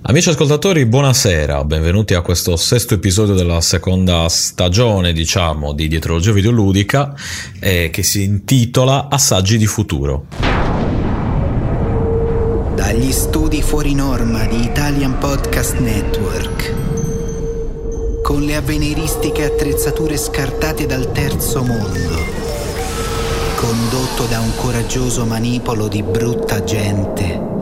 Amici 0.00 0.28
ascoltatori, 0.28 0.86
buonasera, 0.86 1.64
benvenuti 1.64 2.14
a 2.14 2.20
questo 2.20 2.54
sesto 2.54 2.94
episodio 2.94 3.34
della 3.34 3.60
seconda 3.60 4.28
stagione, 4.28 5.12
diciamo, 5.12 5.72
di 5.72 5.88
Dietrologia 5.88 6.30
Videoludica, 6.30 7.12
eh, 7.58 7.90
che 7.90 8.04
si 8.04 8.22
intitola 8.22 9.08
Assaggi 9.10 9.58
di 9.58 9.66
futuro. 9.66 10.26
Dagli 12.76 13.10
studi 13.10 13.60
fuori 13.60 13.92
norma 13.94 14.46
di 14.46 14.62
Italian 14.62 15.18
Podcast 15.18 15.78
Network. 15.78 16.74
Con 18.22 18.42
le 18.42 18.54
avveniristiche 18.54 19.44
attrezzature 19.44 20.16
scartate 20.16 20.86
dal 20.86 21.10
terzo 21.10 21.64
mondo. 21.64 22.36
Condotto 23.56 24.26
da 24.26 24.38
un 24.38 24.54
coraggioso 24.54 25.24
manipolo 25.26 25.88
di 25.88 26.04
brutta 26.04 26.62
gente. 26.62 27.57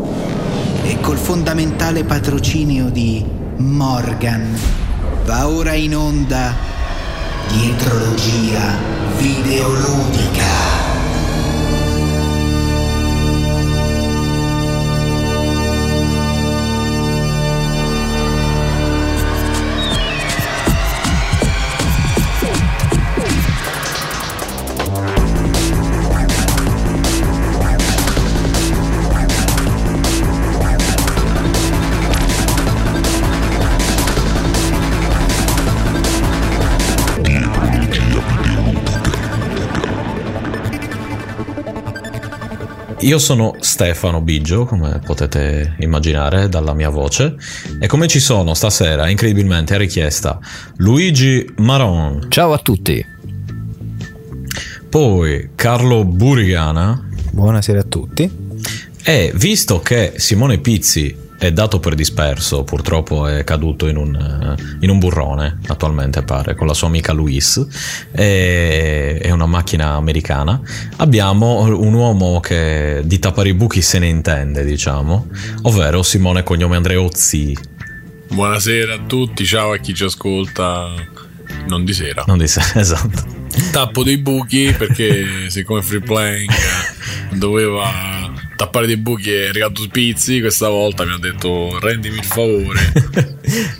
E 0.88 1.00
col 1.00 1.16
fondamentale 1.16 2.04
patrocinio 2.04 2.90
di 2.90 3.24
Morgan. 3.56 4.56
Va 5.24 5.48
ora 5.48 5.72
in 5.72 5.96
onda 5.96 6.54
Dietrologia 7.48 8.78
Videoludica. 9.16 10.95
Io 43.06 43.20
sono 43.20 43.54
Stefano 43.60 44.20
Biggio, 44.20 44.64
come 44.64 44.98
potete 44.98 45.76
immaginare 45.78 46.48
dalla 46.48 46.74
mia 46.74 46.88
voce, 46.88 47.36
e 47.78 47.86
come 47.86 48.08
ci 48.08 48.18
sono 48.18 48.52
stasera, 48.52 49.08
incredibilmente 49.08 49.76
a 49.76 49.78
richiesta, 49.78 50.40
Luigi 50.78 51.48
Maron, 51.58 52.26
Ciao 52.28 52.52
a 52.52 52.58
tutti, 52.58 53.06
poi 54.88 55.50
Carlo 55.54 56.04
Burigana, 56.04 57.08
buonasera 57.30 57.78
a 57.78 57.84
tutti. 57.84 58.28
e 59.04 59.32
visto 59.36 59.78
che 59.78 60.14
Simone 60.16 60.58
Pizzi 60.58 61.25
è 61.38 61.52
dato 61.52 61.80
per 61.80 61.94
disperso, 61.94 62.64
purtroppo 62.64 63.26
è 63.26 63.44
caduto 63.44 63.86
in 63.88 63.96
un, 63.96 64.14
eh, 64.14 64.76
in 64.80 64.90
un 64.90 64.98
burrone, 64.98 65.58
attualmente 65.66 66.22
pare, 66.22 66.54
con 66.54 66.66
la 66.66 66.74
sua 66.74 66.88
amica 66.88 67.12
Luis, 67.12 67.64
e- 68.12 69.18
è 69.18 69.30
una 69.30 69.46
macchina 69.46 69.92
americana, 69.92 70.60
abbiamo 70.96 71.60
un 71.60 71.92
uomo 71.94 72.40
che 72.40 73.02
di 73.04 73.18
tappare 73.18 73.50
i 73.50 73.54
buchi 73.54 73.82
se 73.82 73.98
ne 73.98 74.08
intende, 74.08 74.64
diciamo, 74.64 75.28
ovvero 75.62 76.02
Simone 76.02 76.42
Cognome 76.42 76.76
Andreozzi, 76.76 77.74
Buonasera 78.28 78.94
a 78.94 78.98
tutti, 79.06 79.44
ciao 79.46 79.72
a 79.72 79.78
chi 79.78 79.94
ci 79.94 80.04
ascolta. 80.04 80.92
Non 81.68 81.84
di 81.84 81.94
sera. 81.94 82.24
non 82.26 82.38
di 82.38 82.48
sé, 82.48 82.60
esatto. 82.74 83.35
Tappo 83.72 84.02
dei 84.02 84.18
buchi 84.18 84.74
perché 84.76 85.48
siccome 85.48 85.82
Free 85.82 86.00
Playing 86.00 86.50
doveva 87.32 88.34
tappare 88.56 88.86
dei 88.86 88.96
buchi 88.96 89.32
e 89.32 89.52
regato 89.52 89.86
Pizzi, 89.90 90.40
questa 90.40 90.68
volta 90.68 91.04
mi 91.04 91.12
ha 91.12 91.18
detto 91.18 91.78
rendimi 91.78 92.16
il 92.16 92.24
favore. 92.24 92.92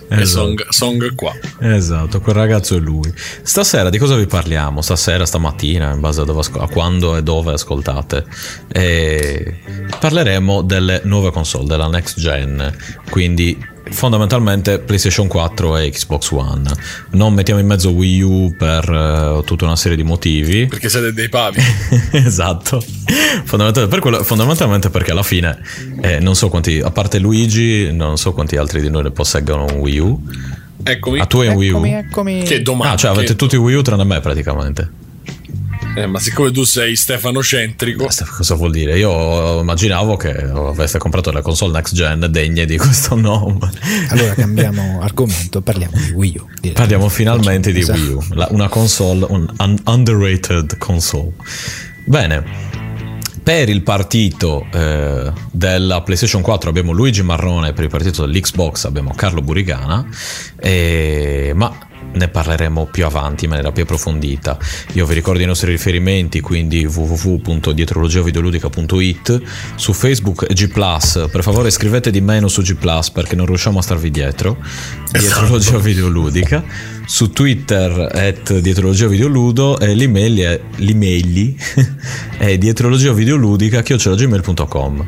e 0.09 0.21
Esatto. 0.21 0.25
Song, 0.27 0.69
Song 0.69 1.15
qua. 1.15 1.33
Esatto, 1.61 2.21
quel 2.21 2.35
ragazzo 2.35 2.77
è 2.77 2.79
lui. 2.79 3.11
Stasera 3.43 3.91
di 3.91 3.99
cosa 3.99 4.17
vi 4.17 4.27
parliamo? 4.27 4.83
Stasera, 4.83 5.25
stamattina, 5.25 5.93
in 5.93 6.01
base 6.01 6.21
a, 6.21 6.25
dove 6.25 6.43
a 6.59 6.69
quando 6.69 7.17
e 7.17 7.23
dove 7.23 7.55
ascoltate. 7.55 8.25
E 8.69 9.61
parleremo 9.99 10.63
delle 10.63 11.01
nuove 11.05 11.31
console, 11.33 11.67
della 11.67 11.89
next 11.89 12.21
gen, 12.21 12.75
quindi 13.11 13.75
fondamentalmente 13.91 14.79
PlayStation 14.79 15.27
4 15.27 15.77
e 15.79 15.91
Xbox 15.91 16.31
One. 16.31 16.71
Non 17.11 17.33
mettiamo 17.35 17.61
in 17.61 17.67
mezzo 17.67 17.91
Wii 17.91 18.23
U 18.23 18.55
per 18.57 18.89
eh, 18.89 19.43
tutta 19.45 19.65
una 19.65 19.77
serie 19.77 19.97
di 19.97 20.03
motivi. 20.03 20.67
Perché 20.67 20.89
siete 20.89 21.13
dei 21.13 21.29
pavi. 21.29 21.61
esatto. 22.13 22.83
Fondamentalmente, 23.45 23.87
per 23.89 23.99
quello- 24.01 24.23
fondamentalmente 24.25 24.91
perché 24.91 25.11
alla 25.13 25.23
fine 25.23 25.59
eh, 26.01 26.19
non 26.21 26.35
so 26.35 26.49
quanti, 26.49 26.81
a 26.81 26.91
parte 26.91 27.19
Luigi, 27.19 27.93
non 27.93 28.17
so 28.19 28.33
quanti 28.33 28.57
altri 28.57 28.81
di 28.81 28.91
noi 28.91 29.05
ne 29.05 29.11
posseggono 29.11 29.65
un 29.65 29.79
Wii 29.79 29.99
U. 29.99 30.23
Eccomi. 30.83 31.19
Ah, 31.21 31.27
tu 31.27 31.39
hai 31.41 31.49
un 31.49 31.55
Wii 31.55 31.69
U? 31.71 31.77
Eccomi, 31.77 31.93
eccomi. 31.95 32.43
Che 32.43 32.63
domanda. 32.63 32.93
Ah, 32.95 32.97
cioè 32.97 33.11
avete 33.11 33.29
che- 33.33 33.37
tutti 33.37 33.57
Wii 33.57 33.77
U 33.77 33.83
tranne 33.83 34.05
me 34.05 34.21
praticamente. 34.21 35.05
Eh, 35.97 36.07
ma 36.07 36.19
siccome 36.19 36.51
tu 36.51 36.63
sei 36.65 36.95
stefanocentrico, 36.95 38.05
Questo 38.05 38.27
Cosa 38.37 38.55
vuol 38.55 38.71
dire? 38.71 38.99
Io 38.99 39.61
immaginavo 39.61 40.17
che 40.17 40.31
aveste 40.31 40.99
comprato 40.99 41.33
le 41.33 41.41
console 41.41 41.73
next 41.73 41.95
gen 41.95 42.27
degne 42.31 42.67
di 42.67 42.77
questo 42.77 43.15
nome. 43.15 43.71
Allora 44.11 44.35
cambiamo 44.35 45.01
argomento, 45.01 45.63
parliamo 45.63 45.97
di 45.97 46.11
Wii 46.11 46.37
U. 46.39 46.47
direi. 46.61 46.77
Parliamo 46.77 47.09
finalmente 47.09 47.73
di 47.73 47.81
Esatto. 47.81 47.99
Wii 47.99 48.13
U, 48.13 48.23
la- 48.35 48.49
una 48.51 48.69
console, 48.69 49.25
un 49.31 49.51
un 49.59 49.79
underrated 49.87 50.77
console. 50.77 51.33
Bene, 52.05 52.45
per 53.43 53.69
il 53.71 53.83
partito 53.83 54.67
eh, 54.73 55.33
della 55.51 56.03
PlayStation 56.03 56.43
4 56.43 56.69
abbiamo 56.69 56.93
Luigi 56.93 57.23
Marrone, 57.23 57.73
per 57.73 57.85
il 57.85 57.91
partito 57.91 58.27
dell'Xbox 58.27 58.85
abbiamo 58.85 59.13
Carlo 59.17 59.41
Burigana, 59.41 60.05
e- 60.61 61.53
ma 61.55 61.73
ne 62.17 62.29
parleremo 62.29 62.89
più 62.91 63.05
avanti 63.05 63.45
in 63.45 63.51
maniera 63.51 63.71
più 63.73 63.83
approfondita. 63.85 64.59
Io 64.95 65.05
vi 65.07 65.15
ricordo 65.15 65.41
i 65.43 65.47
nostri 65.47 65.71
riferimenti, 65.71 66.41
quindi 66.41 66.85
www.dietrologiavideoludica.it, 66.85 69.43
su 69.77 69.93
Facebook 69.93 70.53
G+, 70.53 70.69
per 71.31 71.43
favore 71.43 71.71
scrivete 71.71 72.11
di 72.11 72.21
meno 72.21 72.49
su 72.49 72.63
G+, 72.63 72.75
perché 73.13 73.37
non 73.37 73.47
riusciamo 73.47 73.79
a 73.79 73.83
starvi 73.83 74.11
dietro, 74.11 74.57
Dietrologia 75.13 75.79
Videoludica, 75.79 76.65
su 77.07 77.31
Twitter 77.31 78.11
at 78.13 78.59
Dietrologia 78.59 79.07
Videoludo 79.07 79.79
e 79.79 79.95
l'email 79.95 80.39
è, 80.39 80.61
l'email 80.77 81.55
è 82.37 82.59
dietrologiavideoludica 82.59 83.83
chiocciolagmail.com 83.83 85.07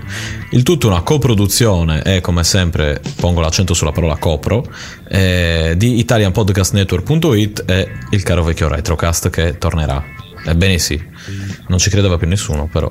il 0.50 0.62
tutto 0.62 0.86
è 0.86 0.90
una 0.90 1.02
coproduzione 1.02 2.02
e 2.02 2.20
come 2.20 2.44
sempre 2.44 3.00
pongo 3.16 3.40
l'accento 3.40 3.74
sulla 3.74 3.92
parola 3.92 4.16
copro 4.16 4.64
eh, 5.08 5.74
di 5.76 5.98
italianpodcastnetwork.it 5.98 7.64
e 7.66 7.88
il 8.10 8.22
caro 8.22 8.44
vecchio 8.44 8.68
retrocast 8.68 9.30
che 9.30 9.58
tornerà. 9.58 10.02
Ebbene 10.44 10.78
sì 10.78 11.16
non 11.68 11.78
ci 11.78 11.90
credeva 11.90 12.16
più 12.16 12.26
nessuno 12.26 12.68
però. 12.70 12.90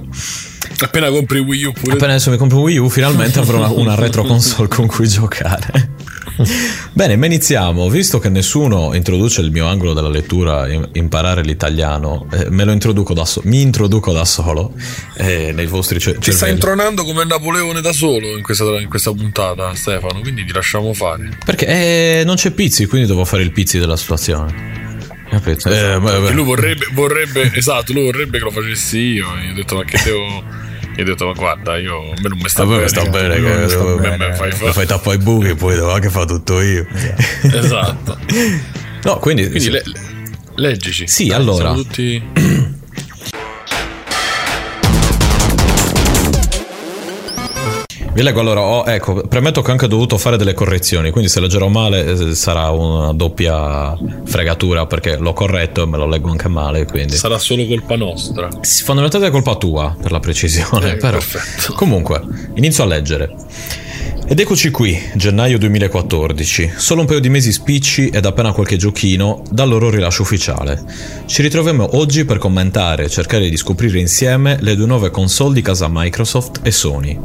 Appena 0.79 1.09
compri 1.09 1.39
Wii 1.39 1.63
U 1.65 1.71
pure. 1.71 1.93
Appena 1.93 2.11
adesso 2.13 2.29
mi 2.29 2.37
compro 2.37 2.59
Wii 2.59 2.77
U, 2.77 2.89
finalmente 2.89 3.39
avrò 3.39 3.57
una, 3.57 3.69
una 3.69 3.95
retro 3.95 4.23
console 4.23 4.67
con 4.67 4.87
cui 4.87 5.07
giocare. 5.07 5.95
Bene, 6.93 7.15
ma 7.15 7.25
iniziamo. 7.25 7.89
Visto 7.89 8.19
che 8.19 8.29
nessuno 8.29 8.93
introduce 8.93 9.41
il 9.41 9.51
mio 9.51 9.67
angolo 9.67 9.93
della 9.93 10.09
lettura, 10.09 10.67
im- 10.71 10.89
imparare 10.93 11.41
l'italiano, 11.43 12.27
eh, 12.31 12.49
me 12.49 12.63
lo 12.63 12.71
introduco 12.71 13.13
da 13.13 13.25
solo. 13.25 13.47
Mi 13.49 13.61
introduco 13.61 14.11
da 14.13 14.25
solo 14.25 14.73
eh, 15.15 15.51
nei 15.53 15.65
vostri 15.65 15.99
ce- 15.99 16.13
Ti 16.13 16.19
stai 16.21 16.33
cervelli. 16.33 16.53
intronando 16.53 17.03
come 17.03 17.25
Napoleone 17.25 17.81
da 17.81 17.91
solo 17.93 18.35
in 18.37 18.43
questa, 18.43 18.63
in 18.79 18.87
questa 18.89 19.11
puntata, 19.11 19.73
Stefano. 19.75 20.19
Quindi 20.21 20.45
ti 20.45 20.53
lasciamo 20.53 20.93
fare. 20.93 21.37
Perché 21.43 21.65
eh, 22.19 22.23
non 22.25 22.35
c'è 22.35 22.51
Pizzi, 22.51 22.85
quindi 22.85 23.07
devo 23.07 23.25
fare 23.25 23.43
il 23.43 23.51
Pizzi 23.51 23.79
della 23.79 23.97
situazione. 23.97 24.75
Capito? 25.29 25.69
Eh, 25.69 25.99
beh, 25.99 26.19
beh. 26.21 26.27
E 26.29 26.31
lui 26.31 26.45
vorrebbe, 26.45 26.87
vorrebbe, 26.93 27.51
esatto, 27.53 27.91
lui 27.93 28.03
vorrebbe 28.05 28.37
che 28.37 28.43
lo 28.45 28.51
facessi 28.51 28.97
io. 28.99 29.27
Gli 29.37 29.51
ho 29.51 29.53
detto, 29.55 29.75
ma 29.75 29.83
che 29.83 29.99
devo. 30.03 30.43
Gli 30.97 31.01
ho 31.01 31.03
detto, 31.03 31.27
ma 31.27 31.33
guarda, 31.33 31.77
io 31.77 31.99
a 32.09 32.13
me 32.19 32.27
non 32.27 32.39
mi 32.41 32.49
sta 32.49 32.65
bene. 32.65 32.87
sta 32.87 33.03
bene 33.05 33.35
che 33.35 33.55
mi 33.55 33.69
sta 33.69 33.83
bene, 33.83 34.33
fai, 34.33 34.49
mi 34.59 34.71
fai 34.73 34.85
tappare 34.87 35.17
i 35.17 35.19
buchi, 35.19 35.53
poi 35.53 35.75
devo 35.75 35.91
anche 35.93 36.09
fare 36.09 36.25
tutto 36.25 36.59
io. 36.59 36.87
Esatto. 37.43 38.17
No, 39.03 39.17
quindi, 39.19 39.43
Quindi 39.43 39.59
sì. 39.61 39.69
le- 39.69 39.83
le- 39.85 39.99
leggici. 40.55 41.07
Sì, 41.07 41.27
Dai, 41.27 41.37
allora. 41.37 41.71
tutti. 41.73 42.21
Vi 48.17 48.23
leggo 48.23 48.39
allora, 48.39 48.61
oh, 48.61 48.83
ecco, 48.87 49.27
premetto 49.27 49.61
che 49.61 49.69
ho 49.69 49.73
anche 49.73 49.87
dovuto 49.87 50.17
fare 50.17 50.37
delle 50.37 50.55
correzioni, 50.55 51.11
quindi 51.11 51.29
se 51.29 51.39
leggerò 51.39 51.67
male 51.67 52.03
eh, 52.03 52.33
sarà 52.33 52.71
una 52.71 53.13
doppia 53.13 53.95
fregatura 54.23 54.87
perché 54.87 55.17
l'ho 55.17 55.33
corretto 55.33 55.83
e 55.83 55.85
me 55.85 55.97
lo 55.97 56.07
leggo 56.07 56.31
anche 56.31 56.47
male, 56.47 56.85
quindi... 56.85 57.15
Sarà 57.15 57.37
solo 57.37 57.67
colpa 57.67 57.95
nostra. 57.95 58.49
Fondamentalmente 58.59 59.27
è 59.27 59.29
colpa 59.31 59.55
tua, 59.59 59.95
per 60.01 60.11
la 60.11 60.19
precisione, 60.19 60.93
Eh, 60.93 60.95
però... 60.95 61.19
perfetto. 61.19 61.73
Comunque, 61.73 62.23
inizio 62.55 62.85
a 62.85 62.87
leggere. 62.87 63.35
Ed 64.29 64.41
eccoci 64.41 64.71
qui, 64.71 65.01
gennaio 65.15 65.57
2014. 65.57 66.73
Solo 66.75 66.99
un 66.99 67.07
paio 67.07 67.21
di 67.21 67.29
mesi 67.29 67.53
spicci 67.53 68.09
ed 68.09 68.25
appena 68.25 68.51
qualche 68.51 68.75
giochino 68.75 69.41
dal 69.49 69.69
loro 69.69 69.89
rilascio 69.89 70.21
ufficiale. 70.23 70.83
Ci 71.25 71.41
ritroviamo 71.41 71.95
oggi 71.95 72.25
per 72.25 72.37
commentare 72.37 73.05
e 73.05 73.09
cercare 73.09 73.47
di 73.47 73.55
scoprire 73.55 73.99
insieme 73.99 74.57
le 74.59 74.75
due 74.75 74.85
nuove 74.85 75.11
console 75.11 75.53
di 75.53 75.61
casa 75.61 75.87
Microsoft 75.89 76.59
e 76.61 76.71
Sony. 76.71 77.17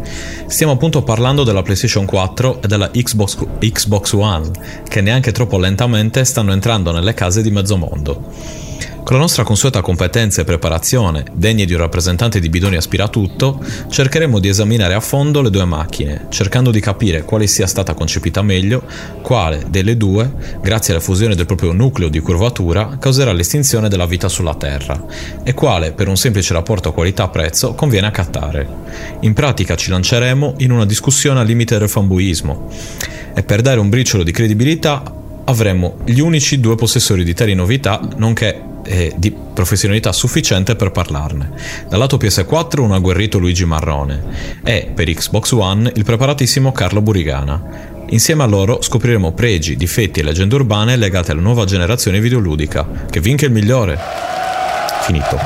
Stiamo 0.47 0.75
appunto 0.75 1.03
parlando 1.03 1.43
della 1.43 1.63
PlayStation 1.63 2.05
4 2.05 2.63
e 2.63 2.69
della 2.69 2.89
Xbox, 2.93 3.37
Xbox 3.59 4.13
One, 4.13 4.51
che 4.89 5.01
neanche 5.01 5.33
troppo 5.33 5.59
lentamente 5.59 6.25
stanno 6.25 6.53
entrando 6.53 6.93
nelle 6.93 7.15
case 7.15 7.43
di 7.43 7.51
mezzo 7.51 7.77
mondo. 7.77 8.71
Con 9.13 9.21
la 9.21 9.27
nostra 9.27 9.45
consueta 9.45 9.83
competenza 9.83 10.41
e 10.41 10.45
preparazione, 10.47 11.25
degne 11.35 11.67
di 11.67 11.75
un 11.75 11.81
rappresentante 11.81 12.41
di 12.41 12.49
Bidoni 12.49 12.77
Aspiratutto, 12.77 13.63
cercheremo 13.91 14.39
di 14.39 14.49
esaminare 14.49 14.95
a 14.95 15.01
fondo 15.01 15.43
le 15.43 15.51
due 15.51 15.67
macchine, 15.67 16.29
cercando 16.31 16.71
di 16.71 16.81
capire 16.81 17.23
quale 17.23 17.47
sia 17.47 17.67
stata 17.67 17.93
concepita 17.93 18.41
meglio, 18.41 18.83
quale 19.21 19.67
delle 19.69 19.99
due, 19.99 20.33
grazie 20.63 20.95
alla 20.95 21.03
fusione 21.03 21.35
del 21.35 21.45
proprio 21.45 21.73
nucleo 21.73 22.09
di 22.09 22.21
curvatura, 22.21 22.97
causerà 22.99 23.33
l'estinzione 23.33 23.91
della 23.91 24.07
vita 24.07 24.31
sulla 24.31 24.55
Terra, 24.55 25.05
e 25.43 25.53
quale, 25.53 25.93
per 25.93 26.09
un 26.09 26.17
semplice 26.17 26.55
rapporto 26.55 26.95
qualità-prezzo, 26.95 27.75
conviene 27.75 28.07
accattare. 28.07 28.67
In 29.21 29.35
pratica 29.35 29.75
ci 29.77 29.91
lanceremo 29.91 30.55
in 30.61 30.71
una 30.71 30.87
discussione 30.87 31.41
al 31.41 31.47
limite 31.47 31.77
del 31.77 31.91
fanboismo, 31.91 32.71
e 33.35 33.43
per 33.43 33.61
dare 33.61 33.79
un 33.79 33.91
briciolo 33.91 34.23
di 34.23 34.33
credibilità 34.33 35.03
avremo 35.45 35.99
gli 36.07 36.21
unici 36.21 36.61
due 36.61 36.77
possessori 36.77 37.25
di 37.25 37.35
tali 37.35 37.53
novità, 37.53 38.01
nonché 38.17 38.71
eh, 38.85 39.13
di 39.17 39.31
professionalità 39.33 40.13
sufficiente 40.13 40.77
per 40.77 40.91
parlarne. 40.91 41.51
Dal 41.89 41.99
lato 41.99 42.17
PS4 42.17 42.81
un 42.81 42.93
agguerrito 42.93 43.39
Luigi 43.39 43.65
Marrone 43.65 44.61
e 44.65 44.91
per 44.95 45.11
Xbox 45.13 45.53
One 45.53 45.91
il 45.95 46.05
preparatissimo 46.05 46.73
Carlo 46.73 47.01
Burigana. 47.01 47.91
Insieme 48.09 48.43
a 48.43 48.47
loro 48.47 48.83
scopriremo 48.83 49.33
pregi, 49.33 49.77
difetti 49.77 50.21
e 50.21 50.23
leggende 50.23 50.55
urbane 50.55 50.97
legate 50.97 51.33
alla 51.33 51.41
nuova 51.41 51.65
generazione 51.65 52.21
videoludica. 52.21 53.07
Che 53.09 53.21
vinca 53.21 53.47
il 53.47 53.53
migliore! 53.53 53.99
Finito. 55.03 55.39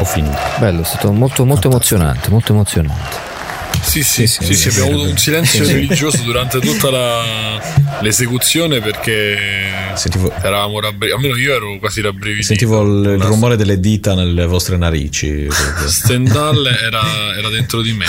Ho 0.00 0.04
finito. 0.04 0.36
Bello, 0.58 0.82
è 0.82 0.84
stato 0.84 1.10
molto, 1.12 1.44
molto 1.44 1.68
emozionante, 1.68 2.30
molto 2.30 2.52
emozionante. 2.52 3.27
Sì, 3.80 4.02
sì, 4.02 4.26
sì, 4.26 4.44
sì, 4.44 4.54
sì, 4.54 4.68
abbiamo 4.68 4.90
avuto 4.98 5.10
un 5.10 5.16
silenzio 5.16 5.64
religioso 5.66 6.22
durante 6.22 6.58
tutta 6.60 6.90
la- 6.90 7.60
l'esecuzione 8.00 8.80
perché 8.80 9.36
Sentivo, 9.94 10.30
eravamo 10.42 10.78
rabbri- 10.80 11.10
almeno 11.10 11.34
io 11.36 11.54
ero 11.54 11.78
quasi 11.78 12.00
rabbrividito. 12.02 12.46
sentivo 12.46 12.82
il, 12.82 13.14
il 13.14 13.22
rumore 13.22 13.56
delle 13.56 13.80
dita 13.80 14.14
nelle 14.14 14.44
vostre 14.46 14.76
narici. 14.76 15.46
Stendhal 15.86 16.66
era, 16.66 17.00
era 17.36 17.48
dentro 17.48 17.80
di 17.82 17.92
me. 17.92 18.06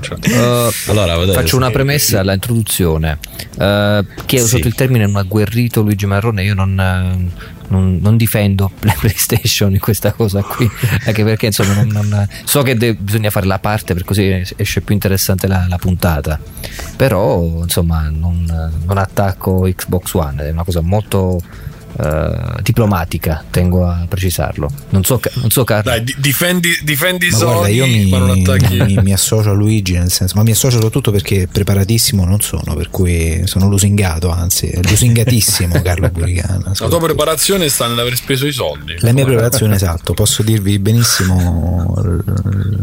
Cioè, 0.00 0.10
Uh, 0.22 0.72
Allora, 0.90 1.16
vedete, 1.18 1.38
faccio 1.38 1.56
una 1.56 1.70
premessa 1.70 2.20
alla 2.20 2.32
introduzione. 2.32 3.18
Uh, 3.56 4.04
chi 4.24 4.36
ha 4.36 4.38
Sì. 4.38 4.44
usato 4.44 4.66
il 4.66 4.74
termine 4.74 5.04
un 5.04 5.16
agguerrito 5.16 5.82
Luigi 5.82 6.06
Marrone, 6.06 6.42
io 6.44 6.54
non, 6.54 6.78
eh, 6.80 7.61
non- 7.72 7.98
non 8.00 8.16
difendo 8.16 8.70
la 8.80 8.94
PlayStation 8.98 9.72
in 9.72 9.80
questa 9.80 10.12
cosa 10.12 10.42
qui, 10.42 10.68
anche 11.06 11.24
perché 11.24 11.46
insomma 11.46 11.74
non- 11.82 11.88
non- 11.88 12.28
so 12.44 12.62
che 12.62 12.76
de- 12.76 12.94
bisogna 12.94 13.30
fare 13.30 13.46
la 13.46 13.58
parte 13.58 13.94
per 13.94 14.04
così 14.04 14.42
esce 14.56 14.80
più 14.82 14.94
interessante 14.94 15.46
la, 15.46 15.66
la 15.68 15.78
puntata, 15.78 16.38
però 16.96 17.42
insomma 17.62 18.08
non, 18.08 18.44
non 18.86 18.98
attacco 18.98 19.62
Xbox 19.74 20.12
One, 20.14 20.44
è 20.46 20.50
una 20.50 20.64
cosa 20.64 20.80
molto 20.80 21.40
eh, 22.00 22.60
diplomatica, 22.62 23.44
tengo 23.50 23.86
a 23.86 24.04
precisarlo. 24.08 24.70
Non 24.90 25.04
so, 25.04 25.20
non 25.34 25.50
so 25.50 25.64
Carlo. 25.64 25.90
Dai, 25.90 26.02
di- 26.04 26.14
difendi, 26.18 26.68
difendi 26.82 27.28
Ma 27.30 27.38
guarda, 27.38 27.56
Sony, 27.62 27.74
io 27.74 27.86
mi, 27.86 28.08
ma 28.08 28.18
non 28.18 28.30
attacchi. 28.30 28.76
mi- 28.82 28.98
mi 29.02 29.12
associo 29.12 29.50
a 29.50 29.52
Luigi, 29.52 29.94
nel 29.94 30.10
senso, 30.10 30.34
ma 30.36 30.42
mi 30.42 30.50
associo 30.52 30.76
soprattutto 30.76 31.10
perché 31.10 31.48
preparatissimo 31.50 32.24
non 32.24 32.40
sono, 32.40 32.74
per 32.74 32.88
cui 32.90 33.42
sono 33.46 33.68
lusingato, 33.68 34.30
anzi, 34.30 34.70
lusingatissimo 34.82 35.80
Carlo 35.82 36.08
Burigana. 36.10 36.72
La 36.78 36.88
tua 36.88 37.00
preparazione 37.00 37.68
sta 37.68 37.86
nell'aver 37.86 38.16
speso 38.16 38.46
i 38.46 38.52
soldi. 38.52 38.94
La 39.00 39.12
mia 39.12 39.24
preparazione, 39.24 39.74
esatto, 39.74 40.14
posso 40.14 40.42
dirvi 40.42 40.78
benissimo 40.78 41.94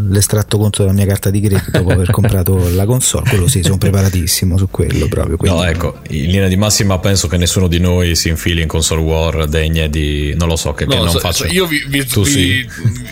l'estratto 0.10 0.58
conto 0.58 0.82
della 0.84 0.94
mia 0.94 1.06
carta 1.06 1.30
di 1.30 1.40
credito 1.40 1.72
dopo 1.72 1.92
aver 1.92 2.10
comprato 2.12 2.70
la 2.74 2.86
console, 2.86 3.28
quello 3.30 3.48
sì, 3.48 3.62
sono 3.64 3.78
preparatissimo 3.78 4.58
su 4.58 4.68
quello 4.70 5.08
proprio. 5.08 5.38
quindi- 5.38 5.58
No, 5.58 5.64
ecco, 5.66 5.98
in 6.10 6.30
linea 6.30 6.48
di 6.48 6.56
massima 6.58 6.98
penso 7.00 7.28
che 7.28 7.38
nessuno 7.38 7.68
di 7.68 7.80
noi 7.80 8.16
si 8.16 8.30
infili 8.30 8.62
in 8.62 8.68
console 8.68 8.99
war 9.00 9.48
degne 9.48 9.90
di... 9.90 10.34
non 10.38 10.48
lo 10.48 10.56
so, 10.56 10.74
che, 10.74 10.86
che 10.86 10.96
No, 10.96 11.04
non 11.04 11.12
so- 11.14 11.20
faccio... 11.20 11.46
io 11.48 11.66
vi, 11.66 11.84
vi- 11.88 12.06
Tu 12.06 12.24
vi- 12.24 12.30
sì. 12.30 12.70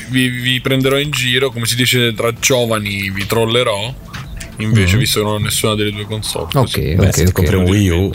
vi- 0.10 0.30
vi 0.30 0.62
prenderò 0.62 0.98
in 1.00 1.12
giro, 1.12 1.50
come 1.52 1.66
si 1.66 1.76
dice 1.76 2.14
tra 2.14 2.32
giovani, 2.34 3.10
vi 3.10 3.26
trollerò. 3.26 3.94
Invece, 4.60 4.94
Mhm. 4.94 5.00
visto 5.00 5.20
che 5.20 5.26
non 5.26 5.36
ho 5.36 5.38
nessuna 5.38 5.76
delle 5.76 5.92
due 5.92 6.06
console, 6.06 6.48
Ok, 6.54 6.64
così. 6.72 6.96
Beh, 6.96 7.08
ok, 7.08 7.14
se 7.14 7.22
ti 7.24 7.28
ok. 7.30 7.32
compri 7.34 7.56
un 7.58 7.64
Wii 7.64 7.90
U... 7.90 8.12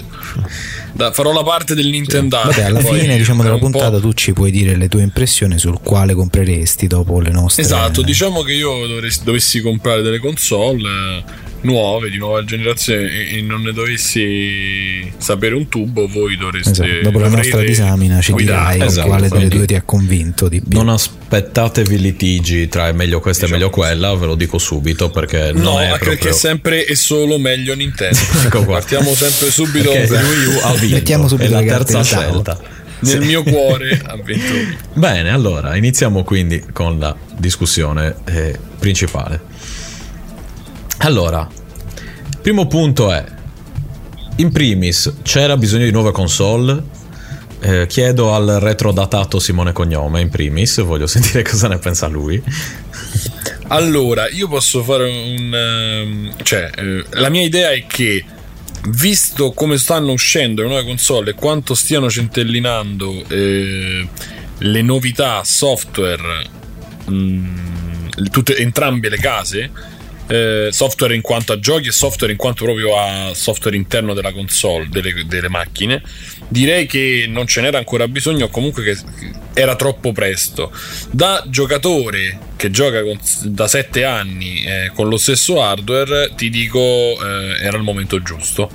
Da- 0.94 1.12
farò 1.12 1.32
la 1.32 1.42
parte 1.42 1.74
del 1.74 1.88
Nintendo. 1.88 2.40
Vabbè, 2.42 2.62
alla 2.62 2.80
poi 2.80 3.00
fine 3.00 3.16
diciamo, 3.16 3.42
della 3.42 3.58
puntata 3.58 3.98
tu 3.98 4.12
ci 4.12 4.32
puoi 4.32 4.50
dire 4.50 4.76
le 4.76 4.88
tue 4.88 5.02
impressioni 5.02 5.58
sul 5.58 5.78
quale 5.82 6.14
compreresti 6.14 6.86
dopo 6.86 7.20
le 7.20 7.30
nostre. 7.30 7.62
Esatto, 7.62 8.02
diciamo 8.02 8.42
che 8.42 8.52
io 8.52 8.86
dovresti- 8.86 9.24
dovessi 9.24 9.60
comprare 9.60 10.02
delle 10.02 10.18
console 10.18 10.88
eh, 10.88 11.22
nuove, 11.62 12.10
di 12.10 12.16
nuova 12.18 12.44
generazione 12.44 13.08
e, 13.10 13.38
e 13.38 13.42
non 13.42 13.62
ne 13.62 13.72
dovessi 13.72 15.10
sapere 15.16 15.54
un 15.54 15.68
tubo, 15.68 16.06
voi 16.08 16.36
dovreste... 16.36 16.70
Esatto, 16.70 17.02
Dopo 17.02 17.18
la 17.20 17.28
nostra 17.28 17.60
disamina 17.60 18.20
ci 18.20 18.32
guidate. 18.32 18.72
dirai 18.74 18.88
Esatto, 18.88 19.06
quale 19.08 19.28
delle 19.28 19.48
due 19.48 19.66
ti 19.66 19.74
ha 19.74 19.82
convinto 19.82 20.48
di 20.48 20.60
più. 20.60 20.76
Non 20.76 20.88
aspettatevi 20.88 21.98
litigi 22.00 22.68
tra 22.68 22.88
è 22.88 22.92
meglio 22.92 23.20
questa 23.20 23.46
e 23.46 23.48
meglio 23.50 23.70
quella, 23.70 24.14
ve 24.14 24.26
lo 24.26 24.34
dico 24.34 24.58
subito 24.58 25.10
perché 25.10 25.52
non 25.52 25.62
No, 25.62 25.80
è 25.80 25.84
anche 25.86 25.98
proprio... 25.98 26.08
perché 26.10 26.28
è 26.30 26.32
sempre 26.32 26.84
e 26.84 26.94
solo 26.94 27.38
meglio 27.38 27.74
Nintendo. 27.74 28.18
Ecco 28.44 28.64
qua. 28.64 28.74
Partiamo 28.78 29.14
sempre 29.14 29.50
subito 29.50 29.90
Perché 29.92 30.14
Wii 30.14 30.44
U 30.46 30.58
ha 30.66 30.72
vinto, 30.82 30.96
Mettiamo 30.96 31.28
subito 31.28 31.56
è 31.56 31.64
la 31.64 31.76
terza 31.78 32.02
scelta. 32.02 32.58
nel 33.00 33.20
mio 33.22 33.42
cuore 33.42 34.00
ha 34.04 34.16
vinto. 34.16 34.76
Bene, 34.94 35.30
allora 35.30 35.76
iniziamo 35.76 36.22
quindi 36.24 36.64
con 36.72 36.98
la 36.98 37.14
discussione 37.36 38.16
eh, 38.24 38.58
principale. 38.78 39.40
Allora, 40.98 41.48
primo 42.40 42.66
punto 42.66 43.10
è, 43.12 43.24
in 44.36 44.52
primis, 44.52 45.14
c'era 45.22 45.56
bisogno 45.56 45.84
di 45.84 45.90
nuove 45.90 46.12
console? 46.12 47.00
Eh, 47.60 47.86
chiedo 47.86 48.34
al 48.34 48.58
retrodatato 48.60 49.38
Simone 49.38 49.72
Cognome, 49.72 50.20
in 50.20 50.30
primis, 50.30 50.80
voglio 50.82 51.06
sentire 51.06 51.42
cosa 51.48 51.68
ne 51.68 51.78
pensa 51.78 52.06
lui. 52.08 52.42
Allora, 53.68 54.28
io 54.28 54.48
posso 54.48 54.82
fare 54.82 55.04
un... 55.04 55.54
ehm, 55.54 56.34
cioè, 56.42 56.70
eh, 56.76 57.04
la 57.10 57.28
mia 57.30 57.42
idea 57.42 57.70
è 57.70 57.84
che, 57.86 58.24
visto 58.88 59.52
come 59.52 59.78
stanno 59.78 60.12
uscendo 60.12 60.62
le 60.62 60.68
nuove 60.68 60.84
console 60.84 61.30
e 61.30 61.34
quanto 61.34 61.74
stiano 61.74 62.10
centellinando 62.10 63.24
eh, 63.28 64.08
le 64.58 64.82
novità 64.82 65.44
software, 65.44 66.46
mh, 67.06 68.28
tutte, 68.30 68.56
entrambe 68.56 69.08
le 69.08 69.18
case, 69.18 69.70
eh, 70.26 70.68
software 70.70 71.14
in 71.14 71.20
quanto 71.20 71.52
a 71.52 71.58
giochi 71.58 71.88
e 71.88 71.92
software 71.92 72.32
in 72.32 72.38
quanto 72.38 72.64
proprio 72.64 72.96
a 72.96 73.34
software 73.34 73.76
interno 73.76 74.14
della 74.14 74.32
console, 74.32 74.88
delle, 74.88 75.26
delle 75.26 75.48
macchine, 75.48 76.02
direi 76.48 76.86
che 76.86 77.26
non 77.28 77.46
ce 77.46 77.60
n'era 77.60 77.78
ancora 77.78 78.08
bisogno 78.08 78.48
comunque 78.48 78.82
che 78.82 78.96
era 79.54 79.76
troppo 79.76 80.12
presto. 80.12 80.72
Da 81.10 81.44
giocatore 81.48 82.38
che 82.56 82.70
gioca 82.70 83.02
con- 83.02 83.18
da 83.44 83.66
7 83.68 84.04
anni 84.04 84.62
eh, 84.64 84.90
con 84.94 85.08
lo 85.08 85.16
stesso 85.16 85.62
hardware, 85.62 86.32
ti 86.36 86.48
dico 86.50 86.78
eh, 86.80 87.58
era 87.60 87.76
il 87.76 87.82
momento 87.82 88.22
giusto. 88.22 88.70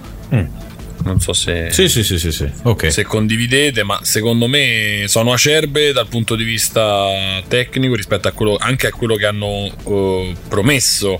Non 1.03 1.21
so 1.21 1.31
se, 1.31 1.69
Sì, 1.71 1.87
sì, 1.87 2.03
sì, 2.03 2.19
sì, 2.19 2.31
sì. 2.33 2.49
Ok. 2.63 2.91
se 2.91 3.03
condividete, 3.03 3.83
ma 3.83 3.99
secondo 4.03 4.47
me 4.47 5.05
sono 5.07 5.31
acerbe 5.31 5.93
dal 5.93 6.07
punto 6.07 6.35
di 6.35 6.43
vista 6.43 7.41
tecnico 7.47 7.95
rispetto 7.95 8.27
a 8.27 8.31
quello, 8.31 8.57
anche 8.59 8.87
a 8.87 8.91
quello 8.91 9.15
che 9.15 9.25
hanno 9.25 9.71
eh, 9.85 10.35
promesso 10.49 11.17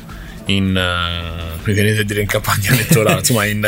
in, 0.47 0.75
eh, 0.75 1.59
mi 1.63 1.73
viene 1.73 1.93
da 1.93 2.03
dire 2.03 2.19
in 2.21 2.27
campagna 2.27 2.71
elettorale, 2.73 3.19
insomma 3.19 3.45
in, 3.45 3.65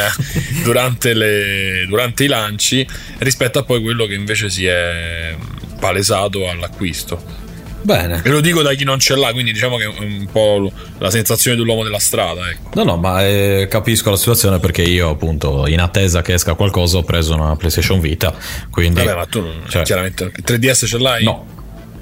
durante, 0.64 1.14
le- 1.14 1.86
durante 1.88 2.26
i 2.26 2.28
lanci 2.28 2.86
rispetto 3.20 3.60
a 3.60 3.64
poi 3.64 3.82
quello 3.82 4.06
che 4.06 4.16
invece 4.16 4.50
si 4.50 4.66
è 4.66 5.34
palesato 5.80 6.48
all'acquisto. 6.50 7.48
Bene. 7.82 8.22
E 8.26 8.30
lo 8.30 8.42
dico 8.42 8.62
da 8.62 8.74
chi 8.74 8.84
non 8.84 9.00
ce 9.00 9.16
l'ha, 9.16 9.32
quindi 9.32 9.54
diciamo 9.54 9.78
che 9.78 9.86
è 9.86 9.88
un 9.88 10.28
po' 10.32 10.70
la 10.98 11.10
sensazione 11.10 11.56
dell'uomo 11.56 11.84
della 11.84 11.98
strada. 12.00 12.50
Ecco. 12.50 12.72
No, 12.74 12.84
no, 12.84 12.98
ma 12.98 13.26
eh, 13.26 13.68
capisco 13.70 14.10
la 14.10 14.18
situazione 14.18 14.60
perché 14.60 14.82
io, 14.82 15.10
appunto, 15.10 15.66
in 15.66 15.80
attesa 15.80 16.22
che 16.22 16.34
esca 16.34 16.56
qualcosa, 16.56 16.98
ho 16.98 17.04
preso 17.04 17.34
una 17.36 17.56
PlayStation 17.56 18.02
Vita. 18.02 18.36
Quindi. 18.70 19.00
Vabbè, 19.00 19.16
ma 19.16 19.26
tu 19.26 19.40
non- 19.42 19.64
Cioè- 19.70 19.84
chiaramente 19.84 20.30
3DS 20.44 20.86
ce 20.88 20.98
l'hai? 21.00 21.24
No. 21.24 21.46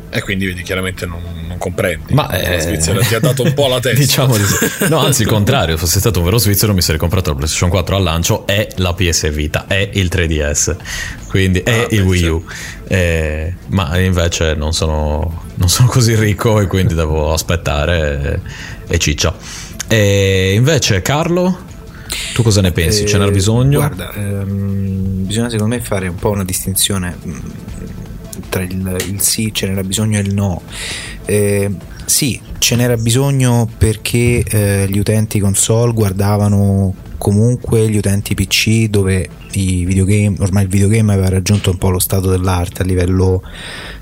E 0.10 0.22
quindi 0.22 0.46
vedi, 0.46 0.62
chiaramente 0.64 1.06
non, 1.06 1.22
non 1.48 1.58
comprendi. 1.58 2.14
Ma 2.14 2.28
la 2.32 2.56
eh, 2.56 2.60
Svizzera 2.62 3.00
ti 3.02 3.14
ha 3.14 3.20
dato 3.20 3.44
un 3.44 3.54
po' 3.54 3.68
la 3.68 3.80
testa. 3.82 4.00
Diciamo 4.00 4.38
di 4.38 4.44
sì. 4.44 4.88
No, 4.90 5.00
anzi, 5.00 5.24
il 5.24 5.28
contrario. 5.30 5.76
Fossi 5.78 6.00
stato 6.00 6.20
un 6.20 6.26
vero 6.26 6.38
svizzero, 6.38 6.74
mi 6.74 6.82
sarei 6.82 7.00
comprato 7.00 7.30
la 7.32 7.36
PlayStation 7.36 7.70
4 7.70 7.96
al 7.98 8.04
lancio 8.04 8.48
e 8.48 8.70
la 8.78 8.94
PS 8.94 9.30
Vita 9.32 9.66
e 9.68 9.90
il 9.94 10.10
3DS. 10.12 10.76
Quindi 11.28 11.62
Ah, 11.66 11.72
e 11.72 11.88
il 11.92 12.02
beh, 12.04 12.08
Wii 12.08 12.20
sì. 12.20 12.26
U. 12.28 12.44
Eh, 12.88 13.54
ma 13.68 13.98
invece 14.00 14.54
non 14.56 14.72
sono, 14.74 15.44
non 15.56 15.68
sono 15.70 15.88
così 15.90 16.16
ricco 16.16 16.60
e 16.62 16.68
quindi 16.68 16.94
devo 16.96 17.34
aspettare 17.34 18.42
e, 18.88 18.96
e 18.96 18.98
ciccia. 18.98 19.36
E 19.90 20.54
invece, 20.56 21.02
Carlo, 21.02 21.66
tu 22.34 22.44
cosa 22.44 22.62
ne 22.62 22.72
pensi? 22.72 23.06
Ce 23.06 23.18
n'era 23.18 23.30
Eh, 23.30 23.34
bisogno? 23.34 23.80
Guarda, 23.80 24.14
ehm, 24.14 25.26
bisogna 25.26 25.50
secondo 25.50 25.76
me 25.76 25.82
fare 25.82 26.08
un 26.08 26.16
po' 26.16 26.30
una 26.30 26.46
distinzione 26.46 27.16
mh, 27.22 27.32
tra 28.58 28.64
il, 28.64 28.98
il 29.10 29.22
sì, 29.22 29.54
ce 29.54 29.68
n'era 29.68 29.84
bisogno 29.84 30.18
e 30.18 30.22
il 30.22 30.34
no. 30.34 30.62
Eh, 31.26 31.70
sì, 32.06 32.40
ce 32.58 32.76
n'era 32.76 32.98
bisogno 32.98 33.70
perché 33.78 34.44
eh, 34.44 34.88
gli 34.90 34.98
utenti 34.98 35.40
console 35.40 35.94
guardavano 35.94 36.94
comunque 37.18 37.90
gli 37.90 37.98
utenti 37.98 38.34
PC 38.36 38.86
dove 38.90 39.28
i 39.54 39.86
videogame, 39.86 40.36
ormai 40.40 40.64
il 40.64 40.70
videogame 40.70 41.14
aveva 41.14 41.30
raggiunto 41.30 41.72
un 41.72 41.78
po' 41.78 41.90
lo 41.90 42.00
stato 42.00 42.30
dell'arte 42.30 42.84
a 42.84 42.86
livello 42.86 43.42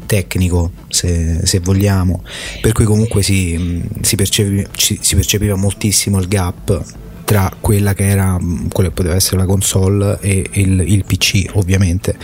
tecnico 0.05 0.71
se, 0.89 1.39
se 1.45 1.59
vogliamo 1.59 2.23
per 2.61 2.73
cui 2.73 2.83
comunque 2.83 3.23
si, 3.23 3.81
si, 4.01 4.15
percepi- 4.15 4.67
si 4.75 5.15
percepiva 5.15 5.55
moltissimo 5.55 6.19
il 6.19 6.27
gap 6.27 6.83
tra 7.23 7.51
quella 7.59 7.93
che 7.93 8.05
era 8.05 8.37
quella 8.71 8.89
che 8.89 8.95
poteva 8.95 9.15
essere 9.15 9.37
la 9.37 9.45
console 9.45 10.19
e 10.19 10.47
il, 10.51 10.83
il 10.85 11.05
PC 11.05 11.51
ovviamente 11.53 12.17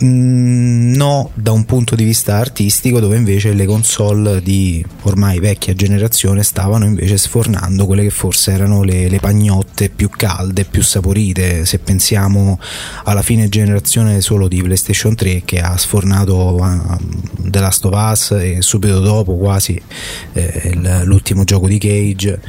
no 0.00 1.30
da 1.34 1.52
un 1.52 1.64
punto 1.64 1.94
di 1.94 2.04
vista 2.04 2.36
artistico 2.36 3.00
dove 3.00 3.16
invece 3.16 3.52
le 3.52 3.64
console 3.64 4.42
di 4.42 4.84
ormai 5.02 5.38
vecchia 5.38 5.74
generazione 5.74 6.42
stavano 6.42 6.84
invece 6.84 7.16
sfornando 7.16 7.86
quelle 7.86 8.02
che 8.02 8.10
forse 8.10 8.52
erano 8.52 8.82
le, 8.82 9.08
le 9.08 9.20
pagnotte 9.20 9.88
più 9.88 10.08
calde, 10.10 10.64
più 10.64 10.82
saporite. 10.82 11.64
Se 11.64 11.78
pensiamo 11.78 12.58
alla 13.04 13.22
fine 13.22 13.48
generazione 13.48 14.20
solo 14.20 14.48
di 14.48 14.62
PlayStation 14.62 15.14
3 15.14 15.42
che 15.44 15.60
ha 15.60 15.76
sfornato 15.76 16.54
uh, 16.54 16.96
The 17.38 17.60
Last 17.60 17.84
of 17.84 17.94
Us 17.94 18.30
e 18.32 18.62
subito 18.62 19.00
dopo 19.00 19.36
quasi 19.36 19.80
eh, 20.32 20.72
l'ultimo 21.04 21.44
gioco 21.44 21.68
di 21.68 21.78
Cage 21.78 22.40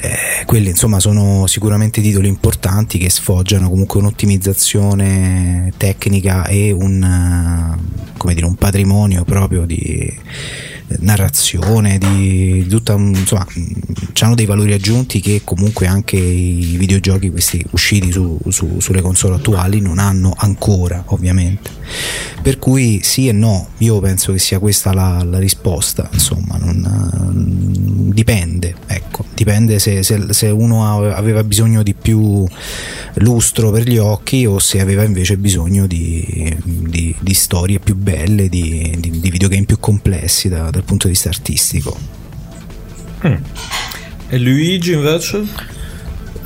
eh, 0.00 0.44
quelli 0.44 0.68
insomma 0.68 1.00
sono 1.00 1.46
sicuramente 1.46 2.00
titoli 2.00 2.28
importanti 2.28 2.98
che 2.98 3.10
sfoggiano 3.10 3.68
comunque 3.68 4.00
un'ottimizzazione 4.00 5.72
tecnica 5.76 6.46
e 6.46 6.70
un, 6.70 7.02
eh, 7.02 8.34
dire, 8.34 8.46
un 8.46 8.56
patrimonio 8.56 9.24
proprio 9.24 9.64
di 9.64 10.14
narrazione, 11.00 11.98
di 11.98 12.66
tutta 12.68 12.94
insomma 12.94 13.46
hanno 14.20 14.34
dei 14.34 14.46
valori 14.46 14.72
aggiunti 14.72 15.20
che 15.20 15.42
comunque 15.44 15.86
anche 15.86 16.16
i 16.16 16.76
videogiochi 16.76 17.30
questi 17.30 17.62
usciti 17.70 18.10
su- 18.10 18.38
su- 18.48 18.80
sulle 18.80 19.00
console 19.02 19.34
attuali 19.36 19.80
non 19.80 19.98
hanno 19.98 20.32
ancora 20.36 21.02
ovviamente. 21.08 21.70
Per 22.42 22.58
cui 22.58 23.00
sì 23.02 23.28
e 23.28 23.32
no 23.32 23.68
io 23.78 23.98
penso 24.00 24.32
che 24.32 24.38
sia 24.38 24.58
questa 24.58 24.92
la, 24.92 25.22
la 25.24 25.38
risposta 25.38 26.08
insomma 26.12 26.56
non, 26.58 28.10
dipende 28.12 28.74
ecco 28.86 29.24
dipende 29.34 29.78
se, 29.78 30.02
se- 30.02 30.32
se 30.32 30.46
uno 30.48 30.86
ave- 30.86 31.12
aveva 31.14 31.42
bisogno 31.44 31.82
di 31.82 31.94
più 31.94 32.44
lustro 33.16 33.70
per 33.70 33.88
gli 33.88 33.98
occhi 33.98 34.46
o 34.46 34.58
se 34.58 34.80
aveva 34.80 35.02
invece 35.02 35.36
bisogno 35.36 35.86
di, 35.86 36.56
di- 36.64 37.14
di 37.18 37.34
storie 37.34 37.78
più 37.80 37.94
belle 37.96 38.48
di- 38.48 38.96
di 38.98 39.30
videogame 39.30 39.64
più 39.64 39.78
complessi 39.78 40.48
da- 40.48 40.70
dal 40.76 40.84
punto 40.84 41.06
di 41.06 41.14
vista 41.14 41.30
artistico 41.30 41.98
E 44.28 44.38
Luigi 44.38 44.92
invece? 44.92 45.46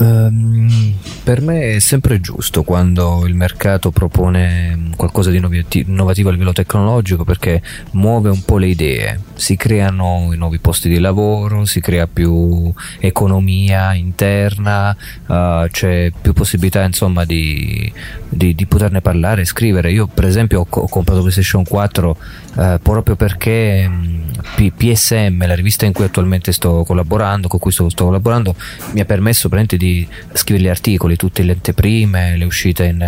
Ehm, 0.01 0.95
per 1.23 1.43
me 1.43 1.75
è 1.75 1.79
sempre 1.79 2.21
giusto 2.21 2.63
quando 2.63 3.27
il 3.27 3.35
mercato 3.35 3.91
propone 3.91 4.89
qualcosa 4.97 5.31
di 5.31 5.37
innovati- 5.37 5.85
innovativo 5.87 6.31
a 6.31 6.33
livello 6.33 6.53
tecnologico 6.53 7.25
perché 7.25 7.63
muove 7.93 8.31
un 8.31 8.43
po' 8.43 8.57
le 8.57 8.69
idee, 8.69 9.21
si 9.35 9.57
creano 9.57 10.31
i 10.33 10.37
nuovi 10.39 10.59
posti 10.59 10.89
di 10.89 10.99
lavoro, 10.99 11.67
si 11.67 11.81
crea 11.81 12.07
più 12.07 12.73
economia 12.99 13.93
interna, 13.93 14.97
eh, 15.29 15.69
c'è 15.71 16.11
più 16.19 16.33
possibilità 16.33 16.83
insomma 16.83 17.25
di, 17.27 17.93
di- 18.29 18.55
di 18.55 18.67
poterne 18.67 19.03
parlare 19.03 19.43
e 19.43 19.45
scrivere. 19.45 19.93
Io 19.93 20.07
per 20.07 20.25
esempio 20.25 20.61
ho, 20.61 20.67
ho 20.69 20.89
comprato 20.89 21.21
PlayStation 21.21 21.65
4 21.65 22.17
eh, 22.59 22.79
proprio 22.83 23.17
perché 23.17 23.87
mh, 23.87 24.21
P- 24.57 24.73
PSM, 24.73 25.47
la 25.47 25.55
rivista 25.55 25.85
in 25.85 25.93
cui 25.93 26.05
attualmente 26.05 26.53
sto 26.53 26.85
collaborando, 26.85 27.49
con 27.49 27.59
cui 27.59 27.71
sto, 27.71 27.89
sto 27.91 28.05
collaborando, 28.07 28.55
mi 28.93 29.01
ha 29.01 29.05
permesso 29.05 29.49
di 29.77 29.90
scrivere 30.33 30.65
gli 30.67 30.69
articoli, 30.71 31.17
tutte 31.17 31.43
le 31.43 31.53
anteprime, 31.53 32.37
le 32.37 32.45
uscite 32.45 32.85
in, 32.85 33.01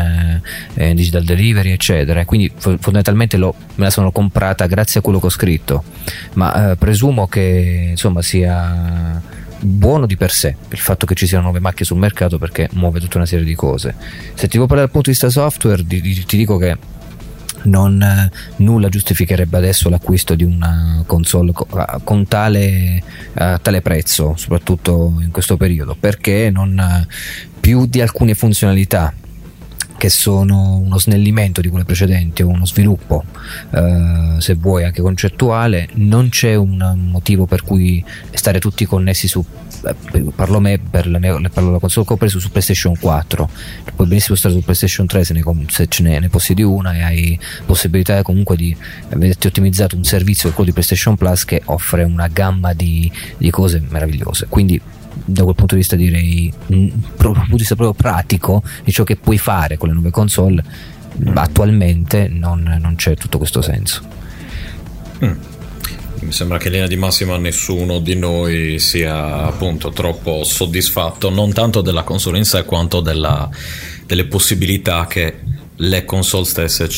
eh, 0.75 0.89
in 0.89 0.97
digital 0.97 1.25
delivery, 1.25 1.71
eccetera. 1.71 2.25
Quindi 2.25 2.51
fo- 2.55 2.77
fondamentalmente 2.79 3.37
l'ho- 3.37 3.55
me 3.77 3.85
la 3.85 3.91
sono 3.91 4.11
comprata 4.13 4.67
grazie 4.67 5.01
a 5.01 5.03
quello 5.03 5.21
che 5.21 5.27
ho 5.27 5.31
scritto. 5.31 5.85
Ma 6.35 6.73
eh, 6.73 6.77
presumo 6.77 7.27
che 7.27 7.89
insomma 7.91 8.23
sia 8.23 9.21
buono 9.65 10.07
di 10.07 10.17
per 10.17 10.33
sé 10.33 10.57
il 10.71 10.79
fatto 10.79 11.07
che 11.07 11.15
ci 11.15 11.27
siano 11.27 11.45
nuove 11.45 11.61
macchine 11.61 11.85
sul 11.85 11.97
mercato 11.99 12.37
perché 12.37 12.69
muove 12.73 12.99
tutta 12.99 13.19
una 13.19 13.27
serie 13.27 13.45
di 13.45 13.55
cose. 13.55 13.95
Se 14.35 14.49
ti 14.49 14.57
vuoi 14.57 14.67
parlare 14.69 14.89
dal 14.89 14.91
punto 14.91 15.11
di 15.11 15.17
vista 15.17 15.31
software, 15.31 15.85
di- 15.87 16.01
ti 16.25 16.37
dico 16.37 16.57
che 16.57 16.77
non, 17.65 18.03
eh, 18.03 18.31
nulla 18.57 18.89
giustificherebbe 18.89 19.57
adesso 19.57 19.89
l'acquisto 19.89 20.35
di 20.35 20.45
una 20.45 21.03
console 21.07 21.53
con 22.05 22.27
tale, 22.27 23.03
a 23.35 23.59
tale 23.59 23.83
prezzo, 23.83 24.35
soprattutto 24.37 25.19
in 25.21 25.31
questo 25.31 25.57
periodo, 25.57 25.97
perché 25.99 26.51
non 26.51 26.79
eh, 26.79 27.07
più 27.61 27.87
di 27.87 28.01
alcune 28.01 28.35
funzionalità 28.35 29.13
che 30.03 30.09
sono 30.09 30.79
uno 30.79 30.99
snellimento 30.99 31.61
di 31.61 31.69
quelle 31.69 31.85
precedenti 31.85 32.43
o 32.43 32.49
uno 32.49 32.67
sviluppo, 32.67 33.23
eh, 33.71 34.35
se 34.41 34.55
vuoi 34.55 34.83
anche 34.83 35.01
concettuale, 35.01 35.91
non 35.93 36.29
c'è 36.29 36.57
un 36.57 37.07
motivo 37.09 37.47
per 37.47 37.63
cui 37.63 38.05
stare 38.33 38.59
tutti 38.59 38.85
connessi 38.85 39.29
su 39.29 39.45
eh, 39.85 40.25
parlo 40.35 40.59
me 40.59 40.81
per 40.81 41.07
la, 41.07 41.21
mia, 41.21 41.39
parlo 41.49 41.69
della 41.69 41.79
console 41.79 42.05
che 42.05 42.15
ho 42.15 42.17
preso 42.17 42.41
su 42.41 42.51
PlayStation 42.51 42.97
4 42.99 43.49
puoi 43.95 44.07
benissimo 44.09 44.37
stare 44.37 44.55
su 44.55 44.63
PlayStation 44.63 45.07
3 45.07 45.25
se, 45.25 45.35
ne, 45.35 45.43
se 45.69 45.87
ce 45.87 46.03
ne, 46.03 46.19
ne 46.19 46.29
possiedi 46.29 46.65
una 46.65 46.95
e 46.95 47.03
hai 47.03 47.41
possibilità 47.65 48.23
comunque 48.23 48.57
di 48.57 48.77
averti 49.11 49.47
ottimizzato 49.47 49.95
un 49.95 50.03
servizio 50.03 50.51
quello 50.51 50.71
di 50.71 50.73
PlayStation 50.73 51.17
Plus 51.17 51.45
che 51.45 51.63
offre 51.67 52.03
una 52.03 52.27
gamma 52.27 52.73
di, 52.73 53.11
di 53.39 53.51
cose 53.51 53.81
meravigliose. 53.89 54.47
Quindi 54.49 54.81
da 55.25 55.43
quel 55.43 55.55
punto 55.55 55.75
di 55.75 55.81
vista 55.81 55.97
direi 55.97 56.53
proprio 56.67 57.33
dal 57.33 57.33
punto 57.35 57.51
di 57.51 57.57
vista 57.57 57.75
proprio 57.77 57.95
pratico 57.95 58.63
di 58.85 58.93
ciò 58.93 59.05
che 59.05 59.17
puoi 59.17 59.39
fare 59.39 59.77
con 59.77 59.89
le 59.89 59.95
nuove 59.95 60.11
console 60.11 60.65
attualmente 61.35 62.29
non, 62.29 62.79
non 62.81 62.95
c'è 62.97 63.15
tutto 63.17 63.39
questo 63.39 63.63
senso. 63.63 64.03
Mi 65.19 66.31
sembra 66.31 66.59
che 66.59 66.67
in 66.67 66.73
linea 66.73 66.87
di 66.87 66.97
massima 66.97 67.37
nessuno 67.37 67.99
di 67.99 68.15
noi 68.15 68.79
sia 68.79 69.45
appunto 69.45 69.91
troppo 69.91 70.45
soddisfatto, 70.45 71.31
non 71.31 71.53
tanto 71.53 71.81
della 71.81 72.05
console 72.05 72.39
in 72.39 72.45
sé 72.45 72.65
quanto 72.65 73.01
della- 73.01 73.49
delle 74.07 74.27
possibilità 74.27 75.07
che 75.07 75.41
le 75.75 76.05
console 76.05 76.45
stesse 76.45 76.89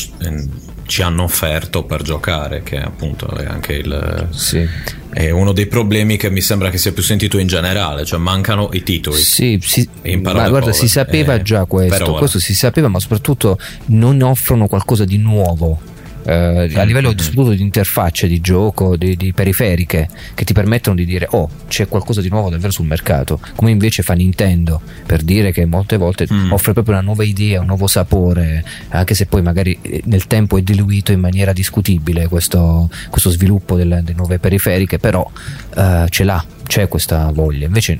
ci 0.85 1.01
hanno 1.01 1.23
offerto 1.23 1.83
per 1.83 2.01
giocare, 2.01 2.63
che 2.63 2.77
appunto 2.77 3.27
è 3.35 3.45
anche 3.45 3.73
il, 3.73 4.27
sì. 4.31 4.67
è 5.09 5.29
uno 5.29 5.51
dei 5.51 5.67
problemi 5.67 6.17
che 6.17 6.29
mi 6.29 6.41
sembra 6.41 6.69
che 6.69 6.77
sia 6.77 6.91
più 6.91 7.03
sentito 7.03 7.37
in 7.37 7.47
generale, 7.47 8.05
cioè 8.05 8.19
mancano 8.19 8.69
i 8.73 8.83
titoli. 8.83 9.19
Sì, 9.19 9.59
sì, 9.61 9.87
ma 10.03 10.31
guarda, 10.31 10.49
povere. 10.49 10.73
si 10.73 10.87
sapeva 10.87 11.35
Eh, 11.35 11.41
già 11.41 11.65
questo, 11.65 12.13
questo 12.13 12.39
si 12.39 12.53
sapeva, 12.53 12.87
ma 12.87 12.99
soprattutto 12.99 13.57
non 13.87 14.21
offrono 14.21 14.67
qualcosa 14.67 15.05
di 15.05 15.17
nuovo. 15.17 15.93
Eh, 16.25 16.71
a 16.73 16.83
livello 16.83 17.09
Mm-hmm. 17.09 17.17
soprattutto 17.17 17.55
di 17.55 17.61
interfacce 17.61 18.27
di 18.27 18.41
gioco, 18.41 18.95
di, 18.97 19.15
di 19.15 19.31
periferiche 19.31 20.09
che 20.33 20.43
ti 20.43 20.53
permettono 20.53 20.95
di 20.95 21.05
dire 21.05 21.27
oh 21.31 21.49
c'è 21.67 21.87
qualcosa 21.87 22.21
di 22.21 22.29
nuovo 22.29 22.49
davvero 22.49 22.71
sul 22.71 22.85
mercato, 22.87 23.39
come 23.55 23.71
invece 23.71 24.03
fa 24.03 24.13
Nintendo 24.13 24.81
per 25.05 25.21
dire 25.21 25.51
che 25.51 25.65
molte 25.65 25.97
volte 25.97 26.27
Mm. 26.31 26.51
offre 26.51 26.73
proprio 26.73 26.95
una 26.95 27.03
nuova 27.03 27.23
idea, 27.23 27.59
un 27.59 27.67
nuovo 27.67 27.87
sapore, 27.87 28.63
anche 28.89 29.13
se 29.13 29.27
poi 29.27 29.41
magari 29.41 29.77
eh, 29.81 30.01
nel 30.05 30.25
tempo 30.27 30.57
è 30.57 30.61
diluito 30.61 31.11
in 31.11 31.19
maniera 31.19 31.53
discutibile 31.53 32.27
questo, 32.27 32.89
questo 33.09 33.29
sviluppo 33.29 33.75
delle, 33.75 34.01
delle 34.03 34.17
nuove 34.17 34.39
periferiche, 34.39 34.97
però 34.97 35.29
eh, 35.75 36.05
ce 36.09 36.23
l'ha, 36.23 36.43
c'è 36.65 36.87
questa 36.87 37.31
voglia. 37.31 37.67
Invece 37.67 37.99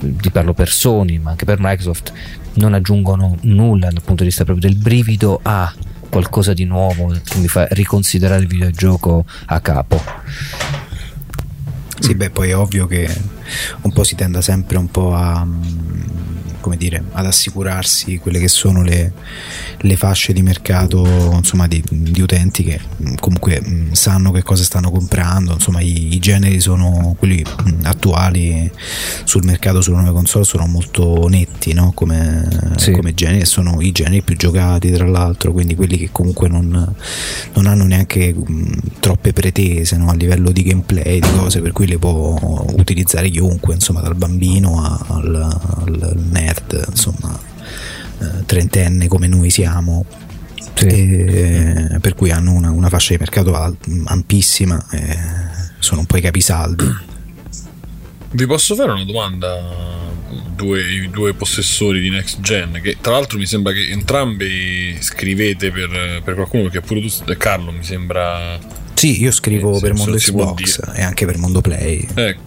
ti 0.00 0.30
parlo 0.30 0.52
per 0.52 0.68
Sony, 0.68 1.18
ma 1.18 1.30
anche 1.30 1.44
per 1.44 1.58
Microsoft, 1.60 2.12
non 2.54 2.74
aggiungono 2.74 3.36
nulla 3.42 3.88
dal 3.88 4.02
punto 4.02 4.22
di 4.22 4.28
vista 4.28 4.44
proprio 4.44 4.68
del 4.68 4.78
brivido 4.78 5.38
a 5.42 5.72
qualcosa 6.10 6.52
di 6.52 6.64
nuovo 6.64 7.14
che 7.24 7.38
mi 7.38 7.48
fa 7.48 7.66
riconsiderare 7.70 8.42
il 8.42 8.48
videogioco 8.48 9.24
a 9.46 9.60
capo. 9.60 10.02
Sì, 11.98 12.14
beh, 12.14 12.30
poi 12.30 12.50
è 12.50 12.56
ovvio 12.56 12.86
che 12.86 13.08
un 13.82 13.92
po' 13.92 14.04
si 14.04 14.14
tenda 14.14 14.42
sempre 14.42 14.78
un 14.78 14.90
po' 14.90 15.14
a, 15.14 15.46
come 16.60 16.76
dire, 16.76 17.02
ad 17.12 17.26
assicurarsi 17.26 18.18
quelle 18.18 18.38
che 18.38 18.48
sono 18.48 18.82
le, 18.82 19.12
le 19.78 19.96
fasce 19.96 20.32
di 20.32 20.42
mercato 20.42 21.04
insomma, 21.34 21.66
di, 21.66 21.82
di, 21.90 22.20
utenti 22.20 22.62
che 22.64 22.80
mm, 23.02 23.14
comunque 23.20 23.60
mh, 23.60 23.92
sanno 23.92 24.30
che 24.30 24.42
cosa 24.42 24.62
stanno 24.62 24.90
comprando, 24.90 25.52
insomma 25.54 25.80
i, 25.80 26.14
i 26.14 26.18
generi 26.18 26.60
sono 26.60 27.14
quelli 27.18 27.42
mh, 27.42 27.84
attuali 27.84 28.70
sul 29.24 29.44
mercato 29.44 29.80
sulle 29.80 29.96
nuove 29.96 30.12
console 30.12 30.44
sono 30.44 30.66
molto 30.66 31.26
netti 31.28 31.72
no? 31.72 31.92
come, 31.94 32.48
Sì. 32.76 32.92
come 32.92 33.14
generi, 33.14 33.44
sono 33.46 33.80
i 33.80 33.92
generi 33.92 34.22
più 34.22 34.36
giocati 34.36 34.90
tra 34.90 35.06
l'altro, 35.06 35.52
quindi 35.52 35.74
quelli 35.74 35.96
che 35.96 36.08
comunque 36.12 36.48
non, 36.48 36.94
non 37.54 37.66
hanno 37.66 37.84
neanche 37.84 38.32
mh, 38.34 38.78
troppe 39.00 39.32
pretese 39.32 39.96
no? 39.96 40.10
a 40.10 40.14
livello 40.14 40.50
di 40.50 40.62
gameplay, 40.62 41.20
di 41.20 41.28
cose 41.36 41.60
per 41.60 41.72
cui 41.72 41.86
le 41.86 41.98
può 41.98 42.64
utilizzare 42.76 43.28
chiunque, 43.30 43.74
insomma 43.74 44.00
dal 44.00 44.14
bambino 44.14 44.82
a- 44.82 45.04
al, 45.08 45.34
al 45.34 46.14
nerd, 46.50 46.86
insomma 46.88 47.38
eh, 48.20 48.44
trentenne 48.46 49.08
come 49.08 49.26
noi 49.26 49.50
siamo. 49.50 50.04
Sì. 50.74 50.86
E, 50.86 51.98
per 52.00 52.14
cui 52.14 52.30
hanno 52.30 52.52
una, 52.52 52.70
una 52.70 52.88
fascia 52.88 53.12
di 53.12 53.18
mercato 53.18 53.54
al- 53.54 53.76
ampissima 54.06 54.82
e 54.90 55.18
sono 55.78 56.00
un 56.00 56.06
po' 56.06 56.16
i 56.16 56.22
capisaldi. 56.22 57.08
Vi 58.32 58.46
posso 58.46 58.74
fare 58.74 58.92
una 58.92 59.04
domanda? 59.04 60.08
Due, 60.54 60.80
i 60.80 61.10
due 61.10 61.34
possessori 61.34 62.00
di 62.00 62.10
Next 62.10 62.40
Gen, 62.40 62.80
che 62.82 62.98
tra 63.00 63.12
l'altro 63.12 63.38
mi 63.38 63.46
sembra 63.46 63.72
che 63.72 63.88
entrambi 63.88 64.96
scrivete 65.00 65.70
per, 65.72 66.22
per 66.22 66.34
qualcuno, 66.34 66.64
perché 66.64 66.80
pure 66.82 67.00
tu, 67.00 67.08
Carlo, 67.36 67.72
mi 67.72 67.82
sembra. 67.82 68.58
Sì, 68.94 69.20
io 69.22 69.32
scrivo 69.32 69.76
Eh, 69.76 69.80
per 69.80 69.94
Mondo 69.94 70.16
Xbox 70.16 70.80
e 70.94 71.02
anche 71.02 71.26
per 71.26 71.38
Mondo 71.38 71.60
Play. 71.60 72.06
Ecco, 72.14 72.42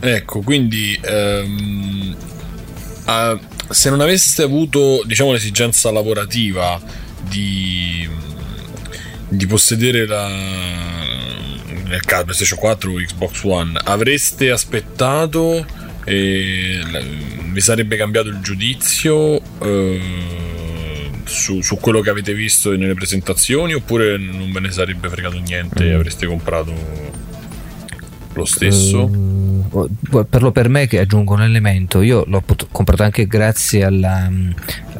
ecco 0.00 0.40
quindi 0.40 0.98
ehm, 1.02 2.16
ah, 3.08 3.38
se 3.70 3.90
non 3.90 4.00
aveste 4.00 4.42
avuto 4.42 5.02
diciamo 5.04 5.32
l'esigenza 5.32 5.90
lavorativa 5.90 6.80
di, 7.28 8.08
di 9.28 9.46
possedere 9.46 10.06
la 10.06 10.28
nel 11.88 12.02
caso 12.02 12.24
PlayStation 12.24 12.58
4 12.58 12.92
o 12.92 12.96
Xbox 12.96 13.42
One 13.44 13.80
avreste 13.82 14.50
aspettato 14.50 15.64
e 16.04 16.80
vi 17.50 17.60
sarebbe 17.60 17.96
cambiato 17.96 18.28
il 18.28 18.40
giudizio 18.40 19.40
eh, 19.60 20.00
su, 21.24 21.60
su 21.60 21.76
quello 21.76 22.00
che 22.00 22.10
avete 22.10 22.34
visto 22.34 22.76
nelle 22.76 22.94
presentazioni 22.94 23.74
oppure 23.74 24.16
non 24.18 24.50
ve 24.52 24.60
ne 24.60 24.70
sarebbe 24.70 25.08
fregato 25.08 25.38
niente 25.38 25.86
e 25.86 25.92
avreste 25.94 26.26
comprato 26.26 26.72
lo 28.38 28.44
stesso? 28.44 29.08
Mm, 29.08 29.60
gu- 29.68 30.52
per 30.52 30.68
me 30.68 30.86
che 30.86 31.00
aggiungo 31.00 31.34
un 31.34 31.42
elemento, 31.42 32.00
io 32.00 32.24
l'ho 32.26 32.40
pot- 32.40 32.68
comprato 32.70 33.02
anche 33.02 33.26
grazie 33.26 33.84
alla, 33.84 34.30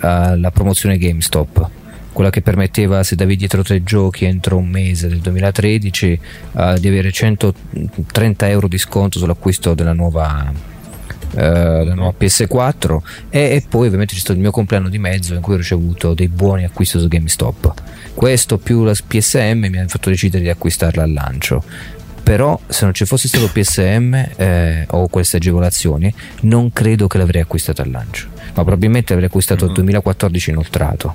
alla 0.01 0.51
promozione 0.51 0.99
GameStop, 0.99 1.71
quella 2.13 2.31
che 2.31 2.43
permetteva 2.43 3.03
se 3.03 3.15
davi 3.15 3.37
dietro 3.37 3.63
tre 3.63 3.83
giochi 3.85 4.25
entro 4.25 4.57
un 4.57 4.69
mese 4.69 5.09
del 5.09 5.21
2013 5.21 6.21
eh, 6.57 6.77
di 6.81 6.89
avere 6.89 7.13
130 7.13 8.49
euro 8.49 8.67
di 8.67 8.79
sconto 8.79 9.19
sull'acquisto 9.19 9.75
della 9.75 9.93
nuova, 9.93 10.53
eh, 11.31 11.41
della 11.41 11.95
nuova 11.95 12.15
PS4 12.19 12.99
e, 13.31 13.41
e 13.41 13.65
poi 13.69 13.87
ovviamente 13.87 14.15
c'è 14.15 14.19
stato 14.19 14.35
il 14.35 14.41
mio 14.41 14.51
compleanno 14.51 14.89
di 14.89 14.99
mezzo 14.99 15.35
in 15.35 15.41
cui 15.41 15.55
ho 15.55 15.59
ricevuto 15.59 16.15
dei 16.15 16.29
buoni 16.29 16.65
acquisti 16.65 16.99
su 16.99 17.07
GameStop. 17.07 17.73
Questo 18.15 18.59
più 18.59 18.83
la 18.83 18.93
PSM 18.95 19.67
mi 19.71 19.79
ha 19.79 19.87
fatto 19.87 20.11
decidere 20.11 20.43
di 20.43 20.51
acquistarla 20.51 21.05
al 21.05 21.13
lancio 21.13 21.63
però 22.29 22.61
se 22.69 22.85
non 22.85 22.93
ci 22.93 23.07
fosse 23.07 23.27
stato 23.27 23.49
PSM 23.49 24.15
eh, 24.37 24.85
o 24.91 25.09
queste 25.09 25.39
agevolazioni 25.39 26.13
non 26.43 26.71
credo 26.75 27.07
che 27.07 27.17
l'avrei 27.17 27.41
acquistato 27.41 27.81
al 27.81 27.91
lancio 27.91 28.27
ma 28.49 28.65
probabilmente 28.65 29.13
l'avrei 29.13 29.29
acquistato 29.31 29.65
Mm. 29.65 29.67
nel 29.69 29.75
2014 29.77 30.51
inoltrato 30.51 31.15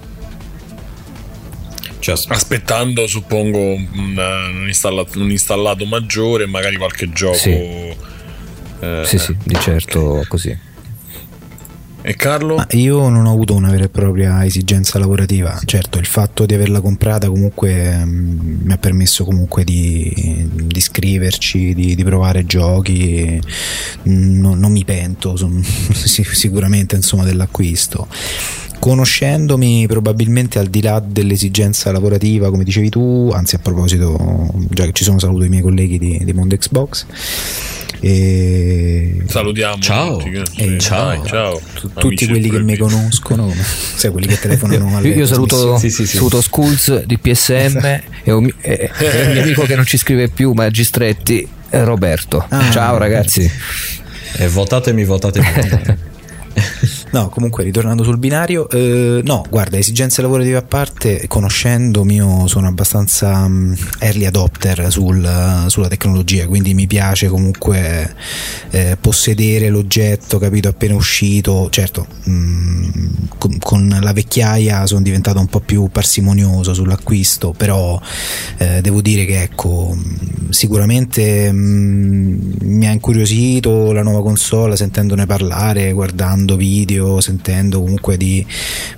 Cioè, 2.00 2.15
as- 2.15 2.25
Aspettando, 2.29 3.05
suppongo, 3.05 3.60
un, 3.60 3.86
un 3.93 4.63
installato, 4.67 5.20
un 5.20 5.29
installato 5.29 5.86
maggiore, 5.86 6.48
magari 6.48 6.75
qualche 6.77 7.10
gioco. 7.12 7.38
Sì. 7.38 7.51
eh, 7.51 7.96
sì 9.05 9.17
sì 9.20 9.38
di 9.43 9.55
certo 9.55 10.25
così 10.27 10.58
E 12.05 12.15
Carlo? 12.17 12.55
Ma 12.55 12.67
io 12.72 13.07
non 13.07 13.25
ho 13.25 13.31
avuto 13.31 13.55
una 13.55 13.69
vera 13.72 13.86
e 13.86 13.89
propria 13.89 14.43
esigenza 14.43 14.99
lavorativa. 14.99 15.58
Certo, 15.63 15.99
il 15.99 16.06
fatto 16.06 16.45
di 16.45 16.54
averla 16.54 16.82
comprata 16.82 17.30
comunque 17.30 18.04
mm, 18.04 18.65
mi 18.65 18.73
ha 18.73 18.78
permesso 18.78 19.23
comunque 19.23 19.63
di, 19.63 20.49
di 20.51 20.82
scriverci, 20.82 21.73
di, 21.73 21.95
di 21.95 22.04
provare 22.04 22.45
giochi. 22.45 23.39
Mm, 24.10 24.39
Non, 24.41 24.60
non 24.60 24.73
mi 24.73 24.84
pento 24.84 25.38
son- 25.38 25.63
sicuramente 25.63 26.97
insomma, 26.97 27.23
dell'acquisto. 27.23 28.08
Conoscendomi 28.80 29.88
probabilmente 29.88 30.60
al 30.60 30.67
di 30.67 30.82
là 30.82 30.99
dell'esigenza 30.99 31.89
lavorativa, 31.93 32.49
come 32.49 32.65
dicevi 32.65 32.89
tu, 32.89 33.30
anzi 33.34 33.56
a 33.56 33.60
proposito, 33.60 34.51
già 34.69 34.84
che 34.84 34.91
ci 34.91 35.06
sono 35.06 35.19
saluto 35.19 35.45
i 35.45 35.49
miei 35.49 35.62
colleghi 35.62 35.97
di, 35.97 36.19
di 36.21 36.34
Mondo 36.34 36.58
Xbox. 36.58 37.06
E 38.06 39.16
Salutiamo 39.28 39.80
Ciao. 39.80 40.18
tutti. 40.18 40.42
Eh, 40.58 40.78
ciao. 40.78 41.06
dai, 41.08 41.22
ciao. 41.26 41.62
tutti 42.00 42.28
quelli 42.28 42.50
che 42.50 42.60
mi 42.60 42.76
conoscono, 42.76 43.50
sai, 43.96 44.12
quelli 44.12 44.28
che 44.28 44.38
telefonano 44.38 45.00
io, 45.00 45.13
io 45.13 45.26
saluto. 45.26 45.78
Sì, 45.78 45.89
sì, 45.89 46.06
sì. 46.06 46.18
saluto 46.18 46.42
Skulls 46.42 47.06
di 47.06 47.18
PSM 47.18 47.78
e, 48.24 48.32
un, 48.34 48.44
mi- 48.44 48.54
e- 48.60 48.92
e 48.98 49.22
il 49.22 49.30
mio 49.32 49.42
amico 49.44 49.62
che 49.63 49.76
non 49.78 49.86
ci 49.86 49.96
scrive 49.98 50.28
più 50.28 50.52
Magistretti 50.52 51.48
eh, 51.70 51.84
Roberto 51.86 52.46
Ah. 52.50 52.70
ciao 52.72 52.98
ragazzi 52.98 53.50
e 54.36 54.48
votatemi, 54.50 55.06
votatemi. 55.06 55.46
votatemi. 55.56 55.98
No, 57.13 57.30
comunque 57.30 57.63
ritornando 57.63 58.04
sul 58.04 58.17
binario, 58.17 58.67
eh, 58.71 59.21
no, 59.23 59.45
guarda, 59.47 59.78
esigenze 59.78 60.23
lavorative 60.23 60.58
a 60.58 60.63
parte, 60.63 61.28
conoscendomi 61.28 62.15
io 62.15 62.47
sono 62.47 62.65
abbastanza 62.65 63.47
mm, 63.47 63.73
early 63.99 64.26
adopter 64.26 64.91
sul- 64.91 65.65
sulla 65.67 65.88
tecnologia, 65.89 66.47
quindi 66.47 66.73
mi 66.73 66.88
piace 66.88 67.28
comunque 67.28 68.15
eh, 68.71 68.97
possedere 68.99 69.69
l'oggetto, 69.69 70.39
capito, 70.39 70.69
appena 70.69 70.95
uscito, 70.95 71.67
certo, 71.69 72.08
mm, 72.28 72.89
con, 73.38 73.60
con 73.60 73.99
la 74.02 74.12
vecchiaia 74.12 74.88
sono 74.88 75.04
diventato 75.04 75.39
un 75.39 75.45
po' 75.47 75.60
più 75.60 75.89
parsimonioso 75.91 76.73
sull'acquisto, 76.73 77.54
però 77.56 78.02
eh, 78.58 78.82
devo 78.82 79.02
dire 79.02 79.26
che 79.26 79.43
ecco, 79.43 79.93
mh, 79.95 80.49
sicuramente 80.49 81.52
mh, 81.52 82.56
mi 82.62 82.88
ha 82.88 82.91
incuriosito 82.91 83.91
la 83.91 84.02
nuova 84.02 84.23
console 84.23 84.76
sentendone 84.76 85.28
parlare, 85.28 85.91
guardando 85.91 86.56
video, 86.56 87.02
sentendo 87.22 87.80
comunque 87.82 88.18
di 88.18 88.46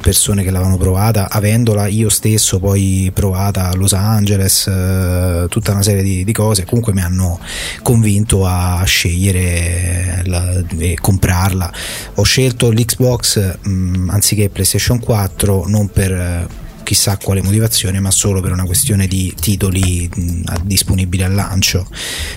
persone 0.01 0.43
che 0.43 0.51
l'avevano 0.51 0.77
provata, 0.77 1.29
avendola 1.29 1.87
io 1.87 2.09
stesso 2.09 2.59
poi 2.59 3.11
provata 3.13 3.69
a 3.69 3.75
Los 3.75 3.93
Angeles, 3.93 4.67
eh, 4.67 5.45
tutta 5.49 5.71
una 5.71 5.83
serie 5.83 6.03
di, 6.03 6.23
di 6.23 6.31
cose, 6.33 6.65
comunque 6.65 6.93
mi 6.93 7.01
hanno 7.01 7.39
convinto 7.81 8.45
a 8.45 8.83
scegliere 8.85 10.21
la- 10.25 10.63
e 10.77 10.97
comprarla. 10.99 11.71
Ho 12.15 12.23
scelto 12.23 12.69
l'Xbox 12.69 13.59
mh, 13.61 14.09
anziché 14.09 14.49
PlayStation 14.49 14.99
4 14.99 15.67
non 15.67 15.89
per 15.89 16.47
chissà 16.85 17.17
quale 17.17 17.41
motivazione, 17.41 17.99
ma 17.99 18.11
solo 18.11 18.39
per 18.39 18.51
una 18.51 18.63
questione 18.63 19.07
di 19.07 19.33
titoli 19.37 20.09
mh, 20.13 20.61
disponibili 20.63 21.23
al 21.23 21.33
lancio. 21.33 21.85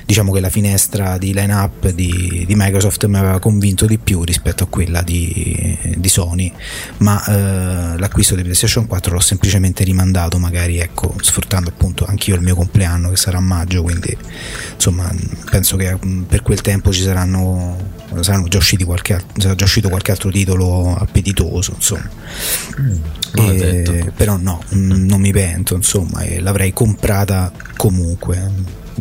Diciamo 0.04 0.32
che 0.32 0.40
la 0.40 0.48
finestra 0.48 1.18
di 1.18 1.32
line-up 1.32 1.90
di, 1.90 2.44
di 2.46 2.54
Microsoft 2.56 3.04
mi 3.04 3.18
aveva 3.18 3.38
convinto 3.38 3.86
di 3.86 3.98
più 3.98 4.24
rispetto 4.24 4.64
a 4.64 4.66
quella 4.66 5.02
di, 5.02 5.78
di 5.96 6.08
Sony, 6.08 6.52
ma 6.98 7.24
eh, 7.26 7.98
l'acquisto 7.98 8.34
di 8.34 8.42
PlayStation 8.42 8.86
4 8.86 9.12
l'ho 9.12 9.20
semplicemente 9.20 9.84
rimandato, 9.84 10.38
magari 10.38 10.78
ecco, 10.78 11.14
sfruttando 11.20 11.68
appunto 11.68 12.06
anch'io 12.06 12.34
il 12.34 12.40
mio 12.40 12.56
compleanno 12.56 13.10
che 13.10 13.16
sarà 13.16 13.38
a 13.38 13.42
maggio, 13.42 13.82
quindi 13.82 14.16
insomma 14.74 15.14
penso 15.50 15.76
che 15.76 15.96
per 16.26 16.42
quel 16.42 16.62
tempo 16.62 16.90
ci 16.90 17.02
saranno, 17.02 17.76
saranno 18.20 18.48
già 18.48 18.58
usciti 18.58 18.84
qualche, 18.84 19.14
al- 19.14 19.24
sarà 19.36 19.54
già 19.54 19.64
uscito 19.64 19.88
qualche 19.88 20.10
altro 20.12 20.30
titolo 20.30 20.94
appetitoso, 20.96 21.72
insomma. 21.76 22.08
maledetto. 23.34 23.92
Eh, 23.92 24.10
però 24.14 24.36
no, 24.36 24.62
mh, 24.68 25.06
non 25.06 25.20
mi 25.20 25.32
pento, 25.32 25.74
insomma, 25.74 26.22
e 26.22 26.40
l'avrei 26.40 26.72
comprata 26.72 27.52
comunque, 27.76 28.50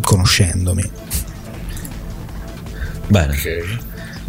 conoscendomi. 0.02 0.89
Bene, 3.08 3.34
Ok. 3.34 3.78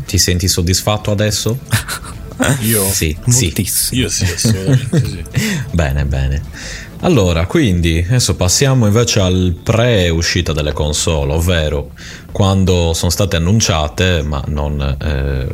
ti 0.07 0.19
senti 0.19 0.47
soddisfatto 0.49 1.11
adesso? 1.11 1.59
Io? 2.61 2.85
Sì, 2.93 3.17
sì. 3.27 3.45
Moltissimo. 3.47 4.01
Io 4.03 4.09
sì, 4.09 4.25
assolutamente 4.25 5.05
sì. 5.05 5.25
Bene, 5.73 6.05
bene. 6.05 6.43
Allora, 7.01 7.47
quindi 7.47 8.05
adesso 8.05 8.35
passiamo 8.35 8.87
invece 8.87 9.21
al 9.21 9.55
pre-uscita 9.63 10.53
delle 10.53 10.73
console, 10.73 11.33
ovvero 11.33 11.93
quando 12.33 12.93
sono 12.93 13.11
state 13.11 13.37
annunciate 13.37 14.23
ma 14.23 14.43
non 14.49 14.97
eh, 15.01 15.47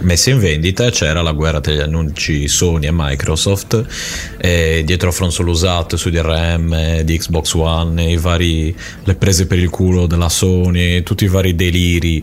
messe 0.00 0.30
in 0.30 0.38
vendita 0.38 0.90
c'era 0.90 1.22
la 1.22 1.32
guerra 1.32 1.60
tra 1.60 1.72
gli 1.72 1.80
annunci 1.80 2.48
Sony 2.48 2.86
e 2.86 2.90
Microsoft 2.92 3.84
e 4.36 4.82
dietro 4.84 5.10
front 5.10 5.32
solo 5.32 5.52
usato 5.52 5.96
su 5.96 6.10
DRM 6.10 7.00
di 7.00 7.18
Xbox 7.18 7.54
One, 7.54 8.18
vari, 8.18 8.76
le 9.04 9.14
prese 9.14 9.46
per 9.46 9.58
il 9.58 9.70
culo 9.70 10.06
della 10.06 10.28
Sony, 10.28 11.02
tutti 11.02 11.24
i 11.24 11.28
vari 11.28 11.54
deliri. 11.54 12.22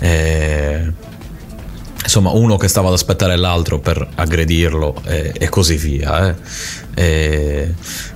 eh, 0.00 0.92
insomma 2.02 2.30
uno 2.30 2.56
che 2.56 2.68
stava 2.68 2.88
ad 2.88 2.94
aspettare 2.94 3.36
l'altro 3.36 3.80
per 3.80 4.06
aggredirlo 4.14 5.02
e, 5.04 5.32
e 5.36 5.48
così 5.48 5.76
via. 5.76 6.34
Eh. 6.94 7.74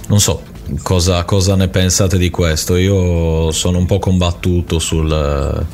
Non 0.08 0.20
so 0.20 0.42
cosa, 0.82 1.24
cosa, 1.24 1.54
ne 1.56 1.68
pensate 1.68 2.18
di 2.18 2.30
questo. 2.30 2.76
Io 2.76 3.50
sono 3.52 3.78
un 3.78 3.86
po' 3.86 3.98
combattuto 3.98 4.78
sul, 4.78 5.66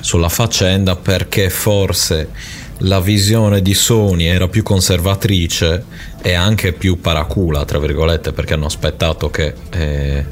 sulla 0.00 0.28
faccenda 0.28 0.96
perché 0.96 1.50
forse 1.50 2.30
la 2.78 3.00
visione 3.00 3.62
di 3.62 3.74
Sony 3.74 4.24
era 4.24 4.48
più 4.48 4.62
conservatrice 4.62 5.84
e 6.20 6.34
anche 6.34 6.72
più 6.72 7.00
paracula, 7.00 7.64
tra 7.64 7.78
virgolette, 7.78 8.32
perché 8.32 8.54
hanno 8.54 8.66
aspettato 8.66 9.30
che, 9.30 9.54
eh, 9.70 10.26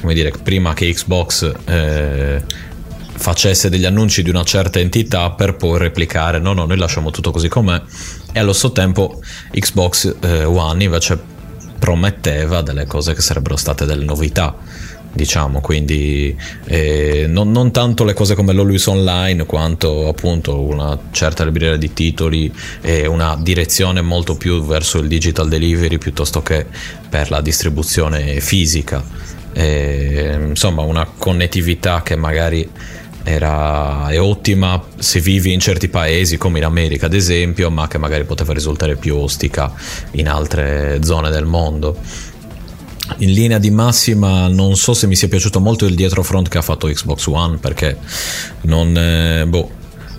come 0.00 0.14
dire, 0.14 0.32
prima 0.42 0.74
che 0.74 0.92
Xbox 0.92 1.52
eh, 1.64 2.42
facesse 3.18 3.70
degli 3.70 3.86
annunci 3.86 4.22
di 4.22 4.30
una 4.30 4.44
certa 4.44 4.78
entità 4.78 5.30
per 5.30 5.56
poi 5.56 5.78
replicare 5.78 6.38
no 6.38 6.52
no 6.52 6.66
noi 6.66 6.76
lasciamo 6.76 7.10
tutto 7.10 7.30
così 7.30 7.48
com'è 7.48 7.80
e 8.30 8.38
allo 8.38 8.52
stesso 8.52 8.72
tempo 8.72 9.20
Xbox 9.52 10.16
eh, 10.20 10.44
One 10.44 10.84
invece 10.84 11.18
prometteva 11.86 12.62
delle 12.62 12.84
cose 12.84 13.14
che 13.14 13.20
sarebbero 13.20 13.54
state 13.54 13.84
delle 13.84 14.04
novità 14.04 14.56
diciamo 15.12 15.60
quindi 15.60 16.36
eh, 16.64 17.26
non, 17.28 17.52
non, 17.52 17.70
tanto 17.70 18.02
le 18.02 18.12
cose 18.12 18.34
come 18.34 18.52
l'Always 18.52 18.86
Online 18.86 19.46
quanto 19.46 20.08
appunto 20.08 20.60
una 20.62 20.98
certa 21.12 21.44
libreria 21.44 21.76
di 21.76 21.92
titoli 21.92 22.52
e 22.80 23.06
una 23.06 23.38
direzione 23.40 24.00
molto 24.00 24.36
più 24.36 24.64
verso 24.64 24.98
il 24.98 25.06
digital 25.06 25.48
delivery 25.48 25.96
piuttosto 25.98 26.42
che 26.42 26.66
per 27.08 27.30
la 27.30 27.40
distribuzione 27.40 28.40
fisica. 28.40 29.02
E, 29.52 30.36
insomma 30.48 30.82
una 30.82 31.06
connettività 31.16 32.02
che 32.02 32.16
magari 32.16 32.68
era, 33.28 34.06
è 34.08 34.20
ottima 34.20 34.80
se 34.98 35.18
vivi 35.18 35.52
in 35.52 35.58
certi 35.58 35.88
paesi 35.88 36.36
come 36.36 36.58
in 36.58 36.64
America 36.64 37.06
ad 37.06 37.12
esempio, 37.12 37.70
ma 37.70 37.88
che 37.88 37.98
magari 37.98 38.24
poteva 38.24 38.52
risultare 38.52 38.94
più 38.94 39.16
ostica 39.16 39.72
in 40.12 40.28
altre 40.28 41.00
zone 41.02 41.28
del 41.30 41.44
mondo. 41.44 41.98
In 43.18 43.32
linea 43.32 43.58
di 43.58 43.70
massima 43.70 44.46
non 44.46 44.76
so 44.76 44.94
se 44.94 45.08
mi 45.08 45.16
sia 45.16 45.26
piaciuto 45.26 45.58
molto 45.58 45.86
il 45.86 45.96
dietrofront 45.96 46.48
che 46.48 46.58
ha 46.58 46.62
fatto 46.62 46.86
Xbox 46.86 47.26
One 47.26 47.56
perché 47.56 47.98
non... 48.62 48.96
Eh, 48.96 49.44
boh, 49.46 49.70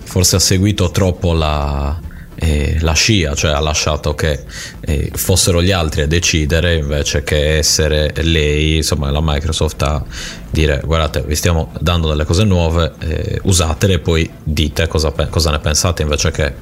forse 0.04 0.36
ha 0.36 0.40
seguito 0.40 0.90
troppo 0.90 1.32
la, 1.32 1.98
eh, 2.40 2.76
la 2.80 2.92
scia, 2.92 3.34
cioè 3.34 3.50
ha 3.50 3.58
lasciato 3.58 4.14
che 4.14 4.44
eh, 4.80 5.10
fossero 5.14 5.60
gli 5.60 5.72
altri 5.72 6.02
a 6.02 6.06
decidere 6.06 6.76
invece 6.76 7.24
che 7.24 7.56
essere 7.56 8.12
lei, 8.22 8.76
insomma 8.76 9.10
la 9.10 9.20
Microsoft 9.20 9.82
a 9.82 10.04
dire 10.50 10.80
guardate 10.84 11.22
vi 11.22 11.34
stiamo 11.34 11.72
dando 11.80 12.08
delle 12.08 12.24
cose 12.24 12.44
nuove, 12.44 12.92
eh, 13.00 13.40
usatele 13.42 13.94
e 13.94 13.98
poi 13.98 14.30
dite 14.42 14.86
cosa, 14.86 15.12
cosa, 15.28 15.50
ne 15.50 15.58
pensate 15.58 16.02
invece 16.02 16.30
che 16.30 16.52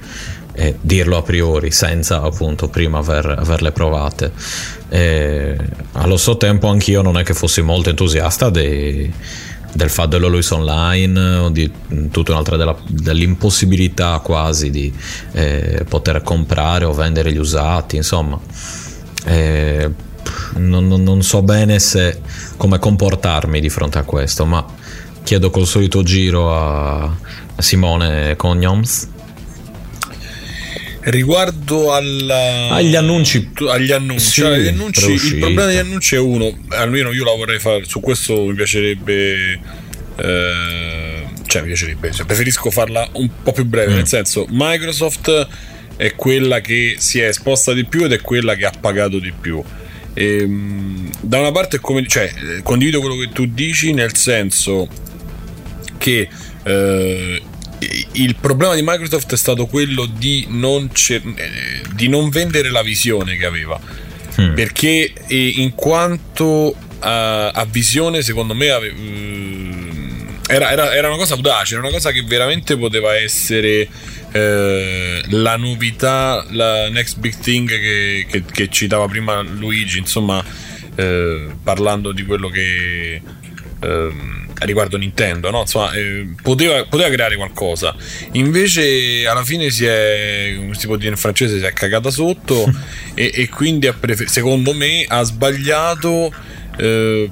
eh, 0.55 0.77
dirlo 0.81 1.19
a 1.19 1.23
priori 1.23 1.71
senza 1.71 2.23
appunto 2.23 2.69
prima 2.69 2.99
aver, 2.99 3.35
averle 3.39 3.71
provate. 3.73 4.33
allo 5.93 6.17
stesso 6.17 6.39
tempo 6.39 6.69
anch'io 6.69 7.03
non 7.03 7.19
è 7.19 7.23
che 7.23 7.35
fossi 7.35 7.61
molto 7.61 7.91
entusiasta 7.91 8.49
dei 8.49 9.13
del 9.77 9.91
fatto 9.91 10.09
dell'Always 10.09 10.51
Online 10.51 11.53
di 11.53 11.71
tutta 12.11 12.33
un'altra 12.33 12.57
della, 12.57 12.77
dell'impossibilità 12.89 14.19
quasi 14.21 14.71
di 14.71 14.93
eh, 15.33 15.85
poter 15.87 16.23
comprare 16.23 16.87
o 16.87 16.93
vendere 16.93 17.33
gli 17.33 17.39
usati, 17.39 17.97
insomma. 17.97 18.41
Eh, 19.25 19.91
non, 20.55 20.87
non, 20.87 21.23
so 21.23 21.43
bene 21.43 21.79
se, 21.79 22.21
come 22.57 22.79
comportarmi 22.79 23.61
di 23.61 23.69
fronte 23.69 23.99
a 23.99 24.03
questo, 24.03 24.47
ma 24.47 24.65
chiedo 25.23 25.51
col 25.51 25.67
solito 25.67 26.03
giro 26.03 26.55
a 26.55 27.15
Simone 27.59 28.35
Cognoms 28.37 29.09
Riguardo 31.09 31.93
alla... 31.93 32.71
agli 32.71 32.97
annunci, 32.97 33.53
agli 33.69 33.93
annunci, 33.93 34.25
sì, 34.25 34.43
agli 34.43 34.67
annunci 34.67 35.13
il 35.13 35.37
problema 35.39 35.67
degli 35.67 35.77
annunci 35.77 36.17
è 36.17 36.19
uno, 36.19 36.53
almeno 36.71 37.13
io 37.13 37.23
la 37.23 37.31
vorrei 37.31 37.61
fare, 37.61 37.85
su 37.85 38.01
questo 38.01 38.45
mi 38.45 38.55
piacerebbe... 38.55 39.61
Eh, 40.17 41.25
cioè 41.47 41.63
mi 41.63 41.69
piacerebbe, 41.69 42.11
cioè, 42.11 42.27
preferisco 42.27 42.73
farla 42.73 43.09
un 43.13 43.31
po' 43.41 43.53
più 43.53 43.65
breve, 43.65 43.93
mm. 43.93 43.97
nel 43.97 44.09
senso 44.09 44.47
Microsoft 44.51 45.47
è 45.95 46.13
quella 46.17 46.61
che 46.61 46.97
si 46.99 47.21
è 47.21 47.29
esposta 47.29 47.73
di 47.73 47.85
più 47.85 48.03
ed 48.03 48.13
è 48.13 48.21
quella 48.21 48.57
che 48.57 48.67
ha 48.67 48.73
pagato 48.79 49.21
di 49.21 49.33
più. 49.33 49.63
E, 50.13 50.39
ehm, 50.41 51.11
da 51.21 51.39
una 51.39 51.53
parte 51.53 51.79
come, 51.79 52.05
cioè, 52.09 52.33
condivido 52.65 52.99
quello 52.99 53.15
che 53.15 53.29
tu 53.33 53.47
dici 53.47 53.93
nel 53.93 54.17
senso 54.17 54.89
che 55.99 56.29
eh, 56.65 57.43
il 58.13 58.37
problema 58.37 58.75
di 58.75 58.83
Microsoft 58.83 59.33
è 59.33 59.37
stato 59.37 59.67
quello 59.67 60.07
di 60.07 60.47
non, 60.49 60.91
cer- 60.93 61.27
eh, 61.37 61.83
di 61.95 62.09
non 62.09 62.29
vendere 62.29 62.71
la 62.71 62.83
visione 62.83 63.37
che 63.37 63.47
aveva. 63.47 63.79
Hmm. 64.39 64.55
Perché 64.55 65.13
in 65.29 65.75
quanto 65.75 66.77
a, 67.01 67.51
a, 67.51 67.65
visione, 67.65 68.23
secondo 68.23 68.55
me, 68.55 68.71
ave- 68.71 68.93
mm, 68.93 70.29
era, 70.49 70.71
era, 70.71 70.95
era, 70.95 71.09
una 71.09 71.17
cosa 71.17 71.35
audace, 71.35 71.75
era 71.75 71.83
una 71.83 71.93
cosa 71.93 72.11
che 72.11 72.23
veramente 72.23 72.77
poteva 72.77 73.17
essere 73.17 73.89
eh, 74.33 75.23
la 75.29 75.57
novità, 75.57 76.45
la 76.51 76.89
next 76.91 77.19
big 77.19 77.39
thing 77.39 77.69
che, 77.69 78.27
che, 78.29 78.45
che 78.45 78.69
citava 78.69 79.07
prima 79.07 79.41
Luigi, 79.41 79.99
insomma, 79.99 80.45
eh, 80.95 81.49
parlando 81.63 82.13
di 82.13 82.25
quello 82.25 82.49
che. 82.49 83.23
Eh, 83.81 84.45
riguardo 84.61 84.97
Nintendo, 84.97 85.51
no? 85.51 85.61
Insomma, 85.61 85.93
eh, 85.93 86.27
poteva, 86.43 86.85
poteva, 86.85 87.11
creare 87.11 87.37
qualcosa. 87.37 87.95
Invece, 88.33 89.27
alla 89.27 89.45
fine 89.45 89.71
si 89.71 89.85
è, 89.85 90.55
come 90.57 90.75
si 90.75 90.87
può 90.87 90.97
dire 90.97 91.11
in 91.11 91.17
francese, 91.17 91.59
si 91.59 91.65
è 91.65 91.73
cagata 91.73 92.11
sotto 92.11 92.65
e, 93.15 93.31
e, 93.35 93.49
quindi, 93.49 93.93
prefer- 93.99 94.29
secondo 94.29 94.73
me, 94.73 95.05
ha 95.07 95.23
sbagliato. 95.23 96.33
Eh, 96.79 97.29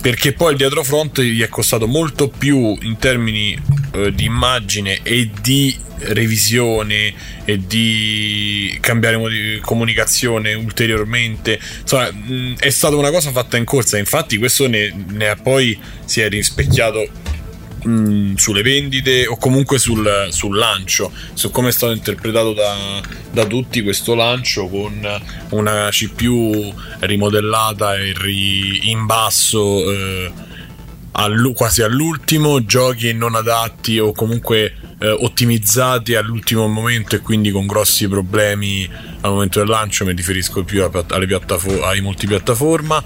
perché 0.00 0.32
poi 0.32 0.52
il 0.52 0.58
dietrofront 0.58 1.20
gli 1.20 1.42
è 1.42 1.48
costato 1.48 1.86
molto 1.86 2.28
più 2.28 2.76
in 2.82 2.96
termini 2.98 3.58
eh, 3.92 4.12
di 4.12 4.24
immagine 4.24 5.00
e 5.02 5.30
di 5.40 5.76
revisione 5.98 7.12
e 7.44 7.60
di 7.66 8.76
cambiare 8.80 9.18
di 9.28 9.60
comunicazione 9.60 10.54
ulteriormente. 10.54 11.60
Insomma 11.80 12.10
mh, 12.10 12.56
è 12.58 12.70
stata 12.70 12.96
una 12.96 13.10
cosa 13.10 13.30
fatta 13.30 13.56
in 13.56 13.64
corsa. 13.64 13.98
Infatti 13.98 14.38
questo 14.38 14.66
ne, 14.68 14.92
ne 15.08 15.28
ha 15.28 15.36
poi 15.36 15.78
si 16.04 16.20
è 16.20 16.28
rispecchiato 16.28 17.06
mh, 17.82 18.34
sulle 18.34 18.62
vendite 18.62 19.26
o 19.26 19.36
comunque 19.36 19.78
sul, 19.78 20.28
sul, 20.30 20.56
lancio. 20.56 21.10
Su 21.34 21.50
come 21.50 21.68
è 21.68 21.72
stato 21.72 21.92
interpretato 21.92 22.52
da, 22.52 23.00
da, 23.30 23.44
tutti 23.46 23.82
questo 23.82 24.14
lancio 24.14 24.68
con 24.68 25.06
una 25.50 25.88
CPU 25.90 26.72
rimodellata 27.00 27.96
e 27.96 28.12
ri, 28.16 28.90
in 28.90 29.06
basso 29.06 29.90
eh, 29.90 30.32
all, 31.12 31.52
quasi 31.52 31.82
all'ultimo 31.82 32.64
giochi 32.64 33.12
non 33.12 33.34
adatti 33.34 33.98
o 33.98 34.12
comunque 34.12 34.74
eh, 34.98 35.08
ottimizzati 35.08 36.14
all'ultimo 36.14 36.66
momento 36.68 37.16
e 37.16 37.20
quindi 37.20 37.50
con 37.50 37.66
grossi 37.66 38.06
problemi 38.08 38.88
al 39.22 39.30
momento 39.30 39.58
del 39.58 39.68
lancio 39.68 40.04
mi 40.04 40.12
riferisco 40.12 40.62
più 40.62 40.82
alle 40.84 41.26
piattafo- 41.26 41.82
ai 41.84 42.00
multipiattaforma. 42.00 43.02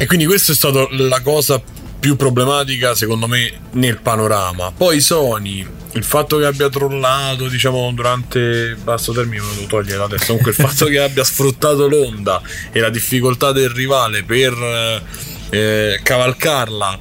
E 0.00 0.06
quindi 0.06 0.26
questa 0.26 0.52
è 0.52 0.54
stata 0.54 0.86
la 0.90 1.20
cosa 1.22 1.60
più 1.98 2.16
problematica 2.16 2.94
secondo 2.94 3.26
me 3.26 3.52
nel 3.72 4.00
panorama. 4.00 4.72
Poi 4.72 5.00
Sony, 5.00 5.66
il 5.92 6.04
fatto 6.04 6.38
che 6.38 6.46
abbia 6.46 6.68
trollato, 6.68 7.48
diciamo, 7.48 7.90
durante 7.92 8.76
basso 8.82 9.12
termine, 9.12 9.42
me 9.42 9.60
lo 9.60 9.66
togliere 9.66 10.02
adesso. 10.02 10.26
Comunque, 10.26 10.50
il 10.50 10.56
fatto 10.56 10.86
che 10.86 10.98
abbia 10.98 11.24
sfruttato 11.24 11.88
l'onda 11.88 12.40
e 12.70 12.80
la 12.80 12.90
difficoltà 12.90 13.52
del 13.52 13.70
rivale 13.70 14.22
per 14.22 15.02
eh, 15.50 16.00
cavalcarla. 16.02 16.98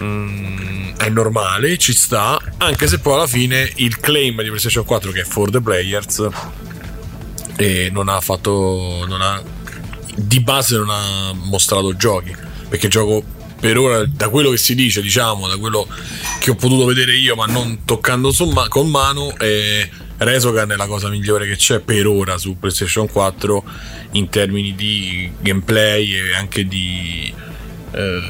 Mm, 0.00 0.94
è 0.98 1.08
normale, 1.08 1.78
ci 1.78 1.94
sta, 1.94 2.38
anche 2.58 2.86
se 2.86 2.98
poi 2.98 3.14
alla 3.14 3.26
fine 3.26 3.70
il 3.76 3.98
claim 3.98 4.42
di 4.42 4.48
PlayStation 4.48 4.84
4 4.84 5.10
che 5.10 5.20
è 5.22 5.24
for 5.24 5.50
the 5.50 5.60
players 5.60 6.28
e 7.56 7.88
non 7.90 8.08
ha 8.08 8.20
fatto 8.20 9.04
non 9.08 9.22
ha, 9.22 9.42
di 10.14 10.40
base 10.40 10.76
non 10.76 10.90
ha 10.90 11.32
mostrato 11.32 11.96
giochi 11.96 12.34
perché 12.68 12.86
il 12.86 12.92
gioco 12.92 13.24
per 13.58 13.78
ora, 13.78 14.04
da 14.06 14.28
quello 14.28 14.50
che 14.50 14.58
si 14.58 14.74
dice, 14.74 15.00
diciamo, 15.00 15.48
da 15.48 15.56
quello 15.56 15.86
che 16.38 16.50
ho 16.50 16.54
potuto 16.54 16.84
vedere 16.84 17.16
io, 17.16 17.34
ma 17.34 17.46
non 17.46 17.84
toccando 17.84 18.32
ma- 18.52 18.68
con 18.68 18.88
mano, 18.88 19.36
eh, 19.38 19.88
Resogan 20.18 20.70
è 20.70 20.76
la 20.76 20.86
cosa 20.86 21.08
migliore 21.08 21.46
che 21.46 21.56
c'è 21.56 21.80
per 21.80 22.06
ora 22.06 22.38
su 22.38 22.58
PlayStation 22.58 23.08
4 23.08 23.64
in 24.12 24.28
termini 24.28 24.74
di 24.74 25.30
gameplay 25.40 26.12
e 26.12 26.34
anche 26.34 26.66
di, 26.66 27.32
eh, 27.92 28.20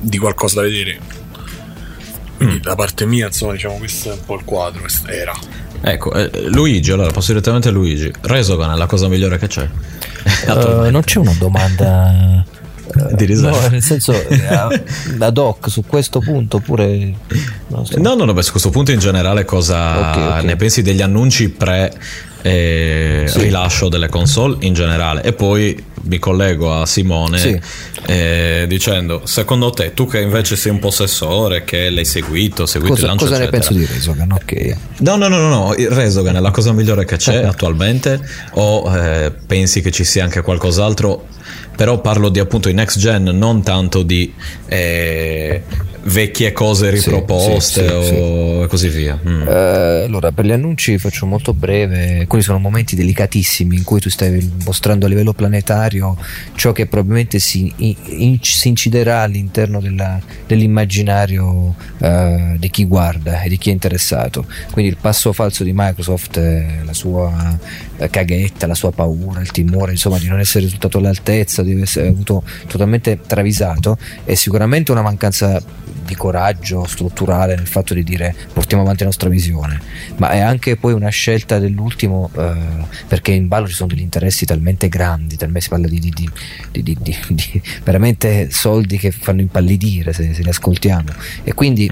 di 0.00 0.18
qualcosa 0.18 0.56
da 0.56 0.62
vedere. 0.62 0.98
Quindi 2.36 2.56
mm. 2.56 2.62
da 2.62 2.74
parte 2.74 3.06
mia, 3.06 3.26
insomma, 3.26 3.52
diciamo, 3.52 3.76
questo 3.76 4.10
è 4.10 4.12
un 4.14 4.24
po' 4.24 4.36
il 4.36 4.44
quadro. 4.44 4.82
Era. 5.06 5.32
Ecco, 5.82 6.12
eh, 6.12 6.48
Luigi, 6.48 6.90
allora 6.92 7.10
passo 7.10 7.32
direttamente 7.32 7.68
a 7.68 7.70
Luigi. 7.72 8.10
Resogan 8.22 8.72
è 8.72 8.76
la 8.76 8.86
cosa 8.86 9.08
migliore 9.08 9.38
che 9.38 9.46
c'è. 9.46 9.68
Uh, 10.46 10.90
non 10.90 11.02
c'è 11.02 11.18
una 11.18 11.34
domanda. 11.38 12.44
No, 12.94 13.68
nel 13.68 13.82
senso, 13.82 14.12
eh, 14.28 14.46
ad 15.18 15.38
hoc 15.38 15.68
su 15.70 15.84
questo 15.86 16.20
punto 16.20 16.58
pure. 16.58 17.14
non 17.68 17.86
so. 17.86 17.98
No, 18.00 18.14
no, 18.14 18.24
no, 18.24 18.32
beh, 18.32 18.42
su 18.42 18.50
questo 18.50 18.70
punto 18.70 18.90
in 18.90 18.98
generale 18.98 19.44
cosa 19.44 20.10
Ok, 20.10 20.38
ok. 20.38 20.44
ne 20.44 20.56
pensi 20.56 20.82
degli 20.82 21.02
annunci 21.02 21.48
pre 21.50 21.92
eh, 22.42 23.24
Sì. 23.28 23.40
rilascio 23.42 23.88
delle 23.88 24.08
console 24.08 24.56
in 24.60 24.74
generale? 24.74 25.22
E 25.22 25.32
poi 25.32 25.84
mi 26.02 26.18
collego 26.18 26.72
a 26.80 26.86
Simone 26.86 27.38
Sì. 27.38 27.60
eh, 28.06 28.64
dicendo, 28.68 29.22
secondo 29.24 29.70
te, 29.70 29.92
tu 29.94 30.06
che 30.06 30.20
invece 30.20 30.56
sei 30.56 30.72
un 30.72 30.78
possessore, 30.78 31.64
che 31.64 31.90
l'hai 31.90 32.04
seguito, 32.04 32.66
seguito 32.66 32.94
il 32.94 32.98
Cosa, 33.00 33.06
lancio, 33.08 33.24
cosa 33.26 33.38
ne 33.38 33.44
eccetera. 33.44 33.66
penso 33.68 33.78
di 33.78 33.92
Resogan? 33.92 34.32
Ok. 34.32 34.76
No, 35.00 35.16
no, 35.16 35.28
no, 35.28 35.38
no, 35.38 35.48
no, 35.48 35.74
il 35.76 35.88
Resogan 35.90 36.36
è 36.36 36.40
la 36.40 36.50
cosa 36.50 36.72
migliore 36.72 37.04
che 37.04 37.16
c'è 37.16 37.42
attualmente 37.44 38.20
o 38.52 38.96
eh, 38.96 39.30
pensi 39.46 39.80
che 39.82 39.90
ci 39.90 40.04
sia 40.04 40.24
anche 40.24 40.40
qualcos'altro? 40.42 41.26
Però 41.76 42.00
parlo 42.00 42.28
di 42.28 42.38
appunto 42.38 42.68
i 42.68 42.74
next 42.74 42.98
gen, 42.98 43.24
non 43.24 43.62
tanto 43.62 44.02
di 44.02 44.32
eh, 44.66 45.62
vecchie 46.02 46.52
cose 46.52 46.96
Sì, 46.96 47.04
riproposte 47.04 47.86
sì, 48.02 48.06
sì, 48.06 48.14
o 48.14 48.62
e 48.64 48.66
così 48.66 48.88
via. 48.88 49.18
Mm. 49.26 49.48
Eh, 49.48 50.02
allora, 50.06 50.32
per 50.32 50.44
gli 50.44 50.52
annunci 50.52 50.98
faccio 50.98 51.26
molto 51.26 51.52
breve. 51.54 52.24
Quelli 52.26 52.42
sono 52.42 52.58
momenti 52.58 52.96
delicatissimi 52.96 53.76
in 53.76 53.84
cui 53.84 54.00
tu 54.00 54.08
stai 54.10 54.50
mostrando 54.64 55.06
a 55.06 55.08
livello 55.08 55.32
planetario 55.32 56.16
ciò 56.54 56.72
che 56.72 56.86
probabilmente 56.86 57.38
si, 57.38 57.72
in- 57.76 58.38
si 58.40 58.68
inciderà 58.68 59.20
all'interno 59.22 59.80
della- 59.80 60.20
dell'immaginario 60.46 61.74
eh, 61.98 62.56
di 62.58 62.70
chi 62.70 62.84
guarda 62.86 63.42
e 63.42 63.48
di 63.48 63.58
chi 63.58 63.70
è 63.70 63.72
interessato. 63.72 64.44
Quindi 64.72 64.90
il 64.90 64.96
passo 65.00 65.32
falso 65.32 65.64
di 65.64 65.72
Microsoft, 65.74 66.36
la 66.84 66.92
sua 66.92 67.58
caghetta, 68.08 68.66
la 68.66 68.74
sua 68.74 68.92
paura, 68.92 69.40
il 69.40 69.50
timore 69.50 69.92
insomma 69.92 70.18
di 70.18 70.28
non 70.28 70.38
essere 70.38 70.64
risultato 70.64 70.98
all'altezza, 70.98 71.62
di 71.62 71.80
essere 71.80 72.08
avuto 72.08 72.42
totalmente 72.66 73.20
travisato, 73.26 73.98
è 74.24 74.34
sicuramente 74.34 74.90
una 74.90 75.02
mancanza 75.02 75.62
di 76.02 76.14
coraggio 76.16 76.86
strutturale 76.86 77.54
nel 77.54 77.68
fatto 77.68 77.94
di 77.94 78.02
dire 78.02 78.34
portiamo 78.52 78.82
avanti 78.82 79.00
la 79.00 79.06
nostra 79.06 79.28
visione, 79.28 79.80
ma 80.16 80.30
è 80.30 80.40
anche 80.40 80.76
poi 80.76 80.92
una 80.92 81.08
scelta 81.10 81.58
dell'ultimo 81.58 82.30
eh, 82.36 82.52
perché 83.06 83.32
in 83.32 83.46
ballo 83.48 83.68
ci 83.68 83.74
sono 83.74 83.88
degli 83.90 84.00
interessi 84.00 84.44
talmente 84.44 84.88
grandi, 84.88 85.36
talmente 85.36 85.60
si 85.60 85.68
parla 85.68 85.86
di, 85.86 86.00
di- 86.00 86.30
di- 86.72 86.98
di- 87.02 87.62
veramente 87.84 88.48
soldi 88.50 88.98
che 88.98 89.10
fanno 89.12 89.40
impallidire 89.40 90.12
se, 90.12 90.34
se 90.34 90.42
li 90.42 90.48
ascoltiamo. 90.48 91.08
E 91.44 91.54
quindi 91.54 91.88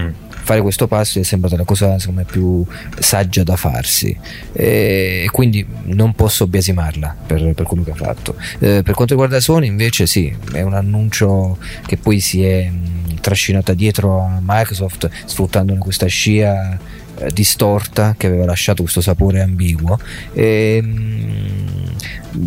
fare 0.48 0.62
questo 0.62 0.86
passo 0.86 1.18
è 1.18 1.22
sembrata 1.24 1.56
la 1.56 1.64
cosa 1.64 1.98
secondo 1.98 2.22
me 2.22 2.26
più 2.26 2.64
saggia 2.98 3.42
da 3.42 3.54
farsi. 3.56 4.16
E 4.52 5.28
quindi 5.30 5.66
non 5.84 6.14
posso 6.14 6.46
biasimarla 6.46 7.16
per, 7.26 7.52
per 7.52 7.66
quello 7.66 7.84
che 7.84 7.90
ha 7.90 7.94
fatto. 7.94 8.34
Eh, 8.58 8.82
per 8.82 8.94
quanto 8.94 9.12
riguarda 9.12 9.40
Sony 9.40 9.66
invece 9.66 10.06
sì 10.06 10.34
è 10.54 10.62
un 10.62 10.72
annuncio 10.72 11.58
che 11.84 11.98
poi 11.98 12.20
si 12.20 12.42
è 12.42 12.70
trascinata 13.20 13.74
dietro 13.74 14.20
a 14.22 14.40
Microsoft 14.42 15.10
sfruttandone 15.26 15.78
questa 15.80 16.06
scia 16.06 16.78
eh, 17.20 17.30
distorta 17.32 18.14
che 18.16 18.26
aveva 18.26 18.44
lasciato 18.44 18.82
questo 18.82 19.00
sapore 19.00 19.40
ambiguo. 19.40 19.98
E, 20.32 20.80
mh, 20.82 21.48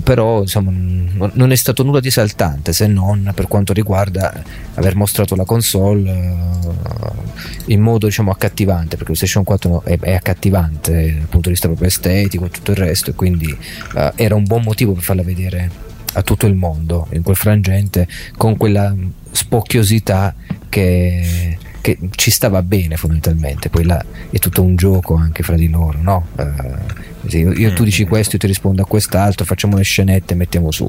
però 0.03 0.41
insomma 0.41 0.71
non- 0.71 1.51
è 1.51 1.55
stato 1.55 1.83
nulla 1.83 1.99
di 1.99 2.07
esaltante 2.07 2.71
se 2.71 2.87
non 2.87 3.31
per 3.35 3.47
quanto 3.47 3.73
riguarda 3.73 4.41
aver 4.75 4.95
mostrato 4.95 5.35
la 5.35 5.43
console 5.43 6.11
eh, 6.11 7.73
in 7.73 7.81
modo 7.81 8.05
diciamo 8.05 8.31
accattivante 8.31 8.89
perché 8.89 9.05
PlayStation 9.05 9.43
4 9.43 9.83
è, 9.83 9.99
è 9.99 10.13
accattivante 10.13 10.91
dal 10.91 11.27
punto 11.27 11.47
di 11.47 11.49
vista 11.49 11.67
proprio 11.67 11.87
estetico 11.87 12.45
e 12.45 12.49
tutto 12.49 12.71
il 12.71 12.77
resto 12.77 13.09
e 13.09 13.13
quindi 13.15 13.55
eh, 13.95 14.11
era 14.15 14.35
un 14.35 14.43
buon 14.43 14.61
motivo 14.63 14.93
per 14.93 15.03
farla 15.03 15.23
vedere 15.23 15.89
a 16.13 16.21
tutto 16.23 16.45
il 16.45 16.55
mondo 16.55 17.07
in 17.11 17.23
quel 17.23 17.35
frangente 17.35 18.07
con 18.37 18.57
quella 18.57 18.93
spocchiosità 19.31 20.35
che, 20.69 21.57
che 21.81 21.97
ci 22.11 22.31
stava 22.31 22.61
bene 22.61 22.95
fondamentalmente 22.95 23.69
poi 23.69 23.83
là 23.83 24.03
è 24.29 24.37
tutto 24.37 24.61
un 24.61 24.75
gioco 24.75 25.15
anche 25.15 25.43
fra 25.43 25.55
di 25.55 25.69
loro 25.69 25.97
no? 26.01 26.27
Eh, 26.37 27.37
io, 27.37 27.73
tu 27.73 27.83
dici 27.83 28.05
questo 28.05 28.33
io 28.33 28.39
ti 28.39 28.47
rispondo 28.47 28.81
a 28.81 28.85
quest'altro 28.85 29.45
facciamo 29.45 29.77
le 29.77 29.83
scenette 29.83 30.33
e 30.33 30.35
mettiamo 30.35 30.71
su. 30.71 30.87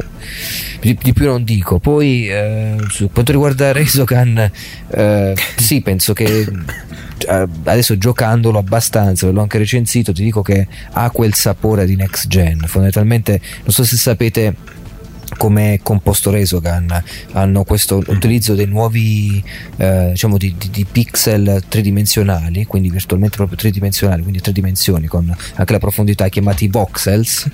Di, 0.81 0.99
di 1.01 1.13
più 1.13 1.27
non 1.27 1.45
dico 1.45 1.79
poi 1.79 2.29
eh, 2.29 2.77
su 2.89 3.11
quanto 3.13 3.33
riguarda 3.33 3.73
Resogan 3.73 4.51
eh, 4.89 5.37
sì 5.57 5.81
penso 5.81 6.13
che 6.13 6.47
eh, 7.29 7.49
adesso 7.65 7.99
giocandolo 7.99 8.59
abbastanza 8.59 9.31
l'ho 9.31 9.41
anche 9.41 9.59
recensito 9.59 10.13
ti 10.13 10.23
dico 10.23 10.43
che 10.43 10.67
ha 10.93 11.11
quel 11.11 11.35
sapore 11.35 11.87
di 11.87 11.97
next 11.97 12.27
gen. 12.29 12.59
Fondamentalmente 12.67 13.41
non 13.63 13.71
so 13.71 13.85
se 13.85 13.97
sapete 13.97 14.55
come 15.43 15.81
composto 15.83 16.31
Resogan 16.31 17.03
hanno 17.33 17.65
questo 17.65 18.01
utilizzo 18.07 18.55
dei 18.55 18.67
nuovi 18.67 19.43
eh, 19.77 20.11
diciamo 20.11 20.37
di, 20.37 20.55
di- 20.57 20.71
di 20.71 20.85
pixel 20.85 21.65
tridimensionali 21.67 22.65
quindi 22.65 22.91
virtualmente 22.91 23.39
proprio 23.39 23.59
tridimensionali 23.59 24.23
quindi 24.23 24.41
tre 24.41 24.53
dimensioni 24.53 25.09
con 25.09 25.37
anche 25.55 25.73
la 25.73 25.81
profondità 25.81 26.29
chiamati 26.29 26.69
voxels. 26.69 27.51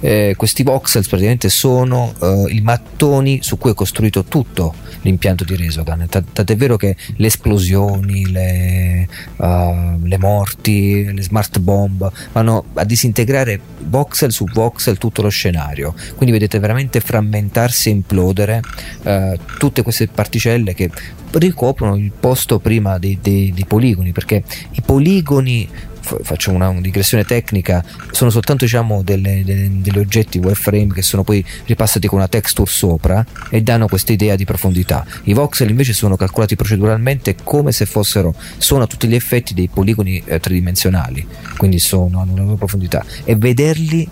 Eh, 0.00 0.34
questi 0.36 0.64
voxels 0.64 1.06
praticamente 1.06 1.50
sono 1.50 2.12
eh, 2.20 2.46
i 2.48 2.60
mattoni 2.62 3.38
su 3.42 3.58
cui 3.58 3.70
è 3.70 3.74
costruito 3.74 4.24
tutto 4.24 4.74
l'impianto 5.02 5.44
di 5.44 5.54
Resogan 5.54 6.08
tant'è 6.08 6.56
vero 6.56 6.76
che 6.76 6.96
le 7.14 7.26
esplosioni 7.28 8.28
le, 8.28 9.06
eh, 9.36 9.98
le 10.02 10.18
morti 10.18 11.12
le 11.12 11.22
smart 11.22 11.60
bomb 11.60 12.10
vanno 12.32 12.64
a 12.74 12.84
disintegrare 12.84 13.60
voxel 13.82 14.32
su 14.32 14.46
voxel 14.52 14.98
tutto 14.98 15.22
lo 15.22 15.28
scenario. 15.28 15.94
Quindi 16.16 16.32
vedete 16.32 16.58
veramente 16.58 17.00
frammentarsi 17.20 17.90
e 17.90 17.92
implodere 17.92 18.62
eh, 19.02 19.38
tutte 19.58 19.82
queste 19.82 20.08
particelle 20.08 20.74
che 20.74 20.90
ricoprono 21.32 21.94
il 21.96 22.12
posto 22.18 22.58
prima 22.58 22.98
dei, 22.98 23.18
dei- 23.20 23.52
dei 23.52 23.64
poligoni 23.66 24.12
perché 24.12 24.42
i 24.72 24.80
poligoni 24.80 25.68
fa- 26.00 26.18
faccio 26.22 26.50
una 26.50 26.72
digressione 26.80 27.24
tecnica 27.24 27.84
sono 28.10 28.30
soltanto 28.30 28.64
diciamo 28.64 29.02
delle, 29.02 29.42
delle- 29.44 29.70
degli 29.70 29.98
oggetti 29.98 30.38
wireframe 30.38 30.92
che 30.92 31.02
sono 31.02 31.22
poi 31.22 31.44
ripassati 31.66 32.08
con 32.08 32.18
una 32.18 32.26
texture 32.26 32.68
sopra 32.68 33.24
e 33.50 33.62
danno 33.62 33.86
questa 33.86 34.12
idea 34.12 34.34
di 34.34 34.44
profondità. 34.44 35.04
I 35.24 35.34
voxel 35.34 35.70
invece 35.70 35.92
sono 35.92 36.16
calcolati 36.16 36.56
proceduralmente 36.56 37.36
come 37.44 37.70
se 37.70 37.86
fossero 37.86 38.34
sono 38.58 38.84
a 38.84 38.86
tutti 38.86 39.06
gli 39.06 39.14
effetti 39.14 39.54
dei 39.54 39.68
poligoni 39.68 40.22
eh, 40.24 40.40
tridimensionali 40.40 41.26
quindi 41.56 41.78
sono 41.78 42.20
hanno 42.20 42.32
una 42.32 42.42
loro 42.42 42.56
profondità. 42.56 43.04
E 43.24 43.36
vederli 43.36 44.08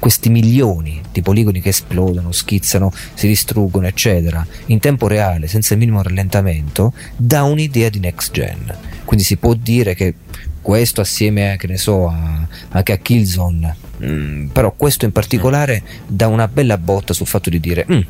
questi 0.00 0.30
milioni 0.30 1.00
di 1.12 1.22
poligoni 1.22 1.60
che 1.60 1.68
esplodono, 1.68 2.32
schizzano, 2.32 2.92
si 3.14 3.28
distruggono, 3.28 3.86
eccetera, 3.86 4.44
in 4.66 4.80
tempo 4.80 5.06
reale, 5.06 5.46
senza 5.46 5.74
il 5.74 5.78
minimo 5.78 6.02
rallentamento, 6.02 6.92
dà 7.16 7.44
un'idea 7.44 7.88
di 7.90 8.00
next 8.00 8.32
gen. 8.32 8.74
Quindi 9.04 9.24
si 9.24 9.36
può 9.36 9.54
dire 9.54 9.94
che 9.94 10.14
questo 10.62 11.00
assieme 11.00 11.56
ne 11.62 11.76
so, 11.76 12.08
a- 12.08 12.46
anche 12.70 12.92
a 12.92 12.96
Killzone, 12.96 13.76
mm, 14.02 14.46
però 14.48 14.72
questo 14.72 15.04
in 15.04 15.12
particolare 15.12 15.82
dà 16.06 16.26
una 16.26 16.48
bella 16.48 16.78
botta 16.78 17.12
sul 17.12 17.26
fatto 17.26 17.50
di 17.50 17.60
dire 17.60 17.86
"Mm, 17.90 18.00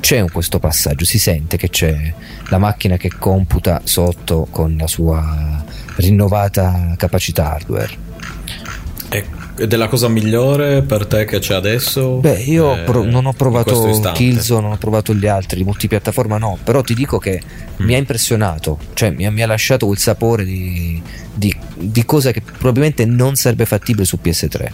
c'è 0.00 0.24
questo 0.30 0.58
passaggio, 0.58 1.04
si 1.04 1.18
sente 1.18 1.56
che 1.56 1.70
c'è 1.70 2.14
la 2.48 2.58
macchina 2.58 2.96
che 2.96 3.10
computa 3.18 3.80
sotto 3.84 4.46
con 4.50 4.76
la 4.78 4.86
sua 4.86 5.64
rinnovata 5.96 6.94
capacità 6.96 7.54
hardware. 7.54 7.96
Ed 9.08 9.24
è 9.56 9.66
la 9.76 9.88
cosa 9.88 10.08
migliore 10.08 10.82
per 10.82 11.06
te 11.06 11.24
che 11.24 11.38
c'è 11.38 11.54
adesso? 11.54 12.16
Beh, 12.16 12.42
io 12.42 12.74
Eh, 12.76 12.82
pro- 12.84 13.04
non 13.04 13.26
ho 13.26 13.32
provato? 13.32 14.00
Killzone, 14.14 14.62
non 14.62 14.72
ho 14.72 14.76
provato 14.76 15.14
gli 15.14 15.26
altri, 15.26 15.62
multipiattaforma 15.64 16.38
no, 16.38 16.58
però 16.62 16.80
ti 16.82 16.94
dico 16.94 17.18
che 17.18 17.40
Mm. 17.80 17.84
mi 17.86 17.94
ha 17.94 17.98
impressionato, 17.98 18.78
cioè 18.94 19.10
mi 19.10 19.26
ha, 19.26 19.30
mi 19.30 19.42
ha 19.42 19.46
lasciato 19.46 19.86
quel 19.86 19.98
sapore 19.98 20.44
di, 20.44 21.00
di- 21.32 21.56
di 21.76 22.04
cosa 22.04 22.30
che 22.32 22.40
probabilmente 22.40 23.04
non 23.04 23.34
sarebbe 23.36 23.64
fattibile 23.66 24.04
su 24.04 24.18
PS3. 24.22 24.72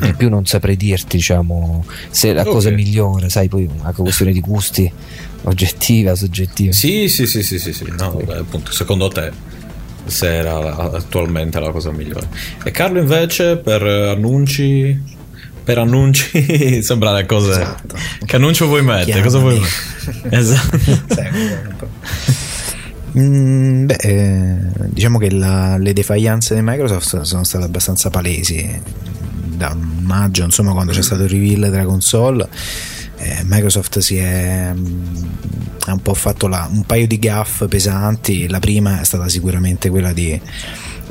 Di 0.00 0.12
più 0.14 0.28
non 0.28 0.44
saprei 0.44 0.76
dirti, 0.76 1.16
diciamo, 1.16 1.84
se 2.10 2.30
è 2.30 2.32
la 2.34 2.42
Mm. 2.42 2.46
Ok. 2.46 2.52
cosa 2.52 2.70
migliore, 2.70 3.28
sai, 3.30 3.48
poi 3.48 3.68
anche 3.82 4.02
questione 4.02 4.32
di 4.32 4.40
gusti, 4.40 4.90
oggettiva, 5.44 6.14
soggettiva. 6.14 6.72
Sì, 6.72 7.08
sì, 7.08 7.26
sì, 7.26 7.42
sì, 7.42 7.58
sì, 7.58 7.72
sì. 7.72 7.84
No, 7.96 8.12
vabbè, 8.12 8.36
appunto, 8.38 8.70
secondo 8.72 9.08
te 9.08 9.32
se 10.06 10.34
era 10.36 10.76
attualmente 10.76 11.58
la 11.60 11.70
cosa 11.70 11.90
migliore. 11.90 12.28
E 12.64 12.70
Carlo 12.70 12.98
invece 12.98 13.56
per 13.56 13.82
annunci 13.82 15.14
per 15.64 15.78
annunci 15.78 16.80
sembra 16.82 17.12
le 17.12 17.26
cose 17.26 17.50
Esatto. 17.50 17.96
che 18.24 18.36
annuncio 18.36 18.66
vuoi 18.66 18.82
mettere? 18.84 19.20
Cosa 19.20 19.38
vuoi 19.38 19.58
Chiamami. 19.60 20.20
mettere? 20.22 20.38
Esatto. 20.38 21.88
Mm, 23.18 23.86
beh, 23.86 23.94
eh, 24.00 24.56
diciamo 24.90 25.18
che 25.18 25.30
la- 25.30 25.76
le 25.78 25.92
defianze 25.92 26.54
di 26.54 26.60
Microsoft 26.62 27.22
sono 27.22 27.44
state 27.44 27.64
abbastanza 27.64 28.10
palesi. 28.10 28.80
Da 29.56 29.74
maggio, 29.74 30.44
insomma, 30.44 30.72
quando 30.72 30.92
c'è 30.92 31.02
stato 31.02 31.22
il 31.22 31.30
reveal 31.30 31.70
della 31.70 31.84
console, 31.84 32.46
eh, 33.18 33.42
Microsoft 33.44 33.98
si 34.00 34.16
è 34.16 34.70
mm, 34.74 35.24
ha 35.86 35.92
un 35.92 36.00
po' 36.02 36.14
fatto 36.14 36.46
la- 36.48 36.68
un 36.70 36.82
paio 36.84 37.06
di 37.06 37.18
gaff 37.18 37.66
pesanti. 37.68 38.48
La 38.48 38.58
prima 38.60 39.00
è 39.00 39.04
stata 39.04 39.28
sicuramente 39.28 39.88
quella 39.90 40.12
di 40.12 40.38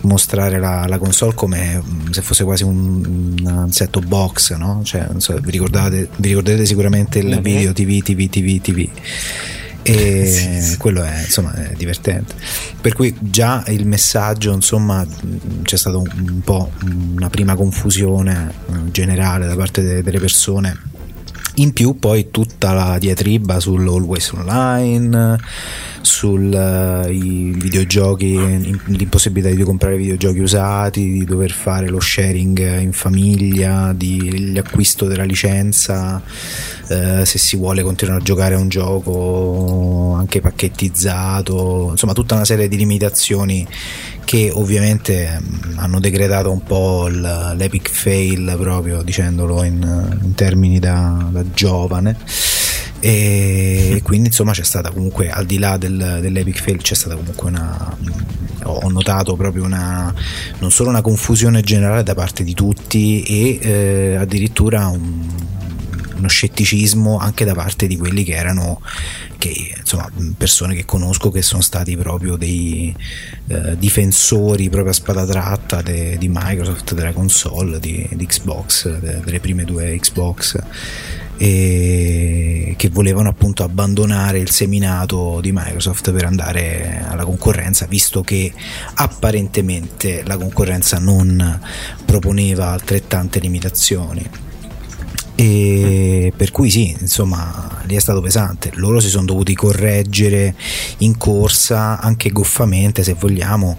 mostrare 0.01 0.59
la, 0.59 0.85
la 0.87 0.97
console 0.99 1.33
come 1.33 1.81
mm, 1.81 2.09
se 2.11 2.21
fosse 2.21 2.43
quasi 2.43 2.63
un, 2.63 3.37
un 3.43 3.71
set 3.71 3.97
box, 4.05 4.53
no? 4.55 4.81
Cioè, 4.83 5.07
so, 5.17 5.37
vi, 5.41 5.51
ricordate, 5.51 6.09
vi 6.17 6.27
ricorderete 6.29 6.65
sicuramente 6.65 7.19
il 7.19 7.27
Mhm. 7.27 7.41
video 7.41 7.73
TV, 7.73 8.01
TV, 8.03 8.29
TV, 8.29 8.61
TV. 8.61 8.89
E 9.87 10.75
quello 10.79 11.03
è 11.03 11.19
insomma 11.25 11.53
è 11.53 11.73
divertente. 11.75 12.33
Per 12.81 12.93
cui 12.93 13.15
già 13.19 13.63
il 13.67 13.85
messaggio, 13.85 14.51
insomma, 14.51 15.03
mh, 15.03 15.61
c'è 15.61 15.77
stata 15.77 15.97
un, 15.97 16.09
un 16.27 16.41
po' 16.41 16.71
una 17.15 17.29
prima 17.29 17.55
confusione 17.55 18.51
generale 18.91 19.45
da 19.45 19.55
parte 19.55 19.81
de- 19.83 20.01
delle 20.03 20.19
persone. 20.19 20.75
In 21.57 21.71
più 21.71 21.97
poi 21.97 22.31
tutta 22.31 22.73
la 22.73 22.97
diatriba 22.99 23.61
sull'Always 23.61 24.31
Online, 24.31 25.37
sui 26.01 27.53
videogiochi, 27.57 28.33
in- 28.33 28.77
l'impossibilità 28.87 29.55
di 29.55 29.63
comprare 29.63 29.95
videogiochi 29.95 30.39
usati, 30.39 31.11
di 31.13 31.23
dover 31.23 31.51
fare 31.51 31.87
lo 31.87 32.01
sharing 32.01 32.81
in 32.81 32.91
famiglia, 32.91 33.93
di 33.95 34.51
l'acquisto 34.53 35.05
della 35.05 35.23
licenza, 35.23 36.21
eh, 36.89 37.25
se 37.25 37.37
si 37.37 37.55
vuole 37.55 37.83
continuare 37.83 38.19
a 38.19 38.23
giocare 38.23 38.55
a 38.55 38.59
un 38.59 38.67
gioco 38.67 40.13
anche 40.17 40.41
pacchettizzato, 40.41 41.87
insomma 41.91 42.11
tutta 42.11 42.35
una 42.35 42.45
serie 42.45 42.67
di 42.67 42.75
limitazioni 42.75 43.65
che 44.35 44.51
ovviamente 44.53 45.39
mh, 45.39 45.75
hanno 45.77 46.01
decretato 46.01 46.51
un 46.51 46.61
po' 46.61 47.07
l'epic 47.07 47.89
fail 47.89 48.53
proprio 48.59 49.01
dicendolo 49.01 49.63
in, 49.63 50.19
in 50.23 50.33
termini 50.35 50.77
da, 50.77 51.25
da 51.29 51.41
giovane. 51.53 52.17
E 52.99 54.01
quindi 54.03 54.27
insomma 54.27 54.51
c'è 54.51 54.65
stata 54.65 54.91
comunque 54.91 55.29
al 55.29 55.45
di 55.45 55.57
là 55.57 55.77
del, 55.77 56.19
dell'epic 56.19 56.61
fail 56.61 56.81
c'è 56.81 56.95
stata 56.95 57.15
comunque 57.15 57.47
una 57.47 57.97
ho 58.63 58.89
notato 58.89 59.35
proprio 59.35 59.63
una 59.63 60.11
non 60.57 60.71
solo 60.71 60.89
una 60.89 61.01
confusione 61.01 61.61
generale 61.61 62.01
da 62.01 62.15
parte 62.15 62.43
di 62.43 62.55
tutti 62.55 63.21
e 63.21 63.59
eh, 63.61 64.15
addirittura 64.15 64.87
un, 64.87 65.21
uno 66.17 66.27
scetticismo 66.27 67.17
anche 67.17 67.45
da 67.45 67.53
parte 67.53 67.87
di 67.87 67.97
quelli 67.97 68.23
che 68.23 68.33
erano 68.33 68.81
che, 69.37 69.75
insomma, 69.77 70.09
persone 70.37 70.75
che 70.75 70.85
conosco 70.85 71.29
che 71.29 71.41
sono 71.41 71.61
stati 71.61 71.95
proprio 71.97 72.35
dei 72.35 72.95
eh, 73.47 73.77
difensori 73.77 74.69
proprio 74.69 74.91
a 74.91 74.95
spada 74.95 75.25
tratta 75.25 75.81
de- 75.81 76.17
di 76.17 76.29
Microsoft, 76.31 76.93
della 76.93 77.13
console, 77.13 77.79
di, 77.79 78.07
di 78.11 78.25
Xbox, 78.25 78.97
de- 78.99 79.19
delle 79.23 79.39
prime 79.39 79.63
due 79.65 79.97
Xbox 79.99 80.57
e 81.37 82.75
che 82.77 82.89
volevano 82.89 83.29
appunto 83.29 83.63
abbandonare 83.63 84.39
il 84.39 84.49
seminato 84.49 85.39
di 85.41 85.51
Microsoft 85.51 86.11
per 86.13 86.23
andare 86.23 87.03
alla 87.07 87.25
concorrenza 87.25 87.85
visto 87.87 88.21
che 88.21 88.53
apparentemente 88.93 90.23
la 90.25 90.37
concorrenza 90.37 90.97
non 90.97 91.59
proponeva 92.05 92.69
altrettante 92.69 93.39
limitazioni 93.39 94.29
e 95.35 96.31
per 96.35 96.51
cui 96.51 96.69
sì, 96.69 96.95
insomma, 96.97 97.81
lì 97.83 97.95
è 97.95 97.99
stato 97.99 98.21
pesante. 98.21 98.71
Loro 98.75 99.01
si 99.01 99.09
sono 99.09 99.25
dovuti 99.25 99.53
correggere 99.53 100.55
in 100.99 101.17
corsa, 101.17 101.99
anche 101.99 102.29
goffamente 102.29 103.03
se 103.03 103.15
vogliamo, 103.15 103.77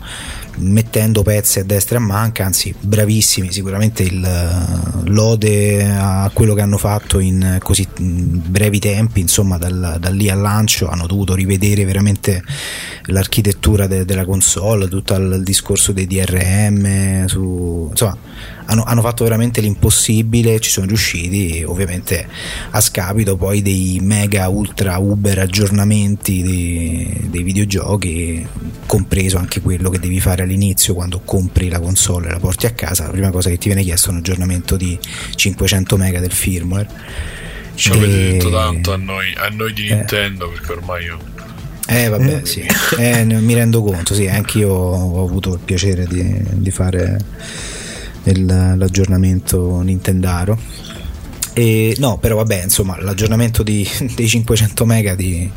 mettendo 0.59 1.23
pezzi 1.23 1.59
a 1.59 1.65
destra 1.65 1.97
e 1.97 2.01
a 2.03 2.05
manca, 2.05 2.45
anzi 2.45 2.75
bravissimi, 2.79 3.51
sicuramente 3.51 4.03
il 4.03 4.23
eh, 4.23 5.09
lode 5.09 5.85
a 5.85 6.31
quello 6.33 6.53
che 6.53 6.61
hanno 6.61 6.79
fatto 6.79 7.21
in 7.21 7.59
così 7.63 7.89
brevi 7.97 8.79
tempi, 8.79 9.21
insomma 9.21 9.57
dal, 9.57 9.97
da 9.99 10.11
lì 10.11 10.29
al 10.29 10.41
lancio 10.41 10.89
hanno 10.89 11.07
dovuto 11.07 11.35
rivedere 11.35 11.87
veramente 11.87 12.43
l'architettura 13.07 13.87
de- 13.87 14.05
della 14.05 14.27
console, 14.27 14.89
tutto 14.89 15.15
il 15.15 15.43
discorso 15.43 15.93
dei 15.93 16.07
DRM, 16.07 17.27
su, 17.27 17.89
insomma 17.91 18.19
hanno, 18.67 18.83
hanno 18.85 19.01
fatto 19.01 19.25
veramente 19.25 19.61
l'impossibile, 19.61 20.59
ci 20.61 20.71
sono 20.71 20.87
riusciti, 20.87 21.63
ovviamente 21.67 22.27
a 22.71 22.81
scapito 22.81 23.37
poi 23.37 23.63
dei 23.63 23.99
mega 24.03 24.49
ultra 24.49 24.99
uber 24.99 25.39
aggiornamenti 25.39 26.43
dei, 26.43 27.27
dei 27.31 27.43
videogiochi, 27.43 28.47
compreso 28.87 29.39
anche 29.39 29.61
quello 29.61 29.89
che 29.91 29.99
devi 29.99 30.21
fare 30.21 30.43
all'inizio 30.43 30.95
quando 30.95 31.21
compri 31.25 31.69
la 31.69 31.81
console 31.81 32.29
e 32.29 32.31
la 32.33 32.39
porti 32.39 32.67
a 32.67 32.71
casa, 32.73 33.05
la 33.05 33.11
prima 33.11 33.31
cosa 33.31 33.51
che 33.51 33.59
ti 33.59 33.69
viene 33.69 33.83
chiesto 33.83 34.09
è 34.09 34.13
un 34.13 34.19
aggiornamento 34.19 34.77
di 34.77 34.99
500 35.35 35.97
mega 35.97 36.21
del 36.21 36.33
firmware. 36.33 36.89
Ci 37.75 37.91
avete 37.91 38.29
E- 38.29 38.33
detto 38.33 38.51
tanto 38.51 38.93
a 38.93 38.97
noi, 38.97 39.35
a 39.37 39.49
noi 39.49 39.73
di 39.73 39.89
Eh. 39.89 39.95
Nintendo 39.97 40.49
perché 40.49 40.73
ormai 40.73 41.05
io 41.05 41.19
Eh 41.89 42.09
vabbè 42.09 42.41
sì, 42.45 42.67
Eh, 42.99 43.25
mi 43.25 43.55
rendo 43.55 43.83
conto, 43.83 44.13
sì, 44.15 44.27
anch'io 44.27 44.71
ho 44.71 45.25
avuto 45.25 45.53
il 45.55 45.61
piacere 45.65 46.07
di, 46.07 46.43
di 46.55 46.71
fare 46.71 47.19
l'aggiornamento 48.35 49.81
Nintendaro. 49.81 50.59
E, 51.53 51.97
no, 52.01 52.19
però 52.19 52.37
vabbè, 52.37 52.65
insomma, 52.65 53.01
l'aggiornamento 53.01 53.63
di- 53.63 53.89
dei 54.15 54.29
500 54.29 54.85
mega 54.85 55.15
di, 55.15 55.51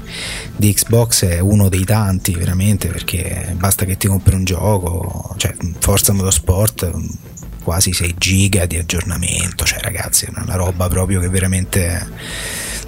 di 0.55 0.73
Xbox 0.73 1.25
è 1.25 1.39
uno 1.39 1.67
dei 1.67 1.83
tanti, 1.83 2.33
veramente, 2.33 2.87
perché 2.87 3.53
basta 3.57 3.83
che 3.83 3.97
ti 3.97 4.07
compri 4.07 4.35
un 4.35 4.45
gioco, 4.45 5.33
cioè 5.37 5.53
Forza 5.79 6.13
Motorsport, 6.13 6.91
quasi 7.63 7.91
6 7.91 8.15
giga 8.17 8.65
di 8.65 8.77
aggiornamento, 8.77 9.65
cioè 9.65 9.79
ragazzi, 9.81 10.25
è 10.25 10.29
una 10.33 10.55
roba 10.55 10.87
proprio 10.87 11.19
che 11.19 11.27
veramente 11.27 12.07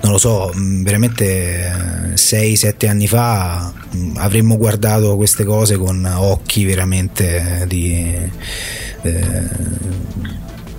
non 0.03 0.11
lo 0.13 0.17
so, 0.17 0.51
mh, 0.53 0.83
veramente 0.83 2.13
6-7 2.15 2.87
anni 2.89 3.07
fa 3.07 3.71
mh, 3.91 4.13
avremmo 4.17 4.57
guardato 4.57 5.15
queste 5.15 5.43
cose 5.43 5.77
con 5.77 6.03
occhi 6.05 6.65
veramente 6.65 7.65
di 7.67 8.15
eh, 9.03 9.49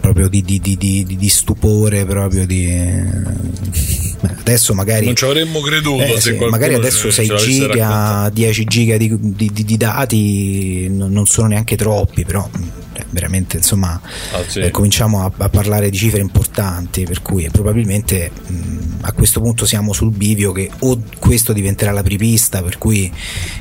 proprio 0.00 0.28
di, 0.28 0.42
di- 0.42 0.60
di- 0.60 0.76
di- 0.76 1.28
stupore 1.28 2.04
proprio 2.04 2.44
di 2.46 2.66
beh, 2.66 4.11
adesso 4.38 4.74
magari 4.74 5.06
non 5.06 5.16
ci 5.16 5.24
avremmo 5.24 5.60
creduto 5.60 6.02
eh, 6.04 6.20
se 6.20 6.34
magari 6.48 6.74
adesso 6.74 7.10
ce 7.10 7.24
6 7.24 7.26
l'avesse 7.26 7.66
raccontato. 7.66 7.72
giga 7.72 8.28
10 8.30 8.64
giga 8.64 8.96
di, 8.96 9.16
di- 9.20 9.50
di- 9.52 9.76
dati 9.76 10.88
non 10.90 11.10
non 11.12 11.26
sono 11.26 11.48
neanche 11.48 11.76
troppi 11.76 12.24
però 12.24 12.48
mh, 12.50 12.62
eh, 12.94 13.04
veramente 13.10 13.56
insomma 13.58 14.00
Ah, 14.32 14.42
sì. 14.46 14.60
eh, 14.60 14.70
cominciamo 14.70 15.24
a, 15.24 15.32
a 15.36 15.48
parlare 15.48 15.90
di 15.90 15.96
cifre 15.96 16.20
importanti 16.20 17.04
per 17.04 17.22
cui 17.22 17.48
probabilmente 17.50 18.30
mh, 18.46 18.80
a 19.02 19.12
questo 19.12 19.40
punto 19.40 19.66
siamo 19.66 19.92
sul 19.92 20.10
bivio 20.12 20.52
che 20.52 20.70
o 20.80 21.00
questo 21.18 21.52
diventerà 21.52 21.90
la 21.90 22.02
pripista 22.02 22.62
per 22.62 22.78
cui 22.78 23.10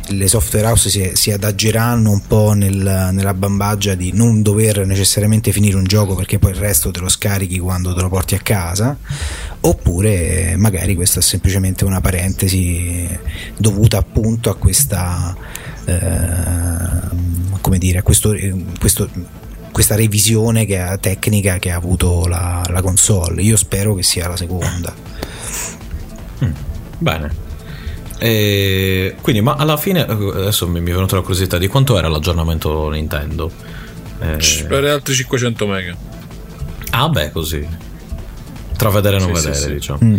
le 0.10 0.28
software 0.28 0.68
house 0.68 0.90
si, 0.90 1.12
si 1.14 1.32
adaggeranno 1.32 2.12
un 2.12 2.22
po' 2.28 2.52
nel- 2.54 3.10
nella 3.12 3.34
bambagia 3.34 3.96
di 3.96 4.12
non 4.14 4.42
dover 4.42 4.86
necessariamente 4.86 5.52
finire 5.52 5.78
un 5.78 5.86
gioco 5.86 6.14
perché 6.16 6.38
poi 6.38 6.52
il 6.52 6.58
resto 6.58 6.92
te 6.92 7.00
lo 7.00 7.10
scarichi 7.10 7.58
quando 7.60 7.94
te 7.94 8.02
lo 8.02 8.10
porti 8.10 8.36
a 8.36 8.40
casa 8.40 8.98
oppure 9.62 10.56
magari 10.58 10.96
questa 10.96 11.20
è 11.20 11.24
semplicemente 11.24 11.86
una 11.86 12.02
parentesi 12.02 13.08
dovuta 13.58 13.98
appunto 13.98 14.50
a 14.50 14.56
questa 14.56 15.36
eh, 15.86 17.60
come 17.62 17.78
dire 17.78 18.00
a 18.00 18.04
questo, 18.04 18.36
questo- 18.80 19.10
questa 19.72 19.96
revisione 19.96 20.66
che 20.66 20.80
ha- 20.80 20.98
tecnica 20.98 21.58
che 21.60 21.72
ha 21.72 21.76
avuto 21.76 22.26
la, 22.28 22.64
la 22.70 22.82
console 22.82 23.42
io 23.44 23.56
spero 23.56 23.94
che 23.96 24.04
sia 24.04 24.28
la 24.28 24.36
seconda 24.36 24.94
Bene. 26.98 27.50
E 28.20 29.16
quindi, 29.22 29.42
ma 29.42 29.56
alla 29.56 29.78
fine, 29.78 30.06
eh, 30.08 30.12
adesso 30.12 30.68
mi 30.68 30.80
mi 30.80 30.92
è 30.92 30.94
venuta 30.94 31.16
la 31.16 31.22
curiosità 31.24 31.58
di 31.58 31.66
quanto 31.68 31.98
era 31.98 32.08
l'aggiornamento 32.08 32.90
Nintendo? 32.90 33.52
Eh, 34.20 34.66
per 34.68 34.84
altri 34.86 35.16
500 35.16 35.66
mega 35.66 35.98
ah, 36.92 37.10
beh, 37.10 37.32
così. 37.32 37.68
Tra 38.82 38.90
vedere 38.90 39.18
e 39.18 39.20
non 39.20 39.36
Sì, 39.36 39.42
sì, 39.42 39.48
vedere, 39.48 39.66
sì. 39.66 39.74
diciamo. 39.74 40.00
Mm. 40.04 40.18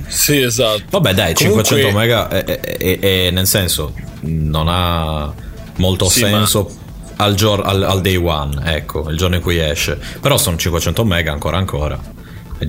sì 0.08 0.40
esatto 0.40 0.82
Vabbè, 0.90 1.12
dai, 1.12 1.34
Comunque- 1.34 1.64
500 1.64 1.98
mega, 1.98 2.28
è, 2.28 2.44
è- 2.44 2.60
è- 2.60 2.98
è- 2.98 3.30
nel 3.30 3.46
senso, 3.46 3.94
non 4.20 4.66
ha 4.68 5.30
molto 5.76 6.08
Sì, 6.08 6.20
senso 6.20 6.74
al, 7.16 7.34
gior- 7.34 7.66
al- 7.66 7.82
al 7.82 8.00
day 8.00 8.16
one, 8.16 8.74
ecco, 8.74 9.10
il 9.10 9.16
giorno 9.18 9.36
in 9.36 9.42
cui 9.42 9.58
esce. 9.58 9.98
Però 10.20 10.38
sono 10.38 10.56
500 10.56 11.04
mega 11.04 11.32
ancora 11.32 11.58
ancora. 11.58 12.14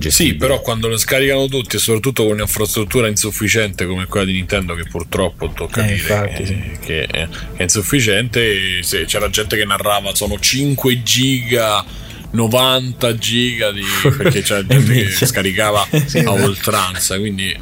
Sì, 0.08 0.34
però 0.34 0.60
quando 0.60 0.88
lo 0.88 0.98
scaricano 0.98 1.46
tutti 1.46 1.76
e 1.76 1.78
soprattutto 1.78 2.22
con 2.24 2.32
un'infrastruttura 2.32 3.08
insufficiente 3.08 3.86
come 3.86 4.04
quella 4.04 4.26
di 4.26 4.32
Nintendo 4.32 4.74
che 4.74 4.84
purtroppo 4.84 5.50
tocca 5.54 5.80
Eh, 5.80 5.84
dire 5.86 5.94
infatti, 5.96 6.42
che, 6.42 6.46
sì. 6.46 6.78
che 6.80 7.04
è, 7.06 7.28
è 7.56 7.62
insufficiente, 7.62 8.82
se 8.82 9.06
c'era 9.06 9.30
gente 9.30 9.56
che 9.56 9.64
narrava 9.64 10.14
sono 10.14 10.38
5 10.38 11.02
giga 11.02 11.82
90 12.30 13.16
giga 13.16 13.70
di, 13.72 13.82
perché 14.16 14.42
c'era 14.42 14.64
gente 14.66 14.92
che 14.92 15.26
scaricava 15.26 15.86
a 16.24 16.32
oltranza 16.32 17.18
quindi, 17.18 17.54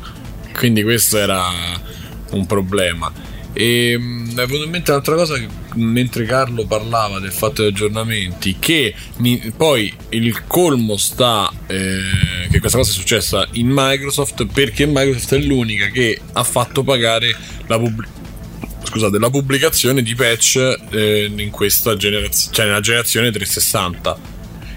quindi 0.52 0.82
questo 0.82 1.18
era 1.18 1.44
un 2.30 2.46
problema. 2.46 3.12
E 3.52 3.96
mh, 3.96 4.32
è 4.38 4.46
venuta 4.46 4.64
in 4.64 4.70
mente 4.70 4.90
un'altra 4.90 5.14
cosa 5.14 5.38
che, 5.38 5.48
mentre 5.76 6.26
Carlo 6.26 6.66
parlava 6.66 7.20
del 7.20 7.32
fatto 7.32 7.62
degli 7.62 7.72
aggiornamenti 7.72 8.56
che 8.58 8.94
mi- 9.18 9.52
poi 9.56 9.90
il 10.10 10.46
colmo 10.46 10.98
sta 10.98 11.50
eh, 11.66 12.48
che 12.50 12.58
questa 12.60 12.76
cosa 12.76 12.90
è 12.90 12.94
successa 12.94 13.48
in 13.52 13.68
Microsoft 13.70 14.46
perché 14.46 14.84
Microsoft 14.86 15.34
è 15.36 15.38
l'unica 15.38 15.86
che 15.86 16.20
ha 16.34 16.44
fatto 16.44 16.82
pagare 16.82 17.34
la 17.66 17.78
pubblicità 17.78 18.14
scusate, 18.86 19.18
la 19.18 19.30
pubblicazione 19.30 20.02
di 20.02 20.14
patch 20.14 20.78
eh, 20.90 21.30
in 21.34 21.50
questa 21.50 21.96
generazione, 21.96 22.54
cioè 22.54 22.66
nella 22.66 22.80
generazione 22.80 23.30
360, 23.30 24.18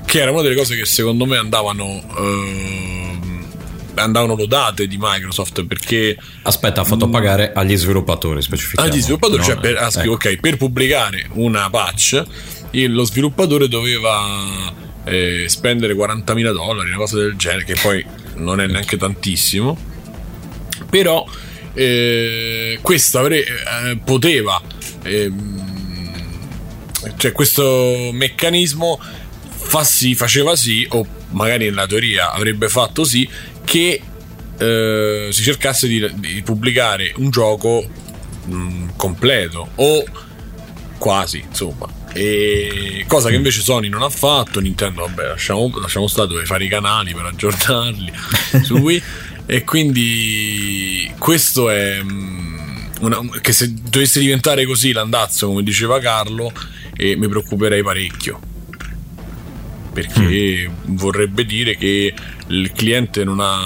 che 0.09 0.21
era 0.21 0.31
una 0.31 0.41
delle 0.41 0.55
cose 0.55 0.75
che 0.75 0.85
secondo 0.85 1.27
me 1.27 1.37
andavano. 1.37 2.01
ehm, 2.17 3.17
andavano 3.93 4.35
lodate 4.35 4.87
di 4.87 4.97
Microsoft 4.99 5.65
perché 5.65 6.17
Aspetta, 6.43 6.81
ha 6.81 6.83
fatto 6.85 7.09
pagare 7.09 7.51
agli 7.53 7.75
sviluppatori 7.75 8.41
specificamente. 8.41 8.95
agli 8.95 9.03
sviluppatori, 9.03 9.43
cioè 9.43 9.57
per, 9.57 9.75
ah, 9.75 9.91
ecco. 9.93 10.11
ok, 10.11 10.39
per 10.39 10.57
pubblicare 10.57 11.27
una 11.33 11.69
patch, 11.69 12.23
lo 12.71 13.03
sviluppatore 13.03 13.67
doveva 13.67 14.73
eh, 15.03 15.45
spendere 15.47 15.93
40.000 15.93 16.53
dollari, 16.53 16.87
una 16.87 16.97
cosa 16.97 17.17
del 17.17 17.35
genere, 17.35 17.65
che 17.65 17.75
poi 17.79 18.03
non 18.35 18.61
è 18.61 18.67
neanche 18.67 18.95
tantissimo. 18.97 19.77
Però 20.89 21.27
eh, 21.73 22.79
questo 22.81 23.19
avre- 23.19 23.43
eh, 23.43 23.99
poteva, 24.03 24.61
ehm, 25.03 25.57
cioè 27.17 27.31
questo 27.33 28.11
meccanismo 28.13 28.97
fa 29.61 29.83
sì, 29.83 30.15
faceva 30.15 30.55
sì, 30.55 30.87
o 30.91 31.05
magari 31.31 31.65
nella 31.65 31.85
teoria 31.85 32.31
avrebbe 32.31 32.69
fatto 32.69 33.03
sì, 33.03 33.27
che 33.63 34.01
eh, 34.57 35.27
si 35.31 35.43
cercasse 35.43 35.87
di, 35.87 36.09
di 36.15 36.41
pubblicare 36.41 37.13
un 37.17 37.29
gioco 37.29 37.87
mh, 38.45 38.89
completo 38.95 39.69
o 39.75 40.03
quasi, 40.97 41.43
insomma. 41.47 41.87
E 42.11 43.05
cosa 43.07 43.29
che 43.29 43.35
invece 43.35 43.61
Sony 43.61 43.87
non 43.87 44.01
ha 44.01 44.09
fatto, 44.09 44.59
Nintendo, 44.59 45.05
vabbè, 45.05 45.27
lasciamo, 45.27 45.71
lasciamo 45.79 46.07
stare 46.07 46.27
dove 46.27 46.45
fare 46.45 46.65
i 46.65 46.67
canali 46.67 47.13
per 47.13 47.25
aggiornarli 47.25 48.11
su 48.63 48.77
Wii. 48.77 49.03
E 49.45 49.63
quindi 49.63 51.11
questo 51.17 51.69
è 51.69 52.01
mh, 52.01 52.91
una- 53.01 53.19
che 53.41 53.51
se 53.51 53.73
dovesse 53.73 54.19
diventare 54.19 54.65
così 54.65 54.91
l'andazzo, 54.91 55.47
come 55.47 55.63
diceva 55.63 55.99
Carlo, 55.99 56.51
eh, 56.95 57.15
mi 57.15 57.27
preoccuperei 57.27 57.81
parecchio. 57.83 58.39
Perché 59.91 60.69
vorrebbe 60.85 61.45
dire 61.45 61.75
che 61.75 62.13
il 62.47 62.71
cliente 62.71 63.23
non 63.23 63.39
ha, 63.39 63.65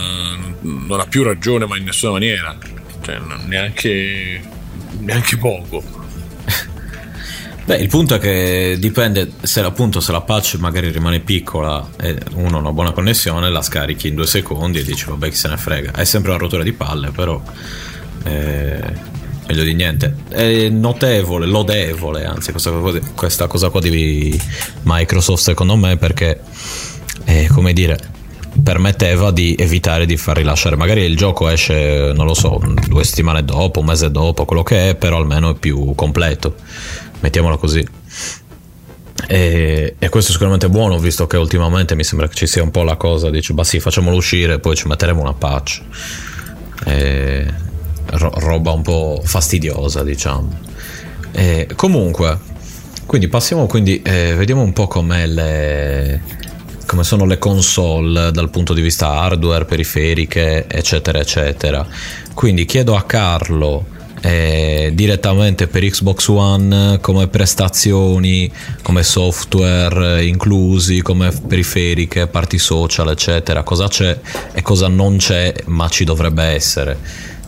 non 0.61 0.99
ha 0.99 1.05
più 1.05 1.23
ragione, 1.23 1.65
ma 1.65 1.77
in 1.77 1.83
nessuna 1.83 2.13
maniera, 2.13 2.57
cioè 3.01 3.19
neanche, 3.45 4.41
neanche 4.99 5.37
poco. 5.37 5.83
Beh, 7.65 7.77
il 7.77 7.87
punto 7.87 8.15
è 8.15 8.19
che 8.19 8.77
dipende 8.79 9.33
se 9.41 9.61
appunto 9.61 9.99
se 9.99 10.11
la 10.11 10.21
patch 10.21 10.55
magari 10.55 10.91
rimane 10.91 11.19
piccola 11.19 11.87
e 11.97 12.17
uno 12.33 12.57
ha 12.57 12.59
una 12.59 12.73
buona 12.73 12.91
connessione, 12.91 13.49
la 13.49 13.61
scarichi 13.61 14.09
in 14.09 14.15
due 14.15 14.27
secondi 14.27 14.79
e 14.79 14.83
dici 14.83 15.05
vabbè 15.05 15.29
chi 15.29 15.35
se 15.35 15.47
ne 15.49 15.57
frega. 15.57 15.91
È 15.91 16.03
sempre 16.03 16.31
una 16.31 16.39
rottura 16.39 16.63
di 16.63 16.73
palle, 16.73 17.11
però 17.11 17.41
eh, 18.23 19.11
meglio 19.53 19.63
di 19.63 19.73
niente. 19.75 20.15
È 20.27 20.69
notevole, 20.69 21.45
lodevole, 21.45 22.25
anzi 22.25 22.51
questa 22.51 22.71
questa 23.15 23.47
cosa 23.47 23.69
qua 23.69 23.79
di 23.79 24.39
Microsoft 24.81 25.43
secondo 25.43 25.75
me 25.75 25.95
perché 25.97 26.41
eh, 27.25 27.47
come 27.47 27.71
dire 27.73 28.11
permetteva 28.61 29.31
di 29.31 29.55
evitare 29.57 30.05
di 30.05 30.17
far 30.17 30.37
rilasciare. 30.37 30.75
Magari 30.75 31.01
il 31.01 31.15
gioco 31.15 31.47
esce 31.47 32.11
non 32.13 32.25
lo 32.25 32.33
so 32.33 32.59
due 32.87 33.03
settimane 33.03 33.45
dopo 33.45 33.79
un 33.79 33.85
mese 33.85 34.11
dopo 34.11 34.45
quello 34.45 34.63
che 34.63 34.89
è 34.89 34.95
però 34.95 35.17
almeno 35.17 35.51
è 35.51 35.55
più 35.55 35.93
completo. 35.95 36.55
Mettiamola 37.19 37.57
così. 37.57 37.85
E, 39.27 39.95
e 39.97 40.09
questo 40.09 40.31
è 40.31 40.33
sicuramente 40.33 40.67
buono 40.67 40.97
visto 40.97 41.27
che 41.27 41.37
ultimamente 41.37 41.95
mi 41.95 42.03
sembra 42.03 42.27
che 42.27 42.33
ci 42.33 42.47
sia 42.47 42.61
un 42.61 42.71
po' 42.71 42.83
la 42.83 42.97
cosa 42.97 43.29
dice 43.29 43.53
bah 43.53 43.63
sì 43.63 43.79
facciamolo 43.79 44.17
uscire 44.17 44.59
poi 44.59 44.75
ci 44.75 44.87
metteremo 44.87 45.21
una 45.21 45.33
patch. 45.33 45.81
E- 46.85 47.62
ro- 48.05 48.33
roba 48.37 48.71
un 48.71 48.81
po' 48.81 49.21
fastidiosa 49.23 50.03
diciamo 50.03 50.49
E 51.31 51.67
comunque 51.75 52.51
quindi 53.05 53.27
passiamo 53.27 53.65
quindi 53.65 54.01
eh, 54.01 54.33
vediamo 54.35 54.61
un 54.61 54.73
po' 54.73 54.87
le 55.01 56.21
come 56.85 57.03
sono 57.03 57.25
le 57.25 57.39
console 57.39 58.31
dal 58.31 58.49
punto 58.51 58.73
di 58.73 58.81
vista 58.81 59.09
hardware, 59.09 59.65
periferiche, 59.65 60.67
eccetera, 60.67 61.19
eccetera. 61.19 61.87
Quindi 62.35 62.65
chiedo 62.65 62.95
a 62.95 63.01
Carlo 63.01 63.85
eh, 64.21 64.91
direttamente 64.93 65.67
per 65.67 65.83
Xbox 65.83 66.27
One 66.27 66.99
come 67.01 67.27
prestazioni, 67.27 68.51
come 68.81 69.03
software 69.03 70.19
eh, 70.19 70.27
inclusi, 70.27 71.01
come 71.01 71.31
periferiche, 71.31 72.27
parti 72.27 72.57
social, 72.57 73.09
eccetera, 73.09 73.63
cosa 73.63 73.87
c'è 73.87 74.17
e 74.53 74.61
cosa 74.61 74.87
non 74.87 75.17
c'è, 75.17 75.53
ma 75.65 75.89
ci 75.89 76.03
dovrebbe 76.03 76.43
essere 76.43 76.97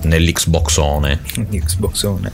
nell'Xboxone, 0.06 1.20
Xboxone. 1.50 2.32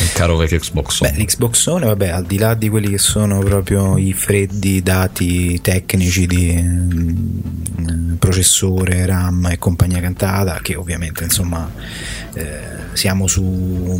il 0.00 0.12
caro 0.12 0.36
vecchio 0.36 0.58
Xboxone. 0.58 1.10
Beh, 1.10 1.22
l'Xboxone, 1.22 1.86
vabbè, 1.86 2.08
al 2.08 2.24
di 2.24 2.38
là 2.38 2.54
di 2.54 2.68
quelli 2.68 2.90
che 2.90 2.98
sono 2.98 3.38
proprio 3.38 3.96
i 3.96 4.12
freddi 4.12 4.82
dati 4.82 5.60
tecnici 5.60 6.26
di 6.26 6.60
mm, 6.60 8.14
processore, 8.14 9.06
RAM 9.06 9.46
e 9.46 9.58
compagnia 9.58 10.00
cantata, 10.00 10.60
che 10.62 10.74
ovviamente 10.74 11.24
insomma 11.24 11.70
eh, 12.34 12.60
siamo 12.92 13.26
su 13.26 13.98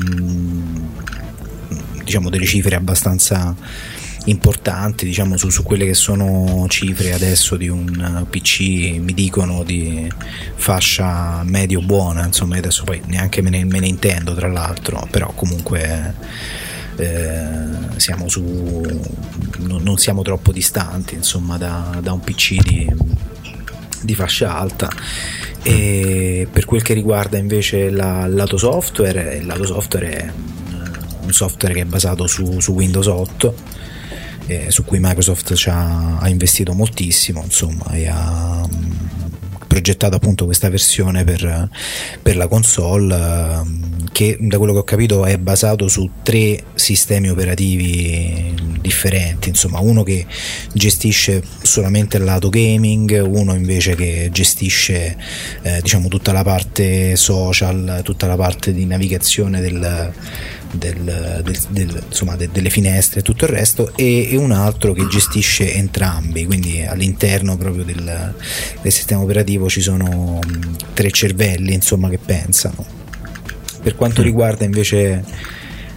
diciamo 2.04 2.30
delle 2.30 2.46
cifre 2.46 2.74
abbastanza 2.74 3.54
importanti 4.26 5.04
diciamo 5.04 5.36
su, 5.36 5.50
su 5.50 5.62
quelle 5.62 5.84
che 5.84 5.94
sono 5.94 6.66
cifre 6.68 7.12
adesso 7.12 7.56
di 7.56 7.68
un 7.68 8.26
PC 8.28 8.60
mi 8.98 9.14
dicono 9.14 9.64
di 9.64 10.10
fascia 10.54 11.42
medio 11.44 11.80
buona 11.80 12.24
insomma 12.26 12.56
adesso 12.56 12.84
poi 12.84 13.00
neanche 13.06 13.42
me 13.42 13.50
ne, 13.50 13.64
me 13.64 13.80
ne 13.80 13.86
intendo 13.88 14.34
tra 14.34 14.48
l'altro 14.48 15.06
però 15.10 15.32
comunque 15.34 16.14
eh, 16.96 17.66
siamo 17.96 18.28
su 18.28 18.42
non, 19.58 19.82
non 19.82 19.96
siamo 19.98 20.22
troppo 20.22 20.52
distanti 20.52 21.14
insomma 21.14 21.56
da, 21.56 21.98
da 22.00 22.12
un 22.12 22.20
PC 22.20 22.56
di, 22.56 22.94
di 24.02 24.14
fascia 24.14 24.56
alta. 24.56 24.90
E 25.62 26.48
per 26.50 26.64
quel 26.64 26.82
che 26.82 26.92
riguarda 26.92 27.38
invece 27.38 27.88
la- 27.90 28.24
il 28.26 28.34
lato 28.34 28.56
software 28.56 29.36
il 29.36 29.46
lato 29.46 29.64
software 29.64 30.10
è 30.10 30.32
un 31.22 31.32
software 31.32 31.74
che 31.74 31.82
è 31.82 31.84
basato 31.84 32.26
su, 32.26 32.58
su 32.58 32.72
Windows 32.72 33.06
8 33.06 33.54
eh, 34.46 34.70
su 34.70 34.84
cui 34.84 34.98
Microsoft 35.00 35.54
ha, 35.66 36.18
ha 36.18 36.28
investito 36.28 36.72
moltissimo 36.72 37.42
insomma 37.42 37.90
e 37.92 38.08
ha 38.08 38.66
mm, 38.66 38.90
progettato 39.66 40.16
appunto 40.16 40.44
questa 40.44 40.68
versione 40.68 41.24
per, 41.24 41.68
per 42.20 42.36
la 42.36 42.46
console 42.46 43.14
ehm, 43.14 44.10
che 44.12 44.36
da 44.38 44.58
quello 44.58 44.74
che 44.74 44.78
ho 44.80 44.84
capito 44.84 45.24
è 45.24 45.38
basato 45.38 45.88
su 45.88 46.10
tre 46.22 46.64
sistemi 46.74 47.30
operativi 47.30 48.54
differenti 48.82 49.48
insomma 49.48 49.80
uno 49.80 50.02
che 50.02 50.26
gestisce 50.74 51.42
solamente 51.62 52.18
il 52.18 52.24
lato 52.24 52.50
gaming 52.50 53.22
uno 53.24 53.54
invece 53.54 53.94
che 53.94 54.28
gestisce 54.30 55.16
eh, 55.62 55.80
diciamo 55.80 56.08
tutta 56.08 56.32
la 56.32 56.42
parte 56.42 57.16
social 57.16 58.02
tutta 58.04 58.26
la 58.26 58.36
parte 58.36 58.74
di 58.74 58.84
navigazione 58.84 59.62
del 59.62 60.12
del- 60.72 61.40
del- 61.44 61.58
del- 61.68 62.02
insomma, 62.08 62.36
de- 62.36 62.48
delle 62.52 62.70
finestre 62.70 63.20
e 63.20 63.22
tutto 63.22 63.44
il 63.44 63.50
resto 63.50 63.92
e, 63.96 64.30
e 64.30 64.36
un 64.36 64.52
altro 64.52 64.92
che 64.92 65.06
gestisce 65.06 65.72
entrambi. 65.74 66.46
Quindi 66.46 66.82
all'interno 66.82 67.56
proprio 67.56 67.84
del, 67.84 68.34
sistema 68.90 69.22
operativo 69.22 69.68
ci 69.68 69.80
sono 69.80 70.38
tre 70.94 71.10
cervelli 71.10 71.74
insomma 71.74 72.08
che 72.08 72.18
pensano. 72.18 72.84
Per 73.82 73.96
quanto 73.96 74.22
riguarda 74.22 74.64
invece 74.64 75.24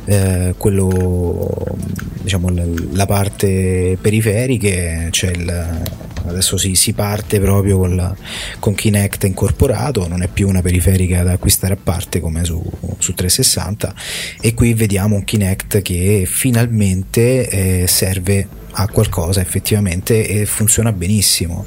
eh, 0.05 0.53
quello 0.57 1.77
diciamo 2.21 2.49
la, 2.49 2.63
la 2.91 3.05
parte 3.05 3.97
periferiche 4.01 5.07
c'è 5.11 5.29
il 5.31 5.81
adesso 6.27 6.57
si, 6.57 6.75
si 6.75 6.93
parte 6.93 7.39
proprio 7.39 7.77
con, 7.77 7.95
la- 7.95 8.15
con 8.59 8.73
Kinect 8.73 9.23
incorporato 9.25 10.07
non 10.07 10.21
è 10.21 10.27
più 10.27 10.47
una 10.47 10.61
periferica 10.61 11.23
da 11.23 11.33
acquistare 11.33 11.73
a 11.73 11.77
parte 11.81 12.19
come 12.19 12.43
su, 12.43 12.61
su 12.97 13.13
360 13.13 13.93
e 14.41 14.53
qui 14.53 14.73
vediamo 14.73 15.15
un 15.15 15.23
Kinect 15.23 15.81
che 15.81 16.27
finalmente 16.29 17.47
eh, 17.83 17.87
serve 17.87 18.47
a 18.77 18.87
qualcosa 18.89 19.39
effettivamente 19.39 20.27
e 20.27 20.45
funziona 20.45 20.91
benissimo 20.91 21.65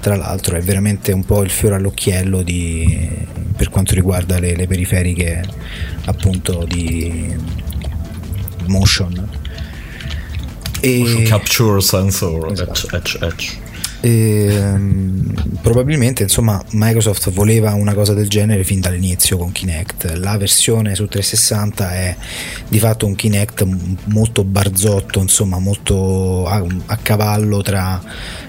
tra 0.00 0.14
l'altro 0.14 0.56
è 0.56 0.60
veramente 0.60 1.10
un 1.12 1.24
po' 1.24 1.42
il 1.42 1.50
fiore 1.50 1.74
all'occhiello 1.74 2.42
di, 2.42 3.08
per 3.56 3.68
quanto 3.68 3.94
riguarda 3.94 4.38
le, 4.38 4.54
le 4.54 4.66
periferiche 4.68 5.42
appunto 6.04 6.64
di 6.64 7.34
motion 8.66 9.28
e 10.80 11.24
Capture 11.26 11.80
sensor, 11.80 12.52
Esatto. 12.52 12.94
etch, 12.96 13.16
etch, 13.18 13.18
etch. 13.22 13.56
Ehm, 14.06 15.34
probabilmente 15.60 16.22
insomma 16.22 16.62
Microsoft 16.70 17.32
voleva 17.32 17.74
una 17.74 17.92
cosa 17.92 18.14
del 18.14 18.28
genere 18.28 18.62
fin 18.62 18.78
dall'inizio 18.78 19.36
con 19.36 19.50
Kinect. 19.50 20.12
La 20.18 20.36
versione 20.36 20.94
su 20.94 21.06
360 21.08 21.92
è 21.92 22.16
di 22.68 22.78
fatto 22.78 23.06
un 23.06 23.16
Kinect 23.16 23.66
molto 24.04 24.44
barzotto 24.44 25.18
insomma 25.18 25.58
molto 25.58 26.46
a, 26.46 26.64
a 26.86 26.96
cavallo 26.98 27.62
tra 27.62 28.00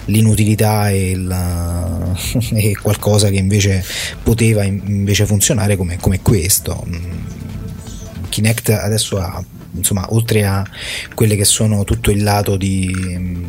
l'inutilità 0.05 0.91
e, 0.91 1.09
il- 1.09 2.15
e 2.53 2.77
qualcosa 2.79 3.29
che 3.29 3.37
invece 3.37 3.83
poteva 4.21 4.63
in- 4.63 4.83
invece 4.85 5.25
funzionare 5.25 5.75
come, 5.75 5.97
come 5.99 6.21
questo. 6.21 6.85
Mm, 6.87 7.11
Kinect 8.29 8.69
adesso 8.69 9.17
ha 9.19 9.43
insomma 9.73 10.05
oltre 10.13 10.45
a 10.45 10.63
quelle 11.15 11.35
che 11.35 11.45
sono 11.45 11.83
tutto 11.83 12.11
il 12.11 12.21
lato 12.21 12.57
di 12.57 12.91
mm, 12.95 13.43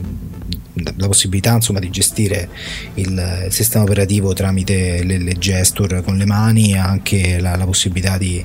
la 0.82 1.06
possibilità 1.06 1.54
insomma 1.54 1.78
di 1.78 1.90
gestire 1.90 2.48
il, 2.94 3.46
sistema 3.48 3.84
operativo 3.84 4.32
tramite 4.32 5.02
le, 5.02 5.18
le, 5.18 5.34
gesture 5.34 6.02
con 6.02 6.16
le 6.16 6.26
mani 6.26 6.76
anche 6.76 7.40
la, 7.40 7.56
la 7.56 7.64
possibilità 7.64 8.18
di 8.18 8.44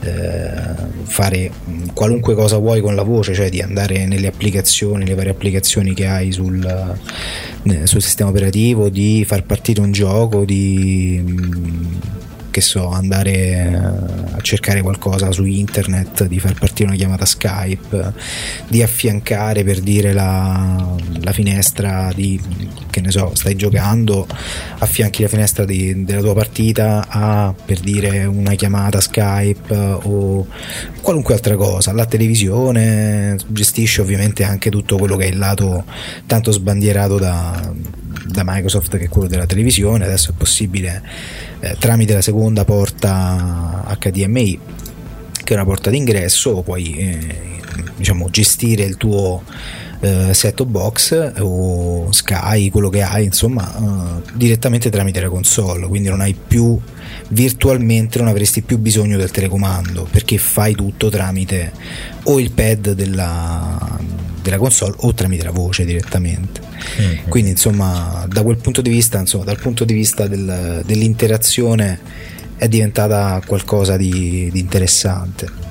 eh, 0.00 0.74
fare 1.04 1.50
qualunque 1.94 2.34
cosa 2.34 2.58
vuoi 2.58 2.80
con 2.80 2.94
la 2.94 3.02
voce, 3.02 3.34
cioè 3.34 3.48
di 3.48 3.60
andare 3.60 4.06
nelle 4.06 4.26
applicazioni, 4.26 5.06
le 5.06 5.14
varie 5.14 5.30
applicazioni 5.30 5.94
che 5.94 6.06
hai 6.06 6.32
sul, 6.32 6.64
eh, 7.64 7.86
sul 7.86 8.02
sistema 8.02 8.30
operativo, 8.30 8.88
di 8.88 9.24
far 9.26 9.44
partire 9.44 9.80
un 9.80 9.92
gioco, 9.92 10.44
di 10.44 11.22
che 12.56 12.62
so, 12.62 12.88
andare 12.88 13.32
eh, 13.34 13.74
a 13.74 14.40
cercare 14.40 14.80
qualcosa 14.80 15.30
su 15.30 15.44
internet, 15.44 16.24
di 16.24 16.40
far 16.40 16.54
partire 16.54 16.88
una 16.88 16.96
chiamata 16.96 17.26
Skype, 17.26 18.14
di 18.66 18.82
affiancare 18.82 19.62
per 19.62 19.80
dire 19.80 20.14
la, 20.14 20.96
la 21.20 21.32
finestra 21.32 22.10
di, 22.14 22.40
che 22.88 23.02
ne 23.02 23.10
so, 23.10 23.32
stai 23.34 23.56
giocando, 23.56 24.26
affianchi 24.78 25.20
la 25.20 25.28
finestra 25.28 25.66
di, 25.66 26.06
della 26.06 26.22
tua 26.22 26.32
partita 26.32 27.04
a 27.10 27.54
per 27.62 27.80
dire 27.80 28.24
una 28.24 28.54
chiamata 28.54 29.02
Skype 29.02 29.74
o 29.74 30.46
qualunque 31.02 31.34
altra 31.34 31.56
cosa. 31.56 31.92
La 31.92 32.06
televisione 32.06 33.36
gestisce 33.48 34.00
ovviamente 34.00 34.44
anche 34.44 34.70
tutto 34.70 34.96
quello 34.96 35.16
che 35.16 35.24
è 35.24 35.28
il 35.28 35.36
lato 35.36 35.84
tanto 36.24 36.52
sbandierato 36.52 37.18
da, 37.18 37.70
da 38.26 38.42
Microsoft 38.44 38.96
che 38.96 39.04
è 39.04 39.08
quello 39.08 39.28
della 39.28 39.46
televisione, 39.46 40.04
adesso 40.04 40.30
è 40.30 40.34
possibile 40.36 41.02
eh, 41.60 41.76
tramite 41.78 42.14
la 42.14 42.22
seconda 42.22 42.64
porta 42.64 43.96
HDMI 43.98 44.60
che 45.44 45.52
è 45.52 45.56
una 45.56 45.64
porta 45.64 45.90
d'ingresso 45.90 46.62
puoi 46.62 46.96
eh, 46.96 47.60
diciamo, 47.96 48.28
gestire 48.30 48.82
il 48.82 48.96
tuo 48.96 49.42
eh, 50.00 50.34
set 50.34 50.64
box 50.64 51.32
o 51.38 52.10
Sky, 52.12 52.70
quello 52.70 52.88
che 52.88 53.02
hai, 53.02 53.24
insomma, 53.24 53.74
eh, 53.76 54.22
direttamente 54.34 54.90
tramite 54.90 55.20
la 55.20 55.28
console, 55.28 55.86
quindi 55.86 56.08
non 56.08 56.20
hai 56.20 56.34
più 56.34 56.78
virtualmente 57.28 58.18
non 58.18 58.28
avresti 58.28 58.62
più 58.62 58.78
bisogno 58.78 59.16
del 59.16 59.30
telecomando 59.30 60.06
perché 60.10 60.38
fai 60.38 60.74
tutto 60.74 61.08
tramite 61.08 61.72
o 62.24 62.38
il 62.38 62.52
pad 62.52 62.92
della, 62.92 63.98
della 64.46 64.58
console 64.58 64.94
o 64.98 65.12
tramite 65.12 65.44
la 65.44 65.50
voce 65.50 65.84
direttamente. 65.84 66.60
Mm-hmm. 67.00 67.28
Quindi, 67.28 67.50
insomma, 67.50 68.24
da 68.28 68.42
quel 68.42 68.56
punto 68.58 68.80
di 68.80 68.90
vista, 68.90 69.18
insomma, 69.18 69.44
dal 69.44 69.58
punto 69.58 69.84
di 69.84 69.92
vista 69.92 70.26
del, 70.28 70.82
dell'interazione, 70.84 71.98
è 72.56 72.68
diventata 72.68 73.42
qualcosa 73.44 73.96
di, 73.96 74.48
di 74.52 74.60
interessante. 74.60 75.64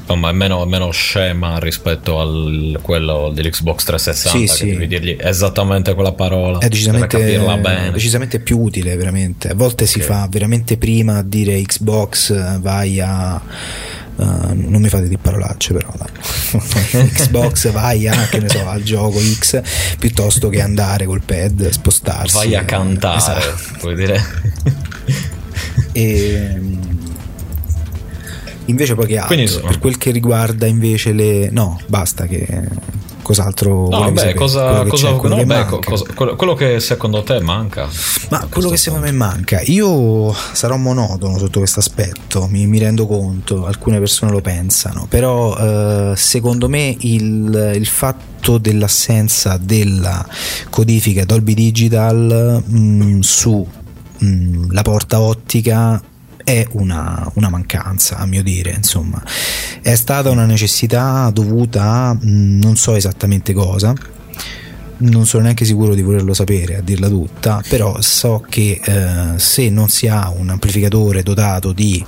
Insomma, 0.00 0.30
è 0.30 0.32
meno, 0.32 0.64
meno, 0.66 0.92
scema 0.92 1.58
rispetto 1.58 2.20
a 2.20 2.78
quello 2.80 3.32
dell'Xbox 3.34 3.84
360 3.84 4.38
sì, 4.38 4.44
che 4.44 4.70
sì. 4.70 4.70
devi 4.70 4.86
dirgli 4.86 5.16
esattamente 5.18 5.94
quella 5.94 6.12
parola 6.12 6.58
è 6.58 6.68
decisamente, 6.68 7.18
decisamente 7.90 8.38
più 8.38 8.60
utile 8.60 8.94
veramente 8.94 9.48
a 9.48 9.54
volte 9.56 9.82
okay. 9.82 9.86
si 9.88 10.00
fa 10.00 10.28
veramente 10.30 10.76
prima 10.76 11.16
a 11.16 11.22
dire 11.24 11.60
Xbox 11.60 12.60
vai 12.60 13.00
a 13.00 13.42
Uh, 14.16 14.52
non 14.54 14.80
mi 14.80 14.88
fate 14.88 15.08
di 15.08 15.18
parolacce 15.18 15.74
però 15.74 15.92
dai. 15.94 16.08
Xbox 17.12 17.70
vai 17.70 18.08
a 18.08 18.26
che 18.28 18.38
ne 18.40 18.48
so 18.48 18.66
al 18.66 18.82
gioco 18.82 19.18
X 19.18 19.60
piuttosto 19.98 20.48
che 20.48 20.62
andare 20.62 21.04
col 21.04 21.20
pad 21.22 21.68
spostarsi 21.68 22.34
vai 22.34 22.54
a 22.54 22.64
cantare 22.64 23.18
esatto. 23.18 23.78
vuoi 23.80 23.94
dire 23.94 24.24
e 25.92 26.60
invece 28.64 28.94
poi 28.94 29.06
che 29.06 29.18
altro 29.18 29.34
Quindi, 29.34 29.60
per 29.60 29.78
quel 29.78 29.98
che 29.98 30.10
riguarda 30.12 30.66
invece 30.66 31.12
le 31.12 31.50
no 31.50 31.78
basta 31.86 32.26
che 32.26 32.46
cos'altro 33.26 33.88
no, 33.88 34.12
beh, 34.12 34.34
cosa, 34.34 34.66
quello, 34.66 34.88
cosa, 34.90 35.12
quello, 35.14 35.34
no, 35.34 35.44
beh, 35.44 35.64
cosa, 35.64 36.04
quello, 36.14 36.54
che 36.54 36.78
secondo 36.78 37.24
te 37.24 37.40
manca? 37.40 37.88
Ma 38.30 38.46
quello 38.48 38.68
che 38.68 38.76
secondo 38.76 39.04
me 39.04 39.10
manca 39.10 39.60
io 39.64 40.32
sarò 40.32 40.76
monotono 40.76 41.36
sotto 41.36 41.58
questo 41.58 41.80
aspetto 41.80 42.46
mi, 42.46 42.68
mi 42.68 42.78
rendo 42.78 43.08
conto 43.08 43.66
alcune 43.66 43.98
persone 43.98 44.30
lo 44.30 44.40
pensano 44.40 45.06
però 45.08 45.56
eh, 45.56 46.12
secondo 46.14 46.68
me 46.68 46.94
il, 47.00 47.72
il 47.74 47.86
fatto 47.86 48.58
dell'assenza 48.58 49.58
della 49.60 50.24
codifica 50.70 51.24
Dolby 51.24 51.54
Digital 51.54 52.62
mh, 52.64 52.78
mm, 52.78 53.20
su 53.22 53.66
mh, 54.18 54.72
la 54.72 54.82
porta 54.82 55.20
ottica 55.20 56.00
è 56.46 56.64
una, 56.74 57.28
una, 57.34 57.48
mancanza, 57.48 58.18
a 58.18 58.24
mio 58.24 58.40
dire, 58.40 58.70
insomma. 58.70 59.20
È 59.82 59.96
stata 59.96 60.30
una 60.30 60.46
necessità 60.46 61.28
dovuta 61.30 61.82
a 61.82 62.16
non 62.20 62.76
so 62.76 62.94
esattamente 62.94 63.52
cosa. 63.52 63.92
Non 64.98 65.26
sono 65.26 65.44
neanche 65.44 65.64
sicuro 65.64 65.94
di 65.94 66.02
volerlo 66.02 66.32
sapere, 66.32 66.76
a 66.76 66.80
dirla 66.80 67.08
tutta, 67.08 67.62
però 67.68 68.00
so 68.00 68.42
che 68.48 68.80
eh, 68.82 69.38
se 69.38 69.68
non 69.68 69.88
si 69.88 70.08
ha 70.08 70.32
un 70.34 70.48
amplificatore 70.48 71.22
dotato 71.22 71.72
di 71.72 72.04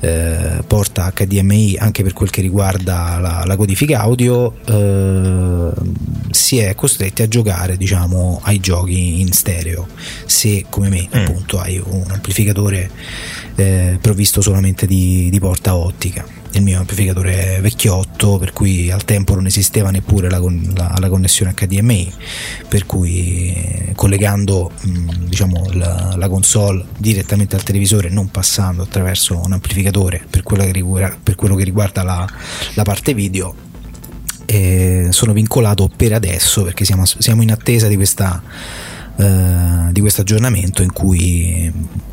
eh, 0.00 0.62
porta 0.66 1.12
HDMI 1.14 1.76
anche 1.78 2.02
per 2.02 2.12
quel 2.12 2.30
che 2.30 2.40
riguarda 2.40 3.18
la, 3.20 3.42
la 3.44 3.56
codifica 3.56 4.00
audio 4.00 4.54
eh, 4.64 5.70
si 6.30 6.58
è 6.58 6.74
costretti 6.74 7.22
a 7.22 7.28
giocare 7.28 7.76
diciamo 7.76 8.40
ai 8.44 8.60
giochi 8.60 9.20
in 9.20 9.32
stereo 9.32 9.86
se 10.24 10.64
come 10.70 10.88
me 10.88 11.02
mm. 11.02 11.20
appunto 11.20 11.58
hai 11.58 11.82
un 11.84 12.06
amplificatore 12.08 12.90
eh, 13.56 13.98
provvisto 14.00 14.40
solamente 14.40 14.86
di, 14.86 15.28
di 15.30 15.38
porta 15.38 15.76
ottica 15.76 16.39
il 16.52 16.62
mio 16.62 16.80
amplificatore 16.80 17.56
è 17.56 17.60
vecchiotto 17.60 18.38
per 18.38 18.52
cui 18.52 18.90
al 18.90 19.04
tempo 19.04 19.34
non 19.34 19.46
esisteva 19.46 19.90
neppure 19.90 20.28
la, 20.28 20.38
la, 20.38 20.96
la 20.98 21.08
connessione 21.08 21.54
HDMI 21.54 22.12
per 22.68 22.86
cui 22.86 23.54
eh, 23.54 23.92
collegando 23.94 24.70
mh, 24.80 25.26
diciamo, 25.26 25.68
la, 25.72 26.14
la, 26.16 26.28
console 26.28 26.84
direttamente 26.98 27.54
al 27.54 27.62
televisore 27.62 28.08
non 28.08 28.30
passando 28.30 28.82
attraverso 28.82 29.40
un 29.44 29.52
amplificatore 29.52 30.24
per 30.28 30.42
quello 30.42 30.64
che 30.64 30.72
riguarda, 30.72 31.34
quello 31.36 31.54
che 31.54 31.64
riguarda 31.64 32.02
la, 32.02 32.28
parte 32.82 33.14
video 33.14 33.54
eh, 34.46 35.08
sono 35.10 35.32
vincolato 35.32 35.88
per 35.94 36.12
adesso 36.12 36.64
perché 36.64 36.84
siamo, 36.84 37.04
siamo 37.04 37.42
in 37.42 37.52
attesa 37.52 37.86
di 37.86 37.94
questa 37.94 38.42
eh, 39.16 39.92
di 39.92 40.00
questo 40.00 40.22
aggiornamento 40.22 40.82
in 40.82 40.92
cui 40.92 41.70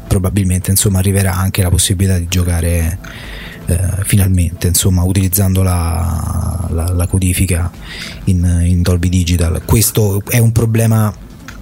probabilmente 0.07 0.71
insomma, 0.71 0.99
arriverà 0.99 1.35
anche 1.35 1.61
la 1.61 1.69
possibilità 1.69 2.17
di 2.17 2.27
giocare 2.27 2.97
eh, 3.68 4.03
finalmente 4.03 4.68
insomma, 4.68 5.03
utilizzando 5.03 5.61
la, 5.61 6.68
la, 6.72 6.91
la 6.93 7.07
codifica 7.07 7.70
in, 8.26 8.63
in, 8.65 8.82
Dolby 8.82 9.09
Digital. 9.09 9.61
Questo 9.65 10.22
è 10.28 10.39
un 10.39 10.51
problema 10.51 11.13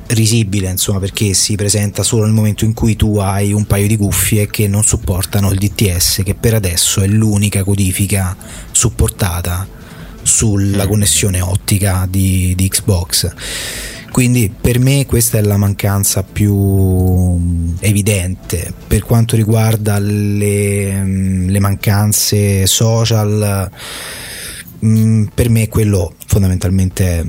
risibile 0.07 0.69
insomma 0.69 0.99
perché 0.99 1.33
si 1.33 1.55
presenta 1.55 2.03
solo 2.03 2.25
nel 2.25 2.33
momento 2.33 2.63
in 2.63 2.73
cui 2.73 2.95
tu 2.95 3.17
hai 3.17 3.51
un 3.51 3.65
paio 3.65 3.87
di 3.87 3.97
cuffie 3.97 4.47
che 4.47 4.67
non 4.67 4.83
supportano 4.83 5.49
il 5.49 5.57
DTS 5.57 6.21
che 6.23 6.35
per 6.35 6.53
adesso 6.53 7.01
è 7.01 7.07
l'unica 7.07 7.63
codifica 7.63 8.37
supportata 8.69 9.67
sulla 10.25 10.85
mm. 10.85 10.87
connessione 10.87 11.39
ottica 11.39 12.07
di, 12.09 12.53
di 12.55 12.67
Xbox 12.67 13.33
quindi 14.15 14.49
per 14.49 14.79
me 14.79 15.05
questa 15.05 15.39
è 15.39 15.41
la 15.41 15.57
mancanza 15.57 16.23
più 16.23 16.55
mm, 16.55 17.75
evidente. 17.81 18.73
Per 18.87 19.03
quanto 19.03 19.35
riguarda 19.35 19.99
le, 19.99 21.03
mm, 21.03 21.49
le 21.49 21.59
mancanze 21.59 22.65
social, 22.65 23.69
per 24.79 25.49
me 25.49 25.67
quello 25.67 26.13
fondamentalmente 26.27 27.25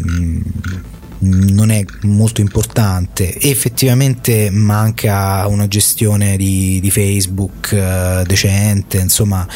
non 1.18 1.70
è 1.70 1.84
molto 2.02 2.40
importante. 2.40 3.38
Effettivamente 3.40 4.50
manca 4.50 5.46
una 5.46 5.68
gestione 5.68 6.36
di, 6.36 6.78
di 6.80 6.90
Facebook 6.90 7.72
eh, 7.72 8.22
decente 8.26 8.98
insomma 8.98 9.46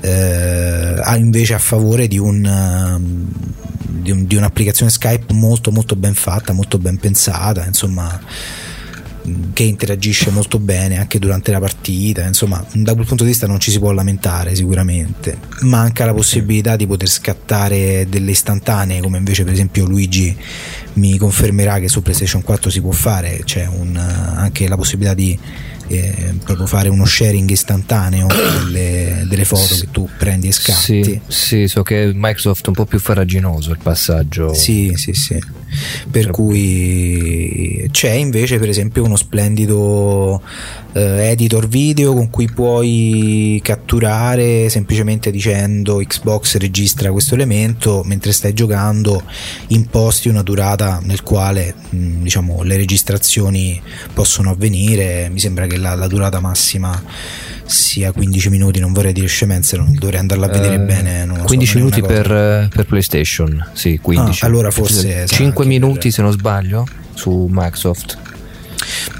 eh, 0.00 1.16
invece 1.16 1.54
a 1.54 1.58
favore 1.58 2.08
di, 2.08 2.18
un, 2.18 2.44
uh, 2.44 3.42
di, 3.80 4.26
di 4.26 4.36
un'applicazione 4.36 4.90
Skype 4.90 5.32
molto 5.32 5.70
molto 5.70 5.96
ben 5.96 6.14
fatta 6.14 6.52
molto 6.52 6.78
ben 6.78 6.98
pensata 6.98 7.64
insomma 7.66 8.20
che 9.52 9.62
interagisce 9.62 10.30
molto 10.30 10.58
bene 10.58 10.98
anche 10.98 11.18
durante 11.18 11.50
la 11.50 11.60
partita, 11.60 12.24
insomma, 12.24 12.64
da 12.72 12.94
quel 12.94 13.06
punto 13.06 13.24
di 13.24 13.30
vista 13.30 13.46
non 13.46 13.60
ci 13.60 13.70
si 13.70 13.78
può 13.78 13.92
lamentare 13.92 14.54
sicuramente. 14.54 15.38
Manca 15.60 16.04
la 16.04 16.14
possibilità 16.14 16.76
di 16.76 16.86
poter 16.86 17.08
scattare 17.08 18.06
delle 18.08 18.30
istantanee, 18.30 19.00
come 19.00 19.18
invece 19.18 19.44
per 19.44 19.52
esempio 19.52 19.84
Luigi 19.84 20.36
mi 20.94 21.16
confermerà 21.18 21.78
che 21.78 21.88
su 21.88 22.02
PlayStation 22.02 22.42
4 22.42 22.70
si 22.70 22.80
può 22.80 22.92
fare, 22.92 23.40
c'è 23.44 23.66
un, 23.66 23.96
anche 23.96 24.68
la 24.68 24.76
possibilità 24.76 25.14
di 25.14 25.38
eh, 25.90 26.34
proprio 26.44 26.66
fare 26.66 26.88
uno 26.88 27.04
sharing 27.04 27.50
istantaneo 27.50 28.28
delle, 28.64 29.24
delle 29.28 29.44
foto 29.44 29.74
che 29.74 29.88
tu 29.90 30.08
prendi 30.16 30.48
e 30.48 30.52
scatti. 30.52 31.02
Sì, 31.02 31.20
sì, 31.26 31.68
so 31.68 31.82
che 31.82 32.12
Microsoft 32.14 32.66
è 32.66 32.68
un 32.68 32.74
po' 32.74 32.86
più 32.86 33.00
farraginoso 33.00 33.72
il 33.72 33.78
passaggio. 33.82 34.54
Sì, 34.54 34.92
sì, 34.94 35.12
sì. 35.12 35.38
Per 36.10 36.30
cui 36.30 37.88
c'è 37.90 38.10
invece 38.10 38.58
per 38.58 38.68
esempio 38.68 39.04
uno 39.04 39.16
splendido 39.16 40.42
editor 40.92 41.68
video 41.68 42.14
con 42.14 42.30
cui 42.30 42.50
puoi 42.50 43.60
catturare 43.62 44.68
semplicemente 44.68 45.30
dicendo 45.30 45.96
Xbox 45.96 46.56
registra 46.56 47.12
questo 47.12 47.34
elemento 47.34 48.02
mentre 48.04 48.32
stai 48.32 48.52
giocando 48.52 49.22
imposti 49.68 50.28
una 50.28 50.42
durata 50.42 51.00
nel 51.02 51.22
quale 51.22 51.74
diciamo 51.90 52.62
le 52.62 52.76
registrazioni 52.76 53.80
possono 54.12 54.50
avvenire 54.50 55.28
mi 55.30 55.38
sembra 55.38 55.66
che 55.66 55.76
la, 55.76 55.94
la 55.94 56.06
durata 56.08 56.40
massima 56.40 57.00
sia 57.70 58.10
15 58.10 58.50
minuti, 58.50 58.80
non 58.80 58.92
vorrei 58.92 59.12
dire 59.12 59.28
scemenze, 59.28 59.76
non 59.76 59.94
dovrei 59.96 60.18
andarla 60.18 60.46
a 60.46 60.48
vedere 60.48 60.74
Eh, 60.74 60.80
bene. 60.80 61.24
non 61.24 61.36
lo 61.36 61.42
so, 61.42 61.46
15 61.46 61.78
non 61.78 61.82
è 61.82 61.90
minuti 61.90 62.06
per, 62.06 62.68
per 62.68 62.86
PlayStation, 62.86 63.68
sì, 63.72 63.98
15. 64.02 64.42
Ah, 64.42 64.46
allora 64.48 64.70
forse 64.72 65.08
sarà 65.08 65.26
5 65.26 65.44
anche 65.46 65.66
minuti 65.66 66.10
se 66.10 66.20
non 66.20 66.32
sbaglio 66.32 66.84
su 67.14 67.46
Microsoft. 67.48 68.18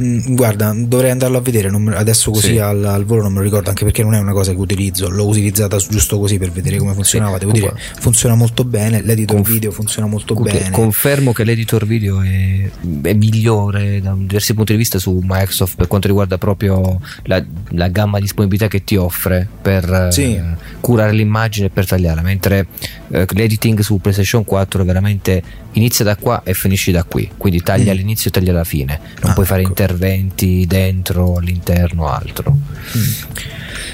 Mm, 0.03 0.35
Guarda, 0.35 0.73
dovrei 0.77 1.11
andarlo 1.11 1.39
a 1.39 1.41
vedere. 1.41 1.71
non 1.71 1.93
adesso 1.95 2.31
così 2.31 2.53
Sì. 2.53 2.59
al, 2.59 2.85
al 2.85 3.05
volo 3.05 3.23
non 3.23 3.33
me 3.33 3.39
lo 3.39 3.45
ricordo, 3.45 3.69
anche 3.69 3.85
perché 3.85 4.03
non 4.03 4.15
è 4.15 4.19
una 4.19 4.33
cosa 4.33 4.53
che 4.53 4.59
utilizzo. 4.59 5.09
L'ho 5.09 5.27
utilizzata 5.27 5.77
giusto 5.79 6.19
così 6.19 6.39
per 6.39 6.51
vedere 6.51 6.77
come 6.79 6.95
funzionava. 6.95 7.39
Devo 7.39 7.53
comunque- 7.53 7.79
dire, 7.79 8.01
funziona 8.01 8.35
molto 8.35 8.65
bene. 8.65 9.03
L'editor 9.03 9.37
Conf- 9.37 9.51
video 9.51 9.71
funziona 9.71 10.09
molto 10.09 10.35
Comunque, 10.35 10.59
bene. 10.61 10.71
Confermo 10.75 11.33
che 11.33 11.45
l'editor 11.45 11.87
video 11.87 12.21
è, 12.23 12.71
è 13.03 13.13
migliore 13.15 14.01
da 14.01 14.15
diversi 14.17 14.55
punti 14.55 14.73
di 14.73 14.79
vista 14.79 14.99
su 14.99 15.21
Microsoft 15.23 15.77
per 15.77 15.87
quanto 15.87 16.07
riguarda 16.09 16.39
proprio 16.39 17.01
la, 17.25 17.43
la 17.71 17.89
gamma 17.89 18.17
di 18.19 18.23
disponibilità 18.25 18.69
che 18.69 18.85
ti 18.85 18.97
offre 18.97 19.47
per 19.61 20.09
eh, 20.09 20.13
Sì. 20.13 20.41
curare 20.81 21.13
l'immagine 21.13 21.67
e 21.67 21.71
per 21.71 21.87
tagliarla, 21.87 22.23
mentre 22.23 22.67
eh, 23.11 23.27
l'editing 23.31 23.81
su 23.81 23.99
PlayStation 24.01 24.45
4 24.45 24.85
veramente 24.85 25.43
inizia 25.73 26.05
da 26.05 26.17
qua 26.17 26.43
e 26.45 26.55
finisci 26.55 26.91
da 26.93 27.05
qui, 27.05 27.31
quindi 27.37 27.61
taglia 27.63 27.93
Mm. 27.93 27.95
all'inizio 27.95 28.31
e 28.31 28.33
taglia 28.33 28.51
alla 28.53 28.65
fine, 28.65 29.01
non 29.23 29.31
Ah, 29.31 29.35
puoi 29.35 29.47
fare 29.47 29.63
ecco. 29.63 29.70
Interventi 29.71 30.67
dentro, 30.67 31.37
all'interno, 31.37 32.07
altro. 32.09 32.57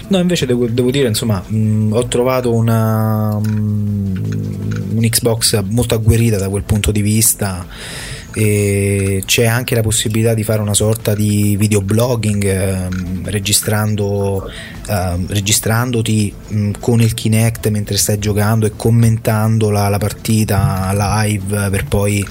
No, 0.08 0.18
invece 0.18 0.46
devo, 0.46 0.66
devo 0.66 0.90
dire, 0.90 1.08
insomma, 1.08 1.42
mh, 1.46 1.92
ho 1.92 2.06
trovato 2.06 2.54
una, 2.54 3.38
mh, 3.38 4.92
un 4.94 5.00
Xbox 5.00 5.62
molto 5.64 5.94
agguerrita 5.94 6.38
da 6.38 6.48
quel 6.48 6.62
punto 6.62 6.90
di 6.90 7.02
vista. 7.02 7.66
E 8.32 9.22
c'è 9.24 9.46
anche 9.46 9.74
la 9.74 9.80
possibilità 9.80 10.34
di 10.34 10.44
fare 10.44 10.60
una 10.60 10.74
sorta 10.74 11.14
di 11.14 11.56
videoblogging 11.56 12.44
ehm, 12.44 13.30
registrando, 13.30 14.50
ehm, 14.86 15.26
registrandoti 15.28 16.32
mh, 16.48 16.70
con 16.80 17.00
il 17.00 17.14
Kinect 17.14 17.68
mentre 17.68 17.96
stai 17.96 18.18
giocando 18.18 18.66
e 18.66 18.72
commentando 18.76 19.70
la, 19.70 19.88
la 19.88 19.98
partita 19.98 20.90
live 20.92 21.70
per 21.70 21.84
poi 21.86 22.26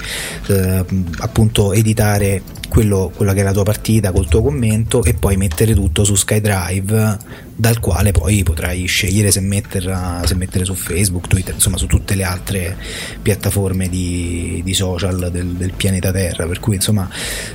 eh, 0.48 0.84
appunto 1.18 1.72
editare 1.72 2.42
quello, 2.68 3.10
quella 3.14 3.32
che 3.32 3.40
è 3.40 3.42
la 3.42 3.52
tua 3.52 3.62
partita 3.62 4.12
col 4.12 4.28
tuo 4.28 4.42
commento 4.42 5.02
e 5.02 5.14
poi 5.14 5.36
mettere 5.36 5.74
tutto 5.74 6.04
su 6.04 6.14
SkyDrive 6.14 7.18
dal 7.58 7.80
quale 7.80 8.12
poi 8.12 8.42
potrai 8.42 8.84
scegliere 8.84 9.30
se 9.30 9.40
metterla 9.40 10.22
se 10.26 10.34
mettere 10.34 10.66
su 10.66 10.74
Facebook, 10.74 11.26
Twitter, 11.26 11.54
insomma 11.54 11.78
su 11.78 11.86
tutte 11.86 12.14
le 12.14 12.22
altre 12.22 12.76
piattaforme 13.22 13.88
di, 13.88 14.60
di 14.62 14.74
social 14.74 15.30
del, 15.32 15.54
del 15.54 15.72
pianeta 15.72 16.12
Terra. 16.12 16.46
Per 16.46 16.60
cui 16.60 16.74
insomma 16.74 17.08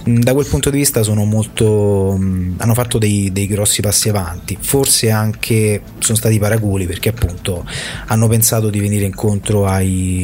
da 0.04 0.34
quel 0.34 0.48
punto 0.48 0.72
di 0.72 0.78
vista 0.78 1.04
sono 1.04 1.24
molto 1.24 2.14
hanno 2.14 2.74
fatto 2.74 2.98
dei, 2.98 3.32
dei 3.32 3.46
grossi 3.48 3.82
passi 3.82 4.10
avanti. 4.10 4.58
Forse 4.60 4.91
anche 5.10 5.82
sono 6.00 6.18
stati 6.18 6.38
paraculi 6.40 6.86
perché 6.86 7.10
appunto 7.10 7.66
hanno 8.08 8.28
pensato 8.28 8.70
di 8.70 8.80
venire 8.80 9.06
incontro 9.06 9.66
a 9.66 9.80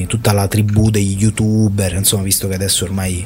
tutta 0.07 0.33
la 0.33 0.47
tribù 0.47 0.89
degli 0.89 1.17
youtuber, 1.21 1.93
insomma, 1.93 2.23
visto 2.23 2.47
che 2.47 2.55
adesso 2.55 2.85
ormai 2.85 3.25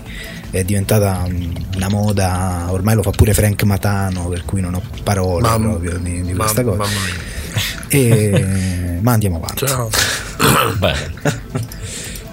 è 0.52 0.64
diventata 0.64 1.26
mm, 1.28 1.52
una 1.76 1.90
moda, 1.90 2.68
ormai 2.70 2.96
lo 2.96 3.02
fa 3.02 3.12
pure 3.12 3.34
Frank 3.34 3.64
Matano, 3.64 4.28
per 4.28 4.46
cui 4.46 4.62
non 4.62 4.76
ho 4.76 4.82
parole 5.04 5.48
Mam- 5.48 5.62
proprio 5.62 5.98
di, 5.98 6.22
di 6.22 6.34
mam- 6.34 6.38
questa 6.38 6.64
cosa. 6.64 6.78
mamma 6.78 7.00
mia. 7.06 7.30
E, 7.88 9.00
ma 9.02 9.14
andiamo 9.14 9.38
avanti. 9.38 9.66
Ciao. 9.68 9.90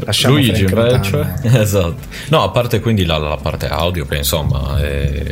Lasciamo 0.01 0.34
Luigi 0.34 0.62
invece? 0.62 1.16
Matano. 1.16 1.38
esatto. 1.61 1.96
No 2.28 2.42
a 2.42 2.51
parte 2.51 2.80
quindi 2.80 3.05
la, 3.05 3.18
la 3.18 3.36
parte 3.36 3.68
audio 3.68 4.07
che 4.07 4.16
insomma 4.16 4.80
è, 4.80 5.30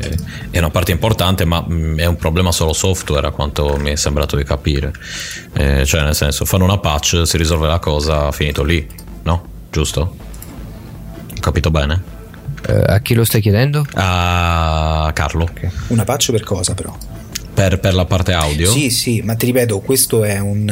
è 0.51 0.59
una 0.59 0.71
parte 0.71 0.93
importante 0.93 1.45
ma 1.45 1.65
mm, 1.67 1.99
è 1.99 2.07
un 2.07 2.17
problema 2.17 2.53
solo 2.53 2.73
software 2.73 3.27
a 3.27 3.31
quanto 3.31 3.77
mi 3.79 3.91
è 3.91 3.97
sembrato 3.97 4.37
di 4.37 4.45
capire. 4.45 4.93
Eh, 5.53 5.85
cioè 5.87 6.03
nel 6.03 6.15
senso 6.15 6.45
fanno 6.45 6.65
una 6.65 6.79
patch 6.79 7.23
si 7.25 7.37
risolve 7.37 7.67
la 7.67 7.79
cosa 7.79 8.31
finito 8.33 8.63
lì 8.63 8.87
no? 9.23 9.45
Giusto? 9.71 10.01
Ho 10.01 11.41
capito 11.41 11.71
bene? 11.71 12.15
Eh, 12.69 12.83
a 12.87 13.01
chi 13.01 13.15
lo 13.15 13.25
stai 13.25 13.41
chiedendo? 13.41 13.87
a 13.95 15.11
Carlo. 15.13 15.49
Una 15.89 16.05
patch 16.05 16.31
per 16.31 16.43
cosa 16.43 16.75
però? 16.75 16.97
Per, 17.57 17.81
per 17.81 17.95
la 17.95 18.05
parte 18.05 18.35
audio? 18.35 18.71
Sì, 18.71 18.91
sì, 18.91 19.23
ma 19.25 19.35
ti 19.35 19.47
ripeto, 19.47 19.81
questo 19.81 20.25
è 20.25 20.39
un, 20.39 20.69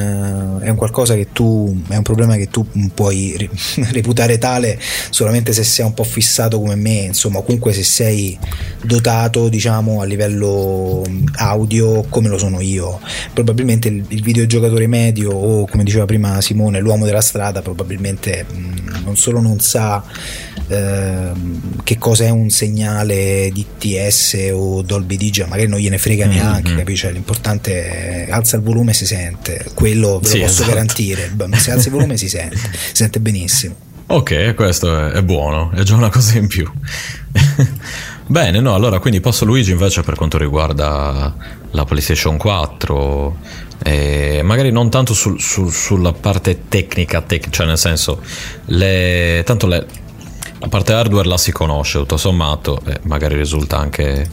eh, 0.61 0.67
è 0.67 0.69
un 0.69 0.77
qualcosa 0.77 1.15
che 1.15 1.29
tu, 1.33 1.83
è 1.89 1.97
un 1.97 2.03
problema 2.03 2.37
che 2.37 2.49
tu 2.49 2.67
puoi 2.93 3.49
reputare 3.91 4.37
tale 4.37 4.79
solamente 5.09 5.55
se 5.55 5.65
sei 5.65 5.87
un 5.87 5.95
po' 5.95 6.05
fissato 6.05 6.61
come 6.61 6.75
me, 6.75 7.05
insomma, 7.07 7.41
comunque 7.41 7.73
se 7.73 7.83
sei 7.83 8.39
dotato, 8.83 9.49
diciamo, 9.49 10.03
a 10.03 10.05
livello 10.05 11.03
mm, 11.09 11.27
audio 11.37 12.03
come 12.11 12.29
lo 12.29 12.37
sono 12.37 12.61
io. 12.61 13.01
Probabilmente 13.33 13.89
il, 13.89 14.05
il 14.09 14.23
videogiocatore 14.23 14.87
medio 14.87 15.31
o 15.31 15.67
come 15.67 15.85
diceva 15.85 16.05
prima 16.05 16.43
Simone, 16.43 16.81
l'uomo 16.81 17.07
della 17.07 17.23
strada, 17.23 17.63
probabilmente 17.63 18.45
mh, 18.47 19.01
non 19.05 19.17
solo 19.17 19.41
non 19.41 19.59
sa 19.59 20.05
ehm, 20.69 21.83
che 21.83 21.99
cosa 21.99 22.25
è 22.25 22.31
un 22.31 22.51
segnale 22.51 23.51
DTS 23.53 24.51
o 24.53 24.83
Dolby 24.83 25.17
Digital, 25.17 25.49
magari 25.49 25.69
non 25.69 25.79
gliene 25.79 25.99
frega 25.99 26.27
neanche, 26.27 26.74
capisci? 26.77 27.11
L'importante 27.13 28.27
è 28.27 28.31
alza 28.31 28.57
il 28.57 28.63
volume 28.63 28.91
e 28.91 28.95
si 28.95 29.07
sente, 29.07 29.65
quello 29.75 30.19
ve 30.21 30.29
lo 30.29 30.35
Sì, 30.35 30.39
posso 30.41 30.53
esatto. 30.63 30.69
garantire, 30.71 31.31
se 31.59 31.71
alza 31.71 31.89
il 31.89 31.95
volume 31.95 32.17
si 32.17 32.29
sente, 32.29 32.57
si 32.57 32.69
sente 32.93 33.21
benissimo. 33.21 33.75
Ok, 34.07 34.55
questo 34.55 35.11
è, 35.13 35.23
buono, 35.23 35.71
è 35.73 35.83
già 35.83 35.95
una 35.95 36.11
cosa 36.11 36.37
in 36.37 36.47
più. 36.47 36.71
Bene, 38.27 38.61
no, 38.61 38.75
allora 38.75 38.99
quindi 39.01 39.21
passo 39.21 39.45
Luigi 39.45 39.71
invece 39.73 40.03
per 40.03 40.15
quanto 40.15 40.39
riguarda 40.39 41.35
la 41.71 41.85
PlayStation 41.85 42.37
4, 42.39 43.37
eh, 43.83 44.41
magari 44.43 44.71
non 44.71 44.89
tanto 44.91 45.13
sul- 45.15 45.41
sul- 45.41 45.73
sulla 45.73 46.13
parte 46.13 46.69
tecnica, 46.69 47.21
tec- 47.23 47.51
cioè 47.51 47.67
nel 47.67 47.77
senso, 47.79 48.23
le, 48.67 49.43
tanto 49.45 49.67
le- 49.67 49.87
la 50.59 50.69
parte 50.69 50.93
hardware 50.95 51.29
la 51.29 51.37
si 51.37 51.53
conosce, 51.53 51.99
tutto 51.99 52.17
sommato, 52.17 52.81
e 52.87 53.01
magari 53.03 53.37
risulta 53.37 53.77
anche 53.79 54.27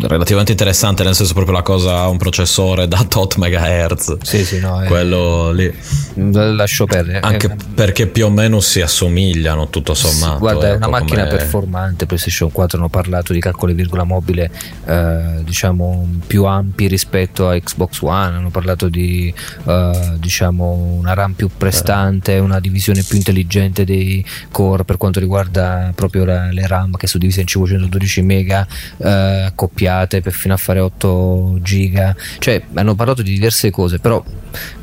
relativamente 0.00 0.52
interessante, 0.52 1.02
nel 1.04 1.14
senso 1.14 1.32
proprio 1.34 1.54
la 1.54 1.62
cosa 1.62 1.98
ha 2.00 2.08
un 2.08 2.16
processore 2.16 2.86
da 2.88 3.04
tot 3.08 3.36
megahertz. 3.36 4.18
Sì, 4.22 4.44
sì, 4.44 4.58
no, 4.60 4.82
Quello 4.86 5.50
lì. 5.52 5.72
Lascio 6.14 6.86
perdere. 6.86 7.20
Anche 7.20 7.46
Eh, 7.46 7.56
perché 7.74 8.06
più 8.06 8.26
o 8.26 8.30
meno 8.30 8.60
si 8.60 8.80
assomigliano 8.80 9.68
tutto 9.68 9.94
sommato. 9.94 10.38
Guarda, 10.38 10.66
è 10.68 10.76
una 10.76 10.86
ecco, 10.86 10.90
macchina 10.90 11.24
come- 11.24 11.36
performante. 11.36 12.06
PlayStation 12.06 12.50
4 12.52 12.78
hanno 12.78 12.88
parlato 12.88 13.32
di 13.32 13.40
calcolo 13.40 13.72
e 13.72 13.74
virgola 13.74 14.04
mobile, 14.04 14.50
eh, 14.86 15.40
diciamo 15.42 16.06
più 16.26 16.44
ampi 16.44 16.86
rispetto 16.86 17.48
a 17.48 17.58
Xbox 17.58 18.00
One. 18.02 18.36
Hanno 18.36 18.50
parlato 18.50 18.88
di 18.88 19.32
eh, 19.66 20.12
diciamo 20.18 20.72
una 20.98 21.14
RAM 21.14 21.32
più 21.32 21.48
prestante, 21.56 22.38
una 22.38 22.60
divisione 22.60 23.02
più 23.02 23.16
intelligente 23.16 23.84
dei 23.84 24.24
core 24.50 24.84
per 24.84 24.96
quanto 24.96 25.20
riguarda 25.20 25.92
proprio 25.94 26.24
la- 26.24 26.50
le 26.50 26.66
RAM 26.66 26.96
che 26.96 27.06
sono 27.06 27.22
divise 27.22 27.40
in 27.40 27.46
512 27.46 28.22
mega 28.22 28.66
eh, 28.98 29.30
accoppiate 29.46 30.20
per 30.20 30.32
fino 30.32 30.54
a 30.54 30.56
fare 30.56 30.80
8 30.80 31.58
giga. 31.62 32.14
Cioè, 32.38 32.62
hanno 32.74 32.94
parlato 32.94 33.22
di 33.22 33.32
diverse 33.32 33.70
cose, 33.70 33.98
però 33.98 34.22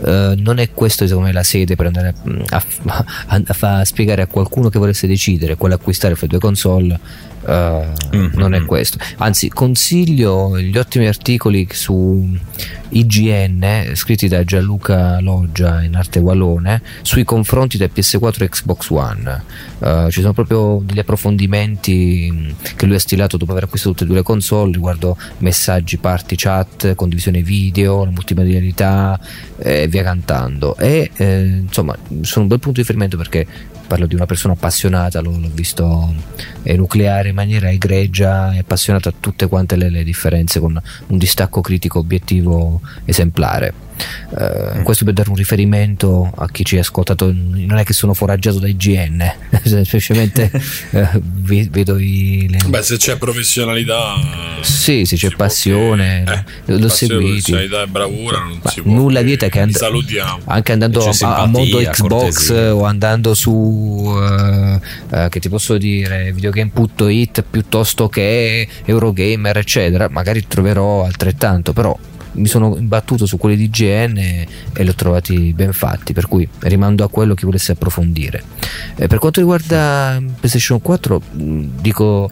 eh, 0.06 0.34
non 0.38 0.58
è 0.60 0.72
questo 0.72 1.06
secondo 1.08 1.28
me 1.28 1.34
la 1.34 1.44
sede 1.44 1.76
per 1.76 1.86
andare 1.88 2.14
a, 2.50 2.64
a- 3.28 3.42
a 3.46 3.54
fa- 3.54 3.86
spiegare 3.86 4.22
a 4.22 4.28
qualcuno 4.28 4.70
che 4.70 4.80
volesse 4.80 5.08
decidere 5.08 5.56
quale 5.56 5.76
acquistare 5.76 6.16
fra 6.16 6.28
due 6.28 6.40
console 6.40 7.00
eh, 7.48 7.88
Mhm. 8.12 8.32
non 8.36 8.54
è 8.54 8.64
questo 8.66 8.98
anzi 9.18 9.50
consiglio 9.50 10.60
gli 10.60 10.78
ottimi 10.78 11.08
articoli 11.08 11.68
su 11.72 12.28
IGN 12.92 13.92
scritti 13.94 14.28
da 14.28 14.44
Gianluca 14.44 15.20
Loggia 15.20 15.84
in 15.84 15.96
arte 15.96 16.20
Wallone 16.20 16.82
sui 17.04 17.24
confronti 17.24 17.78
del 17.78 17.92
PS4 17.94 18.44
e 18.44 18.50
Xbox 18.50 18.90
One 18.90 19.44
Eh, 19.82 20.08
ci 20.12 20.20
sono 20.22 20.34
proprio 20.34 20.82
degli 20.84 21.00
approfondimenti 21.00 22.56
che 22.76 22.86
lui 22.86 22.96
ha 22.96 23.00
stilato 23.00 23.38
dopo 23.38 23.52
aver 23.52 23.64
acquistato 23.64 23.94
tutte 23.94 24.04
e 24.06 24.08
due 24.08 24.18
le 24.18 24.24
console 24.24 24.72
riguardo 24.72 25.16
messaggi 25.38 25.98
party 25.98 26.36
chat 26.36 26.96
condivisione 26.96 27.42
video 27.42 28.04
la 28.04 28.12
multimedialità 28.12 29.18
e 29.58 29.88
via 29.88 30.04
cantando. 30.04 30.76
E 30.78 31.12
eh, 31.16 31.42
insomma, 31.66 31.96
sono 32.22 32.44
un 32.44 32.48
bel 32.50 32.60
punto 32.60 32.72
di 32.72 32.82
riferimento 32.82 33.16
perché 33.16 33.46
parlo 33.90 34.06
di 34.06 34.14
una 34.14 34.28
persona 34.28 34.54
appassionata, 34.54 35.20
l'ho, 35.20 35.32
l'ho 35.32 35.50
visto 35.52 36.14
enucleare 36.62 37.30
in 37.30 37.36
maniera 37.36 37.72
egregia 37.72 38.54
e 38.54 38.60
appassionata 38.60 39.10
a 39.10 39.14
tutte 39.20 39.48
quante 39.48 39.76
le, 39.76 39.90
le 39.90 40.04
differenze 40.04 40.60
con 40.60 40.80
un 41.08 41.18
distacco 41.18 41.60
critico 41.62 41.98
obiettivo 41.98 42.82
esemplare. 43.06 43.89
Uh, 44.30 44.84
questo 44.84 45.06
per 45.06 45.14
dare 45.14 45.30
un 45.30 45.36
riferimento 45.36 46.32
a 46.36 46.48
chi 46.50 46.64
ci 46.64 46.78
ha 46.78 46.82
ascoltato 46.82 47.32
non 47.34 47.78
è 47.78 47.84
che 47.84 47.94
sono 47.94 48.14
foraggiato 48.14 48.60
da 48.60 48.68
IGN 48.68 49.24
semplicemente 49.66 50.52
uh, 50.92 51.20
vedo 51.22 51.98
i, 51.98 52.48
le... 52.48 52.60
beh 52.68 52.82
se 52.84 52.98
c'è 52.98 53.18
professionalità 53.18 54.16
sì 54.62 55.06
se 55.06 55.16
c'è 55.16 55.30
passione 55.36 56.24
che, 56.26 56.74
eh, 56.74 56.78
l'ho 56.78 56.88
passione, 56.88 57.40
seguito 57.40 57.58
e 57.58 57.88
bravura 57.88 58.40
non 58.40 58.60
Ma 58.62 58.70
si 58.70 58.82
può 58.82 58.92
nulla 58.92 59.22
vieta 59.22 59.50
che 59.50 59.62
and- 59.62 59.76
salutiamo. 59.76 60.42
anche 60.46 60.72
andando 60.72 61.08
a, 61.08 61.12
simpatia, 61.12 61.44
a 61.44 61.48
mondo 61.48 61.78
Xbox 61.80 62.48
cortesia. 62.48 62.76
o 62.76 62.84
andando 62.84 63.34
su 63.34 63.52
uh, 63.52 64.80
che 65.30 65.40
ti 65.40 65.50
posso 65.50 65.78
dire 65.78 66.32
videogame.it 66.32 67.44
piuttosto 67.50 68.08
che 68.10 68.68
Eurogamer 68.86 69.58
eccetera 69.58 70.08
magari 70.10 70.46
troverò 70.48 71.04
altrettanto 71.04 71.74
però 71.74 71.98
mi 72.34 72.48
sono 72.48 72.76
imbattuto 72.78 73.26
su 73.26 73.38
quelli 73.38 73.56
di 73.56 73.70
GN 73.70 74.18
e, 74.18 74.48
e 74.74 74.84
li 74.84 74.90
ho 74.90 74.96
trovati 74.96 75.54
ben 75.54 75.74
fatti, 75.74 76.14
per 76.14 76.28
cui 76.28 76.48
rimando 76.60 77.04
a 77.04 77.10
quello 77.10 77.34
che 77.34 77.46
volesse 77.46 77.74
approfondire. 77.74 78.44
Eh, 78.96 79.08
per 79.08 79.20
quanto 79.20 79.40
riguarda 79.40 80.22
PlayStation 80.40 80.82
4, 80.82 81.22
mh, 81.32 81.66
dico 81.82 82.32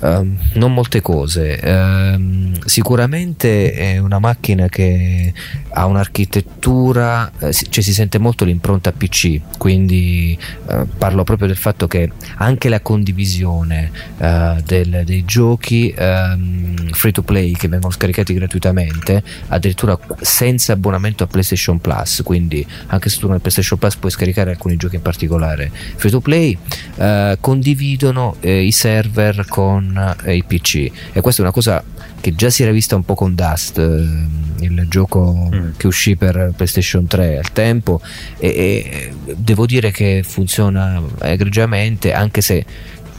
um, 0.00 0.36
non 0.54 0.72
molte 0.72 1.00
cose. 1.00 1.60
Um, 1.62 2.52
sicuramente 2.64 3.72
è 3.72 3.98
una 3.98 4.18
macchina 4.18 4.68
che 4.68 5.32
ha 5.78 5.84
un'architettura, 5.84 7.30
eh, 7.38 7.52
cioè 7.52 7.84
si 7.84 7.92
sente 7.92 8.16
molto 8.18 8.46
l'impronta 8.46 8.92
PC, 8.92 9.40
quindi 9.58 10.36
eh, 10.68 10.86
parlo 10.96 11.22
proprio 11.22 11.46
del 11.48 11.56
fatto 11.58 11.86
che 11.86 12.10
anche 12.36 12.70
la 12.70 12.80
condivisione 12.80 13.90
eh, 14.16 14.62
del- 14.64 15.02
dei 15.04 15.24
giochi 15.26 15.94
ehm, 15.94 16.92
free 16.92 17.12
to 17.12 17.22
play 17.22 17.52
che 17.52 17.68
vengono 17.68 17.92
scaricati 17.92 18.32
gratuitamente, 18.32 19.22
addirittura 19.48 19.98
senza 20.22 20.72
abbonamento 20.72 21.24
a 21.24 21.26
PlayStation 21.26 21.78
Plus, 21.78 22.22
quindi 22.24 22.66
anche 22.86 23.10
se 23.10 23.18
tu 23.18 23.28
nel 23.28 23.40
PlayStation 23.40 23.78
Plus 23.78 23.96
puoi 23.96 24.10
scaricare 24.10 24.50
alcuni 24.52 24.76
giochi 24.76 24.96
in 24.96 25.02
particolare 25.02 25.70
free 25.96 26.10
to 26.10 26.20
play, 26.20 26.56
eh, 26.96 27.36
condividono 27.38 28.36
eh, 28.40 28.62
i 28.64 28.72
server 28.72 29.44
con 29.46 30.16
eh, 30.24 30.36
i 30.36 30.42
PC 30.42 30.90
e 31.12 31.20
questa 31.20 31.42
è 31.42 31.44
una 31.44 31.52
cosa 31.52 31.84
che 32.18 32.34
già 32.34 32.48
si 32.48 32.62
era 32.62 32.72
vista 32.72 32.96
un 32.96 33.04
po' 33.04 33.14
con 33.14 33.34
Dust, 33.34 33.78
eh, 33.78 34.64
il 34.64 34.86
gioco 34.88 35.48
che 35.76 35.86
uscì 35.86 36.16
per 36.16 36.52
PlayStation 36.54 37.06
3 37.06 37.38
al 37.38 37.52
tempo 37.52 38.00
e, 38.38 38.48
e 38.48 39.12
devo 39.36 39.66
dire 39.66 39.90
che 39.90 40.22
funziona 40.24 41.02
egregiamente 41.22 42.12
anche 42.12 42.40
se 42.40 42.64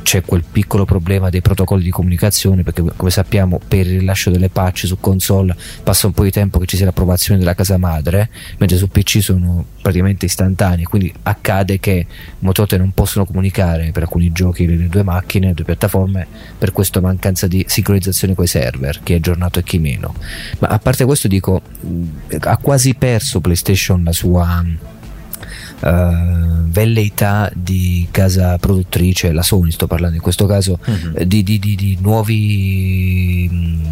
c'è 0.07 0.23
quel 0.23 0.45
piccolo 0.49 0.85
problema 0.85 1.29
dei 1.29 1.41
protocolli 1.41 1.83
di 1.83 1.89
comunicazione 1.89 2.63
perché 2.63 2.81
come 2.95 3.09
sappiamo 3.09 3.59
per 3.67 3.85
il 3.85 3.99
rilascio 3.99 4.29
delle 4.29 4.47
patch 4.47 4.87
su 4.87 5.01
console 5.01 5.53
passa 5.83 6.07
un 6.07 6.13
po' 6.13 6.23
di 6.23 6.31
tempo 6.31 6.59
che 6.59 6.65
ci 6.65 6.77
sia 6.77 6.85
l'approvazione 6.85 7.37
della 7.37 7.53
casa 7.53 7.75
madre 7.77 8.29
mentre 8.57 8.77
su 8.77 8.87
PC 8.87 9.21
sono 9.21 9.65
praticamente 9.81 10.23
istantanei. 10.23 10.85
Quindi 10.85 11.13
accade 11.23 11.81
che 11.81 12.07
motote 12.39 12.77
non 12.77 12.91
possono 12.93 13.25
comunicare 13.25 13.91
per 13.91 14.03
alcuni 14.03 14.31
giochi 14.31 14.65
le 14.65 14.87
due 14.87 15.03
macchine, 15.03 15.47
le 15.47 15.53
due 15.53 15.65
piattaforme 15.65 16.25
per 16.57 16.71
questa 16.71 17.01
mancanza 17.01 17.47
di 17.47 17.65
sincronizzazione 17.67 18.33
con 18.33 18.45
i 18.45 18.47
server 18.47 19.01
chi 19.03 19.11
è 19.11 19.17
aggiornato 19.17 19.59
e 19.59 19.63
chi 19.63 19.77
meno. 19.77 20.15
Ma 20.59 20.69
a 20.69 20.79
parte 20.79 21.03
questo 21.03 21.27
dico 21.27 21.61
ha 22.39 22.55
quasi 22.55 22.95
perso 22.95 23.41
PlayStation 23.41 24.05
la 24.05 24.13
sua 24.13 24.63
velleità 25.81 27.49
di 27.53 28.07
casa 28.11 28.57
produttrice, 28.57 29.31
la 29.31 29.41
Sony 29.43 29.71
sto 29.71 29.87
parlando 29.87 30.15
in 30.15 30.21
questo 30.21 30.45
caso, 30.45 30.79
eh, 31.15 31.27
di, 31.27 31.43
di- 31.43 31.59
di- 31.59 31.75
di 31.75 31.97
nuovi 32.01 33.47
mh, 33.51 33.89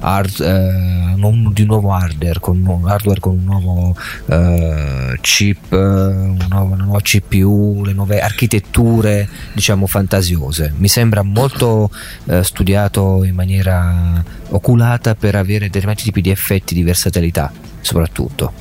hard, 0.00 0.40
eh, 0.40 1.14
non 1.16 1.52
di 1.52 1.64
nuovo 1.64 1.92
hardware 1.92 2.40
con, 2.40 2.64
un 2.64 2.88
hardware 2.88 3.20
con 3.20 3.38
un 3.38 3.44
nuovo 3.44 3.96
eh, 4.26 5.18
chip, 5.20 5.72
eh, 5.72 5.76
un 5.76 6.46
nuovo- 6.48 6.74
una 6.74 6.84
nuova 6.84 7.00
CPU, 7.00 7.82
le 7.84 7.92
nuove 7.92 8.20
architetture 8.20 9.28
diciamo 9.52 9.86
fantasiose. 9.86 10.72
Mi 10.76 10.88
sembra 10.88 11.22
molto 11.22 11.90
eh, 12.26 12.42
studiato 12.42 13.24
in 13.24 13.34
maniera 13.34 14.22
oculata 14.50 15.14
per 15.14 15.34
avere 15.34 15.66
determinati 15.66 16.04
tipi 16.04 16.20
di 16.20 16.30
effetti 16.30 16.74
di 16.74 16.82
versatilità 16.82 17.52
soprattutto. 17.80 18.52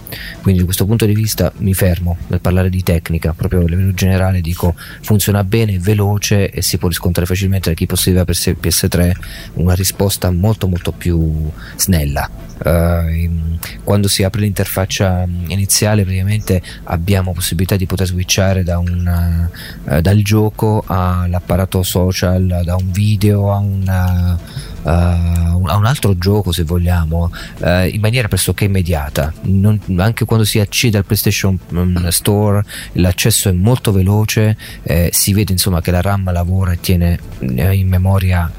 Quindi 0.41 0.59
da 0.59 0.65
questo 0.65 0.85
punto 0.85 1.05
di 1.05 1.13
vista 1.13 1.51
mi 1.57 1.73
fermo 1.73 2.17
nel 2.27 2.39
parlare 2.39 2.69
di 2.69 2.81
tecnica, 2.81 3.33
proprio 3.33 3.61
a 3.61 3.67
livello 3.67 3.93
generale 3.93 4.39
dico 4.41 4.75
funziona 5.01 5.43
bene, 5.43 5.79
veloce 5.79 6.49
e 6.49 6.61
si 6.61 6.77
può 6.77 6.87
riscontrare 6.87 7.27
facilmente 7.27 7.69
da 7.69 7.75
chi 7.75 7.85
possedeva 7.85 8.23
PS- 8.23 8.55
PS3 8.61 9.11
una 9.55 9.73
risposta 9.73 10.31
molto 10.31 10.67
molto 10.67 10.91
più 10.91 11.26
snella. 11.75 12.29
Eh, 12.63 13.21
in- 13.21 13.57
quando 13.83 14.07
si 14.07 14.23
apre 14.23 14.41
l'interfaccia 14.41 15.25
mm, 15.25 15.49
iniziale 15.49 16.03
praticamente 16.03 16.61
abbiamo 16.85 17.33
possibilità 17.33 17.75
di 17.75 17.85
poter 17.85 18.07
switchare 18.07 18.63
da 18.63 18.79
un, 18.79 19.49
eh, 19.85 20.01
dal 20.01 20.21
gioco 20.21 20.83
all'apparato 20.85 21.83
social, 21.83 22.61
da 22.63 22.75
un 22.75 22.91
video 22.91 23.51
a 23.53 23.57
una 23.57 24.39
uh, 24.87 25.65
a 25.67 25.75
un 25.75 25.85
altro 25.85 26.17
gioco 26.17 26.51
se 26.51 26.63
vogliamo 26.63 27.31
eh, 27.59 27.89
in 27.89 27.99
maniera 27.99 28.27
pressoché 28.27 28.65
immediata. 28.65 29.33
Non- 29.41 29.79
anche 29.97 30.25
quando 30.25 30.45
si 30.45 30.59
accede 30.59 30.97
al 30.97 31.05
PlayStation 31.05 31.57
mm, 31.73 32.07
Store 32.07 32.63
l'accesso 32.93 33.49
è 33.49 33.51
molto 33.51 33.91
veloce 33.91 34.57
eh, 34.83 35.09
si 35.11 35.33
vede 35.33 35.51
insomma 35.51 35.81
che 35.81 35.91
la 35.91 36.01
RAM 36.01 36.31
lavora 36.31 36.71
e 36.71 36.79
tiene 36.79 37.19
eh, 37.39 37.75
in 37.75 37.87
memoria 37.87 38.51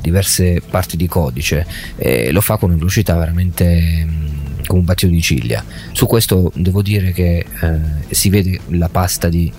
diverse 0.00 0.60
parti 0.68 0.96
di 0.96 1.06
codice 1.06 1.64
e 1.96 2.32
lo 2.32 2.40
fa 2.40 2.56
con 2.56 2.76
velocità 2.76 3.14
veramente 3.14 4.04
mm, 4.04 4.34
come 4.66 4.80
un 4.80 4.84
battito 4.84 5.12
di 5.12 5.22
ciglia. 5.22 5.64
Su 5.92 6.06
questo 6.06 6.50
devo 6.54 6.82
dire 6.82 7.12
che 7.12 7.46
eh, 7.60 7.80
si 8.10 8.28
vede 8.28 8.60
la 8.68 8.88
pasta 8.88 9.28
di 9.28 9.52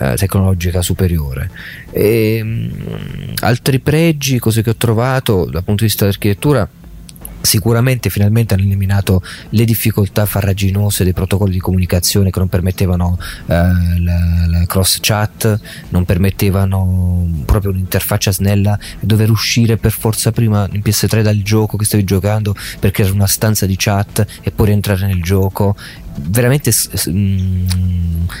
eh, 0.00 0.16
tecnologica 0.16 0.80
superiore. 0.82 1.50
E, 1.90 2.42
mh, 2.42 3.34
altri 3.40 3.80
pregi, 3.80 4.38
cose 4.38 4.62
che 4.62 4.70
ho 4.70 4.76
trovato 4.76 5.44
dal 5.44 5.62
punto 5.62 5.82
di 5.82 5.88
vista 5.88 6.04
dell'architettura. 6.04 6.68
Sicuramente 7.42 8.10
finalmente 8.10 8.52
hanno 8.52 8.64
eliminato 8.64 9.22
le 9.50 9.64
difficoltà 9.64 10.26
farraginose 10.26 11.04
dei 11.04 11.14
protocolli 11.14 11.52
di 11.52 11.58
comunicazione 11.58 12.30
che 12.30 12.38
non 12.38 12.48
permettevano 12.48 13.18
eh, 13.18 13.54
la, 13.54 14.46
la 14.46 14.66
cross 14.66 14.98
chat, 15.00 15.58
non 15.88 16.04
permettevano 16.04 17.42
proprio 17.46 17.70
un'interfaccia 17.70 18.30
snella 18.30 18.78
dover 19.00 19.30
uscire 19.30 19.78
per 19.78 19.90
forza 19.90 20.32
prima 20.32 20.68
in 20.70 20.82
PS3 20.84 21.22
dal 21.22 21.40
gioco 21.40 21.78
che 21.78 21.86
stavi 21.86 22.04
giocando 22.04 22.54
per 22.78 22.90
creare 22.90 23.14
una 23.14 23.26
stanza 23.26 23.64
di 23.64 23.76
chat 23.78 24.26
e 24.42 24.50
poi 24.50 24.66
rientrare 24.66 25.06
nel 25.06 25.22
gioco 25.22 25.74
veramente 26.22 26.70
mm, 27.08 27.66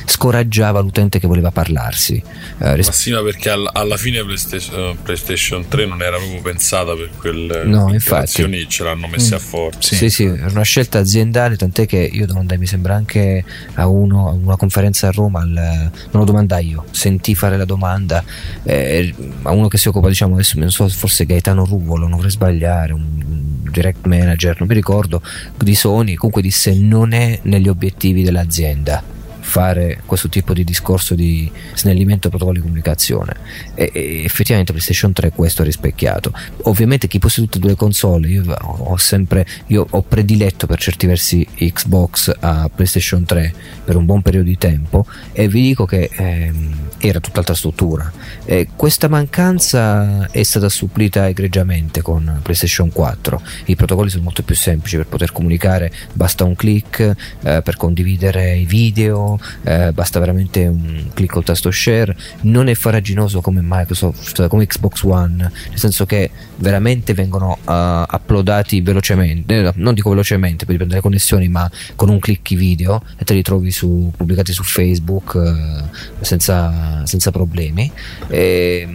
scoraggiava 0.06 0.80
l'utente 0.80 1.18
che 1.18 1.26
voleva 1.26 1.50
parlarsi 1.50 2.22
Eh, 2.58 2.82
sì, 2.90 3.10
ma 3.12 3.22
perché 3.22 3.50
alla, 3.50 3.70
alla 3.72 3.96
fine 3.96 4.22
PlayStation, 4.24 4.96
PlayStation 5.02 5.66
3 5.68 5.86
non 5.86 6.02
era 6.02 6.16
proprio 6.18 6.40
pensata 6.42 6.94
per 6.94 7.10
quelle 7.18 7.64
No, 7.64 7.92
infatti. 7.92 8.66
ce 8.68 8.82
l'hanno 8.84 9.06
messe 9.06 9.34
Mm. 9.34 9.36
a 9.36 9.38
forza. 9.38 9.94
Sì, 9.96 10.10
sì, 10.10 10.24
era 10.24 10.48
una 10.50 10.62
scelta 10.62 10.98
aziendale, 10.98 11.56
tant'è 11.56 11.86
che 11.86 11.98
io 11.98 12.26
domandai, 12.26 12.58
mi 12.58 12.66
sembra 12.66 12.94
anche 12.94 13.44
a 13.74 13.86
uno 13.86 14.28
a 14.28 14.32
una 14.32 14.56
conferenza 14.56 15.08
a 15.08 15.10
Roma, 15.12 15.40
al- 15.40 15.52
non 15.52 15.90
lo 16.10 16.24
domandai 16.24 16.68
io, 16.68 16.84
sentì 16.90 17.34
fare 17.34 17.56
la 17.56 17.64
domanda 17.64 18.22
eh, 18.64 19.14
a 19.42 19.50
uno 19.52 19.68
che 19.68 19.78
si 19.78 19.88
occupa, 19.88 20.08
diciamo, 20.08 20.34
adesso 20.34 20.58
non 20.58 20.70
so, 20.70 20.88
forse 20.88 21.24
Gaetano 21.26 21.64
Ruvolo, 21.64 22.06
non 22.06 22.16
vorrei 22.16 22.30
sbagliare, 22.32 22.92
un 22.92 23.38
direct 23.70 24.06
manager, 24.06 24.56
non 24.58 24.66
mi 24.68 24.74
ricordo, 24.74 25.22
di 25.56 25.74
Sony, 25.74 26.14
comunque 26.14 26.42
disse 26.42 26.74
non 26.74 27.12
è 27.12 27.38
negli 27.42 27.68
obiettivi 27.70 28.22
dell'azienda 28.22 29.02
fare 29.50 30.02
questo 30.06 30.28
tipo 30.28 30.52
di 30.52 30.62
discorso 30.62 31.16
di 31.16 31.50
snellimento 31.74 32.28
dei 32.28 32.30
protocolli 32.30 32.58
di 32.58 32.62
comunicazione. 32.62 33.34
E, 33.74 33.90
e 33.92 34.24
effettivamente 34.24 34.72
PlayStation 34.72 35.12
3 35.12 35.32
questo 35.32 35.62
ha 35.62 35.64
rispecchiato. 35.64 36.32
Ovviamente 36.62 37.08
chi 37.08 37.18
possiede 37.18 37.58
due 37.58 37.70
le 37.70 37.76
console 37.76 38.28
io 38.28 38.44
ho 38.46 38.96
sempre 38.96 39.44
io 39.66 39.84
ho 39.90 40.02
prediletto 40.02 40.66
per 40.66 40.78
certi 40.78 41.06
versi 41.06 41.44
Xbox 41.56 42.32
a 42.38 42.70
PlayStation 42.72 43.24
3 43.24 43.52
per 43.84 43.96
un 43.96 44.04
buon 44.04 44.22
periodo 44.22 44.46
di 44.46 44.56
tempo 44.56 45.04
e 45.32 45.48
vi 45.48 45.62
dico 45.62 45.84
che 45.84 46.08
ehm, 46.12 46.90
era 46.98 47.18
tutt'altra 47.18 47.54
struttura. 47.54 48.10
E 48.44 48.68
questa 48.76 49.08
mancanza 49.08 50.30
è 50.30 50.42
stata 50.44 50.68
supplita 50.68 51.26
egregiamente 51.26 52.02
con 52.02 52.38
PlayStation 52.42 52.92
4 52.92 53.42
i 53.66 53.74
protocolli 53.74 54.10
sono 54.10 54.24
molto 54.24 54.42
più 54.42 54.54
semplici 54.54 54.96
per 54.96 55.06
poter 55.06 55.32
comunicare 55.32 55.90
basta 56.12 56.44
un 56.44 56.54
click 56.54 57.00
eh, 57.00 57.62
per 57.62 57.76
condividere 57.76 58.56
i 58.56 58.64
video 58.64 59.38
eh, 59.62 59.92
basta 59.92 60.18
veramente 60.18 60.66
un 60.66 61.10
clic 61.14 61.30
col 61.30 61.44
tasto 61.44 61.70
share, 61.70 62.16
non 62.42 62.68
è 62.68 62.74
faraginoso 62.74 63.40
come 63.40 63.60
Microsoft, 63.62 64.48
come 64.48 64.66
Xbox 64.66 65.02
One, 65.02 65.36
nel 65.68 65.78
senso 65.78 66.06
che 66.06 66.30
veramente 66.56 67.14
vengono 67.14 67.58
uh, 67.64 68.14
uploadati 68.14 68.80
velocemente, 68.80 69.66
eh, 69.66 69.72
non 69.76 69.94
dico 69.94 70.10
velocemente 70.10 70.64
per 70.64 70.74
dipendere 70.74 71.00
dalle 71.00 71.00
connessioni, 71.00 71.48
ma 71.48 71.70
con 71.96 72.08
un 72.08 72.18
clic 72.18 72.54
video 72.54 73.02
e 73.16 73.24
te 73.24 73.34
li 73.34 73.42
trovi 73.42 73.70
su, 73.70 74.12
pubblicati 74.16 74.52
su 74.52 74.62
Facebook 74.62 75.34
uh, 75.34 76.24
senza, 76.24 77.04
senza, 77.04 77.30
problemi. 77.30 77.90
E, 78.28 78.88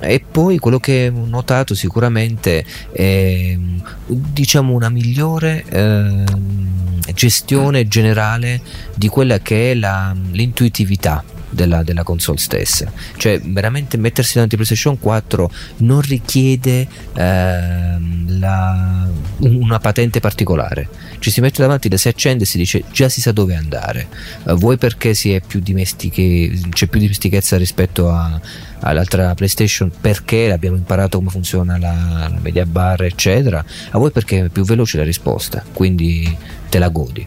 e 0.00 0.24
poi 0.30 0.58
quello 0.58 0.78
che 0.78 1.12
ho 1.14 1.26
notato 1.26 1.74
sicuramente 1.74 2.64
è 2.92 3.56
diciamo 4.06 4.72
una 4.72 4.88
migliore 4.88 5.64
eh, 5.68 6.24
gestione 7.14 7.88
generale 7.88 8.60
di 8.94 9.08
quella 9.08 9.38
che 9.38 9.72
è 9.72 9.74
la, 9.74 10.14
l'intuitività 10.30 11.24
della, 11.50 11.82
della, 11.82 12.02
console 12.02 12.38
stessa. 12.38 12.90
Cioè, 13.16 13.40
veramente 13.40 13.96
mettersi 13.96 14.34
davanti 14.34 14.54
a 14.54 14.58
PlayStation 14.58 14.98
4 14.98 15.50
non 15.78 16.00
richiede 16.00 16.86
ehm, 17.14 18.38
la, 18.38 19.08
una 19.38 19.78
patente 19.78 20.20
particolare. 20.20 20.88
Ci 21.18 21.30
si 21.30 21.40
mette 21.40 21.62
davanti, 21.62 21.88
la 21.88 21.96
si 21.96 22.08
accende 22.08 22.44
e 22.44 22.46
si 22.46 22.58
dice 22.58 22.84
già 22.92 23.08
si 23.08 23.20
sa 23.20 23.32
dove 23.32 23.54
andare. 23.54 24.08
Uh, 24.44 24.54
vuoi 24.54 24.76
perché 24.76 25.14
più 25.40 25.60
c'è 26.70 26.86
più 26.86 27.00
dimestichezza 27.00 27.56
rispetto 27.56 28.10
a, 28.10 28.40
all'altra 28.80 29.34
PlayStation 29.34 29.90
perché 30.00 30.52
abbiamo 30.52 30.76
imparato 30.76 31.18
come 31.18 31.30
funziona 31.30 31.78
la, 31.78 32.28
la 32.30 32.38
media 32.40 32.66
bar, 32.66 33.02
eccetera. 33.02 33.64
A 33.90 33.98
voi 33.98 34.10
perché 34.10 34.44
è 34.44 34.48
più 34.48 34.64
veloce 34.64 34.98
la 34.98 35.04
risposta, 35.04 35.64
quindi 35.72 36.36
te 36.68 36.78
la 36.78 36.88
godi. 36.88 37.26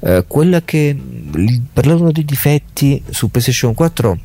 Uh, 0.00 0.24
quella 0.26 0.62
che 0.62 0.96
parlando 1.72 2.10
dei 2.12 2.24
difetti 2.24 3.02
su 3.10 3.30
PlayStation 3.30 3.74
4 3.74 4.18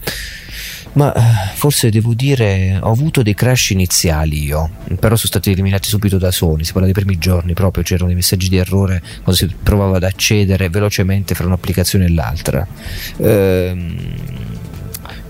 ma 0.94 1.14
eh, 1.14 1.56
forse 1.56 1.90
devo 1.90 2.14
dire 2.14 2.78
ho 2.80 2.92
avuto 2.92 3.24
dei 3.24 3.34
crash 3.34 3.72
iniziali 3.72 4.44
io 4.44 4.70
però 5.00 5.16
sono 5.16 5.28
stati 5.28 5.52
eliminati 5.52 5.88
subito 5.88 6.18
da 6.18 6.32
Sony. 6.32 6.64
Si 6.64 6.72
parla 6.72 6.86
dei 6.86 6.94
primi 6.94 7.18
giorni 7.18 7.54
proprio 7.54 7.84
c'erano 7.84 8.08
dei 8.08 8.16
messaggi 8.16 8.50
di 8.50 8.58
errore 8.58 9.02
quando 9.24 9.34
si 9.34 9.48
provava 9.62 9.98
ad 9.98 10.04
accedere 10.04 10.70
velocemente 10.70 11.34
fra 11.34 11.48
un'applicazione 11.48 12.06
e 12.06 12.10
l'altra. 12.10 12.68
Ehm, 13.18 14.16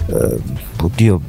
eh, 0.07 0.37
oddio 0.81 1.21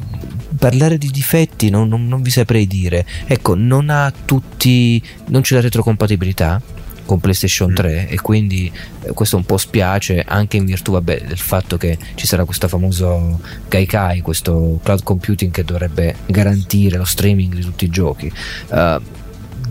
parlare 0.59 0.99
di 0.99 1.11
difetti 1.11 1.71
non, 1.71 1.89
non, 1.89 2.09
non 2.09 2.23
vi 2.23 2.31
saprei 2.31 2.67
dire. 2.67 3.07
Ecco 3.27 3.55
non 3.55 3.89
ha 3.89 4.13
tutti 4.25 5.01
non 5.27 5.43
c'è 5.43 5.55
la 5.55 5.61
retrocompatibilità 5.61 6.61
con 7.05 7.21
PlayStation 7.21 7.73
3 7.73 7.91
mm. 7.91 8.13
e 8.13 8.21
quindi 8.21 8.73
eh, 9.03 9.13
questo 9.13 9.37
un 9.37 9.45
po' 9.45 9.57
spiace 9.57 10.25
anche 10.27 10.57
in 10.57 10.65
virtù 10.65 10.93
vabbè, 10.93 11.23
del 11.27 11.39
fatto 11.39 11.77
che 11.77 11.99
ci 12.15 12.27
sarà 12.27 12.45
questo 12.45 12.69
famoso 12.69 13.41
Gaikai, 13.69 14.21
questo 14.21 14.81
cloud 14.83 15.03
computing 15.03 15.53
che 15.53 15.65
dovrebbe 15.65 16.17
garantire 16.27 16.97
lo 16.97 17.05
streaming 17.05 17.55
di 17.55 17.61
tutti 17.61 17.85
i 17.85 17.91
giochi. 17.91 18.33
Uh, 18.69 19.01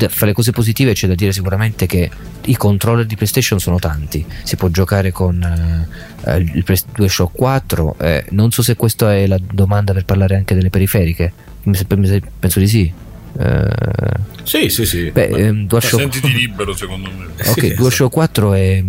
fra 0.08 0.26
le 0.26 0.34
cose 0.34 0.52
positive 0.52 0.94
c'è 0.94 1.08
da 1.08 1.16
dire 1.16 1.32
sicuramente 1.32 1.86
che 1.86 2.10
i 2.46 2.58
controller 2.58 3.06
di 3.06 3.16
PlayStation 3.16 3.60
sono 3.60 3.80
tanti, 3.80 4.26
si 4.44 4.56
può 4.56 4.68
giocare 4.70 5.12
con 5.12 5.88
uh, 6.26 6.36
il 6.36 6.64
DualShock 6.94 7.36
4, 7.36 7.96
eh, 8.00 8.26
non 8.30 8.52
so 8.52 8.62
se 8.62 8.76
questa 8.76 9.14
è 9.14 9.28
la 9.28 9.40
domanda 9.40 9.94
per 9.94 10.06
parlare 10.06 10.36
anche 10.36 10.56
delle 10.56 10.70
periferiche, 10.70 11.32
penso 11.60 12.60
di 12.60 12.68
sì. 12.68 12.92
Uh, 13.34 14.33
sì, 14.44 14.70
sì, 14.70 14.86
sì. 14.86 15.12
Beh, 15.12 15.28
ehm, 15.28 15.68
DualShock... 15.68 16.02
Sentiti 16.02 16.32
libero, 16.34 16.76
secondo 16.76 17.10
me. 17.10 17.26
Ok, 17.46 17.60
sì, 17.60 17.74
DualShock 17.74 18.12
4 18.12 18.54
è, 18.54 18.84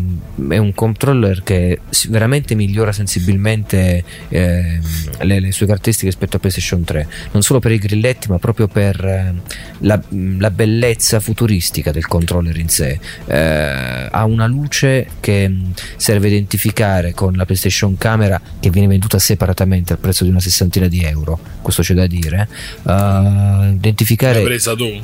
è, 0.49 0.57
un 0.57 0.75
controller 0.75 1.43
che 1.43 1.81
veramente 2.09 2.55
migliora 2.55 2.93
sensibilmente 2.93 4.05
eh, 4.29 4.81
le, 5.21 5.41
le, 5.41 5.53
sue 5.53 5.67
caratteristiche 5.67 6.11
rispetto 6.11 6.37
a 6.37 6.41
PlayStation 6.41 6.83
3, 6.83 7.09
non 7.33 7.43
solo 7.43 7.61
per 7.61 7.73
i 7.73 7.79
grilletti, 7.79 8.29
ma 8.29 8.39
proprio 8.39 8.67
per 8.67 9.03
eh, 9.05 9.35
la, 9.79 10.01
la, 10.39 10.51
bellezza 10.51 11.21
futuristica 11.21 11.93
del 11.93 12.07
controller 12.07 12.57
in 12.57 12.69
sé. 12.69 12.99
Eh, 13.27 14.09
ha 14.11 14.25
una 14.25 14.47
luce 14.47 15.07
che 15.21 15.51
serve 15.97 16.27
a 16.27 16.31
identificare 16.31 17.15
con 17.15 17.35
la 17.35 17.45
PlayStation 17.45 17.97
Camera 17.97 18.41
che 18.59 18.71
viene 18.71 18.89
venduta 18.89 19.19
separatamente 19.19 19.93
al 19.93 19.99
prezzo 19.99 20.25
di 20.25 20.31
una 20.31 20.41
sessantina 20.41 20.89
di 20.89 21.03
euro, 21.03 21.39
questo 21.63 21.83
c'è 21.83 21.95
da 21.95 22.07
dire. 22.07 22.49
Uh, 22.83 23.73
identificare... 23.73 24.35
L'hai 24.35 24.45
presa 24.45 24.75
tu? 24.75 25.01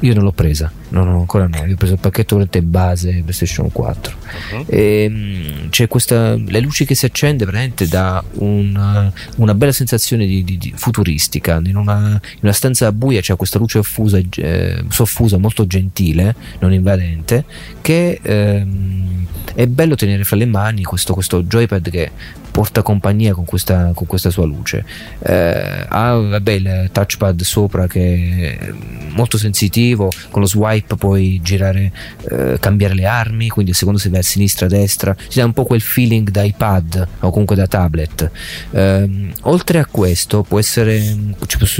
Io 0.00 0.14
non 0.14 0.24
l'ho 0.24 0.32
presa, 0.32 0.70
no, 0.90 1.04
no, 1.04 1.18
ancora 1.18 1.46
no. 1.46 1.64
Io 1.64 1.74
ho 1.74 1.76
preso 1.76 1.94
il 1.94 1.98
pacchetto 2.00 2.44
base 2.62 3.22
PlayStation 3.22 3.70
4. 3.70 4.14
Uh-huh. 4.52 4.64
E, 4.68 5.68
c'è 5.70 5.88
questa. 5.88 6.36
Le 6.36 6.60
luci 6.60 6.84
che 6.84 6.94
si 6.94 7.06
accende 7.06 7.44
veramente 7.44 7.86
dà 7.88 8.22
una, 8.34 9.12
una 9.36 9.54
bella 9.54 9.72
sensazione 9.72 10.26
di, 10.26 10.44
di, 10.44 10.58
di 10.58 10.72
futuristica. 10.76 11.60
In 11.64 11.76
una, 11.76 12.20
in 12.20 12.40
una, 12.40 12.52
stanza 12.52 12.92
buia 12.92 13.20
c'è 13.20 13.36
questa 13.36 13.58
luce 13.58 13.78
offusa, 13.78 14.20
eh, 14.36 14.84
soffusa, 14.88 15.38
molto 15.38 15.66
gentile, 15.66 16.34
non 16.60 16.72
invadente, 16.72 17.44
che 17.80 18.20
ehm, 18.22 19.26
è 19.54 19.66
bello 19.66 19.94
tenere 19.94 20.24
fra 20.24 20.36
le 20.36 20.46
mani 20.46 20.82
questo, 20.82 21.14
questo 21.14 21.42
joypad 21.42 21.88
che 21.90 22.10
porta 22.56 22.80
compagnia 22.80 23.34
con 23.34 23.44
questa, 23.44 23.92
con 23.94 24.06
questa 24.06 24.30
sua 24.30 24.46
luce. 24.46 24.82
Eh, 25.18 25.84
ha 25.88 26.14
vabbè, 26.14 26.52
il 26.52 26.88
touchpad 26.90 27.42
sopra 27.42 27.86
che 27.86 28.56
è 28.58 28.72
molto 29.10 29.36
sensitivo, 29.36 30.10
con 30.30 30.40
lo 30.40 30.48
swipe 30.48 30.75
puoi 30.82 31.40
girare, 31.42 31.92
eh, 32.30 32.56
cambiare 32.60 32.94
le 32.94 33.06
armi, 33.06 33.48
quindi 33.48 33.72
secondo 33.72 33.98
se 33.98 34.08
vai 34.08 34.20
a 34.20 34.22
sinistra, 34.22 34.66
a 34.66 34.68
destra, 34.68 35.16
si 35.28 35.38
dà 35.38 35.44
un 35.44 35.52
po' 35.52 35.64
quel 35.64 35.80
feeling 35.80 36.30
da 36.30 36.42
iPad 36.42 37.08
o 37.20 37.30
comunque 37.30 37.56
da 37.56 37.66
tablet. 37.66 38.30
Eh, 38.70 39.32
oltre 39.42 39.78
a 39.78 39.86
questo 39.86 40.42
può 40.42 40.58
essere, 40.58 41.16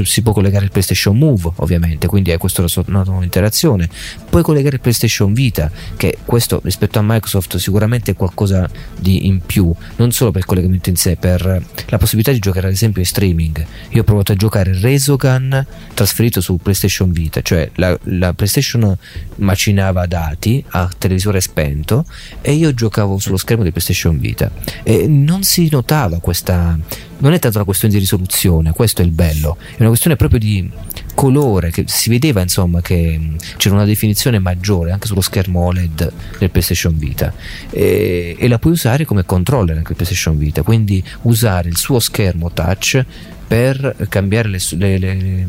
si 0.03 0.21
può 0.21 0.33
collegare 0.33 0.65
il 0.65 0.71
PlayStation 0.71 1.17
Move 1.17 1.51
ovviamente, 1.55 2.07
quindi 2.07 2.31
è 2.31 2.37
questa 2.37 2.65
una 2.87 3.03
nuova 3.03 3.23
interazione. 3.23 3.89
Puoi 4.29 4.43
collegare 4.43 4.75
il 4.75 4.81
PlayStation 4.81 5.33
Vita, 5.33 5.71
che 5.95 6.17
questo 6.25 6.59
rispetto 6.63 6.99
a 6.99 7.03
Microsoft 7.03 7.57
sicuramente 7.57 8.11
è 8.11 8.15
qualcosa 8.15 8.69
di 8.99 9.27
in 9.27 9.39
più, 9.45 9.73
non 9.95 10.11
solo 10.11 10.31
per 10.31 10.45
collegare 10.45 10.57
collegamento 10.57 10.89
in 10.89 10.95
sé 10.95 11.15
per 11.15 11.63
la 11.87 11.97
possibilità 11.97 12.31
di 12.31 12.39
giocare 12.39 12.67
ad 12.67 12.73
esempio 12.73 13.01
in 13.01 13.07
streaming. 13.07 13.65
Io 13.89 14.01
ho 14.01 14.03
provato 14.03 14.31
a 14.31 14.35
giocare 14.35 14.77
Resogun 14.79 15.65
trasferito 15.93 16.41
su 16.41 16.57
PlayStation 16.57 17.11
Vita, 17.11 17.41
cioè 17.41 17.69
la, 17.75 17.97
la 18.03 18.33
PlayStation 18.33 18.86
macinava 19.35 20.05
dati 20.05 20.63
a 20.69 20.89
televisore 20.97 21.41
spento 21.41 22.05
e 22.41 22.53
io 22.53 22.73
giocavo 22.73 23.17
sullo 23.17 23.37
schermo 23.37 23.63
di 23.63 23.71
PlayStation 23.71 24.19
Vita. 24.19 24.51
E 24.83 25.07
non 25.07 25.43
si 25.43 25.67
notava 25.71 26.19
questa 26.19 26.77
non 27.19 27.33
è 27.33 27.39
tanto 27.39 27.57
una 27.57 27.65
questione 27.65 27.93
di 27.93 27.99
risoluzione, 27.99 28.71
questo 28.73 29.01
è 29.01 29.05
il 29.05 29.11
bello, 29.11 29.57
è 29.71 29.79
una 29.79 29.87
questione 29.87 30.15
proprio 30.15 30.39
di 30.39 30.69
colore, 31.15 31.71
che 31.71 31.85
si 31.87 32.09
vedeva 32.09 32.41
insomma 32.41 32.81
che 32.81 33.35
c'era 33.57 33.75
una 33.75 33.85
definizione 33.85 34.37
maggiore 34.37 34.91
anche 34.91 35.07
sullo 35.07 35.21
schermo 35.21 35.61
OLED 35.61 36.11
del 36.37 36.51
PlayStation 36.51 36.97
Vita. 36.97 37.33
E, 37.71 38.35
e 38.37 38.47
la 38.47 38.59
puoi 38.59 38.73
usare 38.73 39.05
come 39.05 39.25
controller 39.25 39.77
anche 39.77 39.91
il 39.91 39.95
PlayStation 39.95 40.37
Vita, 40.37 40.61
quindi 40.61 41.03
usare 41.23 41.69
il 41.69 41.77
suo 41.77 41.99
schermo 41.99 42.51
touch 42.51 43.03
per 43.47 43.95
cambiare 44.09 44.49
le, 44.49 44.59
le, 44.75 44.97
le 44.97 45.47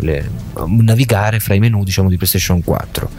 le, 0.00 0.28
navigare 0.66 1.40
fra 1.40 1.54
i 1.54 1.58
menu 1.58 1.84
diciamo, 1.84 2.08
di 2.08 2.16
PlayStation 2.16 2.62
4. 2.62 3.10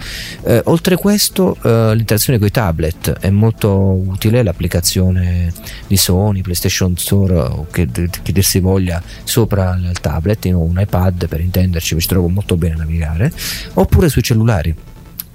Eh, 0.44 0.62
oltre 0.66 0.96
questo, 0.96 1.58
eh, 1.64 1.96
l'interazione 1.96 2.40
con 2.40 2.48
i 2.48 2.52
tablet 2.52 3.12
è 3.20 3.30
molto 3.30 3.72
utile, 3.72 4.44
l'applicazione 4.44 5.52
di 5.88 5.98
Sony, 5.98 6.42
PlayStation 6.42 6.96
Store 6.98 7.36
o 7.36 7.68
che, 7.72 7.88
che 7.92 8.32
dir 8.32 8.44
si 8.44 8.60
voglia 8.60 9.02
sopra 9.24 9.76
il 9.76 10.00
tablet, 10.00 10.46
ho 10.46 10.62
un 10.62 10.80
iPad 10.80 11.28
per 11.28 11.40
intenderci, 11.42 11.96
mi 11.96 12.02
ci 12.02 12.08
trovo 12.08 12.28
molto 12.28 12.58
bene 12.58 12.76
a 12.76 12.78
navigare, 12.78 13.32
oppure 13.74 14.10
sui 14.10 14.24
cellulari 14.24 14.76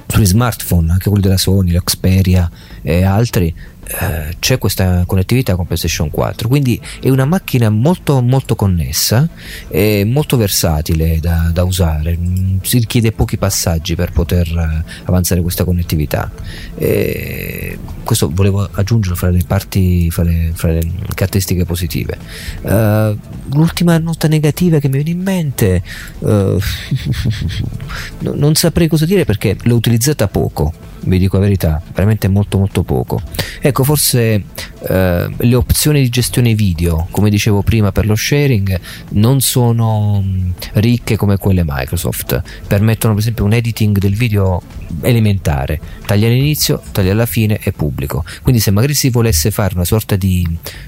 sugli 0.07 0.27
smartphone, 0.27 0.93
anche 0.93 1.09
quelli 1.09 1.25
della 1.25 1.37
Sony, 1.37 1.73
l'Xperia 1.73 2.49
e 2.83 3.03
altri, 3.03 3.53
eh, 3.87 4.37
c'è 4.39 4.59
questa 4.59 5.05
connettività 5.07 5.57
con 5.57 5.67
PlayStation 5.67 6.11
4 6.11 6.49
quindi 6.49 6.81
è 7.01 7.11
una 7.11 7.25
macchina 7.25 7.69
molto 7.71 8.23
molto 8.23 8.57
connessa 8.57 9.29
e 9.69 10.05
molto 10.07 10.37
versatile 10.37 11.19
da, 11.21 11.51
da 11.53 11.65
usare. 11.65 12.17
Mm, 12.17 12.59
si 12.63 12.79
richiede 12.79 13.13
pochi 13.13 13.37
passaggi 13.37 13.95
per 13.95 14.13
poter 14.13 14.47
eh, 14.47 14.85
avanzare 15.05 15.41
questa 15.43 15.65
connettività. 15.65 16.31
E 16.77 17.79
questo 18.03 18.31
volevo 18.33 18.69
aggiungerlo 18.71 19.17
fra 19.17 19.31
le 19.31 19.43
parti 19.47 20.11
fra 20.11 20.23
le, 20.23 20.53
fra 20.55 20.73
le 20.73 20.83
caratteristiche 21.15 21.65
positive. 21.65 22.19
Uh, 22.63 23.17
l'ultima 23.53 23.99
nota 23.99 24.29
negativa 24.29 24.79
che 24.79 24.89
mi 24.89 25.03
viene 25.03 25.11
in 25.11 25.23
mente 25.23 25.83
uh, 26.21 26.59
non 28.19 28.55
saprei 28.55 28.89
cosa 28.89 29.07
dire 29.07 29.25
perché 29.25 29.57
l'ho 29.63 29.75
utilizzata 29.75 30.29
poco 30.29 30.93
vi 31.05 31.19
dico 31.19 31.37
la 31.37 31.45
verità, 31.45 31.83
veramente 31.93 32.29
molto 32.29 32.59
molto 32.59 32.83
poco. 32.83 33.21
Ecco, 33.61 33.85
forse 33.85 34.45
eh, 34.89 35.29
le 35.37 35.55
opzioni 35.55 36.01
di 36.01 36.09
gestione 36.09 36.55
video, 36.55 37.07
come 37.11 37.31
dicevo 37.31 37.63
prima 37.63 37.93
per 37.93 38.07
lo 38.07 38.15
sharing, 38.15 38.79
non 39.11 39.41
sono 39.41 40.21
mh, 40.21 40.55
ricche 40.75 41.17
come 41.17 41.39
quelle 41.39 41.63
Microsoft. 41.65 42.43
Permettono 42.67 43.15
per 43.15 43.23
esempio 43.23 43.45
un 43.45 43.53
editing 43.53 43.99
del 43.99 44.15
video 44.15 44.61
elementare, 45.03 45.81
taglia 46.07 46.27
all'inizio, 46.27 46.83
taglia 46.93 47.13
alla 47.13 47.27
fine 47.27 47.59
e 47.63 47.73
pubblico. 47.73 48.25
Quindi 48.43 48.61
se 48.61 48.71
magari 48.71 48.95
si 48.95 49.11
volesse 49.11 49.51
fare 49.51 49.75
una 49.75 49.85
sorta 49.85 50.17
di 50.17 50.47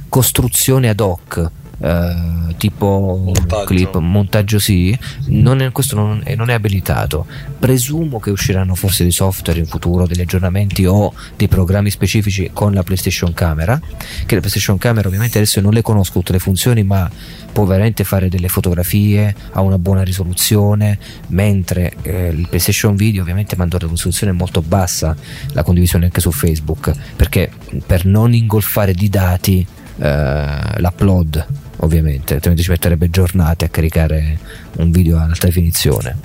costruzione 0.09 0.89
ad 0.89 1.01
hoc 1.01 1.51
Uh, 1.79 2.55
tipo 2.57 3.21
montaggio. 3.23 3.65
clip, 3.67 3.97
montaggio 3.99 4.59
sì, 4.59 4.99
non 5.27 5.61
è, 5.61 5.71
questo 5.73 5.95
non 5.95 6.23
è, 6.25 6.35
non 6.35 6.49
è, 6.49 6.55
abilitato. 6.55 7.27
Presumo 7.59 8.19
che 8.19 8.31
usciranno 8.31 8.75
forse 8.75 9.03
dei 9.03 9.13
software 9.13 9.59
in 9.59 9.67
futuro, 9.67 10.07
degli 10.07 10.23
aggiornamenti 10.23 10.87
o 10.87 11.13
dei 11.37 11.49
programmi 11.49 11.91
specifici 11.91 12.51
con 12.53 12.73
la 12.73 12.83
PlayStation 12.83 13.35
Camera, 13.35 13.79
che 13.79 14.35
la 14.35 14.41
PlayStation 14.41 14.79
Camera 14.79 15.09
ovviamente 15.09 15.37
adesso 15.37 15.61
non 15.61 15.75
le 15.75 15.83
conosco 15.83 16.15
tutte 16.15 16.33
le 16.33 16.39
funzioni, 16.39 16.83
ma 16.83 17.11
può 17.53 17.65
veramente 17.65 18.05
fare 18.05 18.31
delle 18.31 18.49
fotografie 18.49 19.35
a 19.53 19.61
una 19.61 19.79
buona 19.79 20.03
risoluzione, 20.03 20.99
mentre 21.29 21.93
eh, 22.03 22.29
il 22.29 22.47
PlayStation 22.49 22.97
Video 22.97 23.21
ovviamente 23.21 23.55
manda 23.57 23.77
una 23.79 23.89
risoluzione 23.91 24.33
molto 24.33 24.63
bassa, 24.63 25.15
la 25.53 25.63
condivisione 25.63 26.07
anche 26.07 26.21
su 26.21 26.33
Facebook, 26.33 26.91
perché 27.17 27.51
per 27.85 28.07
non 28.07 28.33
ingolfare 28.33 28.95
di 28.95 29.09
dati 29.11 29.67
Uh, 29.99 30.77
l'upload 30.77 31.47
ovviamente, 31.79 32.35
altrimenti 32.35 32.65
ci 32.65 32.71
metterebbe 32.71 33.11
giornate 33.11 33.65
a 33.67 33.69
caricare 33.69 34.39
un 34.77 34.91
video 34.91 35.19
ad 35.19 35.31
alta 35.31 35.47
definizione. 35.47 36.17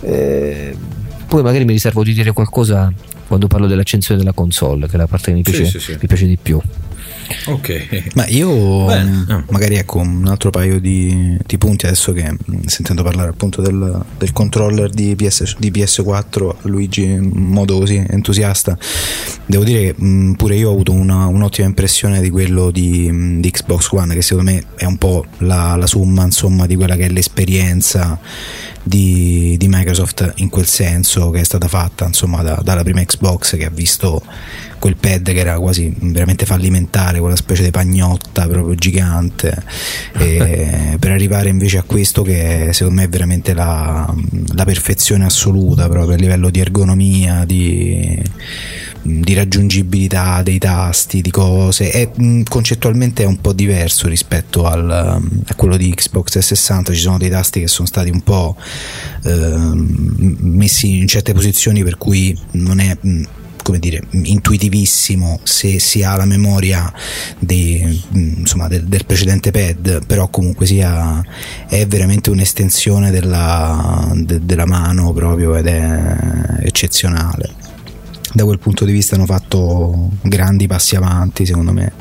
E 0.00 0.76
poi 1.26 1.42
magari 1.42 1.64
mi 1.64 1.72
riservo 1.72 2.02
di 2.04 2.12
dire 2.12 2.32
qualcosa 2.32 2.92
quando 3.26 3.46
parlo 3.46 3.66
dell'accensione 3.66 4.20
della 4.20 4.32
console, 4.32 4.86
che 4.86 4.94
è 4.94 4.96
la 4.96 5.06
parte 5.06 5.30
che 5.30 5.32
mi 5.32 5.42
piace, 5.42 5.64
sì, 5.64 5.70
sì, 5.70 5.78
sì. 5.78 5.98
Mi 6.00 6.06
piace 6.06 6.26
di 6.26 6.38
più. 6.40 6.60
Ok. 7.46 8.10
Ma 8.14 8.26
io 8.28 8.86
Bene. 8.86 9.44
magari 9.50 9.76
ecco 9.76 9.98
un 9.98 10.26
altro 10.26 10.50
paio 10.50 10.80
di, 10.80 11.36
di, 11.44 11.58
punti 11.58 11.86
adesso 11.86 12.12
che 12.12 12.30
mm, 12.30 12.64
sentendo 12.66 13.02
parlare 13.02 13.30
appunto 13.30 13.60
del, 13.60 14.02
del 14.18 14.32
controller 14.32 14.90
di, 14.90 15.14
PS, 15.14 15.56
di, 15.58 15.70
PS4 15.70 16.56
Luigi 16.62 17.18
modo 17.20 17.78
così 17.78 18.04
entusiasta 18.08 18.76
devo 19.46 19.64
dire 19.64 19.80
che 19.80 19.94
mh, 19.96 20.06
mm, 20.06 20.32
pure 20.34 20.56
io 20.56 20.70
ho 20.70 20.72
avuto 20.72 20.92
una, 20.92 21.26
un'ottima 21.26 21.66
impressione 21.66 22.20
di 22.20 22.30
quello 22.30 22.70
di, 22.70 23.08
mm, 23.10 23.40
di, 23.40 23.50
Xbox 23.50 23.90
One 23.90 24.14
che 24.14 24.22
secondo 24.22 24.50
me 24.50 24.64
è 24.76 24.84
un 24.84 24.96
po' 24.96 25.24
la, 25.38 25.76
la 25.76 25.86
summa 25.86 26.24
insomma 26.24 26.66
di 26.66 26.76
quella 26.76 26.96
che 26.96 27.06
è 27.06 27.08
l'esperienza 27.08 28.18
di, 28.84 29.56
di, 29.58 29.66
Microsoft 29.68 30.34
in 30.36 30.50
quel 30.50 30.66
senso 30.66 31.30
che 31.30 31.40
è 31.40 31.44
stata 31.44 31.68
fatta 31.68 32.04
insomma 32.04 32.42
da, 32.42 32.60
dalla 32.62 32.82
prima 32.82 33.02
Xbox 33.02 33.56
che 33.56 33.64
ha 33.64 33.70
visto 33.70 34.22
quel 34.78 34.96
pad 34.96 35.24
che 35.32 35.38
era 35.38 35.58
quasi 35.58 35.94
veramente 35.98 36.44
fallimentare, 36.44 37.18
quella 37.18 37.36
specie 37.36 37.62
di 37.62 37.70
pagnotta 37.70 38.46
proprio 38.46 38.74
gigante, 38.74 39.62
per 40.12 41.10
arrivare 41.10 41.48
invece 41.48 41.78
a 41.78 41.82
questo 41.84 42.22
che 42.22 42.68
secondo 42.72 43.00
me 43.00 43.06
è 43.06 43.08
veramente 43.08 43.54
la, 43.54 44.12
la 44.54 44.64
perfezione 44.64 45.24
assoluta 45.24 45.88
proprio 45.88 46.16
a 46.16 46.18
livello 46.18 46.50
di 46.50 46.60
ergonomia, 46.60 47.46
di, 47.46 48.22
di 49.04 49.34
raggiungibilità 49.34 50.42
dei 50.42 50.58
tasti, 50.58 51.20
di 51.20 51.30
cose, 51.30 51.90
è 51.90 52.10
concettualmente 52.48 53.22
è 53.22 53.26
un 53.26 53.40
po' 53.40 53.52
diverso 53.52 54.08
rispetto 54.08 54.66
al, 54.66 54.90
a 54.90 55.54
quello 55.54 55.76
di 55.76 55.92
Xbox 55.94 56.30
360, 56.30 56.92
ci 56.94 57.00
sono 57.00 57.18
dei 57.18 57.28
tasti 57.28 57.60
che 57.60 57.68
sono 57.68 57.86
stati 57.86 58.08
un 58.08 58.22
po' 58.22 58.56
eh, 59.24 59.72
messi 59.74 60.98
in 60.98 61.06
certe 61.06 61.34
posizioni 61.34 61.82
per 61.82 61.98
cui 61.98 62.36
non 62.52 62.80
è 62.80 62.96
come 63.62 63.78
dire, 63.78 64.02
intuitivissimo 64.10 65.40
se 65.42 65.78
si 65.78 66.02
ha 66.02 66.16
la 66.16 66.26
memoria 66.26 66.92
di, 67.38 68.02
insomma, 68.12 68.68
del, 68.68 68.84
del, 68.84 69.06
precedente 69.06 69.50
pad, 69.50 70.04
però 70.04 70.28
comunque 70.28 70.66
sia 70.66 71.24
è 71.66 71.86
veramente 71.86 72.28
un'estensione 72.28 73.10
della, 73.10 74.12
de, 74.16 74.44
della 74.44 74.66
mano 74.66 75.14
proprio 75.14 75.56
ed 75.56 75.66
è 75.66 76.16
eccezionale. 76.60 77.63
Da 78.34 78.42
quel 78.42 78.58
punto 78.58 78.84
di 78.84 78.90
vista 78.90 79.14
hanno 79.14 79.26
fatto 79.26 80.10
grandi 80.22 80.66
passi 80.66 80.96
avanti, 80.96 81.46
secondo 81.46 81.72
me. 81.72 81.92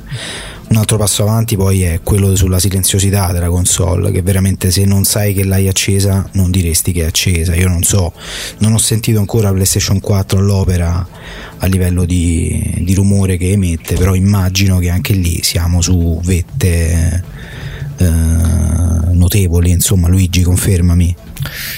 Un 0.70 0.78
altro 0.78 0.98
passo 0.98 1.22
avanti 1.22 1.56
poi 1.56 1.84
è 1.84 2.00
quello 2.02 2.36
sulla 2.36 2.58
silenziosità 2.58 3.32
della 3.32 3.50
console, 3.50 4.10
che 4.10 4.24
veramente 4.24 4.72
se 4.72 4.84
non 4.86 5.04
sai 5.04 5.36
che 5.36 5.44
l'hai 5.44 5.68
accesa 5.68 6.28
non 6.32 6.50
diresti 6.50 6.92
che 6.92 7.02
è 7.02 7.06
accesa. 7.06 7.54
Io 7.54 7.68
non 7.68 7.84
so, 7.84 8.14
non 8.58 8.74
ho 8.74 8.80
sentito 8.80 9.20
ancora 9.20 9.52
PlayStation 9.52 10.00
4 10.00 10.40
all'opera 10.40 11.08
a 11.58 11.66
livello 11.68 12.04
di, 12.04 12.80
di 12.80 12.96
rumore 12.96 13.38
che 13.38 13.52
emette, 13.52 13.94
però 13.94 14.16
immagino 14.16 14.80
che 14.80 14.90
anche 14.90 15.14
lì 15.14 15.44
siamo 15.44 15.82
su 15.82 16.20
vette 16.24 17.24
eh, 17.98 19.14
notevoli, 19.14 19.72
insomma 19.72 20.08
Luigi 20.08 20.42
confermami. 20.42 21.16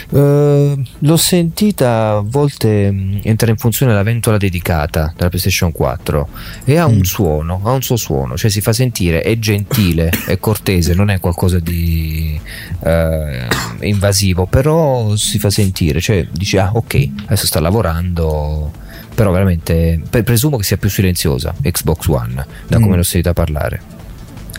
Uh, 0.10 0.80
l'ho 1.00 1.18
sentita 1.18 2.18
a 2.18 2.24
volte 2.24 2.92
mm, 2.92 3.18
entra 3.24 3.50
in 3.50 3.58
funzione 3.58 3.94
la 3.94 4.04
ventola 4.04 4.38
dedicata 4.38 5.12
della 5.16 5.30
PlayStation 5.30 5.72
4 5.72 6.28
e 6.66 6.78
ha 6.78 6.86
un 6.86 6.98
mm. 6.98 7.02
suono, 7.02 7.62
ha 7.64 7.72
un 7.72 7.82
suo 7.82 7.96
suono, 7.96 8.38
cioè 8.38 8.52
si 8.52 8.62
fa 8.62 8.74
sentire, 8.74 9.22
è 9.22 9.38
gentile, 9.40 10.12
è 10.28 10.38
cortese, 10.38 10.94
non 10.94 11.10
è 11.10 11.20
qualcosa 11.20 11.60
di 11.60 12.40
uh, 12.80 13.84
invasivo, 13.86 14.46
però 14.46 15.16
si 15.16 15.40
fa 15.40 15.50
sentire, 15.50 16.00
cioè 16.00 16.28
dici 16.32 16.58
ah 16.58 16.70
ok, 16.72 17.10
adesso 17.26 17.48
sta 17.48 17.60
lavorando, 17.60 18.72
però 19.16 19.32
veramente 19.32 20.00
presumo 20.10 20.58
che 20.58 20.64
sia 20.64 20.78
più 20.78 20.90
silenziosa 20.90 21.56
Xbox 21.62 22.08
One 22.08 22.46
da 22.68 22.78
come 22.78 22.94
mm. 22.94 22.98
l'ho 22.98 23.04
sentita 23.04 23.34
parlare. 23.34 23.95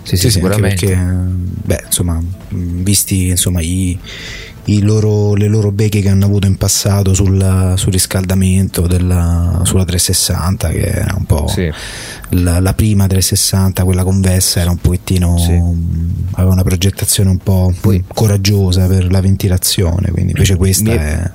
Sì, 0.06 0.16
sì, 0.16 0.30
sicuramente. 0.30 0.86
Perché, 0.86 1.04
beh, 1.64 1.82
insomma, 1.86 2.22
visti 2.48 3.28
insomma, 3.28 3.60
i, 3.60 3.98
loro, 4.80 5.34
le 5.34 5.48
loro 5.48 5.72
beghe 5.72 6.00
che 6.00 6.08
hanno 6.08 6.24
avuto 6.24 6.46
in 6.46 6.56
passato 6.56 7.12
sul, 7.12 7.74
sul 7.76 7.92
riscaldamento 7.92 8.86
della, 8.86 9.60
sulla 9.64 9.84
360 9.84 10.68
che 10.70 10.80
era 10.80 11.14
un 11.16 11.24
po' 11.24 11.46
sì. 11.48 11.70
la, 12.30 12.58
la, 12.58 12.74
prima 12.74 13.06
360 13.06 13.84
quella 13.84 14.02
convessa 14.02 14.60
era 14.60 14.70
un 14.70 14.78
pochettino 14.78 15.38
sì. 15.38 15.52
aveva 16.32 16.52
una 16.52 16.64
progettazione 16.64 17.30
un 17.30 17.38
po' 17.38 17.72
Poi, 17.80 18.02
coraggiosa 18.12 18.86
per 18.86 19.08
la 19.10 19.20
ventilazione 19.20 20.10
quindi 20.10 20.32
invece 20.32 20.56
questa 20.56 20.90
è, 20.90 20.96
è 20.96 21.30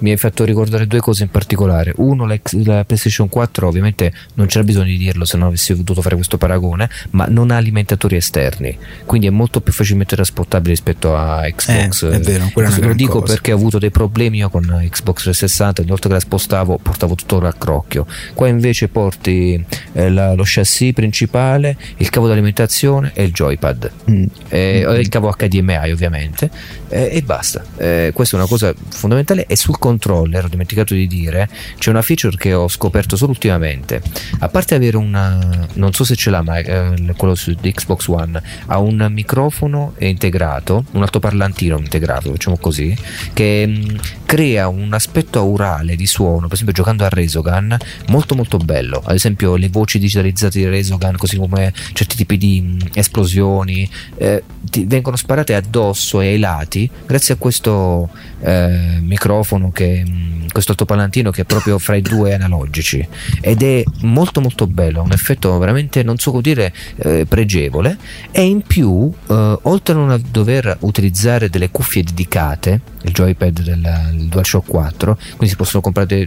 mi 0.00 0.10
hai 0.10 0.16
fatto 0.16 0.44
ricordare 0.44 0.86
due 0.86 1.00
cose 1.00 1.22
in 1.22 1.30
particolare. 1.30 1.92
Uno, 1.96 2.26
la, 2.26 2.38
la 2.64 2.84
PlayStation 2.84 3.28
4, 3.28 3.66
ovviamente 3.66 4.12
non 4.34 4.46
c'era 4.46 4.64
bisogno 4.64 4.86
di 4.86 4.98
dirlo 4.98 5.24
se 5.24 5.36
non 5.36 5.48
avessi 5.48 5.74
dovuto 5.74 6.02
fare 6.02 6.14
questo 6.14 6.38
paragone, 6.38 6.88
ma 7.10 7.26
non 7.26 7.50
ha 7.50 7.56
alimentatori 7.56 8.16
esterni, 8.16 8.76
quindi 9.04 9.26
è 9.26 9.30
molto 9.30 9.60
più 9.60 9.72
facilmente 9.72 10.16
trasportabile 10.16 10.70
rispetto 10.70 11.16
a 11.16 11.42
Xbox. 11.42 12.02
Eh, 12.02 12.10
è 12.10 12.20
vero, 12.20 12.50
quella 12.52 12.74
lo 12.78 12.94
dico 12.94 13.20
cosa. 13.20 13.32
perché 13.32 13.52
ho 13.52 13.56
avuto 13.56 13.78
dei 13.78 13.90
problemi 13.90 14.38
io 14.38 14.50
con 14.50 14.64
Xbox 14.64 15.22
360, 15.22 15.82
ogni 15.82 15.90
volta 15.90 16.08
che 16.08 16.14
la 16.14 16.20
spostavo 16.20 16.78
portavo 16.78 17.14
tutto 17.14 17.38
a 17.38 17.52
crocchio. 17.52 18.06
Qua 18.34 18.48
invece 18.48 18.88
porti 18.88 19.64
eh, 19.92 20.10
la, 20.10 20.34
lo 20.34 20.42
chassis 20.44 20.92
principale, 20.92 21.76
il 21.98 22.10
cavo 22.10 22.26
di 22.26 22.32
alimentazione 22.32 23.12
e 23.14 23.24
il 23.24 23.32
joypad, 23.32 23.90
mm. 24.10 24.24
e, 24.48 24.84
mm. 24.86 24.94
il 24.94 25.08
cavo 25.08 25.34
HDMI 25.36 25.90
ovviamente, 25.90 26.50
eh, 26.88 27.10
e 27.12 27.22
basta. 27.22 27.64
Eh, 27.76 28.10
questa 28.14 28.36
è 28.36 28.38
una 28.40 28.48
cosa 28.48 28.74
fondamentale 28.88 29.46
e 29.46 29.56
sul 29.56 29.78
controller, 29.90 30.44
ho 30.44 30.48
dimenticato 30.48 30.94
di 30.94 31.06
dire, 31.06 31.48
c'è 31.78 31.90
una 31.90 32.02
feature 32.02 32.36
che 32.36 32.54
ho 32.54 32.68
scoperto 32.68 33.16
solo 33.16 33.32
ultimamente. 33.32 34.00
A 34.38 34.48
parte 34.48 34.74
avere 34.74 34.96
una, 34.96 35.66
non 35.74 35.92
so 35.92 36.04
se 36.04 36.14
ce 36.14 36.30
l'ha, 36.30 36.42
ma 36.42 36.58
eh, 36.58 37.14
quello 37.16 37.34
su 37.34 37.54
Xbox 37.54 38.06
One, 38.06 38.40
ha 38.66 38.78
un 38.78 39.08
microfono 39.10 39.94
integrato, 39.98 40.84
un 40.92 41.02
altoparlantino 41.02 41.78
integrato, 41.78 42.30
diciamo 42.30 42.56
così, 42.58 42.96
che 43.32 43.66
mh, 43.66 43.70
mm, 43.70 43.96
crea 44.26 44.68
un 44.68 44.92
aspetto 44.92 45.38
aurale 45.40 45.96
di 45.96 46.06
suono, 46.06 46.46
per 46.46 46.54
esempio 46.54 46.74
giocando 46.74 47.04
a 47.04 47.08
Resogun, 47.08 47.76
molto 48.08 48.34
molto 48.36 48.58
bello. 48.58 49.02
Ad 49.04 49.14
esempio 49.14 49.56
le 49.56 49.68
voci 49.68 49.98
digitalizzate 49.98 50.58
di 50.58 50.68
Resogun, 50.68 51.16
così 51.16 51.36
come 51.36 51.72
certi 51.92 52.14
tipi 52.16 52.38
di 52.38 52.60
mh, 52.60 52.66
mm, 52.66 52.78
esplosioni, 52.94 53.88
eh, 54.16 54.42
vengono 54.86 55.16
sparate 55.16 55.54
addosso 55.54 56.20
e 56.20 56.28
ai 56.28 56.38
lati 56.38 56.88
grazie 57.06 57.34
a 57.34 57.36
questo 57.36 58.08
eh, 58.40 58.98
microfono 59.00 59.70
che 59.80 60.04
mm, 60.06 60.48
questo 60.52 60.72
altoparlantino 60.72 61.30
che 61.30 61.42
è 61.42 61.44
proprio 61.44 61.78
fra 61.78 61.94
i 61.94 62.02
due 62.02 62.34
analogici. 62.34 63.06
Ed 63.40 63.62
è 63.62 63.82
molto 64.02 64.42
molto 64.42 64.66
bello 64.66 65.00
un 65.02 65.12
effetto 65.12 65.56
veramente 65.58 66.02
non 66.02 66.18
so 66.18 66.30
come 66.30 66.42
dire 66.42 66.72
eh, 66.96 67.24
pregevole. 67.26 67.96
E 68.30 68.42
in 68.42 68.60
più 68.60 69.10
eh, 69.28 69.58
oltre 69.62 69.94
a 69.94 69.96
non 69.96 70.22
dover 70.30 70.76
utilizzare 70.80 71.48
delle 71.48 71.70
cuffie 71.70 72.02
dedicate 72.02 72.80
il 73.02 73.12
joypad 73.12 73.62
del 73.62 74.26
DualShock 74.28 74.68
4 74.68 75.14
quindi 75.14 75.48
si 75.48 75.56
possono 75.56 75.80
comprare 75.80 76.26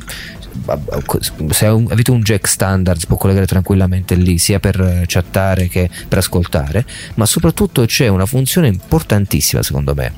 se 1.49 1.65
avete 1.67 2.09
un 2.09 2.21
jack 2.21 2.47
standard 2.47 2.99
si 2.99 3.05
può 3.05 3.17
collegare 3.17 3.45
tranquillamente 3.45 4.15
lì 4.15 4.39
sia 4.39 4.59
per 4.59 5.03
chattare 5.05 5.67
che 5.67 5.87
per 6.07 6.17
ascoltare 6.17 6.83
ma 7.15 7.27
soprattutto 7.27 7.85
c'è 7.85 8.07
una 8.07 8.25
funzione 8.25 8.67
importantissima 8.67 9.61
secondo 9.61 9.93
me. 9.93 10.11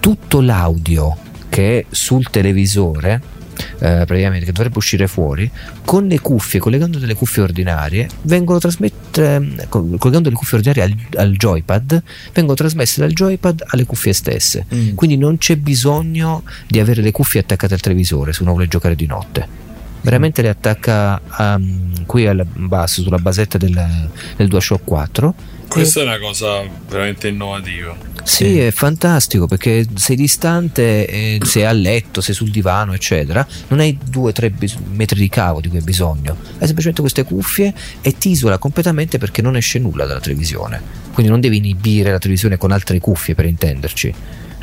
Tutto 0.00 0.40
l'audio 0.40 1.28
che 1.50 1.80
è 1.80 1.84
sul 1.90 2.30
televisore 2.30 3.38
eh, 3.78 4.04
praticamente 4.06 4.46
che 4.46 4.52
dovrebbe 4.52 4.78
uscire 4.78 5.06
fuori, 5.06 5.50
con 5.84 6.06
le 6.06 6.20
cuffie, 6.20 6.60
collegando 6.60 6.98
delle 6.98 7.14
cuffie 7.14 7.42
ordinarie, 7.42 8.08
vengono 8.22 8.58
trasmesse, 8.58 8.94
ehm, 9.12 9.68
collegando 9.68 10.28
le 10.28 10.34
cuffie 10.34 10.58
ordinarie 10.58 10.82
al, 10.82 11.20
al, 11.20 11.36
joypad, 11.36 12.02
vengono 12.32 12.56
trasmesse 12.56 13.00
dal 13.00 13.12
joypad 13.12 13.64
alle 13.66 13.84
cuffie 13.84 14.12
stesse. 14.12 14.64
Mm. 14.74 14.94
Quindi 14.94 15.16
non 15.16 15.38
c'è 15.38 15.56
bisogno 15.56 16.42
di 16.66 16.80
avere 16.80 17.02
le 17.02 17.10
cuffie 17.10 17.40
attaccate 17.40 17.74
al 17.74 17.80
televisore 17.80 18.32
se 18.32 18.42
uno 18.42 18.52
vuole 18.52 18.68
giocare 18.68 18.94
di 18.94 19.06
notte 19.06 19.68
veramente 20.02 20.40
le 20.40 20.48
attacca 20.48 21.20
um, 21.38 22.06
qui 22.06 22.26
al 22.26 22.46
basso 22.46 23.02
sulla 23.02 23.18
basetta 23.18 23.58
del, 23.58 24.08
del 24.36 24.48
DualShock 24.48 24.82
4 24.82 25.34
questa 25.70 26.00
è 26.00 26.02
una 26.02 26.18
cosa 26.18 26.62
veramente 26.88 27.28
innovativa 27.28 27.96
sì, 28.22 28.58
è 28.58 28.70
fantastico 28.70 29.46
perché 29.46 29.86
sei 29.94 30.16
distante, 30.16 31.06
eh, 31.06 31.40
sei 31.42 31.64
a 31.64 31.72
letto, 31.72 32.20
sei 32.20 32.34
sul 32.34 32.50
divano, 32.50 32.92
eccetera. 32.92 33.46
Non 33.68 33.80
hai 33.80 33.98
2-3 34.10 34.52
bis- 34.56 34.76
metri 34.92 35.20
di 35.20 35.28
cavo 35.28 35.60
di 35.60 35.68
cui 35.68 35.78
hai 35.78 35.84
bisogno. 35.84 36.36
Hai 36.58 36.66
semplicemente 36.66 37.00
queste 37.00 37.24
cuffie 37.24 37.72
e 38.00 38.16
ti 38.18 38.30
isola 38.30 38.58
completamente 38.58 39.18
perché 39.18 39.42
non 39.42 39.56
esce 39.56 39.78
nulla 39.78 40.06
dalla 40.06 40.20
televisione. 40.20 40.80
Quindi 41.12 41.30
non 41.30 41.40
devi 41.40 41.56
inibire 41.56 42.12
la 42.12 42.18
televisione 42.18 42.56
con 42.56 42.72
altre 42.72 42.98
cuffie 42.98 43.34
per 43.34 43.46
intenderci. 43.46 44.14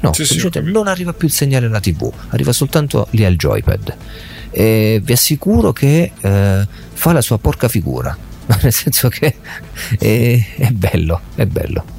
No, 0.01 0.14
sì, 0.14 0.26
semplicemente 0.26 0.64
sì, 0.64 0.72
non 0.72 0.88
arriva 0.88 1.14
più 1.14 1.28
il 1.28 1.34
segnale 1.34 1.66
alla 1.66 1.80
TV, 1.80 2.12
arriva 2.30 2.53
soltanto 2.53 3.08
lì 3.12 3.26
al 3.26 3.36
joypad. 3.36 3.95
E 4.51 5.01
vi 5.03 5.12
assicuro 5.12 5.74
che 5.74 6.12
eh, 6.20 6.68
fa 6.93 7.12
la 7.12 7.22
sua 7.22 7.38
porca 7.38 7.68
figura, 7.68 8.16
nel 8.62 8.72
senso 8.74 9.10
che 9.10 9.36
è, 10.00 10.56
è 10.58 10.70
bello, 10.72 11.22
è 11.36 11.45
bello. 11.45 11.97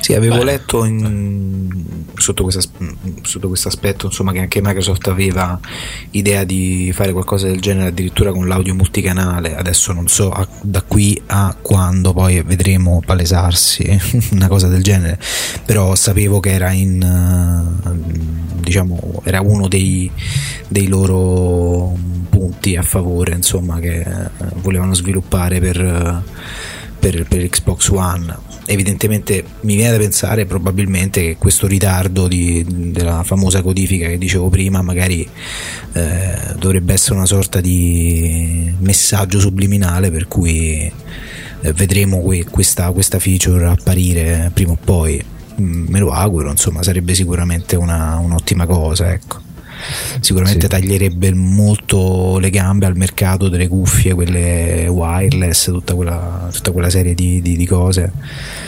Sì, 0.00 0.14
avevo 0.14 0.38
Beh. 0.38 0.44
letto 0.44 0.84
in, 0.84 1.68
sotto, 2.14 2.42
questo, 2.42 2.70
sotto 3.22 3.48
questo 3.48 3.68
aspetto 3.68 4.06
insomma, 4.06 4.32
che 4.32 4.40
anche 4.40 4.60
Microsoft 4.62 5.06
aveva 5.08 5.58
idea 6.12 6.44
di 6.44 6.90
fare 6.94 7.12
qualcosa 7.12 7.46
del 7.46 7.60
genere 7.60 7.88
addirittura 7.88 8.32
con 8.32 8.46
l'audio 8.46 8.74
multicanale. 8.74 9.56
Adesso 9.56 9.92
non 9.92 10.08
so 10.08 10.30
a, 10.30 10.46
da 10.62 10.82
qui 10.82 11.20
a 11.26 11.56
quando 11.60 12.12
poi 12.12 12.42
vedremo 12.42 13.02
palesarsi 13.04 13.98
una 14.32 14.48
cosa 14.48 14.68
del 14.68 14.82
genere, 14.82 15.18
però 15.64 15.94
sapevo 15.94 16.40
che 16.40 16.50
era 16.50 16.70
in 16.72 17.76
diciamo 18.68 19.22
era 19.24 19.40
uno 19.40 19.66
dei, 19.66 20.10
dei 20.68 20.88
loro 20.88 21.96
punti 22.28 22.76
a 22.76 22.82
favore 22.82 23.34
insomma 23.34 23.78
che 23.78 24.04
volevano 24.56 24.94
sviluppare 24.94 25.58
per, 25.60 26.22
per, 26.98 27.26
per 27.26 27.48
Xbox 27.48 27.88
One 27.88 28.36
evidentemente 28.68 29.42
mi 29.62 29.76
viene 29.76 29.92
da 29.92 29.96
pensare 29.96 30.44
probabilmente 30.44 31.22
che 31.22 31.36
questo 31.38 31.66
ritardo 31.66 32.28
di, 32.28 32.64
della 32.68 33.22
famosa 33.24 33.62
codifica 33.62 34.08
che 34.08 34.18
dicevo 34.18 34.50
prima 34.50 34.82
magari 34.82 35.26
eh, 35.94 36.54
dovrebbe 36.58 36.92
essere 36.92 37.14
una 37.14 37.26
sorta 37.26 37.60
di 37.60 38.72
messaggio 38.78 39.40
subliminale 39.40 40.10
per 40.10 40.28
cui 40.28 40.92
eh, 41.60 41.72
vedremo 41.72 42.20
que- 42.20 42.44
questa, 42.44 42.92
questa 42.92 43.18
feature 43.18 43.66
apparire 43.66 44.50
prima 44.52 44.72
o 44.72 44.78
poi. 44.82 45.22
Mm, 45.60 45.86
me 45.88 45.98
lo 45.98 46.12
auguro 46.12 46.50
insomma 46.50 46.82
sarebbe 46.84 47.14
sicuramente 47.14 47.74
una, 47.74 48.16
un'ottima 48.18 48.64
cosa 48.64 49.12
ecco 49.12 49.47
sicuramente 50.20 50.62
sì. 50.62 50.68
taglierebbe 50.68 51.32
molto 51.32 52.38
le 52.38 52.50
gambe 52.50 52.86
al 52.86 52.96
mercato 52.96 53.48
delle 53.48 53.68
cuffie, 53.68 54.14
quelle 54.14 54.86
wireless, 54.88 55.66
tutta 55.66 55.94
quella, 55.94 56.48
tutta 56.52 56.72
quella 56.72 56.90
serie 56.90 57.14
di, 57.14 57.40
di, 57.40 57.56
di 57.56 57.66
cose. 57.66 58.12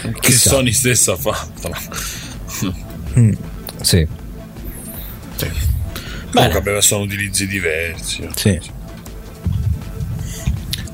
Che 0.02 0.12
Chissà. 0.20 0.50
Sony 0.50 0.72
stessa 0.72 1.12
ha 1.12 1.16
fatto. 1.16 1.70
mm. 3.18 3.32
Sì. 3.80 4.06
sì. 5.36 5.50
Comunque 6.32 6.82
sono 6.82 7.02
utilizzi 7.04 7.46
diversi. 7.46 8.28
Sì. 8.34 8.60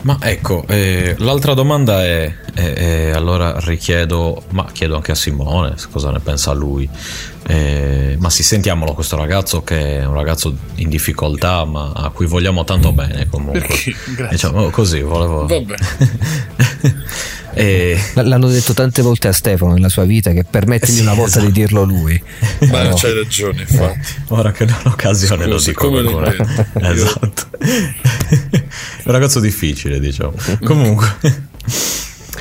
Ma 0.03 0.19
ecco, 0.21 0.65
eh, 0.69 1.17
l'altra 1.19 1.53
domanda 1.55 2.05
è, 2.05 2.33
è, 2.55 2.61
è, 2.61 3.11
allora 3.11 3.59
richiedo, 3.59 4.45
ma 4.51 4.65
chiedo 4.71 4.95
anche 4.95 5.11
a 5.11 5.17
Simone 5.17 5.75
cosa 5.91 6.13
ne 6.13 6.21
pensa 6.21 6.53
lui, 6.53 6.89
eh, 7.49 8.17
ma 8.19 8.29
sì, 8.29 8.43
sentiamolo 8.43 8.93
questo 8.93 9.17
ragazzo 9.17 9.63
che 9.63 10.01
è 10.01 10.05
un 10.05 10.15
ragazzo 10.15 10.57
in 10.77 10.89
difficoltà 10.89 11.65
ma 11.65 11.93
a 11.95 12.11
cui 12.11 12.27
vogliamo 12.27 12.65
tanto 12.65 12.93
bene 12.93 13.29
comunque. 13.29 13.61
Perché? 13.61 13.95
Grazie. 14.15 14.29
Diciamo 14.31 14.71
così, 14.71 15.01
volevo... 15.01 15.47
Vabbè. 15.47 15.75
E... 17.59 17.99
L'hanno 18.13 18.49
detto 18.49 18.75
tante 18.75 19.01
volte 19.01 19.29
a 19.29 19.33
Stefano 19.33 19.73
nella 19.73 19.89
sua 19.89 20.05
vita 20.05 20.31
che 20.33 20.45
permettetemi 20.45 20.99
sì, 20.99 21.03
una 21.03 21.15
volta 21.15 21.39
esatto. 21.39 21.47
di 21.47 21.53
dirlo 21.53 21.85
lui. 21.85 22.23
Ma 22.71 22.83
no. 22.83 22.95
c'hai 22.97 23.15
ragione, 23.15 23.63
infatti. 23.63 23.99
Ora 24.29 24.53
che 24.53 24.67
non 24.67 24.75
ho 24.75 24.89
l'occasione 24.91 25.47
lo 25.47 25.59
dico 25.59 25.87
come 25.87 26.03
lo 26.03 26.23
Esatto. 26.83 27.49
Un 27.59 28.61
ragazzo 29.05 29.41
difficile, 29.41 29.99
diciamo. 30.01 30.35
Comunque. 30.63 31.17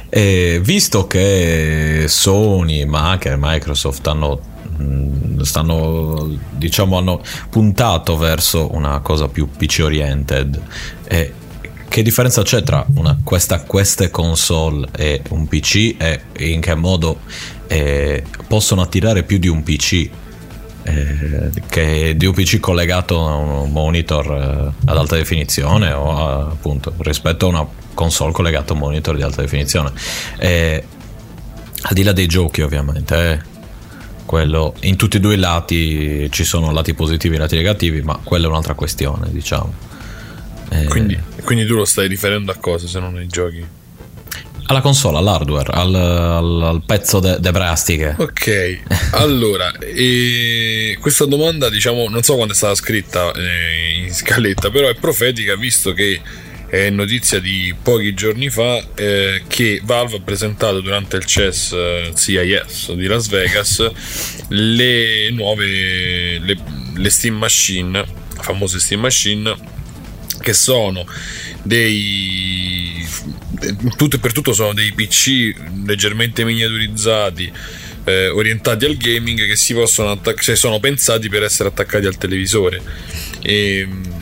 E 0.10 0.60
visto 0.62 1.08
che 1.08 2.08
Sony, 2.10 2.84
ma 2.84 3.12
anche 3.12 3.34
Microsoft 3.40 4.06
hanno 4.08 4.55
stanno 5.42 6.38
diciamo 6.52 6.98
hanno 6.98 7.22
puntato 7.50 8.18
verso 8.18 8.74
una 8.74 9.00
cosa 9.00 9.28
più 9.28 9.50
PC 9.50 9.82
oriented 9.84 10.62
e 11.08 11.34
che 11.88 12.02
differenza 12.02 12.42
c'è 12.42 12.62
tra 12.62 12.86
una, 12.96 13.18
questa, 13.24 13.62
queste 13.62 14.10
console 14.10 14.88
e 14.98 15.22
un 15.30 15.48
PC 15.48 15.96
e 15.98 16.22
in 16.40 16.60
che 16.60 16.76
modo 16.76 17.20
eh, 17.68 18.24
possono 18.48 18.82
attirare 18.82 19.24
più 19.24 19.38
di 19.38 19.48
un 19.48 19.64
PC 19.64 20.10
eh, 20.84 21.50
che 21.70 22.14
di 22.18 22.26
un 22.26 22.34
PC 22.34 22.60
collegato 22.60 23.26
a 23.26 23.36
un 23.36 23.72
monitor 23.72 24.26
eh, 24.26 24.90
ad 24.90 24.98
alta 24.98 25.16
definizione 25.16 25.94
o 25.94 26.18
a, 26.18 26.40
appunto 26.48 26.94
rispetto 26.98 27.46
a 27.46 27.50
una 27.50 27.68
console 27.94 28.34
collegata 28.34 28.74
a 28.74 28.76
un 28.76 28.82
monitor 28.82 29.16
di 29.16 29.22
alta 29.22 29.42
definizione. 29.42 29.92
Al 31.88 31.94
di 31.94 32.02
là 32.02 32.14
dei 32.14 32.26
giochi 32.26 32.62
ovviamente 32.62 33.32
eh, 33.32 33.55
quello, 34.26 34.74
in 34.82 34.96
tutti 34.96 35.18
e 35.18 35.20
due 35.20 35.36
i 35.36 35.38
lati 35.38 36.30
ci 36.32 36.44
sono 36.44 36.72
lati 36.72 36.94
positivi 36.94 37.36
e 37.36 37.38
lati 37.38 37.56
negativi 37.56 38.02
ma 38.02 38.20
quella 38.24 38.48
è 38.48 38.50
un'altra 38.50 38.74
questione 38.74 39.30
diciamo 39.32 39.94
eh, 40.70 40.86
quindi, 40.86 41.18
quindi, 41.44 41.66
tu 41.66 41.76
lo 41.76 41.86
stai 41.86 42.08
riferendo 42.08 42.52
a 42.52 42.56
cosa 42.56 42.88
se 42.88 43.00
non 43.00 43.16
ai 43.16 43.28
giochi? 43.28 43.64
Alla 44.68 44.82
console, 44.82 45.18
all'hardware, 45.18 45.72
al, 45.72 45.94
al, 45.94 46.62
al 46.64 46.82
pezzo 46.84 47.20
de, 47.20 47.38
de 47.40 47.52
brastiche. 47.52 48.16
Ok, 48.18 48.80
allora, 49.12 49.72
questa 51.00 51.26
domanda 51.26 51.70
diciamo, 51.70 52.10
non 52.10 52.24
so 52.24 52.34
quando 52.34 52.54
è 52.54 52.56
stata 52.56 52.74
scritta 52.74 53.32
eh, 53.34 54.06
in 54.06 54.14
scaletta, 54.14 54.72
però 54.72 54.88
è 54.88 54.96
profetica 54.96 55.56
visto 55.56 55.94
che 55.94 56.20
è 56.76 56.90
notizia 56.90 57.40
di 57.40 57.74
pochi 57.82 58.14
giorni 58.14 58.50
fa 58.50 58.84
eh, 58.96 59.44
che 59.48 59.80
Valve 59.84 60.18
ha 60.18 60.20
presentato 60.20 60.82
durante 60.82 61.16
il 61.16 61.24
CES 61.24 61.72
eh, 61.72 62.14
CIS 62.14 62.92
di 62.94 63.06
Las 63.08 63.30
Vegas 63.30 63.90
le 64.50 65.30
nuove 65.32 66.40
le, 66.40 66.58
le 66.94 67.10
Steam 67.10 67.38
Machine, 67.38 68.04
famose 68.42 68.80
Steam 68.80 69.00
Machine 69.02 69.56
che 70.42 70.54
sono 70.54 71.08
dei 71.64 73.08
tutto 73.96 74.18
e 74.18 74.20
per 74.20 74.34
tutto 74.34 74.52
sono 74.52 74.74
dei 74.74 74.92
PC 74.92 75.54
leggermente 75.86 76.44
miniaturizzati 76.44 77.52
eh, 78.04 78.28
orientati 78.28 78.86
al 78.86 78.98
gaming 78.98 79.48
che 79.48 79.56
si 79.56 79.74
possono 79.74 80.12
attaccare 80.12 80.42
cioè 80.42 80.56
sono 80.56 80.80
pensati 80.80 81.30
per 81.30 81.44
essere 81.44 81.70
attaccati 81.70 82.06
al 82.06 82.18
televisore. 82.18 82.82
E 83.42 83.88
um, 83.90 84.15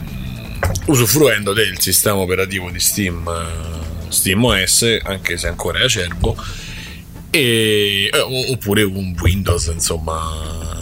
usufruendo 0.86 1.54
del 1.54 1.80
sistema 1.80 2.18
operativo 2.18 2.70
di 2.70 2.80
Steam 2.80 3.26
uh, 3.26 4.12
Steam 4.12 4.44
OS 4.44 5.00
anche 5.04 5.38
se 5.38 5.48
ancora 5.48 5.80
è 5.80 5.84
acerbo 5.84 6.36
e, 7.30 8.10
eh, 8.12 8.20
oppure 8.52 8.84
un 8.84 9.16
Windows 9.20 9.68
insomma 9.68 10.82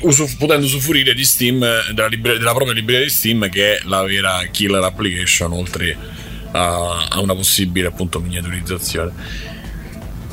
usuf- 0.00 0.36
potendo 0.36 0.66
usufruire 0.66 1.14
di 1.14 1.24
Steam 1.24 1.58
della, 1.92 2.08
libre- 2.08 2.38
della, 2.38 2.54
propria 2.54 2.74
libreria 2.74 3.04
di 3.04 3.12
Steam 3.12 3.48
che 3.48 3.76
è 3.76 3.80
la 3.84 4.02
vera 4.02 4.42
killer 4.50 4.82
application 4.82 5.52
oltre 5.52 5.96
a, 6.52 7.06
a 7.08 7.20
una 7.20 7.34
possibile 7.34 7.88
appunto 7.88 8.20
miniaturizzazione 8.20 9.54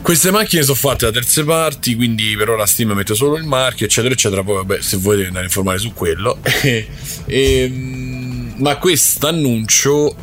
queste 0.04 0.32
macchine 0.32 0.64
sono 0.64 0.76
fatte 0.76 1.06
da 1.06 1.14
terze 1.14 1.46
parti, 1.46 1.96
quindi 1.96 2.36
per 2.36 2.50
ora 2.50 2.66
Steam 2.66 2.92
mette 2.92 3.16
solo 3.16 3.38
il 3.38 3.46
marchio, 3.46 3.86
eccetera, 3.86 4.14
eccetera. 4.14 4.44
Poi, 4.44 4.56
vabbè, 4.56 4.82
se 4.82 4.98
volete 4.98 5.28
andare 5.28 5.46
a 5.46 5.48
informare 5.48 5.78
su 5.78 5.94
quello. 5.94 6.40
e, 6.62 6.88
ehm, 7.26 8.23
ma 8.58 8.78
questo 8.78 9.28
annuncio 9.28 10.16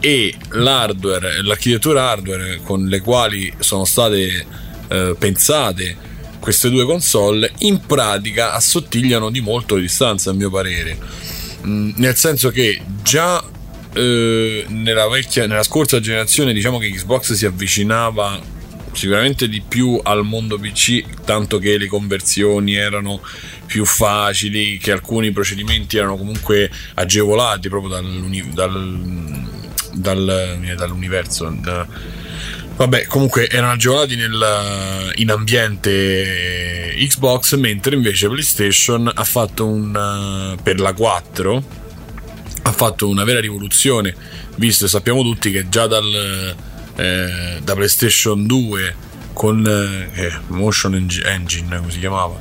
e 0.00 0.34
l'hardware, 0.50 1.42
l'architettura 1.42 2.10
hardware 2.10 2.60
con 2.62 2.86
le 2.86 3.00
quali 3.00 3.52
sono 3.58 3.84
state 3.84 4.46
eh, 4.88 5.16
pensate 5.18 5.96
queste 6.40 6.68
due 6.68 6.84
console 6.84 7.50
in 7.60 7.80
pratica 7.86 8.52
assottigliano 8.52 9.30
di 9.30 9.40
molto 9.40 9.76
le 9.76 9.80
distanze 9.80 10.28
a 10.28 10.34
mio 10.34 10.50
parere. 10.50 10.98
Mm, 11.66 11.92
nel 11.96 12.16
senso 12.16 12.50
che 12.50 12.82
già 13.02 13.42
eh, 13.94 14.64
nella, 14.68 15.08
vecchia, 15.08 15.46
nella 15.46 15.62
scorsa 15.62 16.00
generazione 16.00 16.52
diciamo 16.52 16.76
che 16.76 16.90
Xbox 16.90 17.32
si 17.32 17.46
avvicinava 17.46 18.38
sicuramente 18.92 19.48
di 19.48 19.62
più 19.66 19.98
al 20.02 20.24
mondo 20.24 20.58
PC, 20.58 21.24
tanto 21.24 21.58
che 21.58 21.78
le 21.78 21.86
conversioni 21.86 22.74
erano 22.74 23.20
più 23.74 23.84
facili, 23.84 24.78
che 24.78 24.92
alcuni 24.92 25.32
procedimenti 25.32 25.96
erano 25.96 26.16
comunque 26.16 26.70
agevolati 26.94 27.68
proprio 27.68 27.90
dal, 27.90 29.48
dal- 29.94 30.60
eh, 30.62 30.74
dall'universo. 30.76 31.52
da- 31.60 31.84
Vabbè, 32.76 33.06
comunque 33.06 33.48
erano 33.48 33.72
agevolati 33.72 34.14
nel, 34.14 35.10
in 35.16 35.28
ambiente 35.32 36.94
Xbox, 36.98 37.56
mentre 37.56 37.96
invece 37.96 38.28
PlayStation 38.28 39.10
ha 39.12 39.24
fatto 39.24 39.66
un 39.66 40.54
eh, 40.56 40.62
per 40.62 40.78
la 40.78 40.92
4 40.92 41.64
ha 42.62 42.72
fatto 42.72 43.08
una 43.08 43.24
vera 43.24 43.40
rivoluzione, 43.40 44.14
visto 44.54 44.86
sappiamo 44.86 45.22
tutti 45.22 45.50
che 45.50 45.68
già 45.68 45.88
dal, 45.88 46.54
eh, 46.94 47.58
da 47.60 47.74
PlayStation 47.74 48.46
2 48.46 48.94
con 49.32 49.66
eh, 49.66 50.32
Motion 50.46 50.94
Eng- 50.94 51.24
Engine, 51.26 51.76
come 51.76 51.90
si 51.90 51.98
chiamava, 51.98 52.36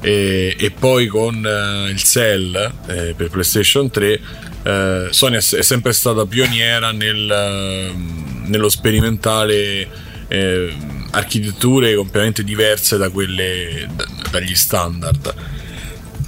e, 0.00 0.56
e 0.58 0.70
poi 0.70 1.06
con 1.06 1.44
eh, 1.44 1.90
il 1.90 2.02
Cell 2.02 2.54
eh, 2.86 3.14
per 3.16 3.28
PlayStation 3.28 3.90
3, 3.90 4.20
eh, 4.62 5.08
Sony 5.10 5.36
è, 5.36 5.40
sempre 5.40 5.92
stata 5.92 6.26
pioniera 6.26 6.92
nel, 6.92 7.30
ehm, 7.30 8.44
nello 8.46 8.68
sperimentare 8.68 9.88
eh, 10.28 10.76
architetture 11.10 11.94
completamente 11.94 12.44
diverse 12.44 12.96
da 12.96 13.10
quelle 13.10 13.88
da- 13.94 14.06
dagli 14.30 14.54
standard. 14.54 15.34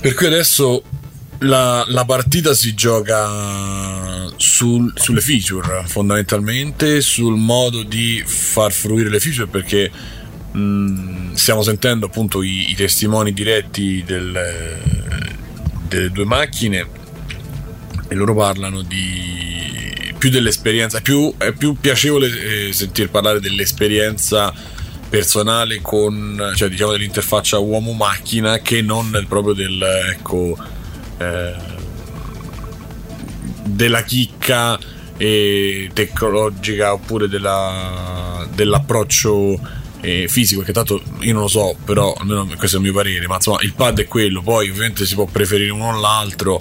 Per 0.01 0.15
cui 0.15 0.27
adesso 0.27 0.83
la, 1.39 1.85
la 1.89 2.05
partita 2.05 2.55
si 2.55 2.75
gioca 2.75 4.31
sul- 4.37 4.93
sulle 4.97 5.21
feature 5.21 5.85
fondamentalmente, 5.87 7.01
sul 7.01 7.37
modo 7.37 7.83
di 7.83 8.23
far 8.25 8.73
fruire 8.73 9.09
le 9.09 9.21
feature 9.21 9.47
perché 9.47 9.91
mh, 10.53 11.33
stiamo 11.35 11.63
sentendo 11.63 12.07
appunto 12.07 12.43
i, 12.43 12.71
i 12.71 12.75
testimoni 12.75 13.33
diretti 13.33 14.03
del- 14.05 14.79
delle 15.89 16.11
due 16.11 16.25
macchine 16.25 16.87
e 18.09 18.15
loro 18.15 18.35
parlano 18.35 18.83
di 18.83 20.15
più 20.19 20.31
dell'esperienza, 20.31 21.01
più, 21.01 21.35
è 21.37 21.53
più 21.53 21.75
piacevole 21.81 22.69
eh, 22.69 22.73
sentir 22.73 23.11
parlare 23.11 23.41
dell'esperienza 23.41 24.53
personale 25.11 25.81
con, 25.83 26.53
cioè 26.55 26.69
diciamo 26.69 26.93
dell'interfaccia 26.93 27.59
uomo-macchina 27.59 28.61
che 28.61 28.83
non 28.83 29.25
proprio 29.29 29.53
del, 29.53 29.83
ecco, 30.13 30.57
eh, 31.19 31.55
della 33.65 34.03
chicca 34.05 34.79
eh, 35.17 35.91
tecnologica 35.93 36.93
oppure 36.93 37.29
della- 37.29 38.47
dell'approccio 38.55 39.59
eh, 40.03 40.27
fisico 40.29 40.63
che 40.63 40.73
tanto 40.73 41.01
io 41.21 41.33
non 41.33 41.43
lo 41.43 41.49
so 41.49 41.77
però 41.85 42.13
almeno 42.13 42.47
questo 42.57 42.77
è 42.77 42.81
il 42.81 42.85
mio 42.85 42.93
parere 42.93 43.27
ma 43.27 43.37
insomma 43.37 43.63
il 43.63 43.73
pad 43.73 44.01
è 44.01 44.07
quello. 44.07 44.43
Poi 44.43 44.69
ovviamente 44.69 45.07
si 45.07 45.15
può 45.15 45.25
preferire 45.27 45.71
uno 45.71 45.97
o 45.97 46.01
l'altro 46.01 46.61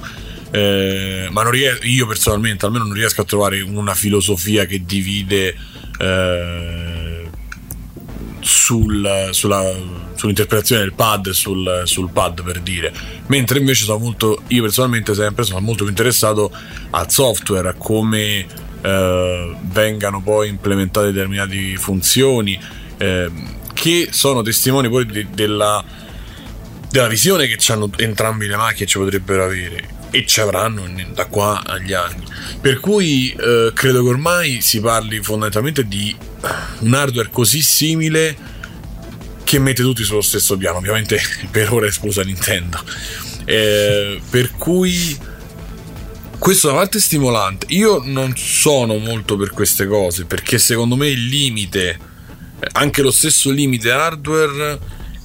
eh, 0.52 1.28
ma 1.32 1.50
ries- 1.50 1.80
io 1.84 2.06
personalmente 2.06 2.66
almeno 2.66 2.86
non 2.86 2.94
riesco 2.94 3.22
a 3.22 3.26
trovare 3.26 3.62
una 3.62 3.96
filosofia 3.96 4.66
che 4.66 4.84
divide 4.86 5.56
eh, 5.98 7.30
sul- 8.40 9.30
sulla- 9.32 10.00
sull'interpretazione 10.14 10.82
del 10.82 10.94
pad 10.94 11.30
sul, 11.30 11.82
sul 11.86 12.12
pad 12.12 12.44
per 12.44 12.60
dire. 12.60 12.94
Mentre 13.28 13.60
invece 13.60 13.86
sono 13.86 13.98
molto 13.98 14.44
io 14.48 14.62
personalmente 14.62 15.14
sempre 15.16 15.44
sono 15.44 15.60
molto 15.62 15.84
più 15.84 15.90
interessato 15.92 16.52
al 16.92 17.10
software 17.10 17.70
a 17.70 17.74
come 17.74 18.46
eh, 18.82 19.56
vengano 19.62 20.22
poi 20.22 20.50
implementate 20.50 21.12
determinate 21.12 21.76
funzioni 21.78 22.60
eh, 23.02 23.32
che 23.74 24.10
sono 24.12 24.44
testimoni 24.44 24.88
poi 24.88 25.06
di- 25.08 25.28
della, 25.34 25.84
della 26.90 27.08
visione 27.08 27.48
che 27.48 27.58
hanno 27.72 27.90
entrambi 27.98 28.46
le 28.46 28.56
macchine 28.56 28.86
ci 28.86 29.00
potrebbero 29.00 29.44
avere 29.44 30.00
e 30.12 30.26
ci 30.26 30.40
avranno 30.40 30.88
da 31.14 31.26
qua 31.26 31.64
agli 31.66 31.94
anni. 31.94 32.26
Per 32.60 32.80
cui 32.80 33.32
eh, 33.32 33.72
credo 33.74 34.04
che 34.04 34.10
ormai 34.10 34.62
si 34.62 34.80
parli 34.82 35.22
fondamentalmente 35.24 35.88
di 35.88 36.16
un 36.80 36.94
hardware 36.94 37.30
così 37.32 37.62
simile 37.62 38.50
che 39.44 39.58
mette 39.58 39.82
tutti 39.82 40.04
sullo 40.04 40.22
stesso 40.22 40.58
piano. 40.58 40.78
Ovviamente 40.78 41.20
per 41.50 41.72
ora 41.74 41.88
esclusa 41.88 42.24
Nintendo. 42.24 42.84
Eh, 43.46 44.22
per 44.30 44.52
cui 44.52 45.18
questo 46.38 46.68
è 46.68 46.72
una 46.72 46.82
parte 46.82 47.00
stimolante. 47.00 47.68
Io 47.70 48.02
non 48.04 48.36
sono 48.36 48.98
molto 48.98 49.38
per 49.38 49.52
queste 49.52 49.88
cose 49.88 50.26
perché 50.26 50.60
secondo 50.60 50.98
me 50.98 51.08
il 51.08 51.26
limite 51.26 52.10
anche 52.74 53.02
lo 53.02 53.12
stesso 53.12 53.50
limite 53.50 53.92
hardware 53.92 54.80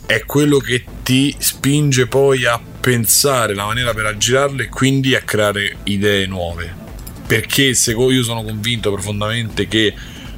è 0.07 0.25
quello 0.25 0.59
che 0.59 0.85
ti 1.03 1.35
spinge 1.39 2.07
poi 2.07 2.45
a 2.47 2.61
pensare 2.81 3.55
la 3.55 3.65
maniera 3.65 3.93
per 3.93 4.07
aggirarle 4.07 4.65
e 4.65 4.69
quindi 4.69 5.15
a 5.15 5.21
creare 5.21 5.79
idee 5.85 6.27
nuove. 6.27 6.85
Perché 7.27 7.75
secondo 7.75 8.13
io 8.13 8.23
sono 8.23 8.45
convinto 8.45 8.93
profondamente 8.93 9.67
che 9.67 9.93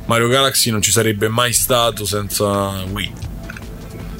Mario 0.07 0.29
Galaxy 0.29 0.70
non 0.70 0.81
ci 0.81 0.91
sarebbe 0.91 1.29
mai 1.29 1.53
stato 1.53 2.07
senza 2.07 2.83
Wii. 2.91 3.27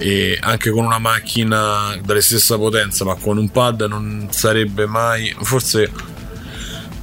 E 0.01 0.39
anche 0.41 0.71
con 0.71 0.85
una 0.85 0.99
macchina 0.99 1.99
della 2.05 2.21
stessa 2.21 2.57
potenza 2.57 3.05
ma 3.05 3.15
con 3.17 3.37
un 3.37 3.51
pad 3.51 3.81
non 3.83 4.29
sarebbe 4.31 4.87
mai 4.87 5.35
forse 5.41 5.91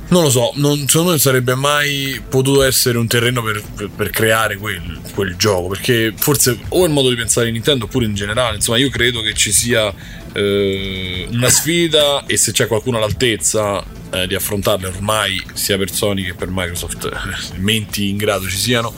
non 0.08 0.22
lo 0.22 0.30
so 0.30 0.52
non, 0.56 0.78
secondo 0.88 1.04
me 1.04 1.10
non 1.10 1.20
sarebbe 1.20 1.56
mai 1.56 2.22
potuto 2.28 2.62
essere 2.64 2.98
un 2.98 3.08
terreno 3.08 3.42
per, 3.42 3.64
per- 3.76 3.90
per 3.90 4.10
creare 4.12 4.58
quel, 4.58 5.00
quel 5.14 5.36
gioco 5.36 5.70
perché 5.70 6.14
forse 6.16 6.60
o 6.70 6.86
il 6.86 6.92
modo 6.92 7.10
di 7.10 7.16
pensare 7.16 7.48
di 7.48 7.54
Nintendo 7.54 7.86
oppure 7.86 8.06
in 8.06 8.14
generale 8.14 8.56
insomma 8.56 8.78
io 8.78 8.90
credo 8.90 9.22
che 9.22 9.34
ci 9.34 9.52
sia 9.52 9.92
eh, 10.34 11.28
una 11.32 11.50
sfida 11.50 12.26
e 12.26 12.38
se 12.38 12.52
c'è 12.52 12.68
qualcuno 12.68 12.98
all'altezza 12.98 13.84
eh, 14.12 14.28
di 14.28 14.36
affrontarla 14.36 14.90
ormai 14.90 15.42
sia 15.54 15.78
per 15.78 15.92
Sony 15.92 16.24
che 16.24 16.34
per 16.36 16.50
Microsoft 16.52 17.06
eh, 17.06 17.60
menti 17.60 18.10
in 18.10 18.18
grado 18.18 18.48
ci 18.48 18.58
siano 18.58 18.94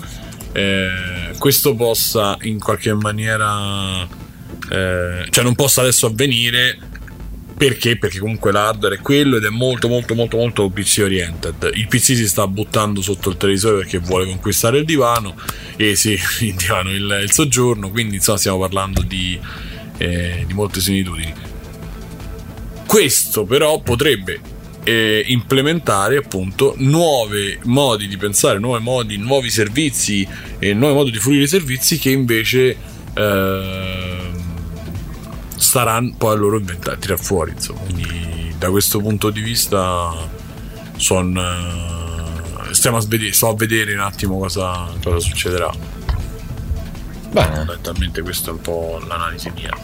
eh, 0.51 0.89
questo 1.37 1.75
possa 1.75 2.37
in 2.41 2.59
qualche 2.59 2.93
maniera 2.93 4.03
eh, 4.69 5.25
cioè 5.29 5.43
non 5.43 5.55
possa 5.55 5.81
adesso 5.81 6.07
avvenire 6.07 6.77
perché? 7.57 7.97
Perché 7.97 8.19
comunque 8.19 8.51
l'hardware 8.51 8.95
è 8.95 8.99
quello 8.99 9.37
ed 9.37 9.43
è 9.43 9.49
molto 9.49 9.87
molto 9.87 10.13
molto 10.13 10.37
molto 10.37 10.69
PC 10.69 11.01
oriented. 11.03 11.71
Il 11.73 11.87
PC 11.87 12.15
si 12.15 12.27
sta 12.27 12.47
buttando 12.47 13.01
sotto 13.01 13.29
il 13.29 13.37
televisore 13.37 13.77
perché 13.77 13.97
vuole 13.97 14.27
conquistare 14.27 14.77
il 14.77 14.85
divano 14.85 15.35
e 15.75 15.95
sì, 15.95 16.11
il 16.41 16.53
divano, 16.53 16.91
il, 16.91 17.19
il 17.23 17.31
soggiorno, 17.31 17.89
quindi 17.89 18.17
insomma 18.17 18.37
stiamo 18.37 18.59
parlando 18.59 19.01
di, 19.01 19.39
eh, 19.97 20.43
di 20.45 20.53
molte 20.53 20.79
similitudini. 20.79 21.33
Questo 22.85 23.43
però 23.43 23.81
potrebbe 23.81 24.39
eh, 24.83 25.23
implementare 25.25 26.17
appunto 26.17 26.75
nuovi 26.77 27.57
modi 27.63 28.07
di 28.07 28.17
pensare, 28.17 28.59
nuovi 28.59 28.83
modi, 28.83 29.17
nuovi 29.17 29.49
servizi 29.49 30.25
e 30.59 30.73
nuovi 30.75 30.93
modi 30.93 31.11
di 31.11 31.17
fruire 31.17 31.43
i 31.43 31.47
servizi 31.47 31.97
che 31.97 32.11
invece 32.11 32.77
ehm, 33.15 34.36
staranno 35.57 36.13
poi 36.17 36.33
a 36.33 36.37
loro 36.37 36.57
inventare, 36.59 36.97
tirare 36.97 37.21
fuori. 37.21 37.51
Insomma. 37.51 37.81
Quindi 37.81 38.53
da 38.57 38.69
questo 38.69 38.99
punto 38.99 39.29
di 39.29 39.41
vista 39.41 40.13
son, 40.95 41.37
eh, 41.37 42.73
stiamo 42.73 42.97
a 42.97 43.03
vedere, 43.05 43.33
sto 43.33 43.49
a 43.49 43.55
vedere 43.55 43.93
un 43.93 43.99
attimo 43.99 44.37
cosa, 44.39 44.87
cosa 45.03 45.19
succederà. 45.19 45.69
Bene. 47.31 47.55
Fondamentalmente 47.55 48.21
questa 48.21 48.49
è 48.49 48.53
un 48.53 48.61
po' 48.61 49.01
l'analisi 49.07 49.51
mia. 49.55 49.75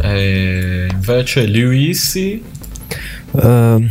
E 0.00 0.88
invece 0.90 1.46
Luisi, 1.46 2.42
Ehm, 3.34 3.88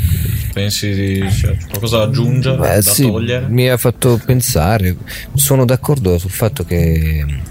pensi 0.54 0.94
di 0.94 1.20
c'è 1.28 1.58
qualcosa 1.68 1.98
da 1.98 2.04
aggiungere, 2.04 2.58
Beh, 2.58 2.76
da 2.76 2.82
sì, 2.82 3.08
togliere? 3.08 3.48
mi 3.50 3.68
ha 3.68 3.76
fatto 3.78 4.22
pensare. 4.24 4.96
Sono 5.34 5.66
d'accordo 5.66 6.20
sul 6.20 6.30
fatto 6.30 6.64
che 6.64 7.26
mh, 7.26 7.42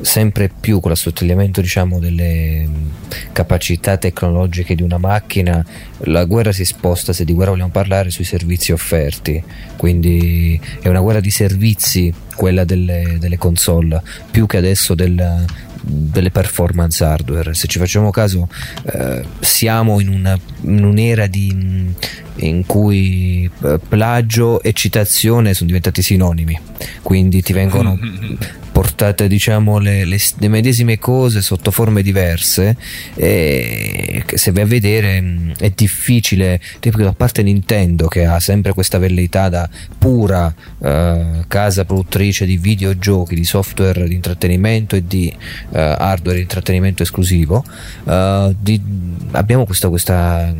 sempre 0.00 0.50
più 0.60 0.80
con 0.80 0.90
l'assottigliamento 0.90 1.60
diciamo, 1.60 1.98
delle 1.98 2.66
mh, 2.66 2.90
capacità 3.32 3.96
tecnologiche 3.96 4.74
di 4.74 4.82
una 4.82 4.98
macchina, 4.98 5.64
la 6.00 6.24
guerra 6.24 6.52
si 6.52 6.64
sposta, 6.64 7.12
se 7.12 7.24
di 7.24 7.32
guerra 7.32 7.50
vogliamo 7.52 7.70
parlare, 7.70 8.10
sui 8.10 8.24
servizi 8.24 8.72
offerti. 8.72 9.42
Quindi 9.76 10.60
è 10.80 10.88
una 10.88 11.00
guerra 11.00 11.20
di 11.20 11.30
servizi 11.30 12.12
quella 12.34 12.64
delle, 12.64 13.16
delle 13.18 13.38
console, 13.38 14.02
più 14.30 14.46
che 14.46 14.56
adesso 14.58 14.94
del- 14.94 15.44
delle 15.88 16.30
performance 16.30 17.04
hardware. 17.04 17.54
Se 17.54 17.68
ci 17.68 17.78
facciamo 17.78 18.10
caso, 18.10 18.48
eh, 18.92 19.22
siamo 19.40 20.00
in, 20.00 20.08
una- 20.08 20.38
in 20.62 20.82
un'era 20.84 21.26
di, 21.28 21.94
in 22.36 22.66
cui 22.66 23.48
eh, 23.62 23.78
plagio 23.88 24.60
e 24.62 24.72
citazione 24.72 25.54
sono 25.54 25.66
diventati 25.68 26.02
sinonimi, 26.02 26.58
quindi 27.02 27.40
ti 27.40 27.52
vengono 27.52 27.96
portate 28.76 29.26
diciamo 29.26 29.78
le, 29.78 30.04
le- 30.04 30.18
le 30.36 30.48
medesime 30.48 30.98
cose 30.98 31.40
sotto 31.40 31.70
forme 31.70 32.02
diverse 32.02 32.76
e 33.14 34.22
se 34.34 34.52
vai 34.52 34.64
a 34.64 34.66
vedere 34.66 35.54
è 35.56 35.70
difficile, 35.70 36.60
tipo 36.78 37.02
a 37.06 37.14
parte 37.14 37.42
Nintendo 37.42 38.06
che 38.06 38.26
ha 38.26 38.38
sempre 38.38 38.74
questa 38.74 38.98
velleità 38.98 39.48
da 39.48 39.66
pura 39.96 40.54
eh, 40.78 41.44
casa 41.48 41.86
produttrice 41.86 42.44
di 42.44 42.58
videogiochi, 42.58 43.34
di 43.34 43.44
software 43.44 44.06
di 44.06 44.14
intrattenimento 44.14 44.94
e 44.94 45.06
di 45.06 45.34
eh, 45.72 45.78
hardware 45.80 46.36
di 46.36 46.42
intrattenimento 46.42 47.02
esclusivo, 47.02 47.64
eh, 48.06 48.54
di, 48.60 48.78
abbiamo 49.30 49.64
questa, 49.64 49.88
questa 49.88 50.54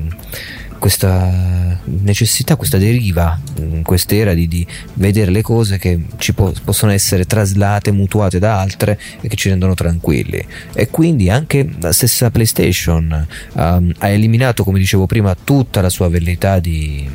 questa 0.79 1.81
necessità, 1.85 2.57
questa 2.57 2.79
deriva 2.79 3.39
in 3.59 3.83
quest'era 3.83 4.35
di, 4.35 4.49
di 4.49 4.67
vedere 4.95 5.31
le 5.31 5.43
cose 5.43 5.79
che 5.79 6.05
ci 6.19 6.33
po- 6.33 6.53
possono 6.65 6.93
essere 6.93 7.25
traslate, 7.25 7.93
mutuate 7.93 8.39
da 8.39 8.61
altre 8.61 8.99
e 9.21 9.29
che 9.29 9.37
ci 9.37 9.49
rendono 9.49 9.75
tranquilli. 9.75 10.45
E 10.75 10.89
quindi 10.89 11.31
anche 11.31 11.69
la 11.81 11.93
stessa 11.93 12.31
PlayStation 12.31 13.27
um, 13.53 13.93
ha 13.99 14.09
eliminato, 14.09 14.65
come 14.65 14.79
dicevo 14.79 15.07
prima, 15.07 15.35
tutta 15.35 15.81
la 15.81 15.91
sua 15.91 16.09
velleità 16.09 16.59
di 16.59 17.09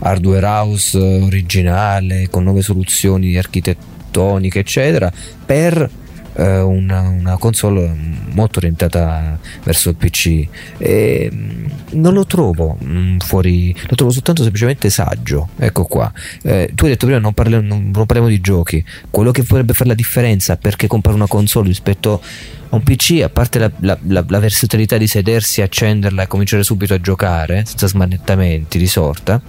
hardware 0.00 0.46
house 0.46 0.98
originale 0.98 2.28
con 2.28 2.42
nuove 2.44 2.62
soluzioni 2.62 3.36
architettoniche, 3.36 4.58
eccetera, 4.58 5.12
per 5.44 5.88
eh, 6.34 6.60
una, 6.60 7.00
una, 7.00 7.36
console 7.36 7.94
molto 8.30 8.58
orientata 8.58 9.38
verso 9.62 9.90
il 9.90 9.96
PC 9.96 10.46
e 10.78 11.30
mm, 11.32 11.66
non 11.92 12.14
lo 12.14 12.24
trovo 12.24 12.76
mh, 12.78 12.98
mm, 12.98 13.18
fuori 13.18 13.74
lo 13.86 13.96
trovo 13.96 14.10
soltanto 14.10 14.42
semplicemente 14.42 14.90
saggio. 14.90 15.50
Ecco 15.56 15.84
qua. 15.84 16.12
Eh, 16.42 16.70
tu 16.74 16.84
hai 16.84 16.90
detto 16.90 17.06
prima 17.06 17.20
non 17.20 17.32
parliamo, 17.32 17.66
non, 17.66 17.90
non 17.94 18.06
parliamo 18.06 18.28
di 18.28 18.40
giochi. 18.40 18.84
Quello 19.10 19.30
che 19.30 19.42
potrebbe 19.42 19.74
fare 19.74 19.90
la 19.90 19.94
differenza 19.94 20.56
perché 20.56 20.86
comprare 20.86 21.16
una 21.16 21.26
console 21.26 21.68
rispetto 21.68 22.22
a 22.70 22.76
un 22.76 22.82
PC 22.82 23.20
a 23.22 23.28
parte 23.28 23.58
la, 23.58 23.70
la, 23.80 23.98
la, 24.06 24.24
la 24.26 24.38
versatilità 24.38 24.96
di 24.96 25.06
sedersi 25.06 25.60
accenderla 25.60 26.22
e 26.22 26.26
cominciare 26.26 26.62
subito 26.62 26.94
a 26.94 27.00
giocare 27.00 27.64
senza 27.66 27.86
smanettamenti 27.86 28.78
di 28.78 28.86
sorta 28.86 29.40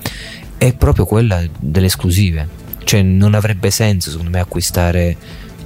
è 0.58 0.74
proprio 0.74 1.06
quella 1.06 1.42
delle 1.60 1.88
esclusive. 1.88 2.62
Cioè 2.84 3.02
non 3.02 3.34
avrebbe 3.34 3.72
senso 3.72 4.10
secondo 4.10 4.32
me 4.32 4.40
acquistare 4.40 5.16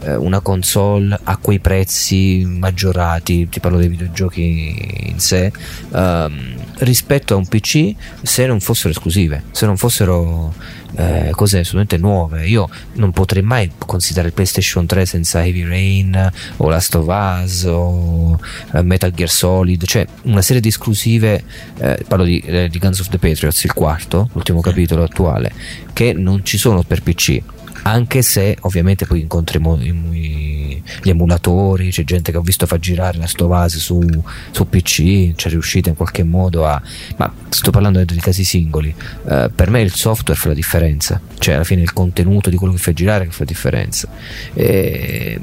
eh, 0.08 0.16
una 0.16 0.40
console 0.40 1.18
a 1.24 1.38
quei 1.38 1.60
prezzi 1.60 2.46
maggiorati, 2.48 3.50
ti 3.50 3.60
parlo 3.60 3.78
dei 3.78 3.90
videogiochi 3.90 5.10
in 5.10 5.20
sé, 5.20 5.52
ehm, 5.94 6.56
rispetto 6.80 7.34
a 7.34 7.38
un 7.38 7.46
PC 7.46 7.94
se 8.22 8.46
non 8.46 8.60
fossero 8.62 8.90
esclusive, 8.90 9.44
se 9.52 9.66
non 9.66 9.78
fossero 9.78 10.54
eh, 10.96 11.32
cose 11.32 11.60
assolutamente 11.60 11.98
nuove. 11.98 12.48
Io 12.48 12.70
non 12.94 13.12
potrei 13.12 13.44
mai 13.44 13.70
considerare 13.78 14.30
il 14.30 14.34
PlayStation 14.34 14.86
3 14.86 15.06
senza 15.06 15.44
Heavy 15.44 15.66
Rain 15.66 16.32
o 16.58 16.70
Last 16.70 16.96
of 16.96 17.08
Us 17.08 17.64
o 17.66 18.40
eh, 18.74 18.82
Metal 18.82 19.12
Gear 19.12 19.30
Solid, 19.30 19.86
cioè 19.86 20.06
una 20.24 20.42
serie 20.42 20.62
di 20.62 20.70
esclusive, 20.70 21.44
eh, 21.80 22.06
parlo 22.08 22.24
di, 22.24 22.40
eh, 22.40 22.70
di 22.70 22.80
Guns 22.80 23.00
of 23.00 23.10
the 23.10 23.18
Patriots, 23.18 23.64
il 23.64 23.74
quarto, 23.74 24.30
l'ultimo 24.34 24.62
capitolo 24.62 25.04
attuale, 25.04 25.52
che 25.94 26.14
non 26.14 26.46
ci 26.46 26.58
sono 26.58 26.84
per 26.84 27.02
PC 27.02 27.42
anche 27.90 28.22
se 28.22 28.58
ovviamente 28.62 29.06
poi 29.06 29.22
incontri 29.22 29.60
gli 31.02 31.10
emulatori, 31.10 31.90
c'è 31.90 32.04
gente 32.04 32.32
che 32.32 32.38
ho 32.38 32.42
visto 32.42 32.66
fa 32.66 32.78
girare 32.78 33.18
la 33.18 33.28
Stovase 33.28 33.80
su, 33.80 34.02
su 34.52 34.68
PC, 34.68 35.36
c'è 35.36 35.50
riuscita 35.50 35.90
in 35.90 35.96
qualche 35.96 36.24
modo 36.24 36.66
a... 36.66 36.82
ma 37.18 37.32
sto 37.50 37.72
parlando 37.72 38.04
di 38.04 38.20
casi 38.20 38.44
singoli, 38.44 38.94
uh, 39.24 39.50
per 39.54 39.70
me 39.70 39.82
il 39.82 39.94
software 39.94 40.40
fa 40.40 40.50
la 40.50 40.54
differenza, 40.54 41.20
cioè 41.40 41.56
alla 41.56 41.64
fine 41.64 41.82
il 41.82 41.94
contenuto 41.94 42.50
di 42.50 42.58
quello 42.58 42.74
che 42.74 42.80
fa 42.80 42.94
girare 42.94 43.26
che 43.26 43.32
fa 43.32 43.40
la 43.40 43.46
differenza. 43.46 44.08
E, 44.54 45.40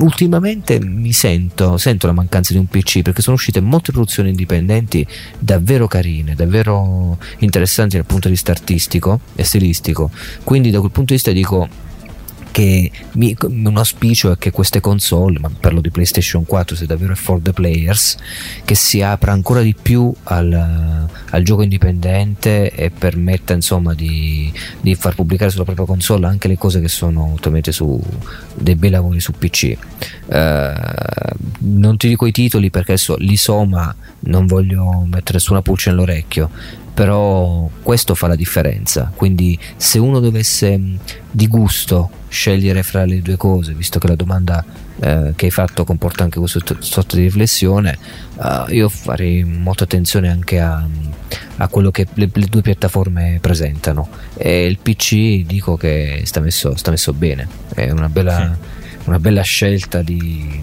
ultimamente 0.00 0.80
mi 0.80 1.12
sento, 1.12 1.76
sento 1.76 2.06
la 2.06 2.12
mancanza 2.12 2.52
di 2.52 2.58
un 2.58 2.66
PC 2.66 3.02
perché 3.02 3.22
sono 3.22 3.36
uscite 3.36 3.60
molte 3.60 3.92
produzioni 3.92 4.30
indipendenti 4.30 5.06
davvero 5.38 5.86
carine, 5.86 6.34
davvero 6.34 7.18
interessanti 7.38 7.96
dal 7.96 8.06
punto 8.06 8.28
di 8.28 8.34
vista 8.34 8.50
artistico 8.50 9.20
e 9.34 9.44
stilistico, 9.44 10.10
quindi 10.44 10.70
da 10.70 10.80
quel 10.80 10.90
punto 10.90 11.10
di 11.10 11.14
vista 11.14 11.30
dico 11.30 11.67
che 12.50 12.90
mi, 13.12 13.36
un 13.42 13.76
auspicio 13.76 14.32
è 14.32 14.38
che 14.38 14.50
queste 14.50 14.80
console, 14.80 15.38
ma 15.38 15.50
parlo 15.58 15.80
di 15.80 15.90
PlayStation 15.90 16.44
4 16.44 16.76
se 16.76 16.86
davvero 16.86 17.12
è 17.12 17.16
for 17.16 17.40
the 17.40 17.52
players, 17.52 18.16
che 18.64 18.74
si 18.74 19.02
apra 19.02 19.32
ancora 19.32 19.60
di 19.60 19.74
più 19.80 20.12
al, 20.24 21.06
al 21.30 21.42
gioco 21.42 21.62
indipendente 21.62 22.70
e 22.70 22.90
permetta 22.90 23.52
insomma 23.52 23.94
di, 23.94 24.52
di, 24.80 24.94
far 24.94 25.14
pubblicare 25.14 25.50
sulla 25.50 25.64
propria 25.64 25.86
console 25.86 26.26
anche 26.26 26.48
le 26.48 26.58
cose 26.58 26.80
che 26.80 26.88
sono 26.88 27.32
ottenute 27.34 27.72
su 27.72 28.00
dei 28.54 28.74
bei 28.74 28.90
lavori 28.90 29.20
su 29.20 29.32
PC. 29.32 29.76
Eh, 30.28 30.74
non 31.60 31.96
ti 31.96 32.08
dico 32.08 32.26
i 32.26 32.32
titoli 32.32 32.70
perché 32.70 32.92
adesso 32.92 33.16
l'Isoma 33.18 33.94
non 34.20 34.46
voglio 34.46 35.06
mettere 35.08 35.34
nessuna 35.34 35.62
pulce 35.62 35.90
nell'orecchio 35.90 36.50
però 36.98 37.70
questo 37.80 38.16
fa 38.16 38.26
la 38.26 38.34
differenza. 38.34 39.12
Quindi 39.14 39.56
se 39.76 40.00
uno 40.00 40.18
dovesse 40.18 40.80
di 41.30 41.46
gusto 41.46 42.10
scegliere 42.26 42.82
fra 42.82 43.04
le 43.04 43.22
due 43.22 43.36
cose 43.36 43.72
visto 43.72 44.00
che 44.00 44.08
la 44.08 44.16
domanda 44.16 44.64
eh, 44.98 45.32
che 45.36 45.44
hai 45.44 45.50
fatto 45.52 45.84
comporta 45.84 46.24
anche 46.24 46.40
questo 46.40 46.60
sotto 46.80 47.14
di 47.14 47.22
riflessione 47.22 47.96
uh, 48.34 48.70
io 48.70 48.88
farei 48.88 49.44
molta 49.44 49.84
attenzione 49.84 50.28
anche 50.28 50.58
a, 50.58 50.84
a 51.58 51.68
quello 51.68 51.92
che 51.92 52.06
le, 52.14 52.28
le, 52.32 52.46
due 52.46 52.62
piattaforme 52.62 53.38
presentano. 53.40 54.08
E 54.34 54.66
il 54.66 54.78
PC 54.78 55.46
dico 55.46 55.76
che 55.76 56.22
sta 56.24 56.40
messo, 56.40 56.74
sta 56.74 56.90
messo 56.90 57.12
bene. 57.12 57.46
È 57.72 57.88
una 57.90 58.08
bella, 58.08 58.58
sì. 58.60 58.98
una 59.04 59.20
bella 59.20 59.42
scelta 59.42 60.02
di, 60.02 60.60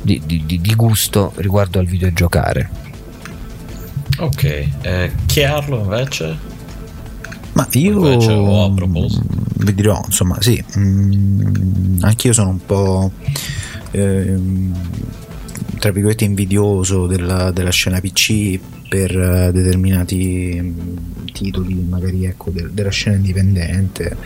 di, 0.00 0.22
di, 0.24 0.60
di 0.60 0.74
gusto 0.76 1.32
riguardo 1.34 1.80
al 1.80 1.86
videogiocare 1.86 2.85
Ok, 4.18 4.44
eh, 4.44 5.12
Chiarlo 5.26 5.82
invece? 5.82 6.54
Ma 7.52 7.66
io 7.72 8.06
invece, 8.06 8.72
proposito? 8.74 9.24
vi 9.58 9.74
dirò, 9.74 10.00
insomma, 10.04 10.40
sì, 10.40 10.62
mh, 10.74 10.80
mm, 10.80 11.98
anch'io 12.02 12.32
sono 12.32 12.50
un 12.50 12.64
po' 12.64 13.10
eh, 13.92 14.38
tra 15.78 15.90
virgolette 15.90 16.24
invidioso 16.24 17.06
della, 17.06 17.50
della 17.50 17.70
scena 17.70 18.00
PC 18.00 18.58
per 18.88 19.16
uh, 19.16 19.52
determinati 19.52 20.60
mh, 20.60 21.32
titoli, 21.32 21.74
magari 21.74 22.24
ecco, 22.24 22.50
de- 22.50 22.68
della 22.72 22.90
scena 22.90 23.16
indipendente 23.16 24.16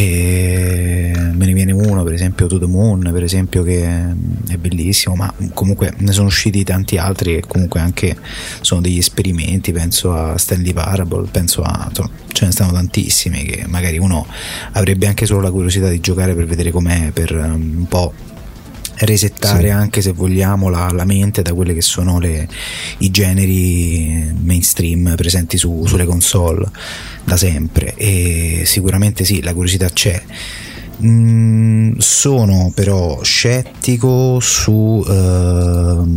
e 0.00 1.10
me 1.12 1.44
ne 1.44 1.52
viene 1.52 1.72
uno 1.72 2.04
per 2.04 2.12
esempio 2.12 2.46
To 2.46 2.56
The 2.60 2.66
Moon 2.66 3.10
per 3.12 3.24
esempio 3.24 3.64
che 3.64 3.82
è 3.82 4.56
bellissimo 4.56 5.16
ma 5.16 5.34
comunque 5.52 5.92
ne 5.96 6.12
sono 6.12 6.28
usciti 6.28 6.62
tanti 6.62 6.98
altri 6.98 7.34
che 7.34 7.44
comunque 7.48 7.80
anche 7.80 8.16
sono 8.60 8.80
degli 8.80 8.98
esperimenti 8.98 9.72
penso 9.72 10.14
a 10.14 10.38
Stanley 10.38 10.72
Parable 10.72 11.26
penso 11.32 11.62
a 11.62 11.86
insomma, 11.88 12.10
ce 12.28 12.44
ne 12.44 12.52
stanno 12.52 12.70
tantissimi 12.70 13.42
che 13.42 13.64
magari 13.66 13.98
uno 13.98 14.24
avrebbe 14.72 15.08
anche 15.08 15.26
solo 15.26 15.40
la 15.40 15.50
curiosità 15.50 15.88
di 15.88 15.98
giocare 15.98 16.32
per 16.32 16.46
vedere 16.46 16.70
com'è 16.70 17.10
per 17.10 17.34
um, 17.34 17.78
un 17.78 17.86
po' 17.88 18.12
resettare 19.00 19.68
sì. 19.68 19.70
anche 19.70 20.00
se 20.00 20.12
vogliamo 20.12 20.68
la, 20.68 20.90
la, 20.90 21.04
mente 21.04 21.42
da 21.42 21.54
quelli 21.54 21.74
che 21.74 21.82
sono 21.82 22.18
le, 22.18 22.48
i 22.98 23.10
generi 23.10 24.34
mainstream 24.40 25.14
presenti 25.16 25.56
su, 25.56 25.84
sulle 25.86 26.04
console 26.04 26.68
da 27.24 27.36
sempre 27.36 27.94
e 27.94 28.62
sicuramente 28.64 29.24
sì 29.24 29.42
la 29.42 29.52
curiosità 29.52 29.88
c'è 29.88 30.22
Mm, 31.00 31.98
sono 31.98 32.72
però 32.74 33.22
scettico 33.22 34.40
su 34.40 34.72
uh, 34.72 36.08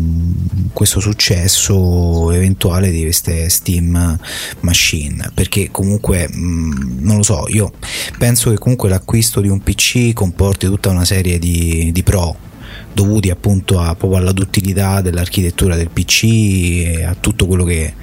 questo 0.74 1.00
successo 1.00 2.32
eventuale 2.32 2.90
di 2.90 3.02
queste 3.02 3.48
Steam 3.50 4.18
Machine 4.62 5.30
perché 5.36 5.70
comunque 5.70 6.28
mm, 6.28 6.98
non 7.04 7.18
lo 7.18 7.24
so 7.24 7.44
io 7.50 7.74
penso 8.18 8.50
che 8.50 8.58
comunque 8.58 8.90
l'acquisto 8.90 9.40
di 9.40 9.50
un 9.50 9.62
PC 9.62 10.14
comporti 10.14 10.66
tutta 10.66 10.90
una 10.90 11.06
serie 11.06 11.38
di, 11.38 11.92
di 11.92 12.02
pro 12.02 12.50
dovuti 12.94 13.30
appunto 13.30 13.80
a, 13.80 13.96
proprio 13.96 14.20
alla 14.20 14.32
duttilità 14.32 15.02
dell'architettura 15.02 15.76
del 15.76 15.90
PC 15.90 16.24
e 16.24 17.04
a 17.04 17.16
tutto 17.20 17.48
quello 17.48 17.64
che 17.64 17.94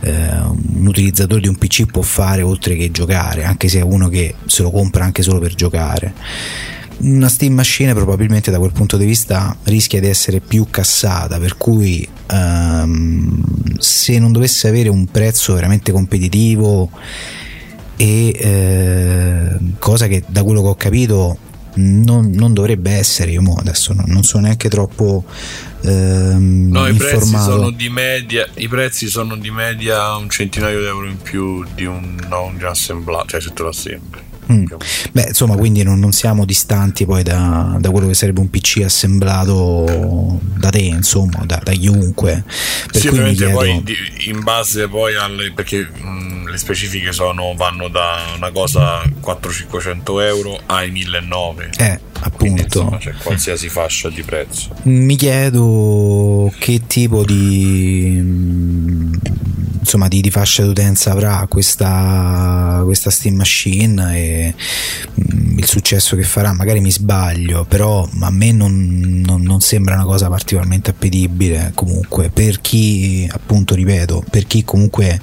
eh, 0.00 0.38
un 0.40 0.86
utilizzatore 0.86 1.40
di 1.40 1.48
un 1.48 1.56
PC 1.56 1.86
può 1.86 2.02
fare 2.02 2.42
oltre 2.42 2.76
che 2.76 2.90
giocare, 2.90 3.44
anche 3.44 3.68
se 3.68 3.78
è 3.78 3.82
uno 3.82 4.08
che 4.08 4.34
se 4.46 4.62
lo 4.62 4.70
compra 4.70 5.04
anche 5.04 5.22
solo 5.22 5.38
per 5.38 5.54
giocare. 5.54 6.14
Una 6.98 7.28
Steam 7.28 7.52
Machine 7.52 7.92
probabilmente 7.92 8.50
da 8.50 8.58
quel 8.58 8.72
punto 8.72 8.96
di 8.96 9.04
vista 9.04 9.54
rischia 9.64 10.00
di 10.00 10.06
essere 10.06 10.40
più 10.40 10.66
cassata, 10.70 11.38
per 11.38 11.58
cui 11.58 12.08
ehm, 12.30 13.76
se 13.78 14.18
non 14.18 14.32
dovesse 14.32 14.68
avere 14.68 14.88
un 14.88 15.06
prezzo 15.06 15.52
veramente 15.52 15.92
competitivo 15.92 16.90
e 17.96 18.28
eh, 18.28 19.58
cosa 19.78 20.06
che 20.06 20.22
da 20.26 20.42
quello 20.42 20.62
che 20.62 20.68
ho 20.68 20.74
capito 20.74 21.38
non, 21.76 22.30
non 22.30 22.52
dovrebbe 22.52 22.90
essere, 22.92 23.32
io 23.32 23.42
adesso 23.58 23.92
non, 23.92 24.04
non 24.08 24.22
sono 24.22 24.44
neanche 24.44 24.68
troppo 24.68 25.24
ehm, 25.82 26.68
no, 26.70 26.86
i 26.86 26.94
prezzi 26.94 27.36
sono 27.38 27.70
di 27.70 27.88
media 27.88 28.48
i 28.54 28.68
prezzi 28.68 29.08
sono 29.08 29.36
di 29.36 29.50
media 29.50 30.16
un 30.16 30.28
centinaio 30.28 30.80
di 30.80 30.86
euro 30.86 31.06
in 31.06 31.20
più 31.20 31.64
di 31.74 31.84
un, 31.84 32.16
no, 32.28 32.44
un 32.44 32.64
assemblato 32.64 33.28
cioè 33.28 33.40
se 33.40 33.52
te 33.52 33.62
lo 33.62 33.68
assembli 33.68 34.20
Mm. 34.52 34.66
Beh, 35.12 35.26
insomma, 35.28 35.56
quindi 35.56 35.82
non, 35.82 35.98
non 35.98 36.12
siamo 36.12 36.44
distanti 36.44 37.04
poi 37.04 37.22
da, 37.22 37.76
da, 37.78 37.90
quello 37.90 38.06
che 38.06 38.14
sarebbe 38.14 38.40
un 38.40 38.48
PC 38.48 38.82
assemblato 38.84 40.38
da 40.56 40.70
te, 40.70 40.82
insomma, 40.82 41.44
da, 41.44 41.60
da 41.62 41.72
chiunque. 41.72 42.44
Per 42.90 43.00
sì, 43.00 43.08
ovviamente 43.08 43.44
chiedo... 43.44 43.58
poi 43.58 43.82
in 44.26 44.42
base 44.42 44.88
poi 44.88 45.16
alle 45.16 45.52
perché 45.52 45.78
mh, 45.78 46.48
le 46.50 46.58
specifiche 46.58 47.12
sono 47.12 47.54
vanno 47.56 47.88
da 47.88 48.22
una 48.36 48.50
cosa 48.50 49.02
400-500 49.02 50.22
euro 50.22 50.60
ai 50.66 50.90
1900. 50.90 51.82
Eh, 51.82 52.00
appunto. 52.20 52.36
Quindi, 52.36 52.62
insomma, 52.62 52.98
c'è 52.98 53.12
qualsiasi 53.22 53.68
fascia 53.68 54.08
di 54.08 54.22
prezzo. 54.22 54.74
Mi 54.82 55.16
chiedo 55.16 56.52
che 56.58 56.82
tipo 56.86 57.24
di 57.24 58.24
insomma 59.86 60.08
di, 60.08 60.20
di, 60.20 60.32
fascia 60.32 60.64
d'utenza 60.64 61.12
avrà 61.12 61.46
questa, 61.48 62.82
questa 62.84 63.08
Steam 63.08 63.36
Machine 63.36 64.18
e 64.18 64.54
mh, 65.14 65.36
mm, 65.36 65.58
il 65.58 65.66
successo 65.66 66.16
che 66.16 66.24
farà 66.24 66.52
magari 66.52 66.80
mi 66.80 66.90
sbaglio 66.90 67.64
però 67.64 68.06
a 68.20 68.30
me 68.30 68.50
non, 68.50 69.22
non, 69.24 69.42
non, 69.42 69.60
sembra 69.60 69.94
una 69.94 70.04
cosa 70.04 70.28
particolarmente 70.28 70.90
appetibile 70.90 71.70
comunque 71.74 72.30
per 72.30 72.60
chi 72.60 73.28
appunto 73.30 73.76
ripeto 73.76 74.24
per 74.28 74.46
chi 74.46 74.64
comunque 74.64 75.20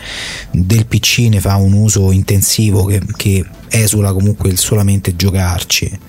del 0.52 0.86
PC 0.86 1.28
ne 1.30 1.41
fa 1.41 1.57
un 1.57 1.74
uso 1.74 2.11
intensivo 2.11 2.86
che, 2.86 3.02
che 3.18 3.45
esula 3.68 4.14
comunque 4.14 4.49
il 4.49 4.57
solamente 4.57 5.15
giocarci 5.18 5.99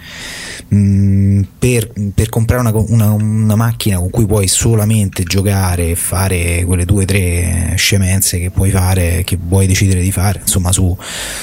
Mm, 0.72 1.42
per, 1.58 1.92
per, 2.14 2.28
comprare 2.28 2.60
una, 2.60 2.72
una, 2.74 3.10
una, 3.12 3.54
macchina 3.54 3.98
con 3.98 4.10
cui 4.10 4.26
puoi 4.26 4.48
solamente 4.48 5.22
giocare 5.22 5.90
e 5.90 5.94
fare 5.94 6.64
quelle 6.64 6.84
due 6.84 7.02
o 7.02 7.06
tre 7.06 7.74
scemenze 7.76 8.38
che 8.38 8.50
puoi 8.50 8.70
fare, 8.70 9.22
che 9.24 9.38
vuoi 9.40 9.66
decidere 9.66 10.00
di 10.00 10.10
fare, 10.10 10.40
insomma, 10.40 10.72
su, 10.72 10.96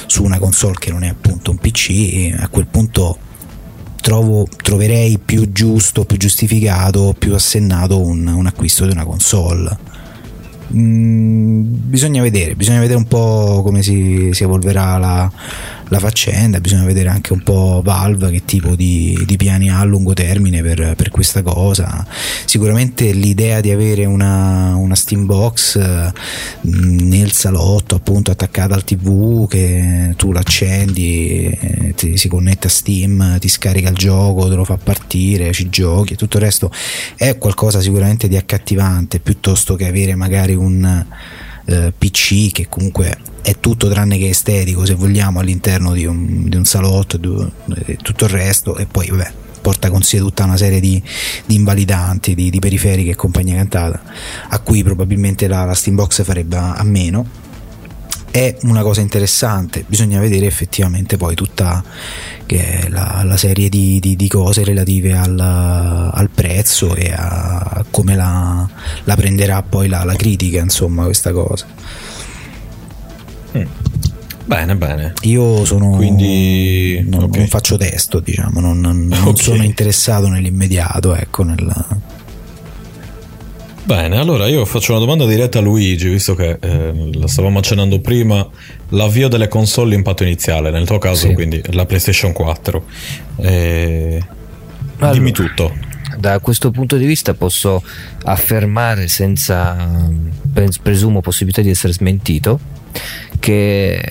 su 0.07 0.23
una 0.23 0.39
console 0.39 0.75
che 0.79 0.89
non 0.89 1.03
è 1.03 1.09
appunto 1.09 1.51
un 1.51 1.57
PC, 1.57 2.33
a 2.37 2.47
quel 2.49 2.67
punto 2.67 3.17
trovo, 4.01 4.47
troverei 4.61 5.19
più 5.19 5.51
giusto, 5.51 6.03
più 6.03 6.17
giustificato, 6.17 7.15
più 7.17 7.33
assennato 7.33 8.01
un, 8.01 8.27
un 8.27 8.47
acquisto 8.47 8.85
di 8.85 8.91
una 8.91 9.05
console. 9.05 9.77
Mm, 10.73 11.63
bisogna 11.63 12.21
vedere, 12.21 12.55
bisogna 12.55 12.79
vedere 12.79 12.97
un 12.97 13.07
po' 13.07 13.61
come 13.63 13.83
si, 13.83 14.29
si 14.33 14.43
evolverà 14.43 14.97
la, 14.97 15.31
la 15.91 15.99
faccenda, 15.99 16.61
bisogna 16.61 16.85
vedere 16.85 17.09
anche 17.09 17.33
un 17.33 17.43
po' 17.43 17.81
Valve 17.83 18.31
che 18.31 18.45
tipo 18.45 18.75
di, 18.75 19.23
di 19.25 19.35
piani 19.35 19.69
ha 19.69 19.79
a 19.79 19.83
lungo 19.83 20.13
termine 20.13 20.61
per, 20.61 20.95
per, 20.95 21.09
questa 21.09 21.41
cosa. 21.43 22.07
Sicuramente 22.45 23.11
l'idea 23.11 23.59
di 23.59 23.71
avere 23.71 24.05
una, 24.05 24.73
una 24.75 24.95
Steambox 24.95 25.77
mm, 26.65 26.97
nel 27.09 27.33
salotto 27.33 27.95
appunto 27.95 28.31
attaccata 28.31 28.73
al 28.73 28.85
tv 28.85 29.49
che 29.49 30.13
tu 30.15 30.31
l'accendi, 30.31 31.57
eh, 31.59 31.93
ti 31.93 32.15
si 32.15 32.29
connette 32.29 32.67
a 32.67 32.69
Steam, 32.69 33.37
ti 33.37 33.49
scarica 33.49 33.89
il 33.89 33.95
gioco, 33.95 34.47
te 34.47 34.55
lo 34.55 34.63
fa 34.63 34.77
partire, 34.77 35.51
ci 35.51 35.67
giochi 35.67 36.13
e 36.13 36.15
tutto 36.15 36.37
il 36.37 36.43
resto 36.43 36.71
è 37.17 37.37
qualcosa 37.37 37.81
sicuramente 37.81 38.29
di 38.29 38.37
accattivante 38.37 39.19
piuttosto 39.19 39.75
che 39.75 39.87
avere 39.87 40.15
magari 40.15 40.55
un 40.55 41.05
eh, 41.65 41.93
PC 41.97 42.51
che 42.51 42.67
comunque 42.69 43.17
è 43.41 43.59
tutto 43.59 43.89
tranne 43.89 44.17
che 44.17 44.29
estetico 44.29 44.85
se 44.85 44.93
vogliamo 44.93 45.39
all'interno 45.39 45.93
di 45.93 46.05
un, 46.05 46.47
di 46.47 46.55
un 46.55 46.65
salotto 46.65 47.19
e 47.85 47.97
tutto 47.97 48.25
il 48.25 48.31
resto 48.31 48.77
e 48.77 48.85
poi 48.85 49.07
vabbè 49.07 49.31
porta 49.61 49.89
con 49.89 50.01
sé 50.01 50.17
tutta 50.17 50.43
una 50.43 50.57
serie 50.57 50.79
di, 50.79 51.01
di 51.45 51.55
invalidanti, 51.55 52.33
di, 52.33 52.49
di, 52.49 52.59
periferiche 52.59 53.11
e 53.11 53.15
compagnia 53.15 53.55
cantata 53.55 54.01
a 54.49 54.59
cui 54.59 54.83
probabilmente 54.83 55.47
la, 55.47 55.63
la 55.65 55.75
Steambox 55.75 56.23
farebbe 56.23 56.57
a 56.57 56.83
meno 56.83 57.49
è 58.31 58.55
una 58.63 58.81
cosa 58.81 59.01
interessante 59.01 59.83
bisogna 59.85 60.19
vedere 60.19 60.45
effettivamente 60.45 61.17
poi 61.17 61.35
tutta 61.35 61.83
la, 62.89 63.21
la, 63.23 63.37
serie 63.37 63.69
di, 63.69 63.99
di, 64.01 64.17
di, 64.17 64.27
cose 64.27 64.65
relative 64.65 65.13
al, 65.13 65.39
al, 65.39 66.29
prezzo 66.33 66.95
e 66.95 67.13
a 67.15 67.85
come 67.89 68.15
la, 68.15 68.67
la 69.05 69.15
prenderà 69.15 69.61
poi 69.61 69.87
la, 69.87 70.03
la 70.03 70.15
critica 70.15 70.59
insomma 70.59 71.05
questa 71.05 71.31
cosa 71.31 71.65
Mm. 73.57 73.65
Bene, 74.45 74.75
bene. 74.75 75.13
Io 75.23 75.65
sono. 75.65 75.91
Quindi. 75.91 77.03
Non, 77.07 77.23
okay. 77.23 77.39
non 77.39 77.47
faccio 77.47 77.77
testo, 77.77 78.19
diciamo, 78.19 78.59
non, 78.59 78.79
non, 78.79 79.09
okay. 79.23 79.43
sono 79.43 79.63
interessato 79.63 80.27
nell'immediato, 80.27 81.15
ecco. 81.15 81.43
Nel... 81.43 81.85
Bene, 83.91 84.19
allora 84.19 84.47
io 84.47 84.63
faccio 84.63 84.93
una 84.93 85.01
domanda 85.01 85.25
diretta 85.25 85.59
a 85.59 85.61
Luigi, 85.61 86.07
visto 86.07 86.33
che 86.33 86.57
eh, 86.61 87.09
la 87.13 87.27
stavamo 87.27 87.59
accennando 87.59 87.99
prima, 87.99 88.47
l'avvio 88.91 89.27
delle 89.27 89.49
console 89.49 89.95
impatto 89.95 90.23
iniziale, 90.23 90.71
nel 90.71 90.85
tuo 90.85 90.97
caso 90.97 91.27
sì. 91.27 91.33
quindi 91.33 91.61
la 91.73 91.85
PlayStation 91.85 92.31
4. 92.31 92.85
Eh, 93.35 94.23
allora, 94.99 95.11
dimmi 95.11 95.33
tutto. 95.33 95.75
Da 96.15 96.39
questo 96.39 96.71
punto 96.71 96.95
di 96.95 97.05
vista 97.05 97.33
posso 97.33 97.83
affermare 98.23 99.09
senza, 99.09 100.09
presumo, 100.81 101.19
possibilità 101.19 101.61
di 101.61 101.69
essere 101.69 101.91
smentito, 101.91 102.61
che 103.41 104.01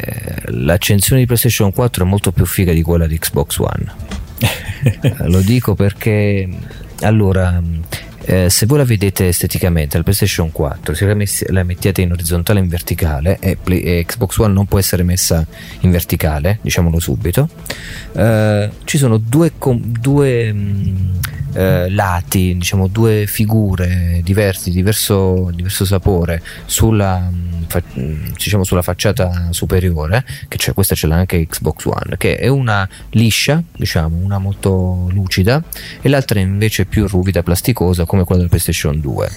l'accensione 0.48 1.22
di 1.22 1.26
PlayStation 1.26 1.72
4 1.72 2.04
è 2.04 2.06
molto 2.06 2.32
più 2.32 2.44
figa 2.44 2.74
di 2.74 2.82
quella 2.82 3.06
di 3.06 3.18
Xbox 3.18 3.56
One. 3.56 3.92
Lo 5.24 5.40
dico 5.40 5.74
perché 5.74 6.46
allora 7.00 7.62
eh, 8.30 8.48
se 8.48 8.66
voi 8.66 8.78
la 8.78 8.84
vedete 8.84 9.26
esteticamente 9.26 9.96
la 9.96 10.04
PlayStation 10.04 10.52
4 10.52 10.94
se 10.94 11.04
la, 11.04 11.14
messi, 11.14 11.44
la 11.48 11.64
mettete 11.64 12.00
in 12.00 12.12
orizzontale 12.12 12.60
e 12.60 12.62
in 12.62 12.68
verticale 12.68 13.38
e, 13.40 13.56
Play, 13.56 13.80
e, 13.80 14.04
Xbox 14.06 14.38
One 14.38 14.52
non 14.52 14.66
può 14.66 14.78
essere 14.78 15.02
messa 15.02 15.44
in 15.80 15.90
verticale 15.90 16.60
diciamolo 16.62 17.00
subito 17.00 17.48
eh, 18.12 18.70
ci 18.84 18.98
sono 18.98 19.16
due, 19.18 19.52
due 20.00 20.52
mh, 20.52 21.18
eh, 21.54 21.90
lati, 21.90 22.56
diciamo 22.56 22.86
due 22.86 23.26
figure 23.26 24.20
diverse, 24.22 24.70
diverso, 24.70 25.50
diverso 25.52 25.84
sapore 25.84 26.42
sulla, 26.66 27.28
mm, 27.30 27.62
fa, 27.66 27.82
mm, 27.98 28.32
diciamo, 28.34 28.64
sulla 28.64 28.82
facciata 28.82 29.48
superiore, 29.50 30.24
che 30.48 30.56
c'è, 30.56 30.72
questa 30.72 30.94
ce 30.94 31.06
l'ha 31.06 31.16
anche 31.16 31.46
Xbox 31.46 31.84
One, 31.86 32.16
che 32.16 32.36
è 32.36 32.48
una 32.48 32.88
liscia, 33.10 33.62
diciamo, 33.76 34.16
una 34.16 34.38
molto 34.38 35.08
lucida, 35.10 35.62
e 36.00 36.08
l'altra 36.08 36.38
invece 36.40 36.84
più 36.86 37.06
ruvida, 37.06 37.42
plasticosa, 37.42 38.04
come 38.04 38.19
quella 38.24 38.42
della 38.42 38.48
PlayStation 38.48 39.00
2. 39.00 39.30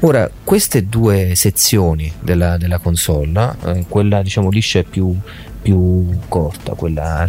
Ora, 0.00 0.30
queste 0.44 0.86
due 0.86 1.34
sezioni 1.34 2.12
della, 2.20 2.56
della 2.56 2.78
console, 2.78 3.56
eh, 3.66 3.84
quella 3.88 4.22
diciamo 4.22 4.50
liscia 4.50 4.80
è 4.80 4.84
più 4.84 5.16
più 5.60 6.18
corta, 6.28 6.72
quella 6.72 7.28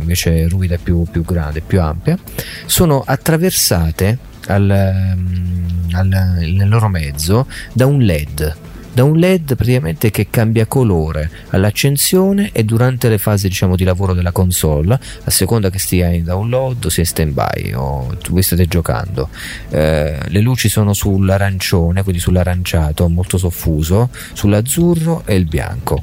invece 0.00 0.48
ruvida 0.48 0.76
è 0.76 0.78
più, 0.78 1.04
più 1.10 1.22
grande, 1.22 1.60
più 1.60 1.82
ampia, 1.82 2.18
sono 2.64 3.02
attraversate 3.04 4.18
al, 4.46 5.14
mm, 5.16 5.94
al, 5.94 6.08
nel 6.08 6.68
loro 6.68 6.88
mezzo 6.88 7.46
da 7.72 7.86
un 7.86 8.00
LED 8.00 8.56
da 8.92 9.04
un 9.04 9.16
LED 9.16 9.56
praticamente 9.56 10.10
che 10.10 10.28
cambia 10.28 10.66
colore 10.66 11.30
all'accensione 11.50 12.50
e 12.52 12.64
durante 12.64 13.08
le 13.08 13.18
fasi 13.18 13.48
diciamo 13.48 13.74
di 13.74 13.84
lavoro 13.84 14.12
della 14.12 14.32
console 14.32 14.98
a 15.24 15.30
seconda 15.30 15.70
che 15.70 15.78
stia 15.78 16.08
in 16.08 16.24
download 16.24 16.84
o 16.84 16.88
sia 16.88 17.02
in 17.02 17.08
stand 17.08 17.32
by 17.32 17.72
o 17.72 18.14
voi 18.30 18.42
state 18.42 18.66
giocando. 18.66 19.28
Eh, 19.70 20.18
le 20.26 20.40
luci 20.40 20.68
sono 20.68 20.92
sull'arancione 20.92 22.02
quindi 22.02 22.20
sull'aranciato 22.20 23.08
molto 23.08 23.38
soffuso 23.38 24.10
sull'azzurro 24.32 25.22
e 25.24 25.36
il 25.36 25.46
bianco. 25.46 26.02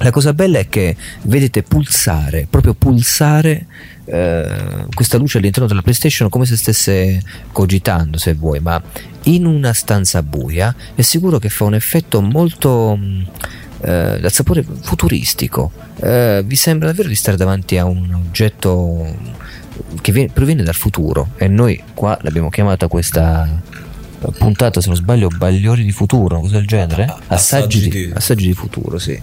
La 0.00 0.10
cosa 0.10 0.32
bella 0.32 0.60
è 0.60 0.68
che 0.68 0.94
vedete 1.22 1.64
pulsare, 1.64 2.46
proprio 2.48 2.74
pulsare 2.74 3.66
eh, 4.10 4.86
questa 4.94 5.18
luce 5.18 5.38
all'interno 5.38 5.68
della 5.68 5.82
PlayStation 5.82 6.28
come 6.28 6.46
se 6.46 6.56
stesse 6.56 7.20
cogitando, 7.52 8.16
se 8.16 8.34
vuoi, 8.34 8.60
ma 8.60 8.80
in 9.24 9.44
una 9.44 9.72
stanza 9.72 10.22
buia 10.22 10.74
è 10.94 11.02
sicuro 11.02 11.38
che 11.38 11.48
fa 11.50 11.64
un 11.64 11.74
effetto 11.74 12.20
molto 12.20 12.96
mm, 12.98 13.22
eh, 13.82 14.18
dal 14.20 14.32
sapore 14.32 14.64
futuristico. 14.80 15.70
Eh, 16.00 16.42
vi 16.44 16.56
sembra 16.56 16.88
davvero 16.88 17.08
di 17.08 17.14
stare 17.14 17.36
davanti 17.36 17.76
a 17.76 17.84
un 17.84 18.14
oggetto 18.14 19.14
che 20.00 20.12
viene, 20.12 20.30
proviene 20.32 20.62
dal 20.62 20.74
futuro 20.74 21.30
e 21.36 21.46
noi 21.46 21.80
qua 21.94 22.18
l'abbiamo 22.22 22.48
chiamata 22.48 22.88
questa 22.88 23.60
puntata 24.36 24.80
se 24.80 24.88
non 24.88 24.96
sbaglio 24.96 25.28
Bagliori 25.28 25.84
di 25.84 25.92
futuro, 25.92 26.40
cosa 26.40 26.56
del 26.56 26.66
genere? 26.66 27.04
Assaggi, 27.04 27.78
assaggi, 27.78 27.88
di, 27.88 28.10
assaggi 28.12 28.46
di 28.46 28.54
futuro, 28.54 28.98
sì. 28.98 29.20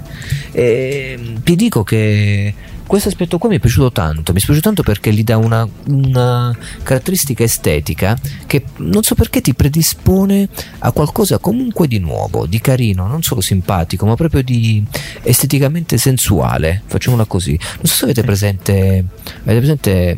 E 0.51 1.33
ti 1.43 1.55
dico 1.55 1.83
che 1.83 2.53
questo 2.87 3.09
aspetto 3.09 3.37
qua 3.37 3.49
mi 3.49 3.55
è 3.57 3.59
piaciuto 3.59 3.91
tanto, 3.91 4.31
mi 4.31 4.39
è 4.39 4.43
piaciuto 4.43 4.59
tanto 4.61 4.83
perché 4.83 5.11
gli 5.13 5.23
dà 5.23 5.37
una, 5.37 5.67
una, 5.87 6.55
caratteristica 6.83 7.43
estetica 7.43 8.17
che 8.45 8.63
non 8.77 9.03
so 9.03 9.15
perché 9.15 9.41
ti 9.41 9.53
predispone 9.53 10.47
a 10.79 10.91
qualcosa 10.91 11.37
comunque 11.39 11.87
di 11.87 11.99
nuovo, 11.99 12.45
di 12.45 12.61
carino, 12.61 13.07
non 13.07 13.23
solo 13.23 13.41
simpatico, 13.41 14.05
ma 14.05 14.15
proprio 14.15 14.43
di 14.43 14.83
esteticamente 15.23 15.97
sensuale. 15.97 16.83
Facciamola 16.85 17.25
così. 17.25 17.57
Non 17.75 17.85
so 17.85 17.95
se 17.95 18.03
avete 18.05 18.23
presente, 18.23 19.05
avete 19.43 19.57
presente 19.59 20.17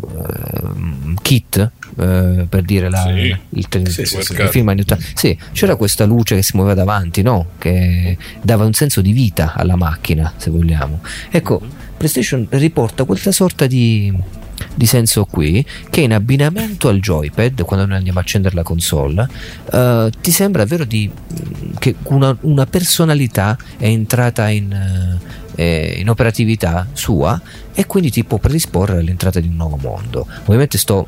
uh, 0.00 1.14
Kit 1.22 1.70
eh, 1.98 2.46
per 2.48 2.62
dire 2.62 2.88
la, 2.88 3.02
Sì. 3.02 3.10
il, 3.10 3.38
il- 3.50 3.66
Sì, 3.68 4.00
il- 4.00 4.06
sì, 4.06 4.16
il 4.16 4.22
certo. 4.24 4.48
film 4.50 4.68
anni 4.68 4.80
80. 4.80 5.04
Sì, 5.14 5.36
c'era 5.52 5.76
questa 5.76 6.04
luce 6.04 6.36
che 6.36 6.42
si 6.42 6.52
muoveva 6.54 6.74
davanti, 6.74 7.22
no? 7.22 7.48
Che 7.58 8.16
dava 8.40 8.64
un 8.64 8.72
senso 8.72 9.00
di 9.00 9.12
vita 9.12 9.52
alla 9.54 9.76
macchina, 9.76 10.32
se 10.36 10.50
vogliamo. 10.50 11.00
Ecco, 11.30 11.60
PlayStation 12.02 12.48
riporta 12.50 13.04
questa 13.04 13.30
sorta 13.30 13.68
di, 13.68 14.12
di 14.74 14.86
senso 14.86 15.24
qui 15.24 15.64
che 15.88 16.00
in 16.00 16.12
abbinamento 16.12 16.88
al 16.88 16.98
joypad, 16.98 17.62
quando 17.62 17.86
noi 17.86 17.96
andiamo 17.98 18.18
a 18.18 18.22
accendere 18.22 18.56
la 18.56 18.64
console, 18.64 19.28
eh, 19.72 20.10
ti 20.20 20.32
sembra 20.32 20.62
davvero 20.62 20.84
di, 20.84 21.08
che 21.78 21.94
una, 22.04 22.36
una 22.40 22.66
personalità 22.66 23.56
è 23.76 23.86
entrata 23.86 24.48
in, 24.48 25.18
eh, 25.54 25.94
in 25.96 26.08
operatività 26.08 26.88
sua 26.92 27.40
e 27.72 27.86
quindi 27.86 28.10
ti 28.10 28.24
può 28.24 28.38
predisporre 28.38 28.98
all'entrata 28.98 29.38
di 29.38 29.46
un 29.46 29.54
nuovo 29.54 29.76
mondo. 29.76 30.26
Ovviamente 30.46 30.78
sto 30.78 31.06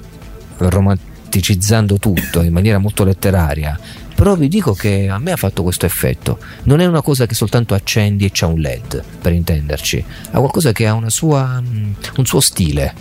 romanticizzando 0.59 1.99
tutto 1.99 2.41
in 2.43 2.53
maniera 2.53 2.79
molto 2.79 3.03
letteraria, 3.03 3.77
però 4.15 4.35
vi 4.37 4.49
dico 4.49 4.75
che 4.75 5.09
a 5.09 5.19
me 5.19 5.33
ha 5.33 5.37
fatto 5.37 5.63
questo 5.63 5.87
effetto. 5.87 6.39
Non 6.65 6.81
è 6.81 6.87
una 6.87 7.03
cosa 7.03 7.27
che 7.27 7.35
soltanto 7.35 7.75
accendi 7.75 8.25
e 8.25 8.31
c'ha 8.33 8.47
un 8.47 8.59
LED, 8.59 9.03
per 9.21 9.33
intenderci, 9.33 10.05
ha 10.31 10.39
qualcosa 10.39 10.73
che 10.73 10.87
ha 10.87 11.09
sua, 11.09 11.61
mm, 11.61 11.93
un 12.17 12.27
suo 12.27 12.41
stile. 12.41 12.95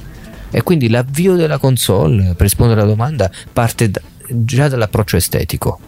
E 0.51 0.61
quindi 0.61 0.89
l'avvio 0.89 1.35
della 1.35 1.57
console, 1.57 2.33
per 2.33 2.41
rispondere 2.41 2.81
alla 2.81 2.89
domanda, 2.89 3.29
parte 3.51 3.89
da- 3.89 4.01
già 4.27 4.67
dall'approccio 4.67 5.17
estetico. 5.17 5.79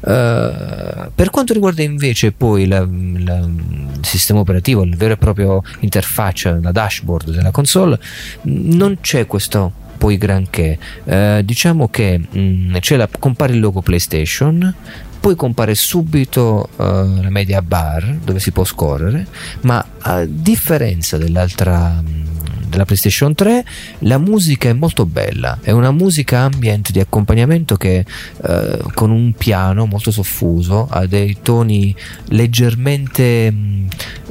Uh, 0.00 1.10
per 1.14 1.30
quanto 1.30 1.52
riguarda 1.52 1.82
invece 1.82 2.32
poi 2.32 2.66
la- 2.66 2.80
la- 2.80 3.36
il 3.38 3.98
sistema 4.00 4.40
operativo, 4.40 4.82
il 4.82 4.96
vero 4.96 5.12
e 5.12 5.16
proprio 5.16 5.62
interfaccia, 5.80 6.58
la 6.60 6.72
dashboard 6.72 7.30
della 7.30 7.52
console, 7.52 7.98
non 8.42 8.98
c'è 9.00 9.26
questo 9.26 9.72
poi 10.00 10.16
granché. 10.16 10.78
Uh, 11.04 11.42
diciamo 11.42 11.88
che 11.88 12.18
mh, 12.18 12.78
c'è 12.78 12.96
la- 12.96 13.06
compare 13.18 13.52
il 13.52 13.60
logo 13.60 13.82
PlayStation, 13.82 14.74
poi 15.20 15.36
compare 15.36 15.74
subito 15.74 16.70
uh, 16.76 16.82
la 17.20 17.28
media 17.28 17.60
bar 17.60 18.16
dove 18.24 18.40
si 18.40 18.50
può 18.50 18.64
scorrere, 18.64 19.26
ma 19.62 19.84
a 19.98 20.24
differenza 20.24 21.18
dell'altra 21.18 22.00
mh, 22.00 22.29
della 22.70 22.84
PlayStation 22.84 23.34
3 23.34 23.64
la 24.00 24.18
musica 24.18 24.68
è 24.68 24.72
molto 24.72 25.04
bella 25.04 25.58
è 25.60 25.70
una 25.72 25.90
musica 25.90 26.40
ambient 26.40 26.90
di 26.90 27.00
accompagnamento 27.00 27.76
che 27.76 28.04
eh, 28.42 28.78
con 28.94 29.10
un 29.10 29.32
piano 29.34 29.84
molto 29.86 30.10
soffuso 30.10 30.86
ha 30.88 31.04
dei 31.06 31.38
toni 31.42 31.94
leggermente 32.28 33.50
mh, 33.50 33.88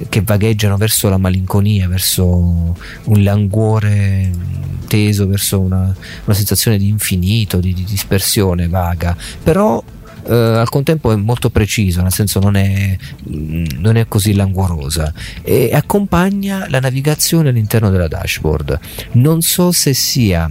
che 0.10 0.22
vagheggiano 0.22 0.78
verso 0.78 1.10
la 1.10 1.18
malinconia 1.18 1.88
verso 1.88 2.26
un 2.26 3.24
languore 3.24 4.32
mh, 4.34 4.70
teso 4.90 5.28
verso 5.28 5.60
una, 5.62 5.96
una 6.26 6.36
sensazione 6.36 6.78
di 6.78 6.90
infinito 6.90 7.60
di, 7.60 7.74
di 7.74 7.86
dispersione 7.86 8.68
vaga. 8.68 9.16
Però 9.42 9.82
eh, 10.30 10.36
al 10.36 10.70
contempo 10.70 11.12
è 11.12 11.16
molto 11.16 11.50
preciso, 11.50 12.02
nel 12.02 12.14
senso 12.14 12.40
non 12.40 12.56
è, 12.56 12.96
mm, 13.30 13.66
non 13.78 13.98
è 13.98 14.08
così 14.08 14.34
languorosa 14.34 15.12
e 15.42 15.72
accompagna 15.74 16.68
la 16.70 16.80
navigazione 16.80 17.50
all'interno 17.50 17.90
della 17.90 18.08
dashboard. 18.08 18.80
Non 19.14 19.42
so 19.42 19.72
se 19.72 19.94
sia 19.94 20.50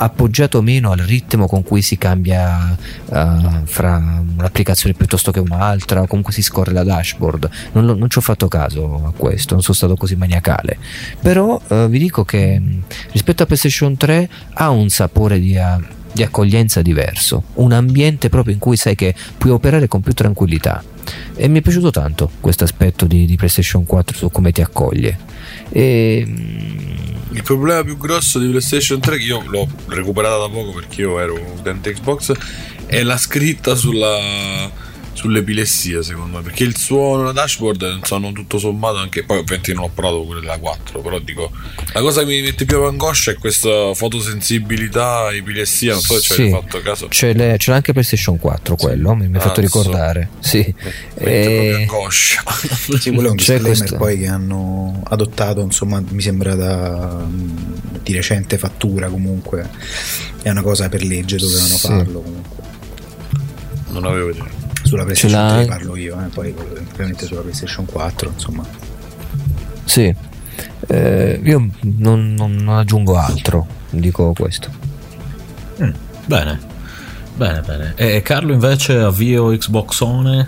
appoggiato 0.00 0.62
meno 0.62 0.92
al 0.92 0.98
ritmo 0.98 1.46
con 1.48 1.64
cui 1.64 1.82
si 1.82 1.98
cambia 1.98 2.70
eh, 3.10 3.62
fra 3.64 3.96
un'applicazione 4.36 4.94
piuttosto 4.94 5.32
che 5.32 5.40
un'altra 5.40 6.02
o 6.02 6.06
comunque 6.06 6.32
si 6.32 6.40
scorre 6.40 6.72
la 6.72 6.84
dashboard 6.84 7.50
non, 7.72 7.84
lo- 7.84 7.96
non 7.96 8.08
ci 8.08 8.18
ho 8.18 8.20
fatto 8.20 8.46
caso 8.46 9.06
a 9.06 9.12
questo 9.16 9.54
non 9.54 9.62
sono 9.64 9.74
stato 9.74 9.96
così 9.96 10.14
maniacale 10.14 10.78
però 11.20 11.60
eh, 11.66 11.88
vi 11.88 11.98
dico 11.98 12.24
che 12.24 12.60
mh, 12.60 12.82
rispetto 13.10 13.42
a 13.42 13.46
PlayStation 13.46 13.96
3 13.96 14.28
ha 14.52 14.70
un 14.70 14.88
sapore 14.88 15.40
di, 15.40 15.58
a- 15.58 15.80
di 16.18 16.24
accoglienza 16.24 16.82
diverso 16.82 17.44
un 17.54 17.70
ambiente 17.70 18.28
proprio 18.28 18.52
in 18.52 18.58
cui 18.58 18.76
sai 18.76 18.96
che 18.96 19.14
puoi 19.36 19.52
operare 19.52 19.86
con 19.86 20.00
più 20.00 20.12
tranquillità. 20.14 20.82
E 21.36 21.46
mi 21.46 21.60
è 21.60 21.62
piaciuto 21.62 21.90
tanto 21.90 22.28
questo 22.40 22.64
aspetto 22.64 23.06
di, 23.06 23.24
di 23.24 23.36
PlayStation 23.36 23.84
4 23.86 24.16
su 24.16 24.30
come 24.30 24.50
ti 24.50 24.60
accoglie. 24.60 25.16
E, 25.70 26.24
mh, 26.26 27.36
Il 27.36 27.42
problema 27.44 27.84
più 27.84 27.96
grosso 27.96 28.40
di 28.40 28.48
PlayStation 28.48 28.98
3, 28.98 29.16
che 29.16 29.24
io 29.24 29.44
l'ho 29.46 29.68
recuperata 29.86 30.38
da 30.38 30.48
poco 30.48 30.72
perché 30.72 31.02
io 31.02 31.20
ero 31.20 31.38
utente 31.56 31.92
Xbox, 31.92 32.32
è 32.86 33.02
la 33.04 33.16
scritta 33.16 33.76
sulla 33.76 34.18
sull'epilessia 35.18 36.00
secondo 36.02 36.36
me 36.38 36.42
perché 36.44 36.62
il 36.64 36.76
suono 36.76 37.24
la 37.24 37.32
dashboard 37.32 37.96
insomma 37.98 38.30
tutto 38.30 38.58
sommato 38.58 38.98
anche 38.98 39.24
poi 39.24 39.38
ovviamente 39.38 39.72
non 39.74 39.84
ho 39.84 39.90
provato 39.92 40.22
quelle 40.22 40.40
della 40.40 40.58
4 40.58 41.00
però 41.00 41.18
dico 41.18 41.50
la 41.92 42.00
cosa 42.00 42.20
che 42.20 42.26
mi 42.26 42.40
mette 42.40 42.64
più 42.64 42.80
angoscia 42.82 43.32
è 43.32 43.34
questa 43.36 43.92
fotosensibilità 43.94 45.30
epilessia 45.32 45.92
non 45.94 46.00
so 46.02 46.14
se 46.14 46.20
ci 46.20 46.32
Sì. 46.34 46.40
avete 46.42 46.56
fatto 46.60 46.80
caso 46.82 47.08
ce 47.08 47.32
l'è, 47.32 47.56
ce 47.58 47.70
l'ha 47.70 47.76
anche 47.76 47.92
PlayStation 47.92 48.38
4 48.38 48.76
quello 48.76 49.14
mi, 49.14 49.26
mi 49.28 49.36
ha 49.36 49.40
Ah, 49.40 49.42
fatto 49.42 49.54
so. 49.56 49.60
ricordare 49.60 50.28
sì. 50.38 50.74
E- 51.14 51.74
angoscia 51.80 52.42
Sì, 52.98 53.10
quello 53.10 53.28
è 53.28 53.30
un 53.30 53.36
C'è 53.38 53.54
disclaimer 53.58 53.76
questo. 53.76 53.96
poi 53.96 54.18
che 54.18 54.26
hanno 54.28 55.00
adottato, 55.08 55.60
insomma, 55.60 56.02
mi 56.08 56.20
sembra 56.22 56.54
da, 56.54 57.24
di 58.02 58.12
recente 58.12 58.56
fattura 58.58 59.08
comunque. 59.08 59.68
È 60.42 60.48
una 60.50 60.62
cosa 60.62 60.88
per 60.88 61.02
legge, 61.04 61.36
dovevano 61.36 61.66
Sì. 61.66 61.86
farlo 61.86 62.20
comunque. 62.22 62.56
non 63.90 64.04
avevo 64.04 64.30
idea 64.30 64.44
Sulla 64.88 65.04
PlayStation 65.04 65.40
l'ha- 65.46 65.54
3 65.54 65.64
parlo 65.66 65.96
io, 65.96 66.18
eh, 66.20 66.28
poi 66.28 66.54
ovviamente 66.92 67.26
sulla 67.26 67.40
PlayStation 67.42 67.84
4, 67.86 68.30
insomma. 68.34 68.64
Sì, 69.84 70.14
Eh, 70.90 71.40
io 71.44 71.68
non, 71.82 72.34
non- 72.34 72.54
non 72.64 72.76
aggiungo 72.78 73.16
altro, 73.18 73.66
dico 73.90 74.32
questo. 74.32 74.70
Bene, 76.26 76.58
bene, 77.36 77.60
bene. 77.60 77.92
E 77.96 78.22
Carlo 78.22 78.52
invece 78.52 78.96
avvio 78.98 79.48
Xbox 79.56 80.00
One? 80.00 80.46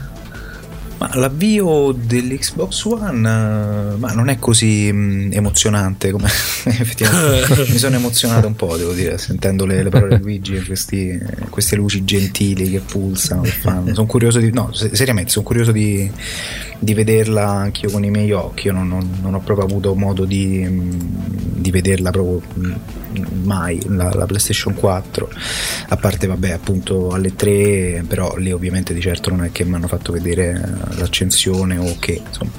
Ma 1.01 1.11
l'avvio 1.15 1.93
dell'Xbox 1.93 2.85
One 2.85 3.97
ma 3.97 4.13
non 4.13 4.29
è 4.29 4.39
così 4.39 4.93
mh, 4.93 5.31
emozionante 5.33 6.11
come 6.11 6.29
effettivamente 6.65 7.65
mi 7.71 7.79
sono 7.79 7.97
emozionato 7.97 8.47
un 8.47 8.55
po', 8.55 8.77
devo 8.77 8.93
dire, 8.93 9.17
sentendo 9.17 9.65
le, 9.65 9.83
le 9.83 9.89
parole 9.89 10.19
di 10.19 10.23
Luigi 10.23 10.57
e 10.57 10.63
questi- 10.63 11.19
queste 11.49 11.77
luci 11.77 12.05
gentili 12.05 12.71
che 12.71 12.81
pulsano, 12.81 13.41
che 13.41 13.49
fanno. 13.51 13.95
Sono 13.95 14.07
curioso 14.07 14.41
di 14.41 14.53
no, 14.53 14.73
se- 14.75 14.95
seriamente, 14.95 15.31
sono 15.31 15.45
curioso 15.47 15.73
di, 15.73 16.11
di 16.81 16.95
vederla 16.95 17.47
anch'io 17.47 17.91
con 17.91 18.05
i 18.05 18.11
miei 18.11 18.33
occhi. 18.33 18.67
Io 18.67 18.73
non, 18.73 18.89
non- 18.89 19.19
non 19.23 19.35
ho 19.35 19.41
proprio 19.41 19.67
avuto 19.67 19.95
modo 19.95 20.25
di, 20.25 20.67
mh, 20.67 21.61
di 21.61 21.71
vederla 21.71 22.11
proprio 22.11 22.41
mh, 22.55 22.73
mai 23.43 23.79
la, 23.87 24.13
la 24.15 24.27
PlayStation 24.27 24.75
4 24.75 25.29
a 25.89 25.97
parte 25.97 26.27
vabbè 26.27 26.51
appunto 26.53 27.11
alle 27.11 27.35
3 27.35 28.05
però 28.07 28.37
lì 28.37 28.53
ovviamente 28.53 28.95
di 28.95 29.01
certo 29.01 29.31
non 29.31 29.45
è 29.45 29.53
che 29.53 29.65
mi 29.65 29.75
hanno 29.75 29.89
fatto 29.89 30.13
vedere 30.13 30.53
eh, 30.53 30.97
l'accensione 30.97 31.77
o 31.77 31.97
che 31.99 32.23
insomma 32.25 32.51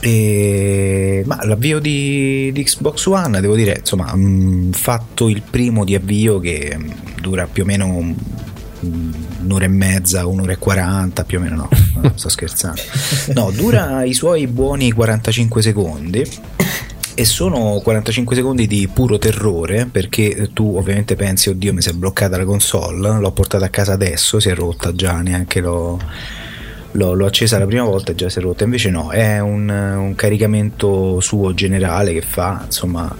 e, 0.00 1.22
ma 1.26 1.44
l'avvio 1.44 1.78
di, 1.80 2.50
di 2.52 2.62
Xbox 2.62 3.06
One 3.06 3.40
devo 3.40 3.54
dire 3.56 3.78
insomma 3.80 4.14
mh, 4.14 4.72
fatto 4.72 5.28
il 5.28 5.42
primo 5.48 5.84
di 5.84 5.94
avvio 5.94 6.38
che 6.38 6.76
dura 7.20 7.46
più 7.46 7.64
o 7.64 7.66
meno 7.66 7.86
mh, 8.80 9.10
un'ora 9.42 9.64
e 9.64 9.68
mezza 9.68 10.26
un'ora 10.26 10.52
e 10.52 10.58
quaranta 10.58 11.24
più 11.24 11.38
o 11.38 11.40
meno 11.40 11.56
no 11.56 12.12
sto 12.14 12.28
scherzando. 12.28 12.80
No 13.34 13.50
dura 13.50 14.04
i 14.04 14.14
suoi 14.14 14.46
buoni 14.46 14.92
45 14.92 15.62
secondi 15.62 16.24
e 17.14 17.24
sono 17.24 17.80
45 17.82 18.36
secondi 18.36 18.66
di 18.68 18.86
puro 18.86 19.18
terrore 19.18 19.86
perché 19.86 20.50
tu 20.52 20.76
ovviamente 20.76 21.16
pensi 21.16 21.48
oddio 21.48 21.72
mi 21.72 21.82
si 21.82 21.88
è 21.88 21.92
bloccata 21.92 22.36
la 22.36 22.44
console 22.44 23.18
l'ho 23.18 23.32
portata 23.32 23.64
a 23.64 23.70
casa 23.70 23.94
adesso 23.94 24.38
si 24.38 24.48
è 24.48 24.54
rotta 24.54 24.94
già 24.94 25.20
neanche 25.20 25.60
l'ho, 25.60 25.98
l'ho, 26.98 27.14
l'ho 27.14 27.26
accesa 27.26 27.58
la 27.58 27.66
prima 27.66 27.84
volta 27.84 28.12
e 28.12 28.14
già 28.14 28.28
si 28.28 28.38
è 28.38 28.42
rotta. 28.42 28.64
Invece 28.64 28.90
no 28.90 29.10
è 29.10 29.38
un, 29.40 29.68
un 29.68 30.14
caricamento 30.14 31.20
suo 31.20 31.54
generale 31.54 32.12
che 32.12 32.22
fa 32.22 32.62
insomma 32.66 33.14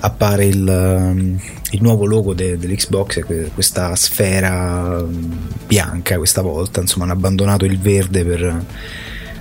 appare 0.00 0.44
il, 0.46 1.38
il 1.70 1.82
nuovo 1.82 2.04
logo 2.04 2.34
de- 2.34 2.56
dell'Xbox 2.58 3.24
questa 3.54 3.96
sfera 3.96 5.00
um, 5.00 5.48
bianca 5.66 6.16
questa 6.18 6.42
volta 6.42 6.80
insomma 6.80 7.04
hanno 7.04 7.14
abbandonato 7.14 7.64
il 7.64 7.78
verde 7.78 8.24
per 8.24 8.64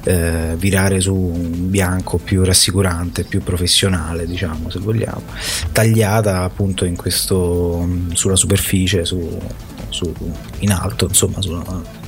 eh, 0.04 0.56
virare 0.58 1.00
su 1.00 1.14
un 1.14 1.70
bianco 1.70 2.18
più 2.18 2.44
rassicurante, 2.44 3.24
più 3.24 3.44
professionale, 3.44 4.26
diciamo, 4.26 4.70
se 4.72 4.80
vogliamo, 4.80 5.22
tagliata 5.72 6.42
appunto 6.42 6.90
questo 6.96 7.88
sulla 8.14 8.36
superficie, 8.36 9.06
su, 9.06 9.40
su- 9.90 10.12
in 10.60 10.72
alto, 10.72 11.06
insomma, 11.06 11.40
sulla- 11.42 12.00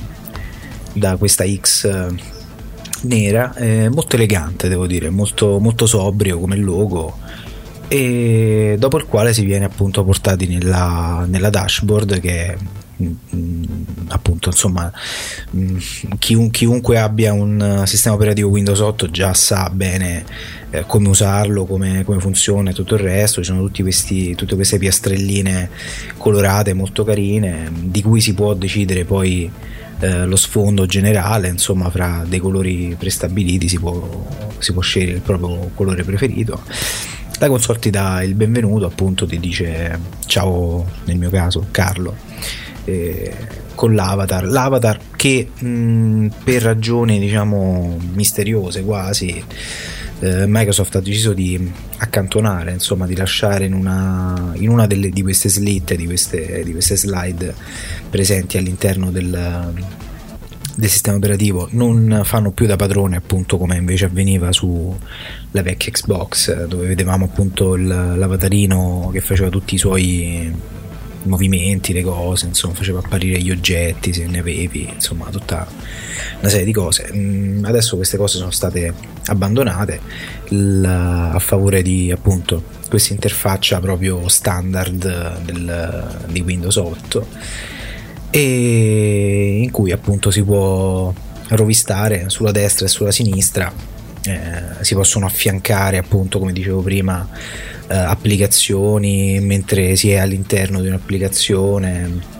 da 0.94 1.16
questa 1.16 1.44
X 1.46 1.84
eh, 1.84 2.06
nera, 3.02 3.54
eh, 3.54 3.88
molto 3.90 4.16
elegante, 4.16 4.68
devo 4.68 4.86
dire, 4.86 5.10
molto, 5.10 5.58
molto 5.58 5.86
sobrio 5.86 6.38
come 6.38 6.56
logo. 6.56 7.18
E 7.88 8.76
dopo 8.78 8.96
il 8.96 9.04
quale 9.04 9.34
si 9.34 9.44
viene 9.44 9.66
appunto 9.66 10.02
portati 10.04 10.46
nella, 10.46 11.26
nella 11.28 11.50
dashboard 11.50 12.18
che 12.18 12.56
mm, 13.02 13.64
appunto 14.08 14.48
insomma 14.48 14.90
mm, 15.54 15.76
chiun- 16.18 16.50
chiunque 16.50 16.98
abbia 16.98 17.34
un 17.34 17.82
sistema 17.84 18.14
operativo 18.14 18.48
Windows 18.48 18.80
8 18.80 19.10
già 19.10 19.34
sa 19.34 19.68
bene 19.70 20.24
eh, 20.70 20.84
come 20.86 21.08
usarlo, 21.08 21.66
come, 21.66 22.04
come 22.04 22.20
funziona 22.20 22.70
e 22.70 22.72
tutto 22.72 22.94
il 22.94 23.02
resto, 23.02 23.42
ci 23.42 23.52
sono 23.52 23.70
questi, 23.72 24.34
tutte 24.34 24.54
queste 24.54 24.78
piastrelline 24.78 25.68
colorate 26.16 26.72
molto 26.72 27.04
carine 27.04 27.70
di 27.70 28.00
cui 28.02 28.22
si 28.22 28.32
può 28.32 28.54
decidere 28.54 29.04
poi 29.04 29.50
eh, 30.04 30.26
lo 30.26 30.36
sfondo 30.36 30.86
generale, 30.86 31.48
insomma 31.48 31.88
fra 31.90 32.24
dei 32.26 32.38
colori 32.38 32.94
prestabiliti 32.98 33.68
si 33.68 33.78
può, 33.78 34.26
si 34.58 34.72
può 34.72 34.82
scegliere 34.82 35.16
il 35.16 35.22
proprio 35.22 35.70
colore 35.74 36.04
preferito 36.04 36.60
la 37.38 37.48
console 37.48 37.78
ti 37.78 37.90
dà 37.90 38.22
il 38.22 38.34
benvenuto, 38.34 38.86
appunto 38.86 39.26
ti 39.26 39.38
dice 39.40 39.98
ciao, 40.26 40.86
nel 41.04 41.18
mio 41.18 41.30
caso, 41.30 41.66
Carlo, 41.70 42.14
eh, 42.84 43.34
con 43.74 43.94
l'avatar. 43.94 44.44
L'avatar 44.44 45.00
che 45.16 45.50
mh, 45.58 46.28
per 46.44 46.62
ragioni 46.62 47.18
diciamo 47.18 47.98
misteriose 48.12 48.84
quasi 48.84 49.42
eh, 50.20 50.44
Microsoft 50.46 50.96
ha 50.96 51.00
deciso 51.00 51.32
di 51.32 51.70
accantonare, 51.98 52.72
insomma 52.72 53.06
di 53.06 53.16
lasciare 53.16 53.64
in 53.66 53.74
una, 53.74 54.52
in 54.54 54.68
una 54.68 54.86
delle, 54.86 55.10
di 55.10 55.22
queste 55.22 55.48
slitte, 55.48 55.96
di 55.96 56.06
queste, 56.06 56.62
di 56.64 56.72
queste 56.72 56.96
slide 56.96 57.54
presenti 58.08 58.56
all'interno 58.56 59.10
del, 59.10 59.72
del 60.76 60.88
sistema 60.88 61.16
operativo. 61.16 61.68
Non 61.72 62.22
fanno 62.24 62.52
più 62.52 62.66
da 62.66 62.76
padrone 62.76 63.16
appunto 63.16 63.58
come 63.58 63.76
invece 63.76 64.06
avveniva 64.06 64.52
sulla 64.52 64.98
vecchia 65.50 65.92
Xbox 65.92 66.66
dove 66.66 66.86
vedevamo 66.86 67.26
appunto 67.26 67.74
il, 67.74 67.86
l'avatarino 67.86 69.10
che 69.12 69.20
faceva 69.20 69.48
tutti 69.48 69.74
i 69.74 69.78
suoi 69.78 70.52
movimenti, 71.24 71.92
le 71.92 72.02
cose, 72.02 72.46
insomma 72.46 72.74
faceva 72.74 73.00
apparire 73.00 73.40
gli 73.40 73.50
oggetti 73.50 74.12
se 74.12 74.26
ne 74.26 74.38
avevi, 74.38 74.88
insomma 74.92 75.26
tutta 75.30 75.66
una 76.40 76.48
serie 76.48 76.64
di 76.64 76.72
cose. 76.72 77.10
Mm, 77.14 77.64
adesso 77.64 77.96
queste 77.96 78.16
cose 78.16 78.38
sono 78.38 78.50
state 78.50 78.92
abbandonate 79.26 80.00
la, 80.48 81.30
a 81.30 81.38
favore 81.38 81.82
di 81.82 82.10
appunto 82.10 82.62
questa 82.88 83.12
interfaccia 83.12 83.80
proprio 83.80 84.28
standard 84.28 85.42
del, 85.42 86.26
di 86.28 86.40
Windows 86.40 86.76
8 86.76 87.26
e 88.30 89.60
in 89.62 89.70
cui 89.70 89.92
appunto 89.92 90.30
si 90.30 90.42
può 90.42 91.12
rovistare 91.48 92.28
sulla 92.28 92.52
destra 92.52 92.86
e 92.86 92.88
sulla 92.88 93.12
sinistra 93.12 93.72
eh, 94.26 94.84
si 94.84 94.94
possono 94.94 95.26
affiancare 95.26 95.98
appunto 95.98 96.38
come 96.38 96.52
dicevo 96.52 96.80
prima 96.80 97.28
eh, 97.88 97.96
applicazioni 97.96 99.38
mentre 99.40 99.96
si 99.96 100.10
è 100.10 100.16
all'interno 100.16 100.80
di 100.80 100.88
un'applicazione 100.88 102.32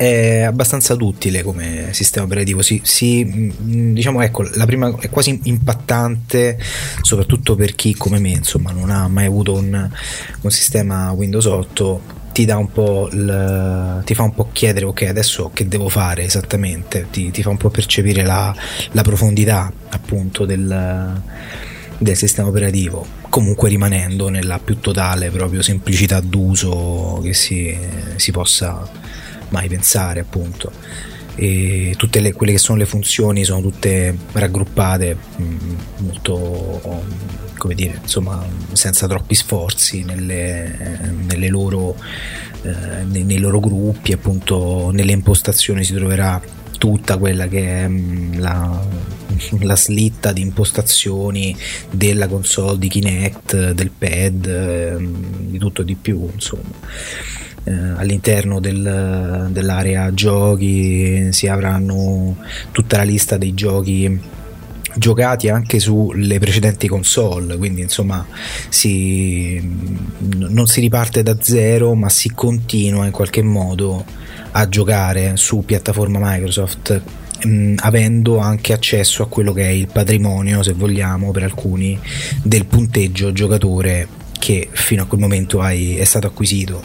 è 0.00 0.40
abbastanza 0.40 0.94
duttile 0.94 1.42
come 1.42 1.88
sistema 1.92 2.24
operativo. 2.24 2.62
Si, 2.62 2.80
si, 2.82 3.22
mm, 3.22 3.92
diciamo 3.92 4.22
ecco 4.22 4.48
la 4.54 4.64
prima 4.64 4.94
è 4.98 5.10
quasi 5.10 5.38
impattante 5.42 6.58
soprattutto 7.02 7.54
per 7.54 7.74
chi 7.74 7.94
come 7.94 8.18
me 8.18 8.30
insomma 8.30 8.70
non 8.72 8.88
ha 8.88 9.08
mai 9.08 9.26
avuto 9.26 9.52
un, 9.52 9.90
un 10.40 10.50
sistema 10.50 11.10
Windows 11.10 11.44
8 11.44 12.19
ti 12.32 12.44
dà 12.44 12.56
un 12.56 12.70
po' 12.70 13.08
il, 13.12 14.02
ti 14.04 14.14
fa 14.14 14.22
un 14.22 14.34
po' 14.34 14.48
chiedere 14.52 14.84
ok 14.86 15.02
adesso 15.02 15.50
che 15.52 15.66
devo 15.68 15.88
fare 15.88 16.24
esattamente? 16.24 17.06
Ti, 17.10 17.30
ti 17.30 17.42
fa 17.42 17.50
un 17.50 17.56
po' 17.56 17.70
percepire 17.70 18.22
la, 18.22 18.54
la 18.92 19.02
profondità 19.02 19.72
appunto 19.90 20.44
del, 20.44 21.20
del, 21.98 22.16
sistema 22.16 22.48
operativo 22.48 23.06
comunque 23.28 23.68
rimanendo 23.68 24.28
nella 24.28 24.58
più 24.58 24.78
totale 24.78 25.30
proprio 25.30 25.62
semplicità 25.62 26.20
d'uso 26.20 27.20
che 27.22 27.34
si, 27.34 27.76
si 28.16 28.30
possa 28.30 28.88
mai 29.48 29.68
pensare 29.68 30.20
appunto 30.20 30.72
e 31.34 31.94
tutte 31.96 32.20
le, 32.20 32.32
quelle 32.32 32.52
che 32.52 32.58
sono 32.58 32.78
le 32.78 32.86
funzioni 32.86 33.44
sono 33.44 33.60
tutte 33.60 34.16
raggruppate 34.32 35.16
mm, 35.40 35.74
molto 35.98 37.38
come 37.60 37.74
dire 37.74 37.98
insomma 38.02 38.42
senza 38.72 39.06
troppi 39.06 39.34
sforzi 39.34 40.02
nelle, 40.02 41.12
nelle 41.26 41.48
loro, 41.48 41.94
eh, 42.62 43.04
nei, 43.04 43.22
nei, 43.24 43.38
loro 43.38 43.60
gruppi 43.60 44.12
appunto 44.12 44.90
nelle 44.92 45.12
impostazioni 45.12 45.84
si 45.84 45.92
troverà 45.92 46.40
tutta 46.78 47.18
quella 47.18 47.46
che 47.46 47.82
è 47.82 47.86
mh, 47.86 48.40
la, 48.40 48.80
la 49.60 49.76
slitta 49.76 50.32
di 50.32 50.40
impostazioni 50.40 51.54
della 51.90 52.26
console 52.28 52.78
di 52.78 52.88
Kinect 52.88 53.72
del 53.72 53.90
pad 53.90 54.46
eh, 54.46 54.96
di 54.98 55.58
tutto 55.58 55.82
e 55.82 55.84
di 55.84 55.94
più 55.96 56.30
insomma 56.32 56.70
eh, 57.64 57.72
all'interno 57.72 58.60
del, 58.60 59.48
dell'area 59.50 60.12
giochi 60.14 61.32
si 61.32 61.46
avranno 61.46 62.36
tutta 62.72 62.96
la 62.96 63.02
lista 63.02 63.36
dei 63.36 63.54
giochi 63.54 64.38
giocati 64.96 65.48
anche 65.48 65.78
sulle 65.78 66.38
precedenti 66.38 66.88
console 66.88 67.56
quindi 67.56 67.82
insomma 67.82 68.26
si, 68.68 69.60
non 70.36 70.66
si 70.66 70.80
riparte 70.80 71.22
da 71.22 71.36
zero 71.40 71.94
ma 71.94 72.08
si 72.08 72.32
continua 72.34 73.04
in 73.04 73.12
qualche 73.12 73.42
modo 73.42 74.04
a 74.52 74.68
giocare 74.68 75.36
su 75.36 75.64
piattaforma 75.64 76.18
Microsoft 76.20 77.00
mh, 77.44 77.74
avendo 77.78 78.38
anche 78.38 78.72
accesso 78.72 79.22
a 79.22 79.28
quello 79.28 79.52
che 79.52 79.62
è 79.62 79.70
il 79.70 79.86
patrimonio 79.86 80.62
se 80.62 80.72
vogliamo 80.72 81.30
per 81.30 81.44
alcuni 81.44 81.98
del 82.42 82.66
punteggio 82.66 83.32
giocatore 83.32 84.08
che 84.38 84.68
fino 84.72 85.02
a 85.02 85.06
quel 85.06 85.20
momento 85.20 85.60
hai, 85.60 85.96
è 85.96 86.04
stato 86.04 86.26
acquisito 86.26 86.82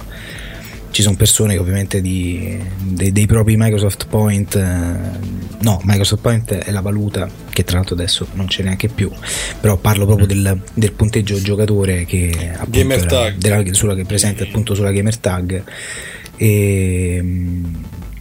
ci 0.95 1.01
sono 1.01 1.17
persone 1.17 1.55
che 1.55 1.59
ovviamente 1.59 1.99
di, 1.99 2.57
dei, 2.81 3.11
dei, 3.11 3.25
propri 3.25 3.57
Microsoft 3.57 4.07
Point, 4.07 4.55
eh, 4.55 5.59
no, 5.59 5.81
Microsoft 5.83 6.21
Point 6.21 6.53
è 6.53 6.71
la 6.71 6.79
valuta 6.79 7.27
che 7.49 7.65
tra 7.65 7.75
l'altro 7.75 7.95
adesso 7.95 8.25
non 8.31 8.45
c'è 8.45 8.63
neanche 8.63 8.87
più, 8.87 9.11
però 9.59 9.75
parlo 9.75 10.05
proprio 10.05 10.25
del, 10.25 10.57
del 10.73 10.93
punteggio 10.93 11.37
giocatore 11.41 12.05
che, 12.05 12.53
gamer 12.67 13.05
era, 13.11 13.29
della, 13.31 13.73
sulla, 13.73 13.93
che 13.93 14.03
è 14.03 14.05
presente 14.05 14.43
appunto 14.43 14.73
sulla 14.73 14.93
Gamer 14.93 15.17
Tag. 15.17 15.63
E 16.37 17.23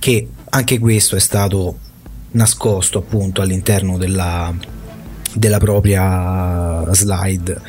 che 0.00 0.28
anche 0.50 0.78
questo 0.80 1.14
è 1.14 1.20
stato 1.20 1.78
nascosto 2.32 2.98
appunto 2.98 3.40
all'interno 3.40 3.98
della 3.98 4.52
della 5.34 5.58
propria 5.58 6.92
slide, 6.94 7.60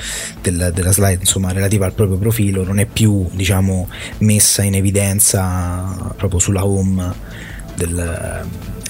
del, 0.41 0.71
della 0.73 0.91
slide 0.91 1.19
insomma 1.19 1.51
relativa 1.51 1.85
al 1.85 1.93
proprio 1.93 2.17
profilo, 2.17 2.63
non 2.63 2.79
è 2.79 2.85
più 2.85 3.27
diciamo 3.31 3.89
messa 4.19 4.63
in 4.63 4.75
evidenza 4.75 6.13
proprio 6.15 6.39
sulla 6.39 6.65
home 6.65 7.13
del, 7.75 8.45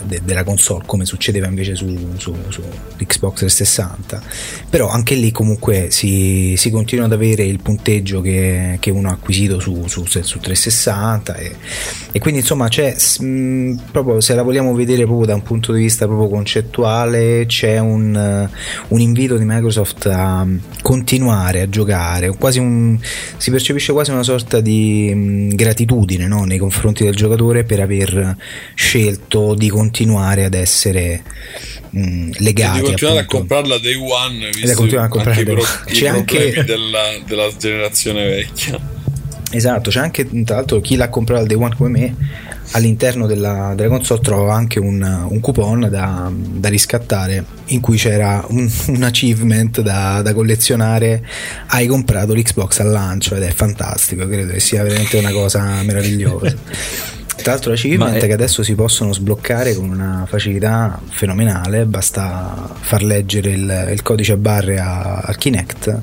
de, 0.05 0.21
della 0.23 0.43
console 0.43 0.83
come 0.85 1.05
succedeva 1.05 1.47
invece 1.47 1.75
su, 1.75 1.87
su, 2.17 2.35
su, 2.49 2.61
Xbox 2.97 3.39
360 3.39 4.21
però 4.69 4.87
anche 4.87 5.15
lì 5.15 5.31
comunque 5.31 5.87
si, 5.89 6.53
si 6.57 6.69
continua 6.69 7.05
ad 7.05 7.13
avere 7.13 7.43
il 7.43 7.59
punteggio 7.61 8.21
che, 8.21 8.77
che 8.79 8.91
uno 8.91 9.09
ha 9.09 9.13
acquisito 9.13 9.59
su, 9.59 9.85
su 9.87 10.03
360 10.03 11.35
e, 11.35 11.55
e, 12.11 12.19
quindi 12.19 12.41
insomma 12.41 12.67
c'è 12.67 12.95
mh, 13.19 13.81
proprio 13.91 14.21
se 14.21 14.35
la 14.35 14.43
vogliamo 14.43 14.73
vedere 14.73 15.03
proprio 15.05 15.27
da 15.27 15.35
un 15.35 15.43
punto 15.43 15.73
di 15.73 15.81
vista 15.81 16.05
proprio 16.05 16.29
concettuale 16.29 17.45
c'è 17.45 17.79
un, 17.79 18.49
un 18.87 18.99
invito 18.99 19.37
di 19.37 19.45
Microsoft 19.45 20.05
a 20.07 20.47
continuare 20.81 21.61
a 21.61 21.69
giocare 21.69 22.35
quasi 22.37 22.59
un, 22.59 22.97
si 23.37 23.51
percepisce 23.51 23.91
quasi 23.91 24.11
una 24.11 24.23
sorta 24.23 24.59
di 24.61 25.13
mh, 25.13 25.55
gratitudine 25.55 26.27
no? 26.27 26.43
nei 26.43 26.57
confronti 26.57 27.03
del 27.03 27.15
giocatore 27.15 27.63
per 27.63 27.79
aver 27.79 28.37
scelto 28.75 29.53
di 29.55 29.69
continuare 29.69 29.93
continuare 29.95 30.43
ad 30.43 30.53
essere 30.53 31.23
mh, 31.89 32.31
legati. 32.39 32.79
Di 32.79 32.85
continuare 32.85 33.19
appunto. 33.19 33.37
a 33.37 33.39
comprarla 33.39 33.77
day 33.77 33.95
one, 33.95 34.49
visto 34.49 34.99
a 34.99 35.07
comprarla 35.07 35.43
day 35.43 35.53
one. 35.53 35.65
C'è 35.85 36.07
anche 36.07 36.63
della, 36.65 37.03
della 37.25 37.49
generazione 37.57 38.25
vecchia. 38.25 38.93
Esatto, 39.51 39.89
c'è 39.89 39.99
anche 39.99 40.27
tra 40.43 40.55
l'altro 40.55 40.81
chi 40.81 40.97
l'ha 40.97 41.07
comprato 41.07 41.41
al 41.41 41.47
day 41.47 41.55
one 41.55 41.75
come 41.77 41.89
me 41.89 42.15
all'interno 42.71 43.25
della, 43.25 43.73
della 43.75 43.87
console 43.87 44.19
trova 44.19 44.53
anche 44.53 44.79
un, 44.79 45.01
un 45.29 45.39
coupon 45.39 45.87
da, 45.89 46.29
da, 46.33 46.67
riscattare 46.67 47.45
in 47.65 47.79
cui 47.79 47.95
c'era 47.95 48.43
un, 48.49 48.69
un 48.87 49.03
achievement 49.03 49.81
da, 49.81 50.21
da, 50.23 50.33
collezionare 50.33 51.23
hai 51.67 51.85
comprato 51.85 52.33
l'Xbox 52.33 52.79
al 52.79 52.89
lancio 52.89 53.35
ed 53.35 53.43
è 53.43 53.51
fantastico 53.51 54.27
credo 54.27 54.53
che 54.53 54.59
sia 54.59 54.81
veramente 54.81 55.17
una 55.17 55.31
cosa 55.31 55.83
meravigliosa 55.83 56.53
Tra 57.45 57.53
l'altro 57.53 57.73
achievement 57.73 58.15
è... 58.15 58.25
che 58.25 58.33
adesso 58.33 58.63
si 58.63 58.73
possono 58.73 59.13
sbloccare 59.13 59.75
con 59.75 59.87
una 59.87 60.25
facilità 60.27 60.99
fenomenale, 61.09 61.85
basta 61.85 62.73
far 62.79 63.03
leggere 63.03 63.51
il, 63.51 63.89
il 63.91 64.01
codice 64.01 64.31
a 64.31 64.37
barre 64.37 64.79
a, 64.79 65.17
a 65.17 65.31
Kinect 65.35 65.99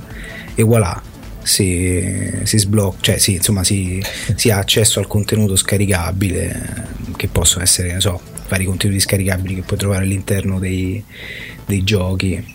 e 0.54 0.62
voilà, 0.62 1.02
si, 1.42 2.30
si 2.44 2.58
sblocca, 2.58 2.98
cioè 3.00 3.18
sì, 3.18 3.34
insomma 3.34 3.64
si, 3.64 4.00
si, 4.36 4.50
ha 4.50 4.58
accesso 4.58 5.00
al 5.00 5.08
contenuto 5.08 5.56
scaricabile 5.56 6.86
che 7.16 7.26
possono 7.26 7.64
essere, 7.64 7.92
ne 7.92 8.00
so, 8.00 8.20
vari 8.48 8.64
contenuti 8.64 9.00
scaricabili 9.00 9.56
che 9.56 9.62
puoi 9.62 9.80
trovare 9.80 10.04
all'interno 10.04 10.60
dei, 10.60 11.02
dei 11.66 11.82
giochi. 11.82 12.54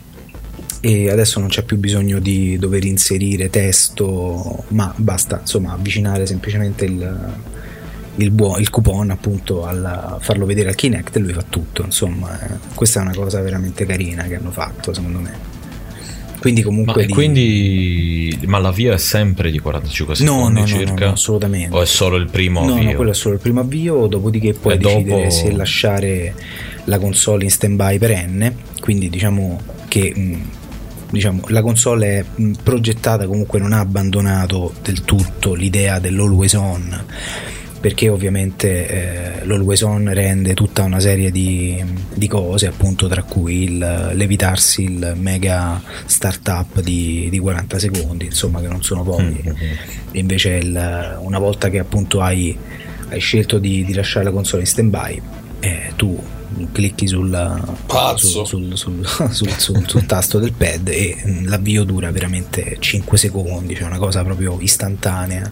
E 0.79 1.09
adesso 1.09 1.41
non 1.41 1.49
c'è 1.49 1.63
più 1.63 1.75
bisogno 1.75 2.19
di 2.19 2.57
dover 2.57 2.85
inserire 2.85 3.49
testo 3.49 4.63
ma 4.69 4.93
basta 4.95 5.39
insomma 5.41 5.73
avvicinare 5.73 6.25
semplicemente 6.25 6.85
il, 6.85 7.35
il, 8.17 8.31
buo- 8.31 8.57
il 8.57 8.69
coupon 8.69 9.09
appunto 9.11 9.65
a 9.65 10.17
farlo 10.19 10.45
vedere 10.45 10.69
al 10.69 10.75
Kinect 10.75 11.15
e 11.15 11.19
lui 11.19 11.33
fa 11.33 11.43
tutto. 11.47 11.83
Insomma, 11.83 12.39
eh, 12.39 12.57
questa 12.75 12.99
è 12.99 13.03
una 13.03 13.13
cosa 13.15 13.41
veramente 13.41 13.85
carina 13.85 14.23
che 14.23 14.35
hanno 14.35 14.51
fatto, 14.51 14.93
secondo 14.93 15.19
me. 15.19 15.55
Quindi 16.39 16.61
comunque... 16.61 17.01
Ma, 17.01 17.07
di- 17.07 17.13
quindi, 17.13 18.39
ma 18.45 18.59
l'avvio 18.59 18.93
è 18.93 18.97
sempre 18.97 19.49
di 19.49 19.57
45 19.59 20.15
No, 20.19 20.31
secondi 20.33 20.53
no, 20.53 20.59
no, 20.59 20.67
circa? 20.67 21.05
no, 21.07 21.11
assolutamente. 21.13 21.75
O 21.75 21.81
è 21.81 21.85
solo 21.85 22.15
il 22.17 22.29
primo 22.29 22.63
No, 22.65 22.73
avvio? 22.75 22.89
no, 22.91 22.95
quello 22.95 23.11
è 23.11 23.15
solo 23.15 23.33
il 23.35 23.41
primo 23.41 23.59
avvio, 23.61 24.05
dopodiché 24.07 24.53
puoi 24.53 24.75
E 24.75 24.77
decidere 24.77 25.17
dopo- 25.23 25.29
se 25.31 25.51
lasciare 25.51 26.35
la 26.85 26.99
console 26.99 27.43
in 27.43 27.49
stand-by 27.49 27.97
perenne, 27.97 28.55
quindi 28.79 29.09
diciamo 29.09 29.59
che 29.87 30.13
mh, 30.15 30.49
diciamo, 31.09 31.41
la 31.47 31.61
console 31.63 32.19
è 32.19 32.25
mh, 32.35 32.51
progettata 32.63 33.25
comunque 33.25 33.59
non 33.59 33.73
ha 33.73 33.79
abbandonato 33.79 34.73
del 34.83 35.01
tutto 35.03 35.53
l'idea 35.55 35.97
dell'always 35.99 36.53
on 36.53 37.03
perché 37.79 38.09
ovviamente 38.09 38.87
eh, 39.41 39.45
l'always 39.45 39.81
on 39.81 40.11
rende 40.13 40.53
tutta 40.53 40.83
una 40.83 40.99
serie 40.99 41.29
di, 41.31 41.83
di 42.13 42.27
cose 42.27 42.65
appunto 42.67 43.07
tra 43.07 43.23
cui 43.23 43.63
il 43.63 44.11
levitarsi 44.13 44.83
il 44.83 45.13
mega 45.15 45.81
startup 46.05 46.81
di, 46.81 47.27
di 47.29 47.39
40 47.39 47.79
secondi 47.79 48.25
insomma 48.25 48.59
che 48.61 48.67
non 48.67 48.81
sono 48.83 49.03
pochi. 49.03 49.41
E 50.11 50.19
invece 50.19 50.55
il- 50.55 51.17
una 51.19 51.39
volta 51.39 51.69
che 51.69 51.79
appunto 51.79 52.21
hai, 52.21 52.57
hai 53.09 53.19
scelto 53.19 53.59
di, 53.59 53.85
di 53.85 53.93
lasciare 53.93 54.25
la 54.25 54.31
console 54.31 54.61
in 54.63 54.67
stand 54.67 54.89
by 54.89 55.21
tu 55.95 56.19
clicchi 56.71 57.07
sul, 57.07 57.29
Pazzo. 57.85 58.45
sul, 58.45 58.75
sul- 58.77 59.05
sul- 59.29 59.29
sul- 59.31 59.49
sul- 59.57 59.87
sul 59.87 60.05
tasto 60.05 60.39
del 60.39 60.53
pad 60.53 60.87
e 60.87 61.15
mm, 61.25 61.47
l'avvio 61.47 61.83
dura 61.83 62.09
veramente 62.11 62.77
5 62.79 63.17
secondi 63.17 63.75
cioè 63.75 63.85
una 63.87 63.97
cosa 63.97 64.23
proprio 64.23 64.57
istantanea 64.59 65.51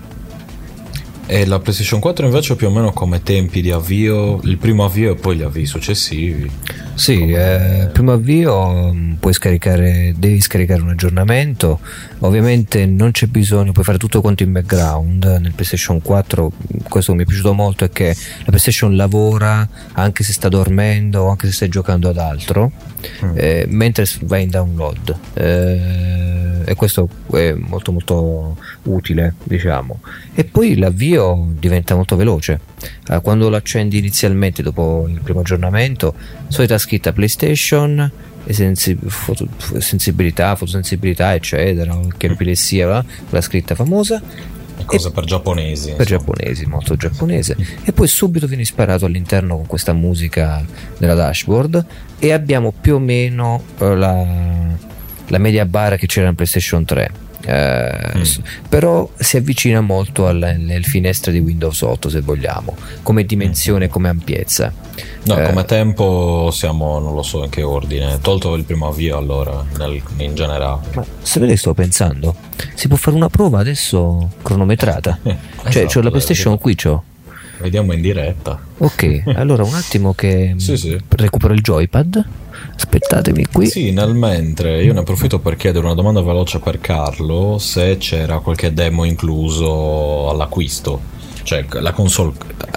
E 1.27 1.45
la 1.45 1.59
PlayStation 1.59 1.99
4 1.99 2.25
invece 2.27 2.55
più 2.55 2.67
o 2.67 2.69
meno 2.69 2.91
come 2.91 3.23
tempi 3.23 3.61
di 3.61 3.71
avvio, 3.71 4.39
il 4.43 4.57
primo 4.57 4.85
avvio 4.85 5.13
e 5.13 5.15
poi 5.15 5.37
gli 5.37 5.41
avvii 5.41 5.65
successivi. 5.65 6.51
Sì, 6.93 7.31
eh, 7.31 7.89
primo 7.91 8.13
avvio 8.13 8.93
mh, 8.93 9.17
puoi 9.19 9.33
scaricare, 9.33 10.13
devi 10.15 10.39
scaricare 10.39 10.81
un 10.81 10.89
aggiornamento, 10.89 11.79
ovviamente 12.19 12.85
non 12.85 13.11
c'è 13.11 13.25
bisogno, 13.25 13.71
puoi 13.71 13.83
fare 13.83 13.97
tutto 13.97 14.21
quanto 14.21 14.43
in 14.43 14.51
background, 14.53 15.25
nel 15.41 15.51
PlayStation 15.51 16.01
4 16.01 16.51
mh, 16.55 16.77
questo 16.87 17.13
mi 17.15 17.23
è 17.23 17.25
piaciuto 17.25 17.53
molto 17.53 17.83
è 17.83 17.89
che 17.89 18.15
la 18.15 18.45
PlayStation 18.45 18.95
lavora 18.95 19.67
anche 19.93 20.23
se 20.23 20.31
sta 20.31 20.47
dormendo 20.47 21.23
o 21.23 21.29
anche 21.29 21.47
se 21.47 21.53
stai 21.53 21.69
giocando 21.69 22.07
ad 22.07 22.17
altro, 22.17 22.71
eh, 23.35 23.65
mentre 23.69 24.05
vai 24.21 24.43
in 24.43 24.49
download. 24.49 25.15
Eh, 25.33 26.63
e 26.65 26.73
questo 26.73 27.07
è 27.31 27.53
molto 27.53 27.91
molto 27.91 28.57
utile 28.83 29.35
diciamo. 29.43 29.99
E 30.33 30.43
poi 30.43 30.77
l'avvio 30.77 31.53
diventa 31.57 31.95
molto 31.95 32.15
veloce. 32.15 32.59
Eh, 33.09 33.21
quando 33.21 33.49
lo 33.49 33.55
accendi 33.55 33.97
inizialmente 33.97 34.63
dopo 34.63 35.05
il 35.07 35.21
primo 35.21 35.41
aggiornamento 35.41 36.13
solita 36.47 36.77
scritta 36.77 37.13
PlayStation 37.13 38.11
sensi- 38.53 38.97
foto- 39.05 39.47
sensibilità, 39.79 40.55
fotosensibilità 40.55 41.33
eccetera 41.33 41.97
che 42.17 42.27
epilessia 42.27 42.87
va? 42.87 43.05
la 43.29 43.41
scritta 43.41 43.75
famosa 43.75 44.21
Cosa 44.85 45.11
per 45.11 45.25
giapponesi. 45.25 45.93
per 45.93 46.05
giapponesi, 46.05 46.65
molto 46.65 46.95
giapponese, 46.95 47.55
e 47.83 47.91
poi 47.91 48.07
subito 48.07 48.47
viene 48.47 48.65
sparato 48.65 49.05
all'interno 49.05 49.55
con 49.55 49.65
questa 49.67 49.93
musica 49.93 50.63
della 50.97 51.15
dashboard 51.15 51.85
e 52.19 52.31
abbiamo 52.31 52.73
più 52.79 52.95
o 52.95 52.99
meno 52.99 53.63
eh, 53.79 53.95
la, 53.95 54.25
la 55.27 55.37
media 55.37 55.65
bar 55.65 55.97
che 55.97 56.07
c'era 56.07 56.29
in 56.29 56.35
PlayStation 56.35 56.85
3. 56.85 57.24
Eh, 57.43 58.23
s- 58.23 58.41
però 58.67 59.07
si 59.17 59.37
avvicina 59.37 59.79
molto 59.81 60.27
alle, 60.27 60.51
alle 60.55 60.81
finestre 60.81 61.31
di 61.31 61.39
Windows 61.39 61.79
8 61.81 62.09
se 62.09 62.21
vogliamo 62.21 62.75
come 63.03 63.23
dimensione 63.23 63.87
come 63.87 64.09
ampiezza 64.09 64.73
No, 65.25 65.37
Eh, 65.39 65.47
come 65.49 65.65
tempo 65.65 66.49
siamo, 66.51 66.99
non 66.99 67.13
lo 67.13 67.21
so 67.23 67.43
in 67.43 67.49
che 67.49 67.61
ordine, 67.63 68.19
tolto 68.21 68.53
il 68.55 68.63
primo 68.63 68.87
avvio 68.87 69.17
allora, 69.17 69.63
nel- 69.77 70.01
in 70.17 70.35
generale. 70.35 70.81
Ma 70.93 71.03
sapete 71.21 71.51
che 71.53 71.57
sto 71.57 71.73
pensando? 71.73 72.35
Si 72.75 72.87
può 72.87 72.95
fare 72.95 73.15
una 73.15 73.27
prova 73.29 73.59
adesso 73.59 74.29
cronometrata. 74.43 75.17
cioè, 75.23 75.35
esatto, 75.65 75.85
c'ho 75.87 76.01
la 76.01 76.09
PlayStation 76.11 76.57
qui, 76.59 76.75
c'ho. 76.75 77.03
Vediamo 77.59 77.91
in 77.93 78.01
diretta. 78.01 78.57
Ok, 78.77 79.23
allora 79.35 79.63
un 79.63 79.73
attimo 79.73 80.13
che 80.13 80.53
Sì, 80.57 80.77
sì. 80.77 80.97
recupero 81.09 81.53
il 81.53 81.61
joypad. 81.61 82.25
Aspettatemi 82.75 83.45
qui. 83.51 83.67
Sì, 83.67 83.91
nel 83.91 84.13
mentre 84.13 84.83
io 84.83 84.93
ne 84.93 84.99
approfitto 84.99 85.39
per 85.39 85.55
chiedere 85.55 85.85
una 85.85 85.95
domanda 85.95 86.21
veloce 86.21 86.59
per 86.59 86.79
Carlo 86.79 87.57
se 87.59 87.97
c'era 87.97 88.39
qualche 88.39 88.73
demo 88.73 89.03
incluso 89.05 90.29
all'acquisto. 90.29 91.13
Cioè, 91.43 91.63
la 91.73 91.91
console 91.91 92.31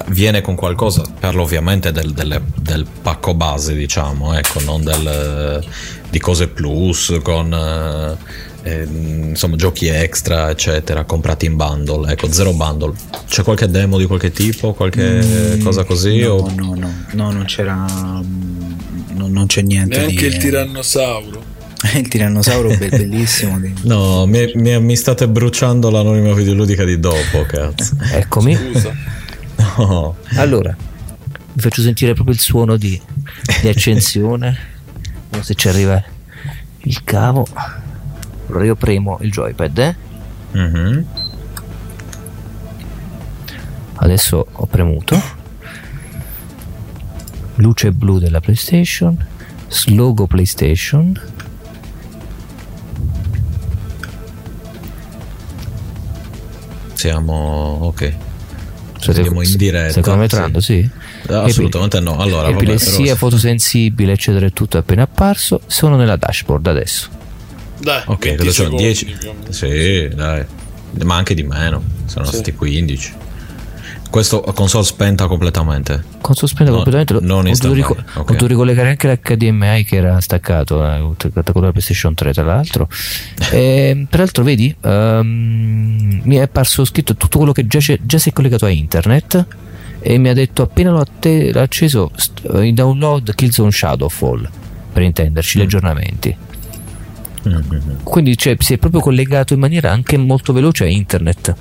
viene 0.09 0.43
con 0.43 0.55
qualcosa, 0.55 1.03
parlo 1.19 1.43
ovviamente 1.43 1.91
del, 1.91 2.13
delle- 2.13 2.43
del 2.61 2.85
pacco 3.03 3.33
base, 3.33 3.75
diciamo, 3.75 4.35
ecco, 4.37 4.61
non 4.61 4.85
del, 4.85 5.65
di 6.11 6.19
cose 6.19 6.49
plus, 6.49 7.19
con 7.23 7.51
eh, 7.51 8.71
ehm, 8.71 9.29
insomma 9.31 9.57
giochi 9.57 9.87
extra, 9.87 10.51
eccetera, 10.51 11.05
comprati 11.05 11.47
in 11.47 11.57
bundle, 11.57 12.13
ecco, 12.13 12.31
zero 12.31 12.53
bundle. 12.53 12.93
C'è 13.27 13.43
qualche 13.43 13.69
demo 13.71 13.97
di 13.97 14.05
qualche 14.05 14.33
tipo, 14.33 14.75
qualche 14.75 15.23
Mm, 15.25 15.63
cosa 15.63 15.85
così? 15.85 16.21
no, 16.21 16.33
o- 16.35 16.51
no 16.55 16.75
no 16.77 16.93
no 17.13 17.33
non 17.33 17.45
c'era 17.47 17.75
mm, 18.23 18.73
non, 19.19 19.31
non 19.32 19.47
c'è 19.47 19.61
niente 19.62 19.99
Neanche 19.99 20.28
di, 20.28 20.35
il 20.35 20.36
tirannosauro. 20.39 21.45
il 21.95 22.09
tirannosauro 22.09 22.69
be- 22.77 22.89
bellissimo 22.89 23.59
di- 23.61 23.73
No, 23.82 24.24
mi, 24.27 24.51
mi- 24.55 24.81
mi 24.81 24.97
state 24.97 25.28
bruciando 25.28 25.90
l'anonima 25.90 26.32
videoludica 26.32 26.85
di 26.85 26.99
dopo, 26.99 27.43
cazzo. 27.47 27.97
Eccomi. 28.12 28.55
Scusa. 28.57 28.93
No. 29.78 30.16
Allora, 30.36 30.74
vi 31.53 31.61
faccio 31.61 31.82
sentire 31.82 32.15
proprio 32.15 32.35
il 32.35 32.40
suono 32.40 32.77
di, 32.77 33.01
di 33.61 33.69
accensione. 33.69 34.57
Vediamo 35.24 35.45
se 35.45 35.55
ci 35.55 35.69
arriva 35.69 36.03
il 36.82 37.05
cavo. 37.05 37.47
Allora 38.49 38.65
io 38.65 38.74
premo 38.77 39.19
il 39.20 39.31
joypad, 39.32 39.78
eh? 39.78 39.97
Mhm. 40.53 41.05
Adesso 43.97 44.47
ho 44.51 44.66
premuto. 44.66 45.20
Luce 47.59 47.93
blu 47.93 48.18
della 48.18 48.40
PlayStation. 48.40 49.16
Logo 49.89 50.26
PlayStation. 50.26 51.12
Siamo 56.94 57.78
ok. 57.82 58.12
State- 58.98 59.22
Siamo 59.22 59.43
in 59.43 59.56
diretta. 59.56 59.90
Stai 59.90 60.02
cronometrando, 60.02 60.60
sì? 60.60 60.89
Ah, 61.28 61.43
Assolutamente 61.43 62.01
no. 62.01 62.16
Allora, 62.18 62.43
vabbè, 62.51 62.55
Epilessia, 62.56 62.98
però- 63.05 63.14
fotosensibile, 63.16 64.12
eccetera, 64.12 64.47
è 64.47 64.52
tutto 64.52 64.78
appena 64.78 65.02
apparso. 65.02 65.60
Sono 65.66 65.97
nella 65.97 66.16
dashboard 66.16 66.66
adesso. 66.66 67.09
Dai, 67.80 68.02
Ok, 68.06 68.24
20 68.24 68.36
cosa 68.39 68.51
sono? 68.51 68.68
secondi 68.78 68.82
10? 68.82 69.05
più 69.05 69.28
o 69.28 69.35
meno. 69.35 69.52
Sì, 69.52 70.09
dai. 70.14 70.44
Ma 71.05 71.14
anche 71.16 71.35
di 71.35 71.43
meno. 71.44 71.82
Sono 72.06 72.24
Sì. 72.24 72.32
stati 72.35 72.52
15. 72.55 73.12
Questo 74.10 74.40
console 74.40 74.85
spenta 74.85 75.26
completamente. 75.26 76.02
Con 76.20 76.35
sospendo 76.35 76.70
No, 76.72 76.76
completamente. 76.82 77.12
Lo, 77.14 77.20
non 77.20 77.47
ho, 77.47 77.51
dovuto 77.52 77.72
rico- 77.74 77.93
stand-by, 77.94 78.20
ho 78.20 78.24
dovuto 78.24 78.47
ricollegare 78.47 78.89
anche 78.89 79.06
l'HDMI 79.09 79.85
che 79.85 79.97
era 79.97 80.20
staccato, 80.20 80.85
eh, 80.85 80.98
con 80.98 81.62
la 81.62 81.70
PlayStation 81.70 82.14
3 82.14 82.32
tra 82.32 82.43
l'altro. 82.44 82.89
E, 83.51 84.06
peraltro, 84.09 84.44
vedi, 84.44 84.74
ehm, 84.80 86.20
mi 86.24 86.36
è 86.36 86.40
apparso 86.40 86.85
scritto 86.85 87.16
tutto 87.16 87.39
quello 87.39 87.52
che 87.52 87.66
già, 87.66 87.78
già 88.01 88.18
si 88.18 88.28
è 88.28 88.32
collegato 88.32 88.66
a 88.66 88.70
internet. 88.70 89.47
E 90.01 90.16
mi 90.18 90.28
ha 90.28 90.35
detto 90.35 90.62
appena 90.62 90.90
l'ho, 90.90 91.05
l'ho 91.22 91.60
acceso 91.60 92.10
st- 92.14 92.43
in 92.62 92.74
download 92.74 93.35
Killzone 93.35 93.70
Shadowfall 93.72 94.48
per 94.93 95.02
intenderci 95.02 95.59
Mm. 95.59 95.60
gli 95.60 95.64
aggiornamenti 95.64 96.36
quindi 98.02 98.36
cioè, 98.36 98.56
si 98.59 98.74
è 98.74 98.78
proprio 98.78 99.01
collegato 99.01 99.55
in 99.55 99.60
maniera 99.60 99.90
anche 99.90 100.16
molto 100.16 100.52
veloce 100.52 100.85
a 100.85 100.89
internet 100.89 101.55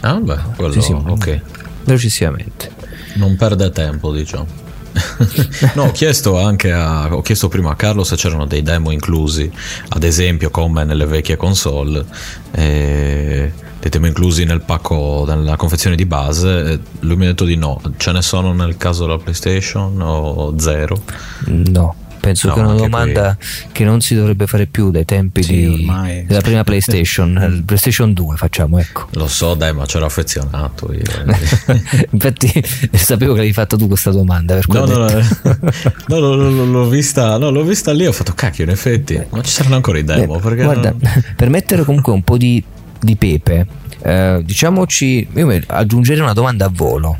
Ah, 0.00 0.14
beh, 0.14 0.38
quello 0.56 0.72
Sì, 0.72 0.80
sì. 0.80 0.92
ok. 0.92 1.40
velocissimamente 1.84 2.70
Non 3.14 3.36
perde 3.36 3.70
tempo, 3.70 4.12
diciamo. 4.12 4.46
no, 5.74 5.84
ho 5.84 5.92
chiesto 5.92 6.38
anche 6.38 6.72
a, 6.72 7.14
ho 7.14 7.20
chiesto 7.22 7.48
prima 7.48 7.70
a 7.70 7.76
Carlo 7.76 8.02
se 8.02 8.16
c'erano 8.16 8.44
dei 8.46 8.62
demo 8.62 8.90
inclusi, 8.90 9.50
ad 9.88 10.02
esempio 10.02 10.50
come 10.50 10.84
nelle 10.84 11.06
vecchie 11.06 11.36
console, 11.36 12.04
eh, 12.50 13.52
dei 13.78 13.90
demo 13.90 14.06
inclusi 14.06 14.44
nel 14.44 14.62
pacco, 14.62 15.24
nella 15.28 15.56
confezione 15.56 15.94
di 15.96 16.04
base. 16.06 16.80
Lui 17.00 17.16
mi 17.16 17.24
ha 17.24 17.28
detto 17.28 17.44
di 17.44 17.56
no. 17.56 17.80
Ce 17.98 18.10
ne 18.12 18.20
sono 18.20 18.52
nel 18.52 18.76
caso 18.76 19.06
della 19.06 19.18
PlayStation 19.18 20.00
o 20.00 20.54
zero? 20.58 21.00
No, 21.46 21.94
penso 22.20 22.48
No, 22.48 22.54
che 22.54 22.60
è 22.60 22.64
una 22.64 22.74
domanda 22.74 23.36
che 23.72 23.84
non 23.84 24.00
si 24.00 24.14
dovrebbe 24.14 24.46
fare 24.46 24.66
più 24.66 24.90
dai 24.90 25.04
tempi 25.04 25.42
Sì, 25.42 25.54
di- 25.56 25.66
ormai. 25.88 26.24
della 26.26 26.40
prima 26.42 26.62
PlayStation, 26.64 27.30
il 27.50 27.62
PlayStation 27.64 28.12
2 28.12 28.36
facciamo, 28.36 28.78
ecco. 28.78 29.06
Lo 29.14 29.26
so, 29.26 29.54
dai, 29.54 29.72
ma 29.72 29.86
c'ero 29.86 30.04
affezionato 30.04 30.92
io. 30.92 31.02
Infatti 32.10 32.62
sapevo 32.92 33.32
che 33.32 33.38
l'avevi 33.38 33.52
fatto 33.54 33.76
tu 33.76 33.86
questa 33.88 34.10
domanda, 34.10 34.54
per 34.54 34.68
No, 34.68 34.84
no, 34.86 36.18
no, 36.18 36.34
no, 36.34 36.50
no, 36.50 36.64
l'ho 36.64 36.88
vista, 36.88 37.38
no, 37.38 37.50
l'ho 37.50 37.64
vista 37.64 37.92
lì, 37.92 38.06
ho 38.06 38.12
fatto 38.12 38.32
cacchio, 38.34 38.64
in 38.64 38.70
effetti, 38.70 39.20
ma 39.30 39.42
ci 39.42 39.50
saranno 39.50 39.76
ancora 39.76 39.98
i 39.98 40.04
demo, 40.04 40.36
Eh, 40.36 40.40
perché 40.40 40.62
guarda, 40.64 40.90
no? 40.90 40.98
per 41.36 41.48
mettere 41.50 41.84
comunque 41.84 42.12
un 42.12 42.22
po' 42.22 42.36
di, 42.36 42.62
di 43.00 43.16
pepe, 43.16 43.66
Eh, 44.02 44.40
diciamoci, 44.44 45.28
io 45.34 45.60
aggiungerei 45.66 46.22
una 46.22 46.32
domanda 46.32 46.66
a 46.66 46.70
volo. 46.72 47.18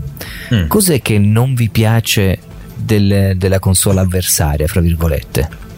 Mm. 0.55 0.67
Cos'è 0.67 1.01
che 1.03 1.19
non 1.19 1.55
vi 1.55 1.69
piace 1.69 2.39
del, 2.81 3.37
della 3.37 3.59
console 3.59 4.01
avversaria, 4.01 4.67
fra 4.67 4.81
virgolette? 4.81 5.69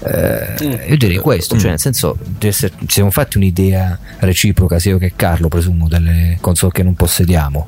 Eh, 0.00 0.86
io 0.88 0.96
direi 0.96 1.18
questo, 1.18 1.58
cioè 1.58 1.70
nel 1.70 1.80
senso 1.80 2.16
ci 2.38 2.70
siamo 2.86 3.10
fatti 3.10 3.36
un'idea 3.36 3.98
reciproca 4.18 4.78
sia 4.78 4.92
io 4.92 4.98
che 4.98 5.14
Carlo 5.16 5.48
presumo 5.48 5.88
delle 5.88 6.38
console 6.40 6.70
che 6.72 6.84
non 6.84 6.94
possediamo 6.94 7.66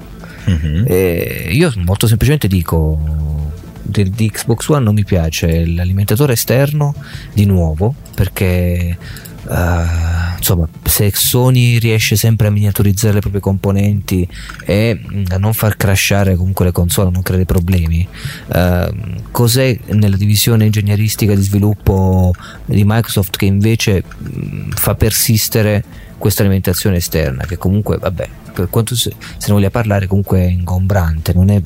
mm-hmm. 0.49 0.85
e 0.87 1.49
io 1.51 1.73
molto 1.79 2.07
semplicemente 2.07 2.47
dico 2.47 3.51
del, 3.83 4.11
di 4.11 4.31
Xbox 4.31 4.69
One 4.69 4.85
non 4.85 4.95
mi 4.95 5.05
piace 5.05 5.67
l'alimentatore 5.67 6.35
esterno 6.35 6.95
di 7.33 7.47
nuovo 7.47 7.95
perché 8.15 8.97
Uh, 9.51 10.37
insomma, 10.37 10.69
se 10.85 11.11
Sony 11.13 11.79
riesce 11.79 12.15
sempre 12.15 12.47
a 12.47 12.51
miniaturizzare 12.51 13.15
le 13.15 13.21
proprie 13.21 13.41
componenti 13.41 14.29
e 14.65 15.01
a 15.29 15.39
non 15.39 15.55
far 15.55 15.77
crashare 15.77 16.37
comunque 16.37 16.67
le 16.67 16.71
console, 16.71 17.11
non 17.11 17.23
creare 17.23 17.47
problemi, 17.47 18.07
uh, 18.55 18.95
cos'è 19.33 19.77
nella 19.87 20.17
divisione 20.17 20.67
ingegneristica 20.67 21.35
di 21.35 21.43
sviluppo 21.43 22.33
di 22.65 22.85
Microsoft 22.87 23.37
che 23.37 23.47
invece 23.47 24.05
mh, 24.07 24.71
fa 24.75 24.95
persistere 24.95 25.83
questa 26.17 26.43
alimentazione 26.43 26.97
esterna 26.97 27.47
che 27.47 27.57
comunque 27.57 27.97
vabbè 27.97 28.29
per 28.53 28.69
quanto 28.69 28.95
se, 28.95 29.15
se 29.19 29.47
ne 29.49 29.55
voglia 29.55 29.71
parlare 29.71 30.07
comunque 30.07 30.41
è 30.41 30.51
ingombrante 30.51 31.33
non 31.33 31.49
è 31.49 31.63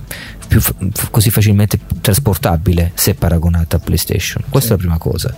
più 0.46 0.60
f- 0.60 0.74
così 1.10 1.30
facilmente 1.30 1.78
trasportabile 2.00 2.92
se 2.94 3.14
paragonata 3.14 3.76
a 3.76 3.80
PlayStation 3.80 4.44
questa 4.48 4.68
sì. 4.68 4.74
è 4.74 4.76
la 4.76 4.82
prima 4.82 4.98
cosa 4.98 5.34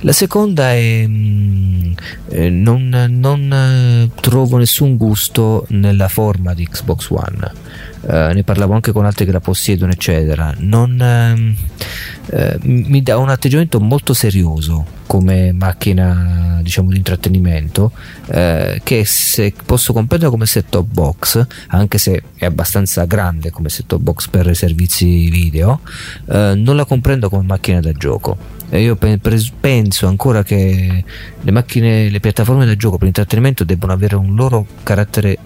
la 0.00 0.12
seconda 0.12 0.72
è 0.72 1.04
mm, 1.06 1.92
eh, 2.28 2.48
non, 2.48 2.88
non 3.10 3.52
eh, 3.52 4.10
trovo 4.20 4.56
nessun 4.56 4.96
gusto 4.96 5.66
nella 5.68 6.08
forma 6.08 6.54
di 6.54 6.66
Xbox 6.66 7.10
One. 7.10 7.80
Uh, 8.02 8.32
ne 8.34 8.42
parlavo 8.42 8.74
anche 8.74 8.90
con 8.90 9.04
altri 9.04 9.24
che 9.24 9.30
la 9.30 9.38
possiedono, 9.38 9.92
eccetera. 9.92 10.52
Non, 10.58 10.98
uh, 10.98 12.36
uh, 12.36 12.56
mi 12.62 13.00
dà 13.00 13.16
un 13.16 13.28
atteggiamento 13.28 13.78
molto 13.78 14.12
serioso 14.12 15.00
come 15.06 15.52
macchina 15.52 16.58
diciamo 16.62 16.90
di 16.90 16.96
intrattenimento 16.96 17.92
che 18.24 19.02
se 19.04 19.52
posso 19.66 19.92
comprendere 19.92 20.30
come 20.30 20.46
set 20.46 20.66
top 20.70 20.86
box 20.86 21.46
anche 21.66 21.98
se 21.98 22.22
è 22.36 22.46
abbastanza 22.46 23.04
grande 23.04 23.50
come 23.50 23.68
set 23.68 23.86
top 23.88 24.00
box 24.00 24.28
per 24.28 24.46
i 24.46 24.54
servizi 24.54 25.28
video 25.28 25.80
non 26.26 26.76
la 26.76 26.86
comprendo 26.86 27.28
come 27.28 27.42
macchina 27.42 27.80
da 27.80 27.92
gioco 27.92 28.51
e 28.74 28.80
io 28.80 28.96
penso 28.96 30.06
ancora 30.06 30.42
che 30.42 31.04
le 31.38 31.50
macchine, 31.50 32.08
le 32.08 32.20
piattaforme 32.20 32.64
da 32.64 32.74
gioco 32.74 32.96
per 32.96 33.06
intrattenimento 33.06 33.64
debbano 33.64 33.92
avere 33.92 34.16
un 34.16 34.34
loro 34.34 34.66
carattere 34.82 35.36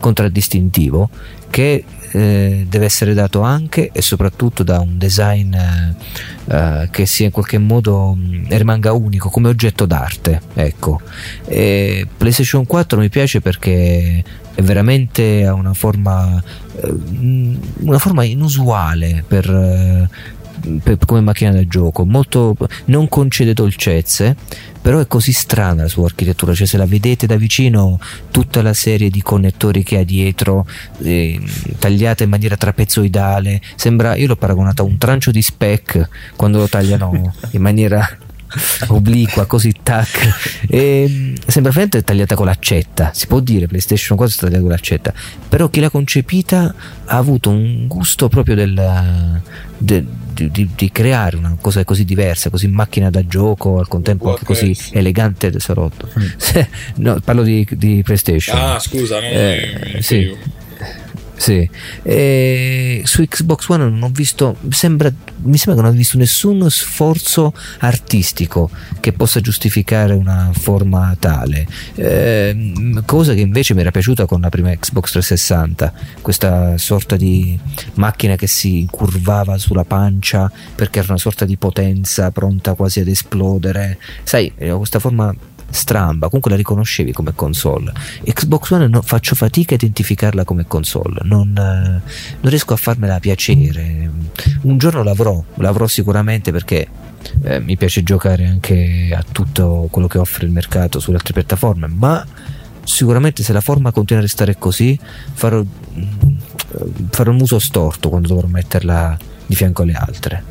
contraddistintivo 0.00 1.08
che 1.48 1.84
eh, 2.10 2.66
deve 2.68 2.84
essere 2.84 3.14
dato 3.14 3.40
anche 3.42 3.90
e 3.92 4.02
soprattutto 4.02 4.64
da 4.64 4.80
un 4.80 4.98
design 4.98 5.54
eh, 5.54 5.94
eh 6.46 6.88
che 6.90 7.06
sia 7.06 7.26
in 7.26 7.30
qualche 7.30 7.58
modo 7.58 8.14
mh, 8.14 8.46
rimanga 8.48 8.92
unico 8.92 9.28
come 9.28 9.48
oggetto 9.48 9.86
d'arte 9.86 10.40
ecco. 10.54 11.00
E 11.46 12.08
PlayStation 12.16 12.66
4 12.66 12.98
mi 12.98 13.08
piace 13.08 13.40
perché 13.40 14.24
è 14.54 14.60
veramente 14.60 15.48
una 15.54 15.72
forma 15.72 16.42
eh, 16.82 16.94
una 17.78 17.98
forma 17.98 18.24
inusuale 18.24 19.22
per 19.24 19.48
come 21.06 21.20
macchina 21.20 21.50
da 21.50 21.66
gioco, 21.66 22.04
molto, 22.04 22.56
non 22.86 23.08
concede 23.08 23.52
dolcezze, 23.52 24.36
però 24.80 24.98
è 24.98 25.06
così 25.06 25.32
strana 25.32 25.82
la 25.82 25.88
sua 25.88 26.06
architettura, 26.06 26.54
cioè 26.54 26.66
se 26.66 26.76
la 26.76 26.86
vedete 26.86 27.26
da 27.26 27.36
vicino 27.36 27.98
tutta 28.30 28.62
la 28.62 28.74
serie 28.74 29.10
di 29.10 29.22
connettori 29.22 29.82
che 29.82 29.98
ha 29.98 30.04
dietro, 30.04 30.66
eh, 31.02 31.40
tagliata 31.78 32.24
in 32.24 32.30
maniera 32.30 32.56
trapezoidale, 32.56 33.60
sembra, 33.76 34.16
io 34.16 34.26
l'ho 34.26 34.36
paragonata 34.36 34.82
a 34.82 34.84
un 34.84 34.98
trancio 34.98 35.30
di 35.30 35.42
spec 35.42 36.08
quando 36.36 36.58
lo 36.58 36.68
tagliano 36.68 37.34
in 37.52 37.60
maniera 37.62 38.06
obliqua, 38.88 39.46
così 39.46 39.74
tac. 39.82 40.66
E, 40.68 41.34
sembra 41.46 41.72
veramente 41.72 42.02
tagliata 42.02 42.34
con 42.34 42.46
l'accetta. 42.46 43.10
Si 43.14 43.26
può 43.26 43.40
dire 43.40 43.66
PlayStation 43.66 44.16
4 44.16 44.34
è 44.34 44.36
stata 44.36 44.52
tagliata 44.52 44.62
con 44.62 44.70
l'accetta. 44.70 45.12
Però 45.48 45.68
chi 45.68 45.80
l'ha 45.80 45.90
concepita 45.90 46.74
ha 47.04 47.16
avuto 47.16 47.50
un 47.50 47.86
gusto 47.86 48.28
proprio 48.28 48.54
del, 48.54 49.40
de, 49.78 50.04
di, 50.32 50.50
di, 50.50 50.68
di, 50.74 50.90
creare 50.90 51.36
una 51.36 51.56
cosa 51.60 51.84
così 51.84 52.04
diversa, 52.04 52.50
così 52.50 52.68
macchina 52.68 53.10
da 53.10 53.26
gioco, 53.26 53.78
al 53.78 53.88
contempo 53.88 54.30
anche 54.30 54.44
così 54.44 54.76
elegante 54.92 55.48
e 55.48 55.60
salotto. 55.60 56.08
Mm. 56.18 56.62
no, 57.04 57.20
parlo 57.24 57.42
di, 57.42 57.66
di, 57.72 58.02
PlayStation. 58.02 58.58
Ah, 58.58 58.78
scusa, 58.78 59.20
no, 59.20 59.26
eh, 59.26 59.98
sì. 60.00 60.60
Sì. 61.42 61.68
E 62.04 63.02
su 63.04 63.24
Xbox 63.24 63.68
One 63.68 63.82
non 63.88 64.04
ho 64.04 64.10
visto, 64.10 64.58
sembra, 64.68 65.12
mi 65.42 65.56
sembra 65.56 65.74
che 65.74 65.88
non 65.88 65.96
ho 65.96 65.98
visto 65.98 66.16
nessun 66.16 66.70
sforzo 66.70 67.52
artistico 67.80 68.70
che 69.00 69.12
possa 69.12 69.40
giustificare 69.40 70.14
una 70.14 70.52
forma 70.52 71.16
tale, 71.18 71.66
eh, 71.96 73.02
cosa 73.04 73.34
che 73.34 73.40
invece 73.40 73.74
mi 73.74 73.80
era 73.80 73.90
piaciuta 73.90 74.24
con 74.24 74.40
la 74.40 74.50
prima 74.50 74.70
Xbox 74.70 75.10
360, 75.10 75.92
questa 76.20 76.78
sorta 76.78 77.16
di 77.16 77.58
macchina 77.94 78.36
che 78.36 78.46
si 78.46 78.86
curvava 78.88 79.58
sulla 79.58 79.84
pancia 79.84 80.48
perché 80.76 81.00
era 81.00 81.08
una 81.08 81.18
sorta 81.18 81.44
di 81.44 81.56
potenza 81.56 82.30
pronta 82.30 82.74
quasi 82.74 83.00
ad 83.00 83.08
esplodere, 83.08 83.98
sai, 84.22 84.52
questa 84.56 85.00
forma 85.00 85.34
stramba, 85.72 86.26
comunque 86.26 86.50
la 86.50 86.56
riconoscevi 86.56 87.12
come 87.12 87.32
console. 87.34 87.92
Xbox 88.22 88.70
One 88.70 88.86
no, 88.88 89.02
faccio 89.02 89.34
fatica 89.34 89.72
a 89.72 89.76
identificarla 89.76 90.44
come 90.44 90.66
console, 90.66 91.20
non, 91.22 91.48
eh, 91.56 92.00
non, 92.40 92.50
riesco 92.50 92.74
a 92.74 92.76
farmela 92.76 93.18
piacere. 93.18 94.10
Un 94.62 94.78
giorno 94.78 95.02
l'avrò, 95.02 95.42
l'avrò 95.56 95.86
sicuramente 95.86 96.52
perché 96.52 96.86
eh, 97.42 97.60
mi 97.60 97.76
piace 97.76 98.02
giocare 98.02 98.46
anche 98.46 99.10
a 99.16 99.24
tutto 99.30 99.88
quello 99.90 100.08
che 100.08 100.18
offre 100.18 100.46
il 100.46 100.52
mercato 100.52 101.00
sulle 101.00 101.16
altre 101.16 101.32
piattaforme, 101.32 101.86
ma 101.88 102.24
sicuramente 102.84 103.42
se 103.42 103.52
la 103.52 103.60
forma 103.60 103.92
continua 103.92 104.22
a 104.22 104.26
restare 104.26 104.58
così 104.58 104.98
farò, 105.32 105.62
farò 107.10 107.30
un 107.30 107.40
uso 107.40 107.58
storto 107.58 108.08
quando 108.08 108.28
dovrò 108.28 108.46
metterla 108.46 109.16
di 109.46 109.54
fianco 109.54 109.82
alle 109.82 109.94
altre. 109.94 110.44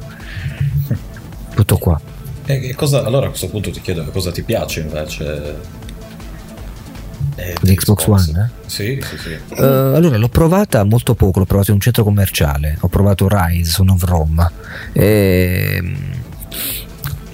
Tutto 1.54 1.78
qua. 1.78 2.11
E 2.46 2.76
cosa, 2.76 3.04
allora 3.04 3.28
a 3.28 3.30
questo 3.30 3.48
punto 3.48 3.70
ti 3.72 3.82
chiedo 3.82 4.04
cosa 4.06 4.32
ti 4.32 4.44
piace 4.44 4.82
invece 4.82 5.56
eh, 7.36 7.56
di 7.62 7.76
Xbox, 7.76 8.04
Xbox 8.04 8.28
One? 8.28 8.42
Eh? 8.44 8.70
Sì, 8.70 9.02
sì, 9.02 9.18
sì. 9.18 9.62
Uh, 9.62 9.96
allora 9.96 10.18
l'ho 10.18 10.30
provata 10.30 10.84
molto 10.84 11.16
poco, 11.16 11.40
l'ho 11.40 11.46
provata 11.46 11.70
in 11.70 11.76
un 11.76 11.82
centro 11.82 12.04
commerciale, 12.04 12.78
ho 12.80 12.88
provato 12.88 13.28
Rise, 13.30 13.82
of 13.82 14.04
Rome 14.04 14.52
e 14.94 15.80
mm, 15.82 15.96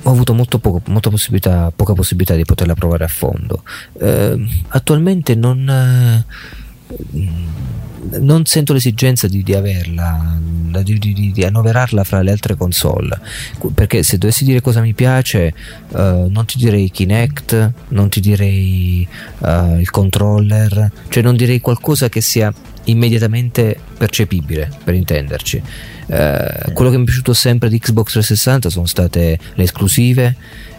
ho 0.03 0.11
avuto 0.11 0.33
molto 0.33 0.59
poco, 0.59 0.81
molta 0.87 1.09
possibilità, 1.09 1.71
poca 1.75 1.93
possibilità 1.93 2.35
di 2.35 2.45
poterla 2.45 2.73
provare 2.75 3.03
a 3.03 3.09
fondo. 3.09 3.63
Uh, 3.93 4.45
attualmente 4.69 5.35
non... 5.35 6.23
Uh, 6.95 7.75
non 8.19 8.45
sento 8.45 8.73
l'esigenza 8.73 9.27
di, 9.27 9.43
di 9.43 9.53
averla, 9.53 10.39
di, 10.83 10.97
di, 10.97 11.31
di, 11.33 11.43
annoverarla 11.43 12.03
fra 12.03 12.21
le 12.21 12.31
altre 12.31 12.55
console. 12.55 13.19
Perché 13.73 14.03
se 14.03 14.17
dovessi 14.17 14.43
dire 14.43 14.61
cosa 14.61 14.81
mi 14.81 14.93
piace, 14.93 15.53
uh, 15.89 16.27
non 16.29 16.45
ti 16.45 16.57
direi 16.57 16.89
Kinect, 16.89 17.71
non 17.89 18.09
ti 18.09 18.19
direi 18.19 19.07
uh, 19.39 19.77
il 19.79 19.89
controller, 19.89 20.91
cioè 21.09 21.23
non 21.23 21.35
direi 21.35 21.59
qualcosa 21.59 22.09
che 22.09 22.21
sia 22.21 22.53
immediatamente 22.85 23.77
percepibile, 23.97 24.71
per 24.83 24.93
intenderci. 24.93 25.61
Uh, 26.07 26.71
quello 26.71 26.89
che 26.89 26.97
mi 26.97 27.03
è 27.03 27.05
piaciuto 27.05 27.33
sempre 27.33 27.67
di 27.67 27.79
Xbox 27.79 28.11
360 28.11 28.69
sono 28.69 28.85
state 28.85 29.37
le 29.55 29.63
esclusive 29.63 30.35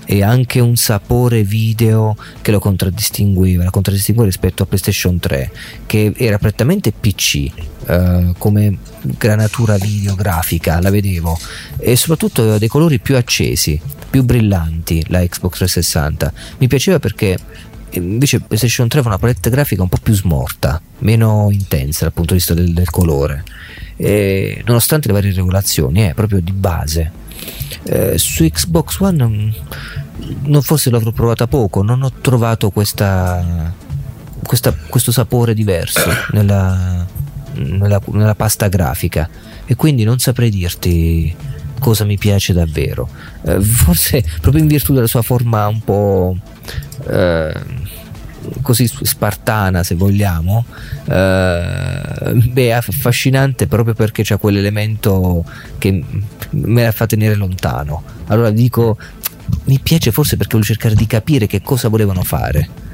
e 0.07 0.23
anche 0.23 0.59
un 0.59 0.75
sapore 0.77 1.43
video 1.43 2.17
che 2.41 2.51
lo 2.51 2.59
contraddistingueva, 2.59 3.65
la 3.65 3.71
contraddistingueva 3.71 4.27
rispetto 4.27 4.63
a 4.63 4.67
PlayStation 4.67 5.19
3, 5.19 5.51
che 5.85 6.15
era 6.17 6.39
prettamente 6.39 6.93
PC. 6.93 7.51
Uh, 7.89 8.35
come 8.37 8.79
granatura 9.01 9.79
videografica 9.79 10.79
la 10.81 10.91
vedevo 10.91 11.39
e 11.79 11.97
soprattutto 11.97 12.43
aveva 12.43 12.59
dei 12.59 12.69
colori 12.69 12.99
più 12.99 13.17
accesi 13.17 13.81
più 14.11 14.25
brillanti 14.25 15.07
la 15.09 15.21
Xbox 15.21 15.57
360 15.57 16.33
mi 16.59 16.67
piaceva 16.67 16.99
perché 16.99 17.39
invece 17.93 18.41
PlayStation 18.41 18.89
3 18.89 18.99
aveva 18.99 19.15
una 19.15 19.23
palette 19.23 19.49
grafica 19.49 19.81
un 19.81 19.89
po' 19.89 19.99
più 20.03 20.13
smorta 20.13 20.83
meno 20.99 21.49
intensa 21.51 22.05
dal 22.05 22.13
punto 22.13 22.35
di 22.35 22.39
vista 22.39 22.53
del, 22.53 22.75
del 22.75 22.91
colore 22.91 23.45
e, 23.99 24.62
nonostante 24.65 25.09
le 25.09 25.15
varie 25.15 25.33
regolazioni 25.33 26.01
è 26.01 26.11
eh, 26.11 26.15
proprio 26.15 26.41
di 26.41 26.53
base 26.53 27.27
eh, 27.85 28.19
su 28.19 28.45
Xbox 28.45 29.01
One 29.01 29.16
non, 29.16 29.55
non 30.43 30.62
forse 30.62 30.91
l'avrò 30.91 31.11
provata 31.11 31.47
poco, 31.47 31.83
non 31.83 32.03
ho 32.03 32.12
trovato 32.20 32.70
questa, 32.70 33.73
questa, 34.43 34.75
questo 34.89 35.12
sapore 35.12 35.55
diverso 35.55 36.11
nella, 36.33 37.07
nella, 37.55 38.01
nella, 38.12 38.35
pasta 38.35 38.69
grafica 38.69 39.29
e 39.65 39.75
quindi 39.77 40.05
non 40.05 40.19
saprei 40.19 40.51
dirti 40.51 41.35
cosa 41.79 42.05
mi 42.05 42.19
piace 42.19 42.53
davvero. 42.53 43.09
Eh, 43.43 43.61
forse 43.61 44.25
proprio 44.41 44.62
in 44.62 44.69
virtù 44.69 44.93
della 44.93 45.07
sua 45.07 45.23
forma 45.23 45.66
un 45.66 45.81
po'... 45.81 46.37
Eh, 47.09 47.87
così 48.62 48.87
spartana 48.87 49.83
se 49.83 49.95
vogliamo, 49.95 50.65
eh, 51.09 52.01
beh, 52.35 52.66
è 52.66 52.70
affascinante 52.70 53.66
proprio 53.66 53.95
perché 53.95 54.23
c'è 54.23 54.39
quell'elemento 54.39 55.45
che 55.79 56.05
me 56.51 56.83
la 56.83 56.93
fa 56.93 57.07
tenere 57.07 57.35
lontano. 57.35 58.03
Allora 58.27 58.51
dico, 58.51 58.97
mi 59.65 59.79
piace 59.81 60.11
forse 60.11 60.37
perché 60.37 60.53
voglio 60.53 60.66
cercare 60.66 60.95
di 60.95 61.07
capire 61.07 61.47
che 61.47 61.62
cosa 61.62 61.89
volevano 61.89 62.23
fare. 62.23 62.87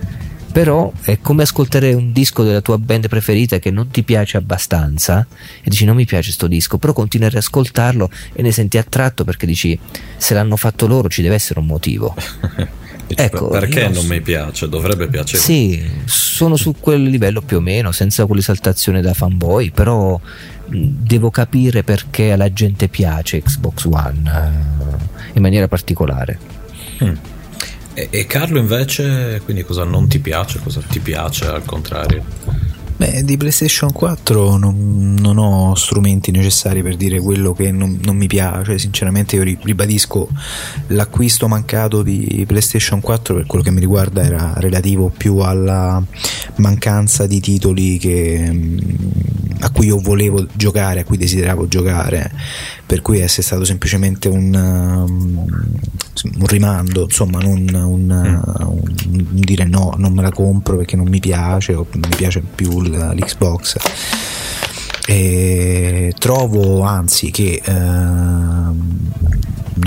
Però 0.52 0.92
è 1.02 1.18
come 1.20 1.42
ascoltare 1.42 1.94
un 1.94 2.12
disco 2.12 2.44
della 2.44 2.60
tua 2.60 2.78
band 2.78 3.08
preferita 3.08 3.58
che 3.58 3.72
non 3.72 3.88
ti 3.88 4.04
piace 4.04 4.36
abbastanza 4.36 5.26
e 5.60 5.68
dici 5.68 5.84
non 5.84 5.96
mi 5.96 6.04
piace 6.04 6.30
sto 6.30 6.46
disco, 6.46 6.78
però 6.78 6.92
continui 6.92 7.26
a 7.26 7.30
riascoltarlo 7.30 8.08
e 8.32 8.42
ne 8.42 8.52
senti 8.52 8.78
attratto 8.78 9.24
perché 9.24 9.46
dici 9.46 9.76
se 10.16 10.32
l'hanno 10.32 10.56
fatto 10.56 10.86
loro 10.86 11.08
ci 11.08 11.22
deve 11.22 11.34
essere 11.34 11.58
un 11.58 11.66
motivo. 11.66 12.14
ecco, 13.08 13.48
perché 13.48 13.88
non 13.88 14.06
mi 14.06 14.20
piace? 14.20 14.68
Dovrebbe 14.68 15.08
piacere. 15.08 15.42
Sì, 15.42 15.82
sono 16.04 16.56
su 16.56 16.74
quel 16.78 17.02
livello 17.02 17.40
più 17.42 17.58
o 17.58 17.60
meno, 17.60 17.92
senza 17.92 18.26
quell'esaltazione 18.26 19.00
da 19.00 19.14
fanboy, 19.14 19.70
però 19.70 20.20
devo 20.66 21.30
capire 21.30 21.82
perché 21.82 22.32
alla 22.32 22.52
gente 22.52 22.88
piace 22.88 23.42
Xbox 23.42 23.84
One 23.84 24.22
eh, 24.24 25.32
in 25.34 25.42
maniera 25.42 25.68
particolare. 25.68 26.38
Hmm. 27.02 27.14
E, 27.94 28.08
e 28.10 28.26
Carlo 28.26 28.58
invece, 28.58 29.40
quindi 29.44 29.62
cosa 29.62 29.84
non 29.84 30.08
ti 30.08 30.18
piace, 30.18 30.58
cosa 30.60 30.80
ti 30.80 30.98
piace 30.98 31.46
al 31.46 31.64
contrario? 31.64 32.24
Beh, 32.96 33.24
di 33.24 33.36
PlayStation 33.36 33.90
4 33.90 34.56
non, 34.56 35.16
non, 35.18 35.36
ho 35.36 35.74
strumenti 35.74 36.30
necessari 36.30 36.80
per 36.80 36.94
dire 36.94 37.18
quello 37.18 37.52
che 37.52 37.72
non, 37.72 37.98
non, 38.04 38.16
mi 38.16 38.28
piace. 38.28 38.78
Sinceramente, 38.78 39.34
io 39.34 39.42
ribadisco 39.42 40.28
l'acquisto 40.88 41.48
mancato 41.48 42.02
di 42.04 42.44
PlayStation 42.46 43.00
4 43.00 43.34
per 43.34 43.46
quello 43.46 43.64
che 43.64 43.72
mi 43.72 43.80
riguarda 43.80 44.22
era 44.22 44.52
relativo 44.58 45.08
più 45.08 45.38
alla 45.38 46.00
mancanza 46.56 47.26
di 47.26 47.40
titoli 47.40 47.98
che, 47.98 48.78
a 49.58 49.70
cui 49.70 49.86
io 49.86 49.98
volevo 49.98 50.46
giocare, 50.54 51.00
a 51.00 51.04
cui 51.04 51.16
desideravo 51.16 51.66
giocare. 51.66 52.30
Per 52.86 53.02
cui 53.02 53.18
è 53.18 53.26
stato 53.26 53.64
semplicemente 53.64 54.28
un, 54.28 54.54
un 54.54 56.46
rimando, 56.46 57.02
insomma, 57.04 57.40
non 57.40 57.66
un, 57.72 57.72
mm. 57.72 57.84
un, 57.84 58.10
un, 59.06 59.26
dire 59.32 59.64
no, 59.64 59.94
non 59.96 60.12
me 60.12 60.22
la 60.22 60.30
compro 60.30 60.76
perché 60.76 60.96
non 60.96 61.08
mi 61.08 61.20
piace 61.20 61.74
o 61.74 61.86
mi 61.92 62.16
piace 62.16 62.40
più 62.40 62.82
l'Xbox. 62.82 63.76
E 65.06 66.14
trovo 66.18 66.82
anzi 66.82 67.30
che 67.30 67.60
eh, 67.62 67.72
una 67.72 68.72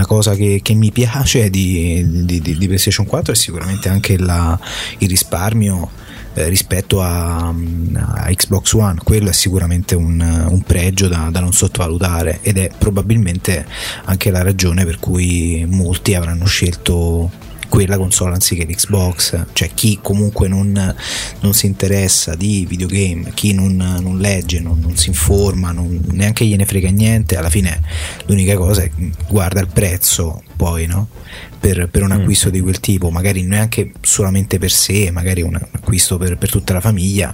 cosa 0.06 0.36
che, 0.36 0.60
che 0.62 0.74
mi 0.74 0.92
piace 0.92 1.50
di, 1.50 2.26
di, 2.26 2.42
di, 2.42 2.68
PlayStation 2.68 3.06
4 3.06 3.34
è 3.34 3.36
sicuramente 3.36 3.90
anche 3.90 4.18
la, 4.18 4.60
il 5.00 5.08
risparmio 5.08 5.90
eh, 6.38 6.48
rispetto 6.50 7.02
a, 7.02 7.48
a, 7.48 8.26
Xbox 8.30 8.74
One. 8.74 9.00
Quello 9.04 9.30
è 9.30 9.34
sicuramente 9.34 9.96
un, 9.96 10.20
un 10.50 10.62
pregio 10.62 11.08
da, 11.08 11.30
da, 11.32 11.40
non 11.40 11.52
sottovalutare 11.52 12.40
ed 12.42 12.58
è 12.58 12.70
probabilmente 12.78 13.66
anche 14.06 14.30
la 14.30 14.44
ragione 14.44 14.86
per 14.86 15.00
cui 15.00 15.66
molti 15.68 16.14
avranno 16.14 16.46
scelto 16.46 17.32
quella 17.70 17.98
console 17.98 18.34
anziché 18.34 18.66
l'Xbox, 18.66 19.46
cioè 19.54 19.70
chi 19.74 20.00
comunque 20.02 20.48
non, 20.48 20.96
non 21.40 21.54
si 21.54 21.66
interessa 21.66 22.36
di 22.36 22.66
videogame, 22.68 23.32
chi 23.34 23.54
non, 23.54 23.76
non 23.76 24.18
legge, 24.20 24.60
non, 24.60 24.80
non, 24.80 24.96
si 24.96 25.10
informa, 25.10 25.72
neanche 25.72 26.46
gliene 26.46 26.66
frega 26.66 26.90
niente, 26.90 27.38
alla 27.38 27.50
fine 27.50 27.82
l'unica 28.26 28.56
cosa 28.56 28.84
è 28.84 28.92
guarda 29.28 29.60
il 29.60 29.68
prezzo 29.68 30.44
poi, 30.56 30.86
no? 30.88 31.08
Per, 31.60 31.90
per, 31.90 32.04
un 32.04 32.10
mm. 32.10 32.20
acquisto 32.20 32.50
mm. 32.50 32.52
di 32.52 32.62
quel 32.62 32.80
tipo, 32.80 33.10
magari 33.10 33.44
neanche 33.44 33.92
solamente 34.02 34.58
per 34.60 34.72
sé, 34.72 35.12
magari 35.12 35.42
un 35.42 35.56
acquisto 35.56 36.18
per, 36.18 36.38
per 36.38 36.50
tutta 36.50 36.74
la 36.74 36.82
famiglia, 36.82 37.34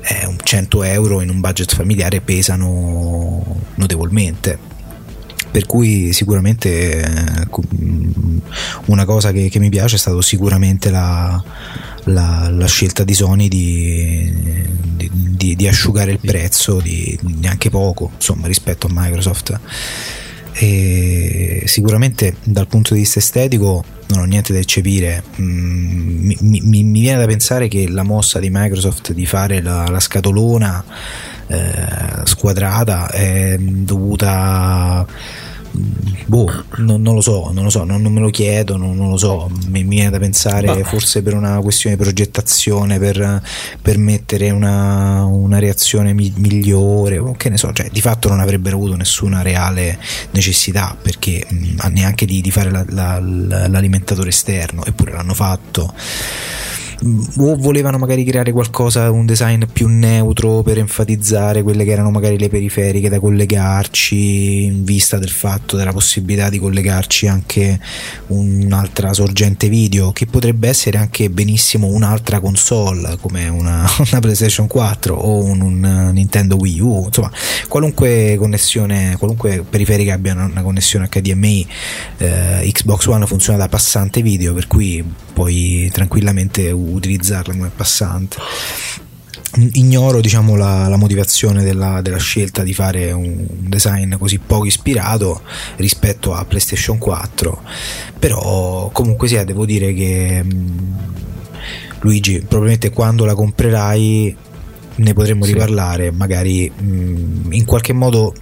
eh, 0.00 0.34
100 0.42 0.82
euro 0.84 1.20
in 1.20 1.30
un 1.30 1.40
budget 1.40 1.74
familiare 1.74 2.20
pesano 2.20 3.60
notevolmente 3.74 4.78
per 5.50 5.66
cui 5.66 6.12
sicuramente 6.12 7.00
eh, 7.00 7.46
una 8.86 9.04
cosa 9.04 9.32
che, 9.32 9.48
che, 9.48 9.58
mi 9.58 9.68
piace 9.68 9.96
è 9.96 9.98
stata 9.98 10.20
sicuramente 10.22 10.90
la, 10.90 11.42
la, 12.04 12.48
la 12.50 12.66
scelta 12.66 13.04
di 13.04 13.14
Sony 13.14 13.48
di, 13.48 14.32
di, 14.96 15.10
di, 15.12 15.56
di 15.56 15.68
asciugare 15.68 16.12
il 16.12 16.20
prezzo 16.20 16.80
di 16.80 17.18
neanche 17.22 17.70
poco 17.70 18.12
insomma 18.14 18.46
rispetto 18.46 18.86
a 18.86 18.90
Microsoft. 18.92 19.58
E 20.52 21.62
sicuramente 21.66 22.36
dal 22.42 22.66
punto 22.66 22.94
di 22.94 23.00
vista 23.00 23.18
estetico 23.18 23.84
non 24.08 24.20
ho 24.20 24.24
niente 24.24 24.52
da 24.52 24.58
eccepire. 24.58 25.22
Mm, 25.40 26.26
mi, 26.26 26.36
mi, 26.40 26.82
mi, 26.84 27.00
viene 27.00 27.18
da 27.18 27.26
pensare 27.26 27.68
che 27.68 27.88
la 27.88 28.02
mossa 28.02 28.38
di 28.38 28.50
Microsoft 28.50 29.12
di 29.12 29.26
fare 29.26 29.62
la, 29.62 29.86
la 29.86 30.00
scatolona 30.00 30.84
eh, 31.50 32.24
squadrata 32.24 33.10
è 33.10 33.56
dovuta 33.58 35.06
boh, 36.26 36.64
non, 36.76 37.02
non, 37.02 37.14
lo 37.14 37.20
so, 37.20 37.50
non 37.52 37.64
lo 37.64 37.70
so, 37.70 37.84
non, 37.84 38.02
non 38.02 38.12
me 38.12 38.20
lo 38.20 38.30
chiedo, 38.30 38.76
non, 38.76 38.96
lo 38.96 39.16
so, 39.16 39.50
mi, 39.68 39.84
mi, 39.84 39.96
viene 39.96 40.10
da 40.10 40.18
pensare 40.18 40.66
bah. 40.66 40.84
forse 40.84 41.22
per 41.22 41.34
una 41.34 41.58
questione 41.60 41.96
di 41.96 42.02
progettazione, 42.02 42.98
per 42.98 43.42
permettere 43.80 44.50
una, 44.50 45.24
una 45.24 45.58
reazione 45.58 46.12
mi, 46.12 46.32
migliore, 46.36 47.18
o 47.18 47.32
che 47.32 47.48
ne 47.48 47.56
so, 47.56 47.72
cioè 47.72 47.88
di 47.90 48.00
fatto 48.00 48.28
non 48.28 48.40
avrebbero 48.40 48.76
avuto 48.76 48.96
nessuna 48.96 49.42
reale 49.42 49.98
necessità 50.32 50.96
perché 51.00 51.46
mh, 51.48 51.88
neanche 51.90 52.26
di, 52.26 52.40
di 52.40 52.50
fare 52.50 52.70
la, 52.70 52.84
la, 52.88 53.18
l'alimentatore 53.20 54.28
esterno, 54.28 54.84
eppure 54.84 55.12
l'hanno 55.12 55.34
fatto 55.34 55.92
o 57.38 57.56
volevano 57.56 57.98
magari 57.98 58.24
creare 58.24 58.52
qualcosa, 58.52 59.10
un 59.10 59.24
design 59.24 59.64
più 59.72 59.88
neutro 59.88 60.62
per 60.62 60.78
enfatizzare 60.78 61.62
quelle 61.62 61.84
che 61.84 61.92
erano 61.92 62.10
magari 62.10 62.38
le 62.38 62.48
periferiche 62.48 63.08
da 63.08 63.18
collegarci 63.18 64.64
in 64.64 64.84
vista 64.84 65.18
del 65.18 65.30
fatto 65.30 65.76
della 65.76 65.92
possibilità 65.92 66.50
di 66.50 66.58
collegarci 66.58 67.26
anche 67.26 67.80
un'altra 68.28 69.12
sorgente 69.14 69.68
video 69.68 70.12
che 70.12 70.26
potrebbe 70.26 70.68
essere 70.68 70.98
anche 70.98 71.30
benissimo 71.30 71.86
un'altra 71.86 72.40
console 72.40 73.16
come 73.20 73.48
una, 73.48 73.88
una 74.10 74.20
PlayStation 74.20 74.66
4 74.66 75.14
o 75.14 75.42
un, 75.42 75.60
un, 75.60 76.10
Nintendo 76.12 76.56
Wii 76.56 76.80
U. 76.80 77.04
Insomma 77.06 77.30
qualunque 77.68 78.36
connessione 78.38 79.16
qualunque 79.18 79.64
periferica 79.68 80.14
abbia 80.14 80.34
una 80.34 80.62
connessione 80.62 81.08
HDMI 81.08 81.66
eh, 82.18 82.70
Xbox 82.72 83.06
One 83.06 83.26
funziona 83.26 83.58
da 83.58 83.68
passante 83.68 84.22
video 84.22 84.52
per 84.52 84.66
cui 84.66 85.02
puoi 85.40 85.88
tranquillamente 85.90 86.70
utilizzarla 86.70 87.54
come 87.54 87.70
passante 87.74 88.36
ignoro 89.72 90.20
diciamo, 90.20 90.54
la, 90.54 90.86
la, 90.86 90.96
motivazione 90.96 91.64
della, 91.64 92.02
della, 92.02 92.18
scelta 92.18 92.62
di 92.62 92.74
fare 92.74 93.10
un 93.10 93.46
design 93.48 94.16
così 94.16 94.38
poco 94.38 94.66
ispirato 94.66 95.40
rispetto 95.76 96.34
a 96.34 96.44
PlayStation 96.44 96.98
4 96.98 97.62
però 98.18 98.90
comunque 98.92 99.28
sia 99.28 99.42
devo 99.42 99.64
dire 99.64 99.94
che 99.94 100.44
mm, 100.44 100.92
Luigi 102.00 102.40
probabilmente 102.40 102.90
quando 102.90 103.24
la 103.24 103.34
comprerai 103.34 104.36
ne 104.94 105.12
potremmo 105.14 105.46
sì. 105.46 105.52
riparlare 105.54 106.10
magari 106.12 106.70
mm, 106.70 107.52
in 107.52 107.64
qualche 107.64 107.94
modo 107.94 108.34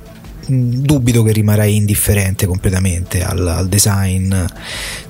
mm, 0.50 0.72
dubito 0.80 1.22
che 1.22 1.30
rimarrai 1.30 1.76
indifferente 1.76 2.44
completamente 2.44 3.22
al, 3.22 3.46
al 3.46 3.68
design 3.68 4.34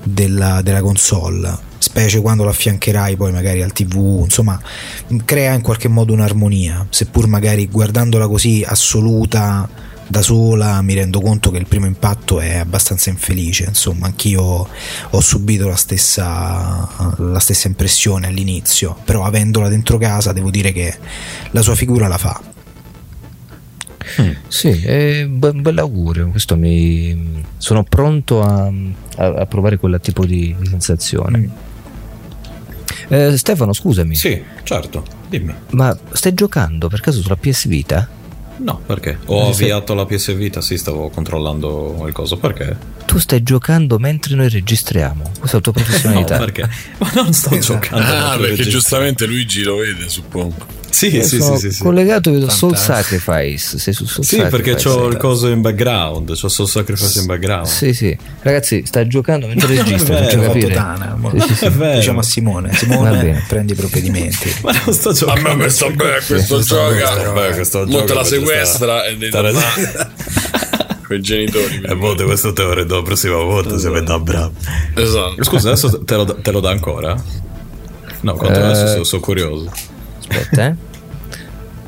della, 0.03 0.61
della 0.61 0.81
console 0.81 1.67
specie 1.79 2.21
quando 2.21 2.43
lo 2.43 2.49
affiancherai 2.49 3.15
poi 3.15 3.31
magari 3.31 3.63
al 3.63 3.71
tv, 3.71 4.21
insomma 4.23 4.59
crea 5.25 5.53
in 5.53 5.61
qualche 5.61 5.87
modo 5.87 6.13
un'armonia, 6.13 6.85
seppur 6.89 7.27
magari 7.27 7.67
guardandola 7.67 8.27
così 8.27 8.63
assoluta 8.67 9.87
da 10.09 10.23
sola 10.23 10.81
mi 10.81 10.95
rendo 10.95 11.21
conto 11.21 11.51
che 11.51 11.59
il 11.59 11.67
primo 11.67 11.85
impatto 11.85 12.39
è 12.39 12.57
abbastanza 12.57 13.11
infelice, 13.11 13.65
insomma 13.65 14.07
anch'io 14.07 14.67
ho 15.09 15.21
subito 15.21 15.67
la 15.67 15.75
stessa, 15.75 17.15
la 17.17 17.39
stessa 17.39 17.67
impressione 17.67 18.27
all'inizio, 18.27 18.97
però 19.05 19.23
avendola 19.23 19.69
dentro 19.69 19.97
casa 19.97 20.33
devo 20.33 20.49
dire 20.49 20.71
che 20.71 20.97
la 21.51 21.61
sua 21.61 21.75
figura 21.75 22.07
la 22.07 22.17
fa. 22.17 22.41
Mm. 24.21 24.31
Sì, 24.47 24.69
è 24.69 25.21
un 25.23 25.61
bell'augurio, 25.61 26.29
questo 26.29 26.57
mi... 26.57 27.43
sono 27.57 27.83
pronto 27.83 28.41
a, 28.41 28.71
a, 29.17 29.25
a 29.25 29.45
provare 29.45 29.77
quel 29.77 29.99
tipo 30.01 30.25
di, 30.25 30.55
di 30.57 30.65
sensazione. 30.67 31.37
Mm. 31.37 31.49
Eh, 33.09 33.37
Stefano, 33.37 33.73
scusami. 33.73 34.15
Sì, 34.15 34.41
certo, 34.63 35.03
dimmi. 35.27 35.53
Ma 35.71 35.97
stai 36.11 36.33
giocando 36.33 36.87
per 36.87 37.01
caso 37.01 37.21
sulla 37.21 37.35
PS 37.35 37.67
Vita? 37.67 38.07
No, 38.57 38.81
perché? 38.85 39.17
Ho 39.27 39.47
eh, 39.47 39.49
avviato 39.49 39.93
la 39.93 40.05
PS 40.05 40.35
Vita, 40.35 40.61
sì, 40.61 40.77
stavo 40.77 41.09
controllando 41.09 41.93
qualcosa, 41.97 42.35
perché? 42.35 42.75
Tu 43.05 43.17
stai 43.17 43.41
giocando 43.41 43.97
mentre 43.99 44.35
noi 44.35 44.49
registriamo, 44.49 45.31
questa 45.39 45.57
è 45.57 45.61
la 45.63 45.71
tua 45.71 45.71
professionalità. 45.81 46.37
no, 46.37 46.45
perché? 46.45 46.69
Ma 46.97 47.11
non 47.15 47.33
sto 47.33 47.57
giocando. 47.59 48.05
Ah, 48.05 48.37
perché 48.37 48.63
giustiamente 48.63 49.25
Luigi 49.25 49.63
lo 49.63 49.77
vede, 49.77 50.09
suppongo. 50.09 50.77
Sì, 50.89 51.21
sì, 51.23 51.39
sono 51.39 51.55
sì, 51.57 51.69
sì, 51.69 51.75
sì. 51.75 51.83
collegato 51.83 52.31
vedo 52.31 52.49
Soul 52.49 52.75
Fantastico. 52.75 53.19
Sacrifice. 53.21 53.77
Sei 53.79 53.93
su 53.93 54.05
Soul 54.05 54.25
Sì, 54.25 54.35
Sacrifice. 54.37 54.63
perché 54.75 54.89
ho 54.89 55.07
il 55.07 55.17
coso 55.17 55.47
in 55.47 55.61
background, 55.61 56.33
c'ho 56.39 56.47
Soul 56.47 56.67
Sacrifice 56.67 57.19
in 57.19 57.25
background. 57.25 57.65
Sì, 57.67 57.93
sì. 57.93 58.17
Ragazzi, 58.41 58.83
sta 58.85 59.05
giocando 59.07 59.47
mentre 59.47 59.67
registro, 59.75 60.13
vero, 60.15 60.25
faccio 60.25 60.39
ho 60.39 60.41
capire. 60.41 60.73
Tana, 60.73 61.17
Sì, 61.47 61.53
sì. 61.55 61.69
Diciamo 61.95 62.19
a 62.19 62.23
Simone, 62.23 62.73
Simone 62.73 63.43
prendi 63.47 63.73
i 63.73 63.75
provvedimenti. 63.75 64.53
Ma 64.63 64.71
non 64.85 64.93
sto 64.93 65.09
A 65.09 65.13
giocando. 65.13 65.49
me 65.49 65.55
questo, 65.55 65.89
beh, 65.91 66.21
questo 66.25 66.59
gioca. 66.61 67.31
Beh, 67.31 67.49
questo 67.53 67.79
Mo 67.79 67.85
gioco 67.91 68.03
te 68.05 68.13
la 68.13 68.19
questo 68.21 68.35
sequestra 68.39 69.05
e 69.05 69.17
devi 69.17 69.31
i 71.09 71.21
genitori. 71.21 71.81
E 71.85 71.93
volte 71.95 72.23
questo 72.23 72.53
te 72.53 72.61
lo 72.63 72.73
redò 72.73 72.97
la 72.97 73.01
prossima 73.03 73.35
volta 73.37 73.77
se 73.79 73.89
mi 73.89 74.03
dà 74.03 74.19
bravo. 74.19 74.53
Esatto. 74.95 75.43
Scusa, 75.43 75.69
adesso 75.69 76.03
te 76.03 76.15
lo, 76.15 76.25
te 76.35 76.51
lo 76.51 76.59
dà 76.59 76.69
ancora? 76.69 77.15
No, 78.21 78.33
quanto 78.35 78.59
Eh. 78.59 78.63
adesso 78.63 78.87
sono, 78.87 79.03
sono 79.03 79.21
curioso. 79.21 79.71
Aspetta, 80.29 80.67
eh. 80.67 80.75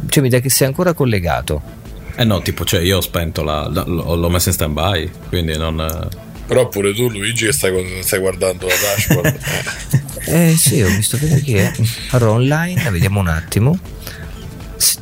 Cioè, 0.10 0.24
mi 0.24 0.30
dà 0.30 0.40
che 0.40 0.50
sei 0.50 0.68
ancora 0.68 0.94
collegato. 0.94 1.62
Eh 2.16 2.24
no, 2.26 2.42
tipo, 2.42 2.66
cioè 2.66 2.82
io 2.82 2.98
ho 2.98 3.02
spento 3.02 3.44
la, 3.44 3.68
la- 3.72 3.84
l'ho 3.86 4.16
l'ho 4.16 4.30
messo 4.30 4.50
in 4.50 4.56
stand 4.56 4.74
by, 4.74 5.10
quindi 5.30 5.58
non... 5.58 6.10
Però 6.46 6.68
pure 6.68 6.94
tu, 6.94 7.08
Luigi, 7.10 7.46
che 7.46 7.54
stai, 7.54 8.00
stai 8.04 8.20
guardando 8.20 8.68
la 8.68 8.74
dashboard. 8.82 9.40
Eh 10.24 10.54
sì, 10.56 10.80
ho 10.82 10.88
visto 10.88 11.18
chi 11.18 11.56
è. 11.56 11.72
Allora, 12.12 12.32
online, 12.34 12.90
vediamo 12.92 13.20
un 13.20 13.28
attimo. 13.28 13.78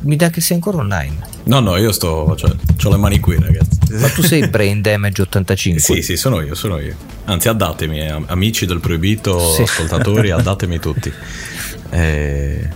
Mi 0.00 0.16
dà 0.16 0.30
che 0.30 0.40
sei 0.40 0.56
ancora 0.56 0.78
online. 0.78 1.18
No, 1.44 1.60
no, 1.60 1.76
io 1.76 1.92
sto... 1.92 2.34
cioè, 2.38 2.50
ho 2.84 2.90
le 2.90 2.96
mani 2.96 3.20
qui, 3.20 3.36
ragazzi. 3.38 3.78
Ma 3.90 4.08
tu 4.08 4.22
sei 4.22 4.48
Brain 4.48 4.80
Damage 4.80 5.22
85. 5.22 5.80
Sì, 5.82 6.00
sì, 6.02 6.16
sono 6.16 6.40
io, 6.40 6.54
sono 6.54 6.78
io. 6.78 6.96
Anzi, 7.26 7.48
addatemi, 7.48 8.00
eh, 8.00 8.22
amici 8.28 8.64
del 8.64 8.80
proibito, 8.80 9.38
Sì. 9.52 9.62
ascoltatori, 9.62 10.30
addatemi 10.30 10.78
tutti. 10.78 11.12
Eh, 11.92 12.68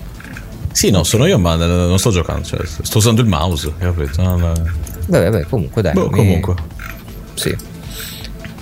Sì, 0.74 0.90
no, 0.90 1.04
sono 1.04 1.24
io, 1.26 1.38
ma 1.38 1.54
non 1.54 1.98
sto 2.00 2.10
giocando, 2.10 2.44
cioè, 2.44 2.60
sto 2.82 2.98
usando 2.98 3.20
il 3.20 3.28
mouse, 3.28 3.72
capito? 3.78 4.20
Non- 4.22 4.40
Vabbè, 5.06 5.30
vabbè, 5.30 5.46
comunque 5.46 5.82
dai. 5.82 5.92
Boh, 5.92 6.08
mi- 6.10 6.16
comunque, 6.16 6.54
Sì. 7.34 7.54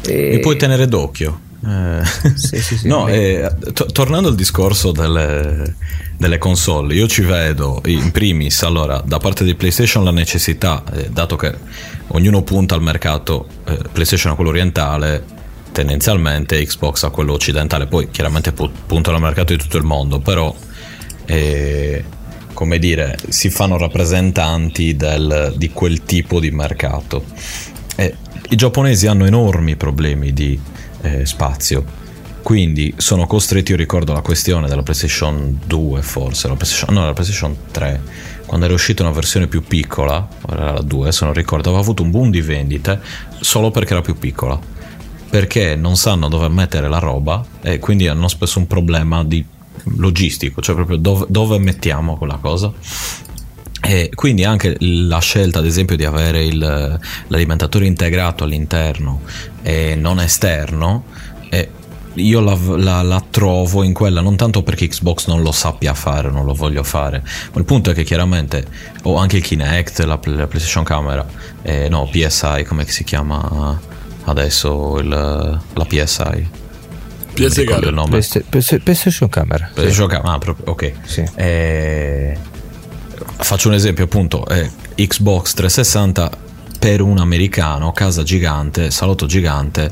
E- 0.07 0.31
mi 0.35 0.41
puoi 0.41 0.57
tenere 0.57 0.87
d'occhio. 0.89 1.41
Eh, 1.65 2.01
Sì, 2.35 2.61
sì, 2.61 2.77
sì, 2.77 2.87
no, 2.89 3.07
eh, 3.09 3.51
to- 3.73 3.87
tornando 3.87 4.29
al 4.29 4.35
discorso 4.35 4.93
delle, 4.93 5.75
delle 6.19 6.37
console, 6.39 6.95
io 6.95 7.07
ci 7.07 7.23
vedo 7.23 7.81
in 7.87 8.11
primis, 8.11 8.63
allora, 8.63 9.01
da 9.05 9.19
parte 9.19 9.43
di 9.45 9.55
PlayStation 9.55 10.05
la 10.05 10.11
necessità, 10.11 10.83
eh, 10.93 11.09
dato 11.11 11.37
che 11.37 11.55
ognuno 12.09 12.43
punta 12.43 12.75
al 12.75 12.83
mercato, 12.83 13.47
eh, 13.65 13.79
PlayStation 13.91 14.33
a 14.33 14.35
quello 14.35 14.51
orientale, 14.51 15.25
tendenzialmente 15.73 16.63
Xbox 16.65 17.05
a 17.05 17.11
quello 17.11 17.33
occidentale, 17.33 17.87
poi 17.87 18.11
chiaramente 18.11 18.53
pu- 18.53 18.71
puntano 18.87 19.17
al 19.17 19.23
mercato 19.23 19.53
di 19.55 19.59
tutto 19.59 19.79
il 19.79 19.85
mondo, 19.85 20.19
però 20.19 20.55
eh, 21.27 22.05
come 22.53 22.79
dire, 22.79 23.17
si 23.29 23.51
fanno 23.51 23.77
rappresentanti 23.79 24.95
del- 24.97 25.55
di 25.57 25.71
quel 25.71 26.05
tipo 26.05 26.41
di 26.41 26.51
mercato. 26.51 27.25
E 27.97 28.15
I 28.51 28.57
giapponesi 28.57 29.07
hanno 29.07 29.25
enormi 29.25 29.77
problemi 29.77 30.33
di 30.33 30.59
eh, 31.05 31.25
spazio, 31.27 31.85
quindi 32.43 32.93
sono 32.97 33.27
costretti, 33.27 33.71
io 33.71 33.77
ricordo 33.77 34.13
la 34.13 34.21
questione 34.21 34.69
della 34.69 34.83
PlayStation 34.83 35.59
2 35.65 36.03
forse, 36.03 36.49
la 36.49 36.55
PlayStation, 36.55 36.95
no, 36.95 37.05
la 37.07 37.13
PlayStation 37.13 37.57
3, 37.71 38.01
quando 38.47 38.67
era 38.67 38.75
uscita 38.75 39.03
una 39.03 39.13
versione 39.13 39.47
più 39.47 39.63
piccola, 39.63 40.29
era 40.51 40.73
la 40.73 40.81
2 40.81 41.11
se 41.13 41.25
non 41.25 41.35
ricordo, 41.35 41.69
aveva 41.69 41.83
avuto 41.83 42.03
un 42.03 42.11
boom 42.11 42.31
di 42.31 42.41
vendite 42.41 43.01
solo 43.41 43.71
perché 43.71 43.93
era 43.93 44.03
più 44.03 44.19
piccola. 44.19 44.59
Perché 45.31 45.77
non 45.77 45.97
sanno 45.97 46.29
dove 46.29 46.49
mettere 46.49 46.89
la 46.89 46.99
roba 46.99 47.43
e 47.63 47.79
quindi 47.79 48.07
hanno 48.07 48.29
spesso 48.29 48.59
un 48.59 48.67
problema 48.67 49.25
di 49.25 49.43
logistico, 49.85 50.61
cioè 50.61 50.75
proprio 50.75 50.97
dove, 50.97 51.27
dove 51.29 51.59
mettiamo 51.59 52.17
quella 52.17 52.39
cosa. 52.41 52.73
E 53.85 54.11
quindi 54.15 54.45
anche 54.45 54.77
la 54.79 55.19
scelta, 55.19 55.59
ad 55.59 55.67
esempio, 55.67 55.97
di 55.97 56.05
avere 56.05 56.45
il- 56.45 57.01
l'alimentatore 57.27 57.87
integrato 57.87 58.45
all'interno 58.45 59.23
e 59.63 59.97
non 59.97 60.21
esterno, 60.21 61.05
eh, 61.51 61.69
io 62.15 62.41
la, 62.41 62.57
la- 62.77 63.03
la 63.03 63.25
trovo 63.29 63.83
in 63.83 63.93
quella 63.93 64.21
non 64.21 64.37
tanto 64.37 64.63
perché 64.63 64.87
Xbox 64.87 65.27
non 65.27 65.43
lo 65.43 65.51
sappia 65.51 65.95
fare, 65.95 66.31
non 66.31 66.45
lo 66.45 66.55
voglio 66.55 66.85
fare, 66.85 67.23
ma 67.53 67.59
il 67.59 67.65
punto 67.65 67.91
è 67.91 67.95
che 67.95 68.05
chiaramente 68.05 68.65
ho 69.03 69.17
anche 69.17 69.39
il 69.39 69.43
Kinect, 69.43 69.99
la, 70.01 70.19
la 70.23 70.47
PlayStation 70.47 70.85
Camera, 70.85 71.27
eh, 71.63 71.89
no, 71.89 72.09
PSI, 72.09 72.63
come 72.65 72.87
si 72.87 73.03
chiama 73.03 73.81
adesso 74.27 74.99
il- 75.01 75.09
la 75.09 75.85
PSI? 75.85 76.61
PS 77.33 77.65
Camera. 77.65 77.89
il 77.89 77.95
nome. 77.95 78.09
Playsta- 78.11 78.41
Playsta- 78.49 78.79
PlayStation 78.79 79.29
Camera. 79.29 79.67
sì. 79.67 79.73
PlayStation 79.75 80.09
Camera, 80.09 80.33
ah, 80.35 80.39
proprio, 80.39 80.73
ok. 80.73 80.93
Sì. 81.05 81.25
Eh, 81.35 82.37
faccio 83.39 83.69
un 83.69 83.75
esempio 83.75 84.05
appunto, 84.05 84.47
eh, 84.49 84.71
Xbox 84.97 85.55
360 85.55 86.31
per 86.79 87.01
un 87.01 87.19
americano, 87.19 87.93
casa 87.93 88.23
gigante, 88.23 88.91
salotto 88.91 89.27
gigante, 89.27 89.91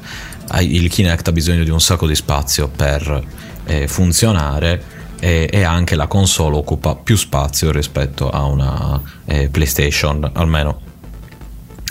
il 0.60 0.88
Kinect 0.88 1.28
ha 1.28 1.32
bisogno 1.32 1.62
di 1.62 1.70
un 1.70 1.80
sacco 1.80 2.06
di 2.08 2.16
spazio 2.16 2.68
per 2.68 3.24
eh, 3.66 3.86
funzionare 3.86 4.82
e, 5.20 5.48
e 5.52 5.62
anche 5.62 5.94
la 5.94 6.08
console 6.08 6.56
occupa 6.56 6.96
più 6.96 7.14
spazio 7.16 7.70
rispetto 7.70 8.28
a 8.30 8.44
una 8.46 9.00
eh, 9.26 9.48
PlayStation, 9.48 10.28
almeno 10.34 10.80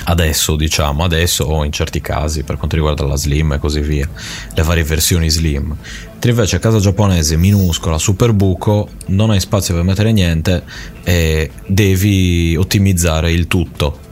adesso 0.10 0.56
diciamo 0.56 1.04
adesso 1.04 1.44
o 1.46 1.64
in 1.64 1.72
certi 1.72 2.02
casi 2.02 2.44
per 2.44 2.58
quanto 2.58 2.76
riguarda 2.76 3.06
la 3.06 3.16
slim 3.16 3.54
e 3.54 3.60
così 3.60 3.80
via 3.80 4.10
le 4.54 4.64
varie 4.64 4.84
versioni 4.84 5.30
slim. 5.30 5.76
Mentre 6.12 6.32
invece 6.32 6.58
a 6.58 6.60
casa 6.60 6.80
giapponese 6.80 7.38
minuscola 7.38 7.98
super 7.98 8.34
buco 8.34 8.90
non 9.08 9.30
hai 9.30 9.40
spazio 9.40 9.74
per 9.76 9.84
mettere 9.84 10.12
niente 10.12 10.64
e 11.04 11.52
devi 11.66 12.56
ottimizzare 12.58 13.32
il 13.32 13.48
tutto. 13.48 14.08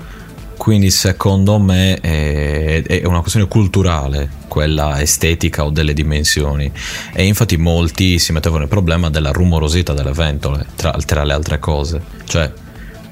Quindi 0.56 0.90
secondo 0.90 1.60
me 1.60 2.00
è, 2.00 2.84
è 2.84 3.06
una 3.06 3.22
questione 3.22 3.48
culturale 3.48 4.30
quella 4.48 5.02
estetica 5.02 5.64
o 5.66 5.70
delle 5.70 5.94
dimensioni. 5.94 6.72
E 7.14 7.26
infatti 7.26 7.58
molti 7.58 8.20
si 8.20 8.32
mettevano 8.32 8.64
il 8.64 8.70
problema 8.70 9.10
della 9.10 9.32
rumorosità 9.32 9.94
delle 9.94 10.14
ventole 10.14 10.66
tra, 10.76 10.92
tra 11.06 11.24
le 11.24 11.34
altre 11.34 11.60
cose. 11.60 12.02
Cioè 12.26 12.52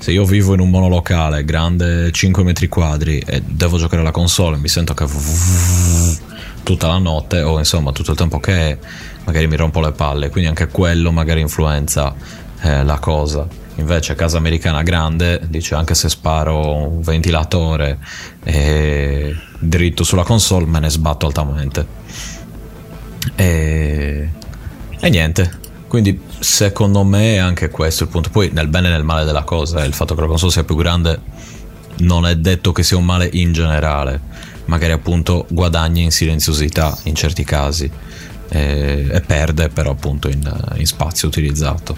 se 0.06 0.11
io 0.11 0.23
vivo 0.23 0.53
in 0.53 0.60
un 0.60 0.69
monolocale 0.69 1.44
grande 1.44 2.11
5 2.11 2.44
metri 2.44 2.68
quadri 2.68 3.18
e 3.26 3.41
devo 3.41 3.80
giocare 3.80 4.03
alla 4.03 4.11
console 4.11 4.56
mi 4.57 4.68
sento 4.68 4.94
che 4.94 5.03
tutta 6.61 6.86
la 6.86 6.99
notte 6.99 7.41
o 7.41 7.57
insomma 7.57 7.91
tutto 7.91 8.11
il 8.11 8.18
tempo 8.18 8.40
che 8.40 8.53
è 8.53 8.77
magari 9.23 9.48
mi 9.48 9.56
rompo 9.56 9.80
le 9.80 9.94
palle. 9.94 10.30
Quindi 10.30 10.48
anche 10.48 10.68
quello 10.68 11.11
magari 11.11 11.41
influenza 11.41 12.14
eh, 12.61 12.84
la 12.84 12.99
cosa. 12.99 13.48
Invece 13.77 14.14
casa 14.14 14.38
americana 14.38 14.84
grande 14.84 15.41
dice 15.48 15.73
anche 15.73 15.95
se 15.95 16.07
sparo 16.07 16.76
un 16.76 17.02
ventilatore 17.02 17.98
eh, 18.44 19.36
dritto 19.57 20.03
sulla 20.03 20.22
console 20.22 20.68
me 20.68 20.82
ne 20.82 20.90
sbatto 20.91 21.26
altamente. 21.26 21.88
E, 23.34 24.30
e 24.99 25.10
niente 25.10 25.64
quindi 25.88 26.20
secondo 26.40 27.03
me 27.03 27.36
è 27.36 27.38
anche 27.38 27.70
questo 27.70 28.03
il 28.03 28.10
punto. 28.10 28.30
Poi 28.30 28.49
nel 28.53 28.68
bene 28.68 28.88
e 28.88 28.91
nel 28.91 29.03
male 29.03 29.24
della 29.26 29.44
cosa 29.44 29.84
il 29.84 29.94
fatto 29.94 30.16
che 30.16 30.22
la 30.22 30.28
console 30.28 30.52
sia 30.52 30.64
più 30.64 30.76
grande 30.76 31.20
non 31.98 32.26
è 32.26 32.36
detto 32.36 32.72
che 32.72 32.84
sia 32.84 32.98
un 32.98 33.06
male 33.06 33.30
in 33.34 33.53
generale. 33.53 34.20
Magari 34.66 34.94
appunto 34.94 35.45
guadagna 35.49 36.02
in 36.02 36.12
silenziosità 36.12 36.98
in 37.03 37.14
certi 37.16 37.44
casi 37.44 37.90
eh, 38.49 39.07
e 39.12 39.22
perde 39.22 39.70
però 39.70 39.91
appunto 39.91 40.28
in, 40.28 40.41
in 40.76 40.86
spazio 40.86 41.28
utilizzato. 41.28 41.95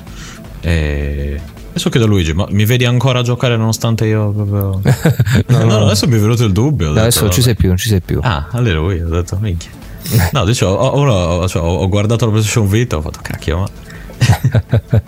E 0.60 1.40
adesso 1.70 1.90
chiedo 1.90 2.08
a 2.08 2.10
Luigi 2.10 2.34
ma 2.34 2.46
mi 2.50 2.66
vedi 2.66 2.86
ancora 2.86 3.20
a 3.20 3.22
giocare 3.22 3.56
nonostante 3.56 4.06
io 4.08 4.32
proprio 4.32 4.82
no, 5.48 5.64
no, 5.66 5.86
adesso 5.86 6.08
mi 6.08 6.16
è 6.16 6.20
venuto 6.20 6.44
il 6.44 6.52
dubbio 6.52 6.88
No, 6.88 6.94
detto, 6.94 7.02
adesso 7.04 7.22
non 7.22 7.32
ci 7.32 7.42
sei 7.44 7.56
più, 7.56 7.68
non 7.68 7.78
ci 7.78 7.88
sei 7.88 8.02
più. 8.02 8.20
ah 8.24 8.48
alleluia 8.52 9.06
ho 9.06 9.10
detto 9.10 9.38
minchia 9.40 9.70
no 10.32 10.46
dicevo 10.46 10.74
ho- 10.74 11.06
ho, 11.06 11.48
cioè, 11.48 11.62
ho- 11.62 11.88
guardato 11.88 12.26
la 12.26 12.32
PlayStation 12.32 12.68
Vita 12.68 12.98
ho 12.98 13.02
fatto 13.02 13.20
cacchio 13.22 13.58
ma 13.60 13.70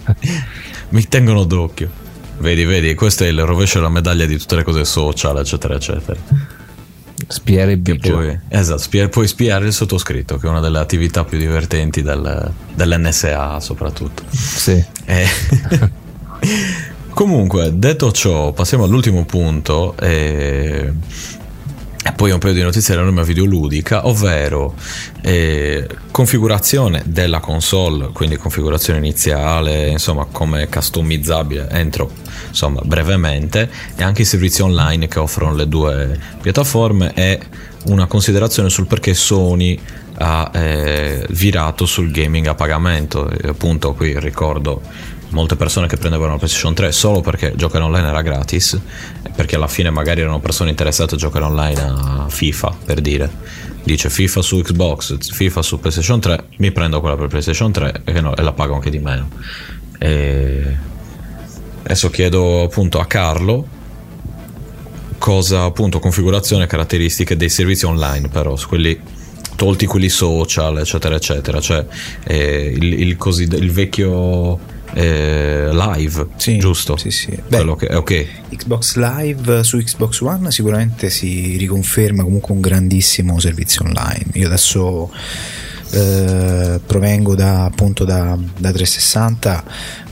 mi 0.90 1.08
tengono 1.08 1.44
d'occhio 1.44 1.90
vedi 2.40 2.64
vedi 2.64 2.94
questo 2.96 3.24
è 3.24 3.28
il 3.28 3.44
rovescio 3.44 3.78
della 3.80 3.90
medaglia 3.90 4.26
di 4.26 4.38
tutte 4.38 4.56
le 4.56 4.64
cose 4.64 4.86
social 4.86 5.38
eccetera 5.38 5.76
eccetera 5.76 6.58
Spiare 7.28 7.74
il 7.74 8.00
poi, 8.00 8.40
esatto, 8.48 8.80
spia- 8.80 9.10
puoi 9.10 9.28
spiare 9.28 9.68
il 9.68 9.74
sottoscritto, 9.74 10.38
che 10.38 10.48
è 10.48 10.50
una 10.50 10.62
delle 10.62 10.80
attività 10.80 11.26
più 11.26 11.38
divertenti 11.38 12.02
del- 12.02 12.50
dell'NSA 12.74 13.60
soprattutto. 13.60 14.24
Sì. 14.32 14.82
Eh, 15.06 15.28
Comunque, 17.14 17.72
detto 17.78 18.12
ciò, 18.14 18.54
passiamo 18.54 18.86
all'ultimo 18.86 19.26
punto. 19.26 19.96
E... 19.98 20.94
e 22.02 22.14
poi 22.14 22.32
un 22.32 22.40
paio 22.40 22.54
di 22.54 22.62
notizie 22.62 22.94
dell'enorme 22.94 23.26
videoludica, 23.26 24.08
ovvero 24.08 24.74
eh, 25.22 25.86
configurazione 26.12 27.04
della 27.06 27.40
console, 27.40 28.12
quindi 28.14 28.38
configurazione 28.38 29.00
iniziale, 29.00 29.88
insomma, 29.90 30.26
come 30.32 30.70
customizzabile 30.70 31.70
entro 31.72 32.10
insomma 32.48 32.80
brevemente, 32.84 33.70
e 33.96 34.04
anche 34.04 34.22
i 34.22 34.26
servizi 34.26 34.62
online 34.62 35.08
che 35.08 35.20
offrono 35.20 35.56
le 35.56 35.68
due 35.68 36.18
piattaforme 36.42 37.14
e 37.14 37.40
una 37.88 38.08
considerazione 38.08 38.70
sul 38.70 38.88
perché 38.88 39.14
Sony 39.14 39.78
ha 40.22 40.52
eh, 40.54 41.26
virato 41.30 41.86
sul 41.86 42.12
gaming 42.12 42.48
a 42.48 42.56
pagamento. 42.56 43.30
E 43.30 43.50
appunto, 43.50 43.94
qui 43.94 44.18
ricordo 44.20 44.82
molte 45.30 45.56
persone 45.56 45.88
che 45.88 45.98
prendevano 45.98 46.32
la 46.32 46.38
PlayStation 46.38 46.74
3 46.74 46.92
solo 46.92 47.22
perché 47.22 47.54
giocare 47.56 47.84
online 47.84 48.08
era 48.08 48.22
gratis, 48.22 48.80
perché 49.36 49.56
alla 49.56 49.68
fine 49.68 49.90
magari 49.90 50.22
erano 50.22 50.40
persone 50.40 50.70
interessate 50.70 51.16
a 51.16 51.18
giocare 51.18 51.46
online 51.46 51.82
a 51.82 52.26
FIFA, 52.30 52.78
per 52.86 53.02
dire. 53.02 53.30
Dice 53.84 54.10
FIFA 54.10 54.42
su 54.42 54.62
Xbox, 54.62 55.18
FIFA 55.34 55.62
su 55.62 55.80
PlayStation 55.80 56.20
3, 56.20 56.46
mi 56.58 56.72
prendo 56.72 57.00
quella 57.00 57.16
per 57.16 57.28
PlayStation 57.28 57.72
3 57.72 58.02
e, 58.04 58.22
no, 58.22 58.36
e 58.36 58.42
la 58.42 58.54
pago 58.54 58.76
anche 58.76 58.90
di 58.90 59.00
meno. 59.00 59.30
E 59.98 60.78
adesso 61.84 62.10
chiedo 62.10 62.64
appunto 62.64 63.00
a 63.00 63.06
Carlo 63.06 63.78
cosa 65.18 65.64
appunto 65.64 66.00
configurazione 66.00 66.64
e 66.64 66.68
caratteristiche 66.68 67.36
dei 67.36 67.50
servizi 67.50 67.86
online 67.86 68.30
però 68.30 68.56
quelli 68.68 68.98
tolti 69.56 69.86
quelli 69.86 70.08
social 70.08 70.78
eccetera 70.80 71.16
eccetera 71.16 71.60
cioè 71.60 71.86
eh, 72.24 72.74
il, 72.74 72.94
il, 72.94 73.18
così, 73.18 73.44
il 73.44 73.72
vecchio 73.72 74.78
eh, 74.94 75.70
live 75.72 76.28
Sì, 76.36 76.58
giusto 76.58 76.98
sì, 76.98 77.12
sì. 77.12 77.38
quello 77.48 77.76
che 77.76 77.88
è 77.88 77.96
ok 77.96 78.26
Xbox 78.50 78.96
Live 78.96 79.64
su 79.64 79.78
Xbox 79.78 80.22
One 80.22 80.52
sicuramente 80.52 81.10
si 81.10 81.58
riconferma 81.58 82.24
comunque 82.24 82.54
un 82.54 82.62
grandissimo 82.62 83.40
servizio 83.40 83.84
online. 83.86 84.26
Io 84.34 84.48
adesso 84.48 85.12
eh, 85.92 86.80
provengo 86.86 87.36
da, 87.36 87.66
appunto 87.66 88.06
da, 88.06 88.38
da 88.38 88.72
360, 88.72 89.64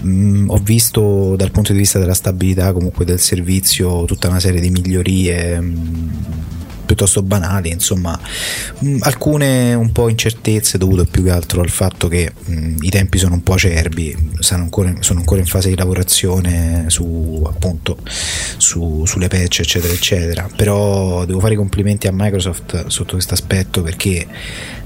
mm, 0.05 0.49
ho 0.49 0.57
visto 0.57 1.35
dal 1.35 1.51
punto 1.51 1.71
di 1.71 1.79
vista 1.79 1.99
della 1.99 2.13
stabilità 2.13 2.71
comunque 2.71 3.05
del 3.05 3.19
servizio 3.19 4.05
tutta 4.05 4.27
una 4.27 4.39
serie 4.39 4.61
di 4.61 4.69
migliorie. 4.69 5.59
mm, 5.61 6.09
piuttosto 6.87 7.21
banali, 7.21 7.69
insomma, 7.69 8.19
Mm, 8.83 8.97
alcune 9.01 9.73
un 9.73 9.91
po' 9.91 10.07
incertezze 10.07 10.77
dovute 10.77 11.05
più 11.05 11.23
che 11.23 11.31
altro 11.31 11.61
al 11.61 11.69
fatto 11.69 12.07
che 12.07 12.31
mm, 12.49 12.77
i 12.81 12.89
tempi 12.89 13.17
sono 13.17 13.33
un 13.33 13.41
po' 13.41 13.53
acerbi, 13.53 14.15
ancora, 14.51 14.93
sono 14.99 15.19
ancora 15.19 15.39
in 15.39 15.47
fase 15.47 15.69
di 15.69 15.75
lavorazione 15.75 16.85
su 16.89 17.43
appunto 17.47 17.97
su- 18.57 19.03
sulle 19.05 19.27
patch 19.27 19.61
eccetera 19.61 19.91
eccetera, 19.93 20.47
però 20.55 21.25
devo 21.25 21.39
fare 21.39 21.53
i 21.53 21.57
complimenti 21.57 22.07
a 22.07 22.11
Microsoft 22.13 22.87
sotto 22.87 23.13
questo 23.13 23.33
aspetto 23.33 23.81
perché 23.81 24.27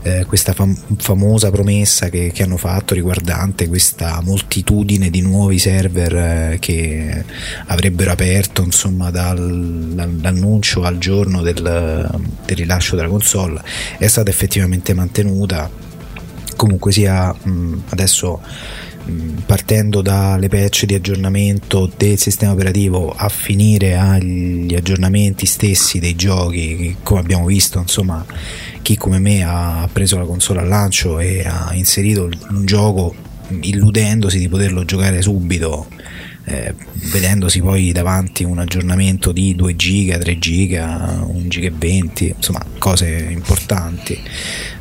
eh, 0.03 0.25
questa 0.25 0.53
fam- 0.53 0.97
famosa 0.97 1.51
promessa 1.51 2.09
che, 2.09 2.31
che 2.33 2.43
hanno 2.43 2.57
fatto 2.57 2.93
riguardante 2.93 3.67
questa 3.67 4.19
moltitudine 4.23 5.09
di 5.09 5.21
nuovi 5.21 5.59
server 5.59 6.15
eh, 6.15 6.57
che 6.59 7.23
avrebbero 7.67 8.11
aperto 8.11 8.63
insomma 8.63 9.11
dal- 9.11 9.91
dal- 9.93 10.31
dall'annuncio 10.31 10.83
al 10.83 10.97
giorno 10.97 11.41
del, 11.41 11.61
del 12.45 12.57
rilascio 12.57 12.95
della 12.95 13.07
console 13.07 13.61
è 13.97 14.07
stata 14.07 14.29
effettivamente 14.29 14.93
mantenuta. 14.93 15.69
Comunque 16.55 16.91
sia 16.91 17.33
mh, 17.33 17.83
adesso 17.89 18.41
partendo 19.45 20.01
dalle 20.01 20.47
patch 20.47 20.85
di 20.85 20.93
aggiornamento 20.93 21.91
del 21.97 22.19
sistema 22.19 22.51
operativo 22.51 23.11
a 23.11 23.29
finire 23.29 23.97
agli 23.97 24.75
aggiornamenti 24.75 25.47
stessi 25.47 25.99
dei 25.99 26.15
giochi 26.15 26.97
come 27.01 27.19
abbiamo 27.19 27.45
visto 27.45 27.79
insomma 27.79 28.23
chi 28.81 28.97
come 28.97 29.19
me 29.19 29.43
ha 29.43 29.87
preso 29.91 30.17
la 30.17 30.25
console 30.25 30.61
al 30.61 30.67
lancio 30.67 31.19
e 31.19 31.43
ha 31.45 31.73
inserito 31.73 32.29
un 32.49 32.65
gioco 32.65 33.13
illudendosi 33.61 34.39
di 34.39 34.47
poterlo 34.47 34.85
giocare 34.85 35.21
subito 35.21 35.87
eh, 36.45 36.73
vedendosi 37.11 37.61
poi 37.61 37.91
davanti 37.91 38.43
un 38.43 38.57
aggiornamento 38.59 39.31
di 39.31 39.55
2 39.55 39.75
giga, 39.75 40.17
3 40.17 40.39
giga, 40.39 41.23
1 41.25 41.47
giga 41.47 41.67
e 41.67 41.73
20, 41.77 42.33
insomma 42.35 42.65
cose 42.79 43.27
importanti, 43.29 44.19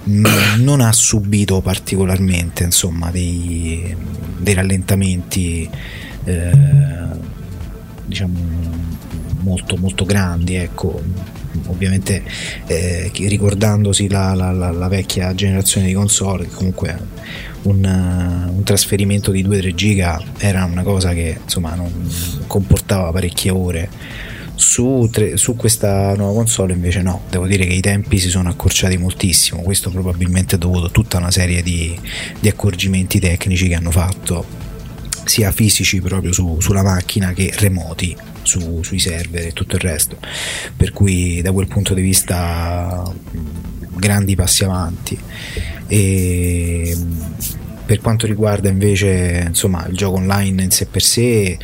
Mm, 0.08 0.24
non 0.62 0.80
ha 0.80 0.92
subito 0.92 1.60
particolarmente 1.60 2.64
insomma 2.64 3.10
dei, 3.10 3.94
dei 4.38 4.54
rallentamenti 4.54 5.68
eh, 6.24 6.50
diciamo 8.06 8.38
molto 9.40 9.76
molto 9.76 10.06
grandi 10.06 10.54
ecco 10.54 11.02
ovviamente 11.66 12.22
eh, 12.66 13.10
ricordandosi 13.14 14.08
la, 14.08 14.34
la- 14.34 14.52
la- 14.52 14.70
la 14.70 14.88
vecchia 14.88 15.34
generazione 15.34 15.86
di 15.86 15.92
console 15.92 16.44
che 16.44 16.54
comunque 16.54 16.98
un, 17.62 17.84
un 18.54 18.62
trasferimento 18.62 19.30
di 19.30 19.44
2-3 19.44 19.74
giga 19.74 20.22
era 20.38 20.64
una 20.64 20.82
cosa 20.82 21.12
che 21.12 21.38
insomma 21.42 21.74
non 21.74 21.92
comportava 22.46 23.10
parecchie 23.12 23.50
ore. 23.50 23.88
Su, 24.54 25.08
tre- 25.10 25.38
su 25.38 25.56
questa 25.56 26.14
nuova 26.16 26.34
console 26.34 26.74
invece 26.74 27.00
no, 27.00 27.22
devo 27.30 27.46
dire 27.46 27.64
che 27.64 27.72
i 27.72 27.80
tempi 27.80 28.18
si 28.18 28.28
sono 28.28 28.50
accorciati 28.50 28.98
moltissimo, 28.98 29.62
questo 29.62 29.88
probabilmente 29.90 30.56
è 30.56 30.58
dovuto 30.58 30.86
a 30.86 30.90
tutta 30.90 31.16
una 31.16 31.30
serie 31.30 31.62
di, 31.62 31.98
di 32.38 32.46
accorgimenti 32.48 33.18
tecnici 33.18 33.68
che 33.68 33.74
hanno 33.74 33.90
fatto, 33.90 34.44
sia 35.24 35.50
fisici 35.50 36.00
proprio 36.02 36.32
su- 36.32 36.58
sulla 36.60 36.82
macchina 36.82 37.32
che 37.32 37.50
remoti 37.56 38.14
su- 38.42 38.82
sui 38.82 38.98
server 38.98 39.46
e 39.46 39.52
tutto 39.52 39.76
il 39.76 39.82
resto, 39.82 40.16
per 40.76 40.92
cui 40.92 41.40
da 41.42 41.52
quel 41.52 41.66
punto 41.66 41.94
di 41.94 42.02
vista 42.02 43.12
grandi 43.96 44.34
passi 44.34 44.64
avanti. 44.64 45.18
E 45.86 46.96
per 47.84 48.00
quanto 48.00 48.26
riguarda 48.26 48.68
invece 48.68 49.44
insomma, 49.48 49.86
il 49.86 49.96
gioco 49.96 50.16
online 50.16 50.62
in 50.62 50.70
sé 50.70 50.86
per 50.86 51.02
sé, 51.02 51.58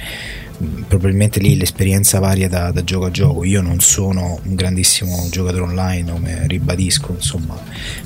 probabilmente 0.88 1.38
lì 1.38 1.56
l'esperienza 1.56 2.18
varia 2.18 2.48
da, 2.48 2.72
da 2.72 2.82
gioco 2.82 3.04
a 3.06 3.10
gioco. 3.10 3.44
Io 3.44 3.60
non 3.60 3.80
sono 3.80 4.40
un 4.42 4.54
grandissimo 4.54 5.28
giocatore 5.30 5.62
online, 5.62 6.10
come 6.10 6.46
ribadisco, 6.46 7.12
insomma, 7.14 7.56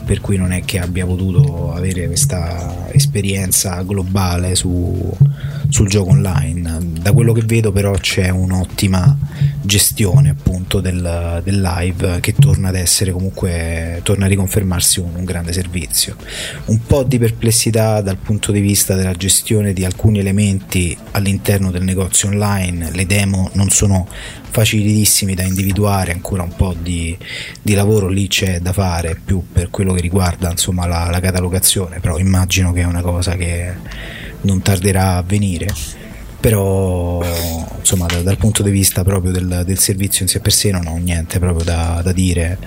per 0.04 0.20
cui 0.20 0.36
non 0.36 0.52
è 0.52 0.62
che 0.64 0.78
abbia 0.78 1.06
potuto 1.06 1.72
avere 1.72 2.06
questa 2.06 2.88
esperienza 2.92 3.82
globale 3.82 4.54
su- 4.54 5.16
sul 5.70 5.88
gioco 5.88 6.10
online. 6.10 6.78
Da 7.00 7.12
quello 7.12 7.32
che 7.32 7.42
vedo, 7.42 7.72
però, 7.72 7.92
c'è 7.92 8.28
un'ottima 8.28 9.16
gestione 9.62 10.30
appunto 10.30 10.80
del, 10.80 11.40
del 11.44 11.60
live 11.60 12.20
che 12.20 12.34
torna 12.34 12.68
ad 12.68 12.74
essere 12.74 13.12
comunque 13.12 14.00
torna 14.02 14.24
a 14.24 14.28
riconfermarsi 14.28 15.00
un, 15.00 15.14
un 15.14 15.24
grande 15.24 15.52
servizio 15.52 16.16
un 16.66 16.80
po' 16.86 17.02
di 17.02 17.18
perplessità 17.18 18.00
dal 18.00 18.16
punto 18.16 18.52
di 18.52 18.60
vista 18.60 18.94
della 18.94 19.12
gestione 19.12 19.72
di 19.72 19.84
alcuni 19.84 20.18
elementi 20.18 20.96
all'interno 21.12 21.70
del 21.70 21.84
negozio 21.84 22.28
online 22.28 22.90
le 22.92 23.06
demo 23.06 23.50
non 23.52 23.68
sono 23.68 24.08
facilissimi 24.50 25.34
da 25.34 25.42
individuare 25.42 26.12
ancora 26.12 26.42
un 26.42 26.56
po' 26.56 26.74
di, 26.80 27.16
di 27.60 27.74
lavoro 27.74 28.08
lì 28.08 28.28
c'è 28.28 28.60
da 28.60 28.72
fare 28.72 29.20
più 29.22 29.44
per 29.52 29.70
quello 29.70 29.92
che 29.92 30.00
riguarda 30.00 30.50
insomma 30.50 30.86
la, 30.86 31.08
la 31.10 31.20
catalogazione 31.20 32.00
però 32.00 32.18
immagino 32.18 32.72
che 32.72 32.80
è 32.80 32.84
una 32.84 33.02
cosa 33.02 33.36
che 33.36 33.74
non 34.42 34.62
tarderà 34.62 35.16
a 35.16 35.22
venire 35.22 35.68
però 36.40 37.22
insomma 37.78 38.06
da- 38.06 38.22
dal 38.22 38.38
punto 38.38 38.62
di 38.62 38.70
vista 38.70 39.04
proprio 39.04 39.30
del, 39.30 39.62
del 39.66 39.78
servizio 39.78 40.22
in 40.22 40.28
sé 40.28 40.40
per 40.40 40.52
sé 40.52 40.70
non 40.70 40.86
ho 40.86 40.96
niente 40.96 41.38
proprio 41.38 41.64
da, 41.64 42.00
da 42.02 42.12
dire 42.12 42.58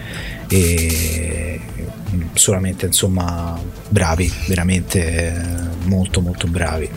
e 0.47 1.59
solamente 2.33 2.85
insomma 2.85 3.59
bravi 3.89 4.31
veramente 4.47 5.33
eh, 5.33 5.33
molto 5.85 6.21
molto 6.21 6.47
bravi 6.47 6.89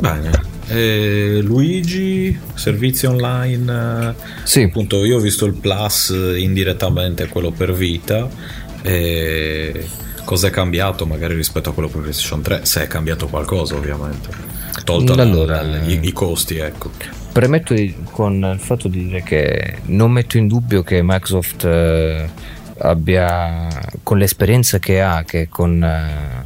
Bene. 0.00 0.30
E 0.66 1.40
Luigi, 1.42 2.38
servizi 2.54 3.06
online. 3.06 4.14
Sì. 4.44 4.62
Appunto, 4.62 5.04
io 5.04 5.18
ho 5.18 5.20
visto 5.20 5.44
il 5.44 5.54
Plus 5.54 6.08
indirettamente, 6.36 7.28
quello 7.28 7.50
per 7.50 7.72
vita. 7.74 8.28
E 8.82 9.86
cosa 10.24 10.48
è 10.48 10.50
cambiato 10.50 11.06
magari 11.06 11.34
rispetto 11.34 11.70
a 11.70 11.72
quello 11.72 11.88
per 11.88 12.00
PlayStation 12.02 12.42
3? 12.42 12.64
Se 12.64 12.82
è 12.82 12.86
cambiato 12.86 13.26
qualcosa, 13.28 13.74
ovviamente. 13.76 14.28
Tolto 14.84 15.12
Allora, 15.14 15.62
la- 15.62 15.78
i, 15.82 16.00
i 16.02 16.12
costi, 16.12 16.56
ecco. 16.56 16.90
Premetto 17.32 17.74
di- 17.74 17.94
con 18.10 18.34
il 18.52 18.60
fatto 18.60 18.88
di 18.88 19.06
dire 19.06 19.22
che 19.22 19.78
non 19.86 20.10
metto 20.12 20.36
in 20.36 20.46
dubbio 20.48 20.82
che 20.82 21.00
Microsoft 21.02 21.64
eh, 21.64 22.28
abbia, 22.78 23.68
con 24.02 24.18
l'esperienza 24.18 24.78
che 24.78 25.00
ha, 25.00 25.22
che 25.24 25.48
con 25.48 25.82
eh, 25.82 26.42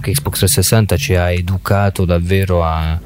che 0.00 0.12
Xbox 0.12 0.38
360 0.38 0.96
ci 0.96 1.14
ha 1.14 1.30
educato 1.30 2.04
davvero 2.04 2.64
a- 2.64 2.98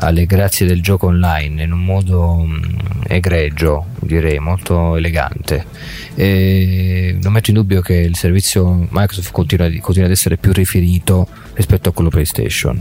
alle 0.00 0.26
grazie 0.26 0.66
del 0.66 0.82
gioco 0.82 1.06
online 1.06 1.62
in 1.62 1.72
un 1.72 1.84
modo 1.84 2.34
mh, 2.36 3.02
egregio, 3.06 3.86
direi 4.00 4.38
molto 4.38 4.96
elegante. 4.96 5.66
E 6.14 7.16
non 7.20 7.32
metto 7.32 7.50
in 7.50 7.56
dubbio 7.56 7.80
che 7.80 7.94
il 7.94 8.16
servizio 8.16 8.86
Microsoft 8.90 9.32
continua, 9.32 9.68
continua 9.80 10.06
ad 10.06 10.14
essere 10.14 10.36
più 10.36 10.52
rifinito 10.52 11.28
rispetto 11.54 11.88
a 11.88 11.92
quello 11.92 12.10
PlayStation. 12.10 12.80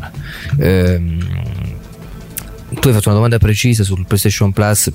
Ehm, 0.60 1.66
tu 2.88 2.93
hai 2.93 2.93
fatto 2.93 3.09
una 3.09 3.18
domanda 3.18 3.38
precisa 3.38 3.84
sul 3.84 4.05
PlayStation 4.05 4.53
Plus, 4.53 4.91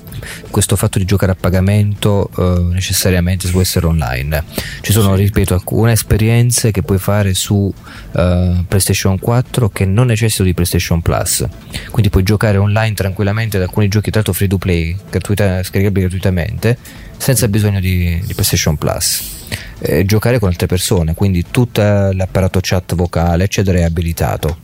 questo 0.49 0.75
fatto 0.75 0.97
di 0.97 1.05
giocare 1.05 1.31
a 1.31 1.35
pagamento 1.35 2.29
eh, 2.37 2.73
necessariamente 2.73 3.47
può 3.49 3.61
essere 3.61 3.85
online. 3.85 4.43
Ci 4.81 4.91
sono, 4.91 5.13
ripeto, 5.15 5.53
alcune 5.53 5.91
esperienze 5.91 6.71
che 6.71 6.81
puoi 6.81 6.97
fare 6.97 7.33
su 7.35 7.71
eh, 8.15 8.63
PlayStation 8.67 9.19
4 9.19 9.69
che 9.69 9.85
non 9.85 10.07
necessitano 10.07 10.47
di 10.47 10.55
PlayStation 10.55 11.01
Plus. 11.01 11.45
Quindi 11.91 12.09
puoi 12.09 12.23
giocare 12.23 12.57
online 12.57 12.95
tranquillamente 12.95 13.57
ad 13.57 13.63
alcuni 13.63 13.87
giochi, 13.87 14.09
tra 14.09 14.21
l'altro 14.21 14.33
free 14.33 14.47
to 14.47 14.57
play, 14.57 14.97
gratuita- 15.09 15.61
scaricabili 15.61 16.01
gratuitamente, 16.01 16.77
senza 17.17 17.47
bisogno 17.47 17.79
di, 17.79 18.19
di 18.25 18.33
PlayStation 18.33 18.75
Plus. 18.75 19.41
E 19.79 20.03
giocare 20.05 20.39
con 20.39 20.49
altre 20.49 20.65
persone, 20.65 21.13
quindi 21.13 21.45
tutto 21.51 21.81
l'apparato 21.81 22.59
chat 22.61 22.95
vocale, 22.95 23.43
eccetera, 23.43 23.77
è 23.77 23.83
abilitato 23.83 24.62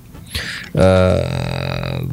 eh, 0.71 2.07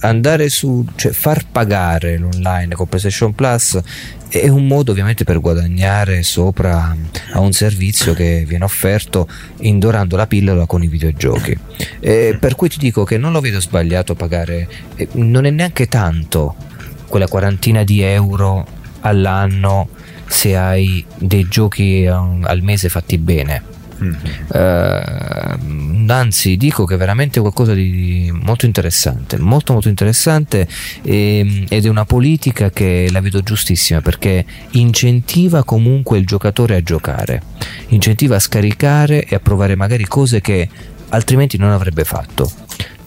andare 0.00 0.48
su, 0.48 0.84
cioè 0.96 1.12
far 1.12 1.46
pagare 1.50 2.18
l'online 2.18 2.74
con 2.74 2.88
PlayStation 2.88 3.34
Plus 3.34 3.80
è 4.28 4.48
un 4.48 4.66
modo 4.66 4.92
ovviamente 4.92 5.24
per 5.24 5.40
guadagnare 5.40 6.22
sopra 6.22 6.94
a 7.32 7.40
un 7.40 7.52
servizio 7.52 8.12
che 8.12 8.44
viene 8.46 8.64
offerto 8.64 9.26
indorando 9.60 10.16
la 10.16 10.26
pillola 10.26 10.66
con 10.66 10.82
i 10.82 10.88
videogiochi. 10.88 11.58
Eh, 12.00 12.36
per 12.38 12.54
cui 12.54 12.68
ti 12.68 12.78
dico 12.78 13.04
che 13.04 13.16
non 13.16 13.32
lo 13.32 13.40
vedo 13.40 13.60
sbagliato 13.60 14.14
pagare, 14.14 14.68
eh, 14.96 15.08
non 15.12 15.46
è 15.46 15.50
neanche 15.50 15.86
tanto 15.86 16.54
quella 17.08 17.26
quarantina 17.26 17.84
di 17.84 18.02
euro 18.02 18.66
all'anno 19.00 19.88
se 20.26 20.56
hai 20.56 21.04
dei 21.16 21.48
giochi 21.48 22.04
um, 22.06 22.44
al 22.46 22.62
mese 22.62 22.88
fatti 22.88 23.16
bene. 23.16 23.67
Uh, 23.98 26.10
anzi 26.10 26.56
dico 26.56 26.84
che 26.84 26.94
è 26.94 26.96
veramente 26.96 27.40
qualcosa 27.40 27.74
di 27.74 28.30
molto 28.32 28.64
interessante 28.64 29.38
molto 29.38 29.72
molto 29.72 29.88
interessante 29.88 30.68
e, 31.02 31.66
ed 31.68 31.84
è 31.84 31.88
una 31.88 32.04
politica 32.04 32.70
che 32.70 33.08
la 33.10 33.20
vedo 33.20 33.42
giustissima 33.42 34.00
perché 34.00 34.44
incentiva 34.72 35.64
comunque 35.64 36.18
il 36.18 36.26
giocatore 36.26 36.76
a 36.76 36.82
giocare 36.82 37.42
incentiva 37.88 38.36
a 38.36 38.40
scaricare 38.40 39.24
e 39.24 39.34
a 39.34 39.40
provare 39.40 39.76
magari 39.76 40.06
cose 40.06 40.40
che 40.40 40.68
altrimenti 41.10 41.56
non 41.56 41.70
avrebbe 41.70 42.04
fatto. 42.04 42.50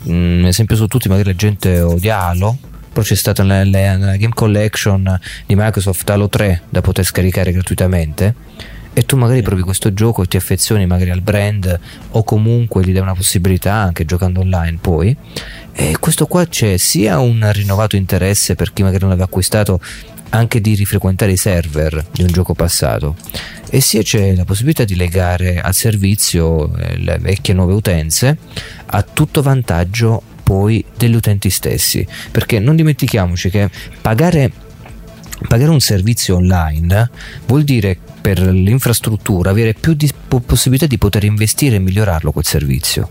Un 0.03 0.43
esempio 0.45 0.75
su 0.75 0.87
tutti 0.87 1.07
magari 1.07 1.29
la 1.29 1.35
gente 1.35 1.79
odia 1.79 2.21
Halo 2.21 2.57
però 2.91 3.05
c'è 3.05 3.15
stata 3.15 3.43
nella, 3.43 3.95
nella 3.95 4.17
Game 4.17 4.33
Collection 4.33 5.19
di 5.45 5.55
Microsoft 5.55 6.09
Halo 6.09 6.27
3 6.27 6.63
da 6.69 6.81
poter 6.81 7.05
scaricare 7.05 7.51
gratuitamente 7.51 8.35
e 8.93 9.03
tu 9.03 9.15
magari 9.15 9.41
provi 9.41 9.61
questo 9.61 9.93
gioco 9.93 10.23
e 10.23 10.27
ti 10.27 10.37
affezioni 10.37 10.85
magari 10.85 11.11
al 11.11 11.21
brand 11.21 11.79
o 12.11 12.23
comunque 12.23 12.83
gli 12.83 12.91
dai 12.91 13.01
una 13.01 13.15
possibilità 13.15 13.73
anche 13.73 14.05
giocando 14.05 14.41
online 14.41 14.77
poi. 14.81 15.15
E 15.73 15.95
questo 15.99 16.27
qua 16.27 16.45
c'è 16.45 16.77
sia 16.77 17.19
un 17.19 17.49
rinnovato 17.51 17.95
interesse 17.95 18.55
per 18.55 18.73
chi 18.73 18.83
magari 18.83 19.01
non 19.01 19.09
l'aveva 19.09 19.27
acquistato 19.27 19.79
anche 20.33 20.61
di 20.61 20.75
rifrequentare 20.75 21.31
i 21.31 21.37
server 21.37 22.05
di 22.11 22.21
un 22.21 22.29
gioco 22.29 22.53
passato 22.53 23.15
e 23.69 23.81
sia 23.81 24.01
c'è 24.01 24.33
la 24.33 24.45
possibilità 24.45 24.85
di 24.85 24.95
legare 24.95 25.59
al 25.59 25.73
servizio 25.73 26.73
eh, 26.75 26.97
le 26.97 27.17
vecchie 27.19 27.53
e 27.53 27.57
nuove 27.57 27.73
utenze 27.73 28.37
a 28.85 29.01
tutto 29.01 29.41
vantaggio 29.41 30.21
poi 30.43 30.83
degli 30.97 31.15
utenti 31.15 31.49
stessi. 31.49 32.05
Perché 32.29 32.59
non 32.59 32.75
dimentichiamoci 32.75 33.49
che 33.49 33.69
pagare 34.01 34.51
pagare 35.47 35.71
un 35.71 35.79
servizio 35.79 36.35
online 36.35 37.09
vuol 37.47 37.63
dire 37.63 37.97
per 38.21 38.39
l'infrastruttura 38.39 39.49
avere 39.49 39.73
più 39.73 39.93
di, 39.93 40.09
possibilità 40.45 40.85
di 40.85 40.97
poter 40.97 41.23
investire 41.23 41.75
e 41.75 41.79
migliorarlo 41.79 42.31
quel 42.31 42.45
servizio. 42.45 43.09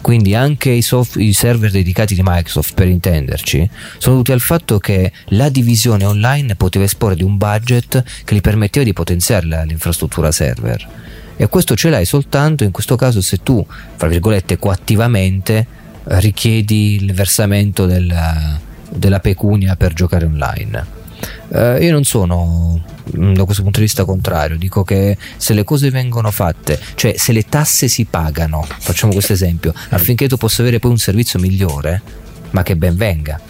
Quindi 0.00 0.34
anche 0.34 0.70
i, 0.70 0.82
soft, 0.82 1.16
i, 1.16 1.32
server 1.32 1.70
dedicati 1.70 2.14
di 2.14 2.22
Microsoft, 2.24 2.74
per 2.74 2.88
intenderci, 2.88 3.68
sono 3.98 4.14
dovuti 4.14 4.32
al 4.32 4.40
fatto 4.40 4.78
che 4.78 5.12
la 5.28 5.48
divisione 5.48 6.04
online 6.04 6.56
poteva 6.56 6.84
esporre 6.84 7.14
di 7.14 7.22
un 7.22 7.36
budget 7.36 8.02
che 8.24 8.34
gli 8.34 8.40
permetteva 8.40 8.84
di 8.84 8.92
potenziare 8.92 9.46
l'infrastruttura 9.46 10.32
server. 10.32 10.88
E 11.36 11.46
questo 11.48 11.76
ce 11.76 11.90
l'hai 11.90 12.04
soltanto 12.04 12.64
in 12.64 12.72
questo 12.72 12.96
caso 12.96 13.20
se 13.20 13.42
tu, 13.42 13.64
fra 13.96 14.08
virgolette, 14.08 14.58
coattivamente 14.58 15.66
richiedi 16.04 16.94
il 16.94 17.12
versamento 17.12 17.86
della, 17.86 18.58
della 18.90 19.20
pecunia 19.20 19.76
per 19.76 19.92
giocare 19.92 20.24
online. 20.24 20.97
Uh, 21.48 21.82
io 21.82 21.92
non 21.92 22.04
sono 22.04 22.82
mm, 23.16 23.34
da 23.34 23.44
questo 23.44 23.62
punto 23.62 23.78
di 23.78 23.86
vista 23.86 24.04
contrario, 24.04 24.56
dico 24.56 24.84
che 24.84 25.16
se 25.36 25.54
le 25.54 25.64
cose 25.64 25.90
vengono 25.90 26.30
fatte, 26.30 26.78
cioè 26.94 27.14
se 27.16 27.32
le 27.32 27.44
tasse 27.44 27.88
si 27.88 28.04
pagano, 28.04 28.66
facciamo 28.78 29.12
questo 29.12 29.32
esempio, 29.32 29.72
affinché 29.90 30.28
tu 30.28 30.36
possa 30.36 30.62
avere 30.62 30.78
poi 30.78 30.90
un 30.90 30.98
servizio 30.98 31.38
migliore, 31.38 32.02
ma 32.50 32.62
che 32.62 32.76
ben 32.76 32.96
venga. 32.96 33.40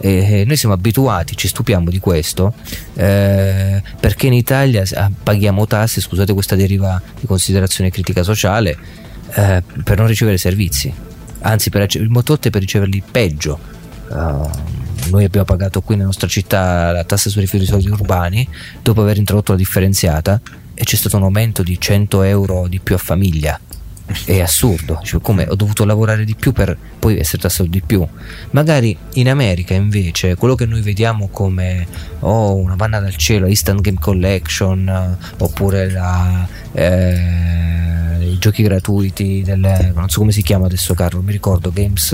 E 0.00 0.44
noi 0.46 0.56
siamo 0.56 0.74
abituati, 0.74 1.36
ci 1.36 1.48
stupiamo 1.48 1.90
di 1.90 1.98
questo, 1.98 2.54
eh, 2.94 3.82
perché 3.98 4.28
in 4.28 4.32
Italia 4.32 4.84
ah, 4.94 5.10
paghiamo 5.20 5.66
tasse, 5.66 6.00
scusate 6.00 6.32
questa 6.32 6.54
deriva 6.54 7.02
di 7.18 7.26
considerazione 7.26 7.90
critica 7.90 8.22
sociale, 8.22 8.76
eh, 9.34 9.62
per 9.82 9.98
non 9.98 10.06
ricevere 10.06 10.38
servizi, 10.38 10.94
anzi 11.40 11.70
per, 11.70 11.88
molte 12.08 12.28
volte 12.28 12.50
per 12.50 12.60
riceverli 12.60 13.02
peggio. 13.10 13.58
Uh, 14.08 14.48
noi 15.10 15.24
abbiamo 15.24 15.46
pagato 15.46 15.80
qui 15.80 15.94
nella 15.94 16.06
nostra 16.06 16.28
città 16.28 16.92
la 16.92 17.04
tassa 17.04 17.30
sui 17.30 17.42
rifiuti 17.42 17.66
solidi 17.66 17.90
urbani 17.90 18.48
dopo 18.82 19.02
aver 19.02 19.18
introdotto 19.18 19.52
la 19.52 19.58
differenziata 19.58 20.40
e 20.74 20.84
c'è 20.84 20.96
stato 20.96 21.16
un 21.16 21.24
aumento 21.24 21.62
di 21.62 21.78
100 21.78 22.22
euro 22.22 22.68
di 22.68 22.78
più 22.78 22.94
a 22.94 22.98
famiglia. 22.98 23.58
È 24.24 24.40
assurdo, 24.40 25.00
cioè, 25.02 25.20
come? 25.20 25.46
Ho 25.48 25.54
dovuto 25.54 25.84
lavorare 25.84 26.24
di 26.24 26.34
più 26.34 26.52
per 26.52 26.78
poi 26.98 27.18
essere 27.18 27.42
tassato 27.42 27.68
di 27.68 27.82
più. 27.84 28.06
Magari 28.52 28.96
in 29.14 29.28
America 29.28 29.74
invece 29.74 30.34
quello 30.36 30.54
che 30.54 30.64
noi 30.64 30.80
vediamo 30.80 31.28
come 31.28 31.86
oh, 32.20 32.54
una 32.54 32.74
manna 32.76 33.00
dal 33.00 33.16
cielo, 33.16 33.46
Instant 33.46 33.82
Game 33.82 33.98
Collection 34.00 35.18
oppure 35.38 35.90
la, 35.90 36.48
eh, 36.72 38.30
i 38.30 38.38
giochi 38.38 38.62
gratuiti, 38.62 39.42
delle, 39.44 39.92
non 39.94 40.08
so 40.08 40.20
come 40.20 40.32
si 40.32 40.42
chiama 40.42 40.66
adesso 40.66 40.94
Carlo, 40.94 41.20
mi 41.20 41.32
ricordo 41.32 41.70
Games 41.70 42.12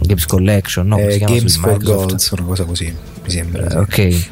Games 0.00 0.26
Collection, 0.26 0.86
no? 0.86 0.98
Eh, 0.98 1.18
Games 1.18 1.56
for 1.56 1.82
Goals, 1.82 2.30
una 2.30 2.42
cosa 2.42 2.64
così, 2.64 2.94
mi 3.24 3.30
sembra. 3.30 3.70
Sì. 3.70 3.76
Ok. 3.76 4.26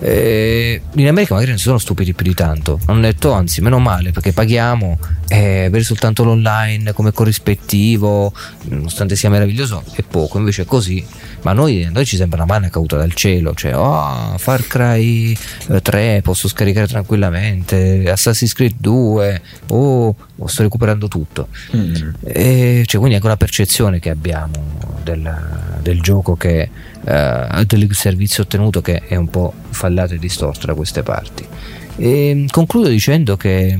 Eh, 0.00 0.80
in 0.94 1.08
America 1.08 1.34
magari 1.34 1.50
non 1.50 1.58
si 1.58 1.66
sono 1.66 1.78
stupiti 1.78 2.14
più 2.14 2.26
di 2.26 2.34
tanto. 2.34 2.78
Hanno 2.86 3.00
detto, 3.00 3.32
anzi, 3.32 3.60
meno 3.60 3.78
male 3.78 4.12
perché 4.12 4.32
paghiamo 4.32 4.98
e 5.28 5.64
avere 5.64 5.82
soltanto 5.82 6.24
l'online 6.24 6.92
come 6.92 7.12
corrispettivo, 7.12 8.32
nonostante 8.68 9.16
sia 9.16 9.30
meraviglioso, 9.30 9.82
è 9.92 10.02
poco. 10.02 10.38
Invece 10.38 10.62
è 10.62 10.64
così. 10.64 11.04
Ma 11.42 11.50
a 11.50 11.54
noi, 11.54 11.84
a 11.84 11.90
noi 11.90 12.04
ci 12.04 12.16
sembra 12.16 12.42
una 12.42 12.52
mano 12.52 12.68
caduta 12.70 12.96
dal 12.96 13.12
cielo. 13.14 13.54
Cioè, 13.54 13.76
oh, 13.76 14.36
Far 14.38 14.66
Cry 14.66 15.36
3 15.82 16.16
eh, 16.16 16.22
posso 16.22 16.48
scaricare 16.48 16.86
tranquillamente, 16.86 18.04
Assassin's 18.10 18.52
Creed 18.52 18.74
2, 18.78 19.42
oh, 19.68 20.14
sto 20.46 20.62
recuperando 20.62 21.08
tutto. 21.08 21.48
Mm. 21.76 21.94
E, 22.24 22.82
cioè, 22.86 22.98
quindi 22.98 23.14
anche 23.14 23.26
una 23.26 23.36
percezione 23.36 23.98
che 23.98 24.10
abbiamo 24.10 24.98
del, 25.02 25.78
del 25.80 26.00
gioco 26.00 26.36
che 26.36 26.68
uh, 27.00 27.64
del 27.64 27.88
servizio 27.94 28.42
ottenuto 28.42 28.82
che 28.82 29.02
è 29.06 29.16
un 29.16 29.28
po' 29.28 29.54
fallato 29.70 30.14
e 30.14 30.18
distorto 30.18 30.66
da 30.66 30.74
queste 30.74 31.02
parti. 31.02 31.46
E 31.96 32.46
concludo 32.50 32.88
dicendo 32.88 33.36
che 33.36 33.76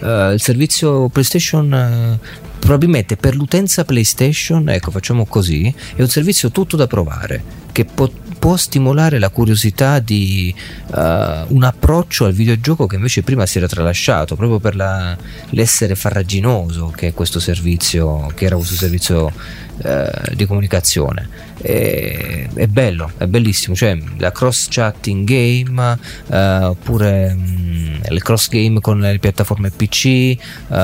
uh, 0.00 0.32
il 0.32 0.40
servizio 0.40 1.08
PlayStation 1.08 2.18
uh, 2.20 2.48
probabilmente 2.58 3.16
per 3.16 3.34
l'utenza 3.34 3.84
PlayStation, 3.84 4.68
ecco 4.68 4.90
facciamo 4.90 5.24
così, 5.26 5.74
è 5.96 6.00
un 6.00 6.08
servizio 6.08 6.50
tutto 6.50 6.76
da 6.76 6.86
provare 6.86 7.58
che 7.72 7.84
può, 7.84 8.08
può 8.38 8.56
stimolare 8.56 9.18
la 9.18 9.30
curiosità 9.30 9.98
di 9.98 10.54
uh, 10.88 11.00
un 11.48 11.62
approccio 11.62 12.26
al 12.26 12.32
videogioco 12.32 12.86
che 12.86 12.96
invece 12.96 13.22
prima 13.22 13.46
si 13.46 13.58
era 13.58 13.66
tralasciato 13.66 14.36
proprio 14.36 14.58
per 14.58 14.76
la, 14.76 15.16
l'essere 15.50 15.94
farraginoso 15.94 16.92
che 16.94 17.08
è 17.08 17.14
questo 17.14 17.40
servizio, 17.40 18.30
che 18.34 18.44
era 18.44 18.56
questo 18.56 18.74
servizio 18.74 19.32
uh, 19.82 20.34
di 20.34 20.46
comunicazione 20.46 21.48
è, 21.60 22.48
è, 22.52 22.66
bello, 22.66 23.12
è 23.16 23.26
bellissimo, 23.26 23.74
cioè 23.74 23.98
la 24.18 24.32
cross 24.32 24.68
chatting 24.68 25.26
game 25.26 25.98
uh, 26.26 26.66
oppure 26.66 27.32
um, 27.36 28.00
il 28.10 28.22
cross 28.22 28.48
game 28.48 28.80
con 28.80 29.00
le 29.00 29.18
piattaforme 29.18 29.70
PC, 29.70 30.36
uh, 30.68 30.76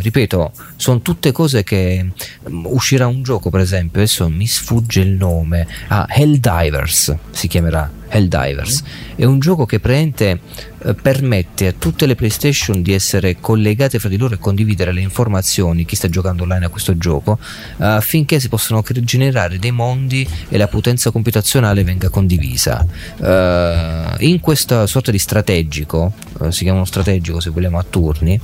ripeto, 0.00 0.52
sono 0.76 1.00
tutte 1.00 1.32
cose 1.32 1.62
che 1.62 2.10
um, 2.44 2.66
uscirà 2.66 3.06
un 3.06 3.22
gioco 3.22 3.50
per 3.50 3.60
esempio, 3.60 4.00
adesso 4.00 4.28
mi 4.28 4.46
sfugge 4.46 5.00
il 5.00 5.12
nome, 5.12 5.66
ah, 5.88 6.06
Helldivers 6.08 7.14
si 7.30 7.48
chiamerà 7.48 7.90
Helldivers. 8.08 8.82
È 9.14 9.24
un 9.24 9.38
gioco 9.38 9.66
che 9.66 9.80
praticamente 9.80 10.40
eh, 10.84 10.94
permette 10.94 11.68
a 11.68 11.74
tutte 11.76 12.06
le 12.06 12.14
PlayStation 12.14 12.82
di 12.82 12.92
essere 12.92 13.38
collegate 13.40 13.98
fra 13.98 14.08
di 14.08 14.16
loro 14.16 14.34
e 14.34 14.38
condividere 14.38 14.92
le 14.92 15.00
informazioni, 15.00 15.84
chi 15.84 15.96
sta 15.96 16.08
giocando 16.08 16.42
online 16.44 16.66
a 16.66 16.68
questo 16.68 16.96
gioco, 16.96 17.38
eh, 17.78 17.84
affinché 17.84 18.38
si 18.40 18.48
possano 18.48 18.84
generare 19.02 19.58
dei 19.58 19.72
mondi 19.72 20.28
e 20.48 20.56
la 20.56 20.68
potenza 20.68 21.10
computazionale 21.10 21.82
venga 21.82 22.08
condivisa. 22.08 22.86
Eh, 23.20 24.14
in 24.18 24.40
questa 24.40 24.86
sorta 24.86 25.10
di 25.10 25.18
strategico, 25.18 26.12
si 26.48 26.62
chiama 26.62 26.78
uno 26.78 26.86
strategico 26.86 27.40
se 27.40 27.50
vogliamo 27.50 27.78
a 27.78 27.84
turni, 27.88 28.38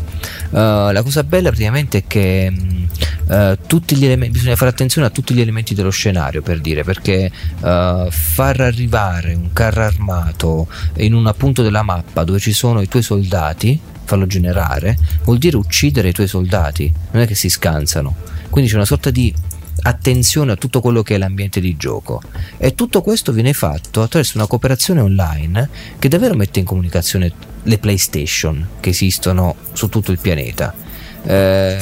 la 0.51 1.01
cosa 1.05 1.23
bella 1.25 1.49
praticamente 1.49 1.99
è 1.99 2.05
che 2.07 2.51
mh, 2.51 2.89
gli 3.95 4.05
elementi, 4.05 4.39
bisogna 4.39 4.57
fare 4.57 4.71
attenzione 4.71 5.07
a 5.07 5.11
tutti 5.11 5.35
gli 5.35 5.41
elementi 5.41 5.75
dello 5.75 5.91
scenario 5.91 6.43
per 6.43 6.61
dire, 6.61 6.83
perché 6.83 7.31
far 7.61 8.61
arrivare 8.61 9.35
un 9.35 9.52
carro 9.53 9.83
armato 9.83 10.67
in 10.97 11.15
un 11.15 11.33
punto 11.37 11.63
della 11.63 11.83
mappa 11.83 12.25
dove 12.25 12.39
ci 12.39 12.53
sono 12.53 12.81
i 12.81 12.89
tuoi 12.89 13.03
soldati, 13.03 13.81
farlo 14.05 14.27
generare, 14.27 14.99
vuol 15.25 15.39
dire 15.39 15.57
uccidere 15.57 16.09
i 16.09 16.13
tuoi 16.13 16.29
soldati, 16.29 16.93
non 17.13 17.23
è 17.23 17.27
che 17.27 17.35
si 17.35 17.49
scansano. 17.49 18.15
Quindi 18.51 18.71
c'è 18.71 18.77
una 18.77 18.85
sorta 18.85 19.11
di 19.11 19.33
attenzione 19.85 20.53
a 20.53 20.57
tutto 20.57 20.81
quello 20.81 21.03
che 21.03 21.15
è 21.15 21.19
l'ambiente 21.19 21.61
di 21.61 21.77
gioco 21.77 22.21
e 22.57 22.75
tutto 22.75 23.03
questo 23.03 23.33
viene 23.33 23.53
fatto 23.53 24.03
attraverso 24.03 24.37
una 24.37 24.47
cooperazione 24.47 25.01
online 25.01 25.69
che 25.99 26.09
davvero 26.09 26.35
mette 26.35 26.61
in 26.61 26.65
comunicazione 26.65 27.33
le 27.63 27.79
PlayStation 27.79 28.69
che 28.81 28.91
esistono 28.91 29.57
su 29.73 29.89
tutto 29.89 30.13
il 30.13 30.19
pianeta. 30.19 30.75
Eh, 31.25 31.79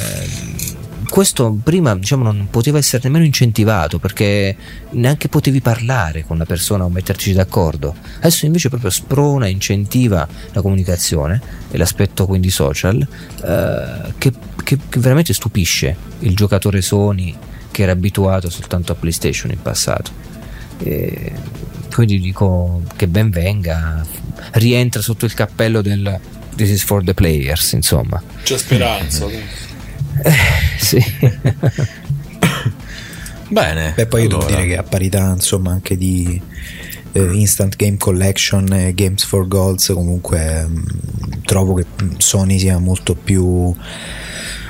questo 1.10 1.58
prima 1.62 1.94
diciamo, 1.94 2.22
non 2.22 2.48
poteva 2.50 2.78
essere 2.78 3.02
nemmeno 3.04 3.24
incentivato 3.24 3.98
perché 3.98 4.56
neanche 4.90 5.28
potevi 5.28 5.60
parlare 5.60 6.24
con 6.24 6.38
la 6.38 6.46
persona 6.46 6.84
o 6.84 6.88
metterci 6.88 7.32
d'accordo. 7.32 7.94
Adesso 8.18 8.46
invece 8.46 8.68
proprio 8.68 8.90
sprona, 8.90 9.46
incentiva 9.46 10.26
la 10.52 10.62
comunicazione 10.62 11.40
e 11.70 11.76
l'aspetto 11.76 12.26
quindi 12.26 12.50
social 12.50 13.00
eh, 13.00 14.12
che, 14.18 14.32
che, 14.64 14.78
che 14.88 15.00
veramente 15.00 15.32
stupisce 15.34 15.96
il 16.20 16.34
giocatore 16.34 16.80
Sony 16.80 17.36
che 17.70 17.82
era 17.82 17.92
abituato 17.92 18.48
soltanto 18.48 18.92
a 18.92 18.94
PlayStation 18.94 19.50
in 19.50 19.60
passato. 19.60 20.10
E 20.78 21.32
quindi 21.92 22.20
dico 22.20 22.82
che 22.96 23.08
ben 23.08 23.30
venga, 23.30 24.04
rientra 24.52 25.02
sotto 25.02 25.24
il 25.24 25.34
cappello 25.34 25.82
del 25.82 26.18
This 26.56 26.70
is 26.70 26.82
for 26.82 27.02
the 27.02 27.14
players, 27.14 27.72
insomma. 27.72 28.22
C'è 28.42 28.58
speranza. 28.58 29.26
Eh, 30.22 30.32
sì. 30.78 31.04
Bene. 33.48 33.92
Beh, 33.96 34.06
poi 34.06 34.22
io 34.22 34.28
allora. 34.28 34.46
devo 34.46 34.58
dire 34.60 34.68
che 34.68 34.76
a 34.76 34.82
parità, 34.82 35.30
insomma, 35.30 35.72
anche 35.72 35.96
di 35.96 36.40
Instant 37.12 37.76
Game 37.76 37.96
Collection 37.96 38.72
e 38.72 38.94
Games 38.94 39.24
for 39.24 39.46
Goals, 39.48 39.86
comunque 39.94 40.64
mh, 40.66 41.42
trovo 41.44 41.74
che 41.74 41.84
Sony 42.18 42.58
sia 42.58 42.78
molto 42.78 43.14
più 43.14 43.74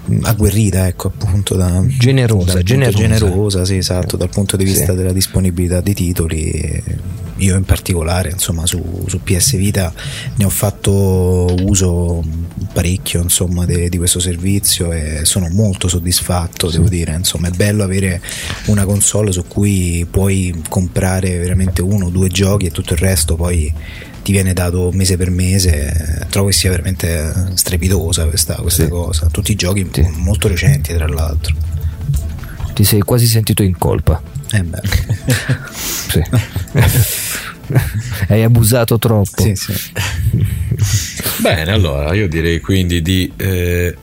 mh, 0.04 0.18
agguerrita, 0.22 0.86
ecco, 0.86 1.08
appunto, 1.08 1.54
da, 1.56 1.82
Generosa, 1.86 2.44
punto- 2.52 2.62
generosa. 2.62 2.98
generosa, 2.98 3.64
sì, 3.64 3.76
esatto, 3.76 4.16
dal 4.16 4.30
punto 4.30 4.56
di 4.56 4.64
vista 4.64 4.92
Sì. 4.92 4.96
della 4.96 5.12
disponibilità 5.12 5.80
di 5.80 5.94
titoli. 5.94 6.50
eh, 6.50 6.82
Io 7.40 7.56
in 7.56 7.64
particolare, 7.64 8.28
insomma, 8.30 8.66
su, 8.66 9.04
su 9.06 9.18
PS 9.22 9.56
Vita 9.56 9.90
ne 10.34 10.44
ho 10.44 10.50
fatto 10.50 11.46
uso 11.62 12.22
parecchio, 12.74 13.22
insomma, 13.22 13.64
de- 13.64 13.88
di 13.88 13.96
questo 13.96 14.20
servizio 14.20 14.92
e 14.92 15.20
sono 15.24 15.48
molto 15.48 15.88
soddisfatto, 15.88 16.68
devo 16.70 16.86
dire, 16.90 17.14
insomma, 17.14 17.48
è 17.48 17.50
bello 17.52 17.82
avere 17.82 18.20
una 18.66 18.84
console 18.84 19.32
su 19.32 19.44
cui 19.48 20.06
puoi 20.10 20.54
comprare 20.68 21.38
veramente 21.38 21.80
uno 21.80 22.06
o 22.06 22.10
due 22.10 22.28
giochi 22.30 22.66
e 22.66 22.70
tutto 22.70 22.94
il 22.94 22.98
resto 22.98 23.34
poi 23.36 23.72
ti 24.22 24.32
viene 24.32 24.52
dato 24.52 24.90
mese 24.92 25.16
per 25.16 25.30
mese. 25.30 26.26
Trovo 26.30 26.48
che 26.48 26.52
sia 26.54 26.70
veramente 26.70 27.50
strepitosa 27.54 28.26
questa, 28.26 28.54
questa 28.56 28.88
cosa. 28.88 29.26
Tutti 29.30 29.52
i 29.52 29.56
giochi 29.56 29.88
Sì. 29.92 30.06
molto 30.16 30.48
recenti, 30.48 30.92
tra 30.94 31.06
l'altro. 31.08 31.54
Ti 32.74 32.84
sei 32.84 33.00
quasi 33.00 33.26
sentito 33.26 33.62
in 33.62 33.76
colpa. 33.78 34.22
Eh 34.52 34.62
beh, 34.62 34.80
Sì. 36.10 36.22
Hai 38.28 38.42
abusato 38.42 38.98
troppo. 38.98 39.42
sì, 39.42 39.54
sì. 39.54 39.72
Bene, 41.40 41.70
allora 41.72 42.12
io 42.14 42.28
direi 42.28 42.60
quindi 42.60 43.00
di 43.00 43.32
eh, 43.36 43.96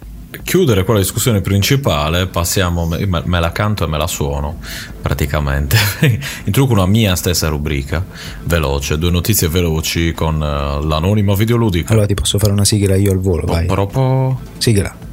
chiudere 0.43 0.84
quella 0.84 0.99
discussione 0.99 1.41
principale. 1.41 2.27
Passiamo, 2.27 2.85
me, 2.85 3.05
me 3.05 3.39
la 3.39 3.51
canto 3.51 3.84
e 3.84 3.88
me 3.88 3.97
la 3.97 4.07
suono 4.07 4.59
praticamente. 5.01 5.77
Introduco 6.45 6.73
una 6.73 6.85
mia 6.85 7.15
stessa 7.15 7.47
rubrica 7.47 8.03
veloce, 8.43 8.97
due 8.97 9.11
notizie 9.11 9.47
veloci 9.47 10.14
con 10.14 10.35
eh, 10.41 10.85
l'anonimo 10.85 11.35
videoludico. 11.35 11.91
Allora 11.91 12.07
ti 12.07 12.14
posso 12.14 12.38
fare 12.38 12.51
una 12.51 12.65
sigla 12.65 12.95
io 12.95 13.11
al 13.11 13.19
volo, 13.19 13.45
vai. 13.45 13.65
Proprio 13.65 14.39
Sigla. 14.57 14.95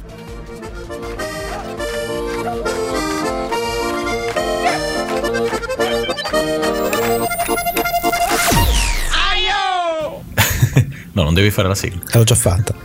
No, 11.13 11.23
non 11.23 11.33
devi 11.33 11.49
fare 11.49 11.69
la 11.69 11.75
sigla. 11.75 12.01
L'ho 12.11 12.23
già 12.25 12.35
fatta. 12.35 12.75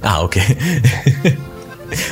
Ah, 0.00 0.22
ok. 0.22 1.46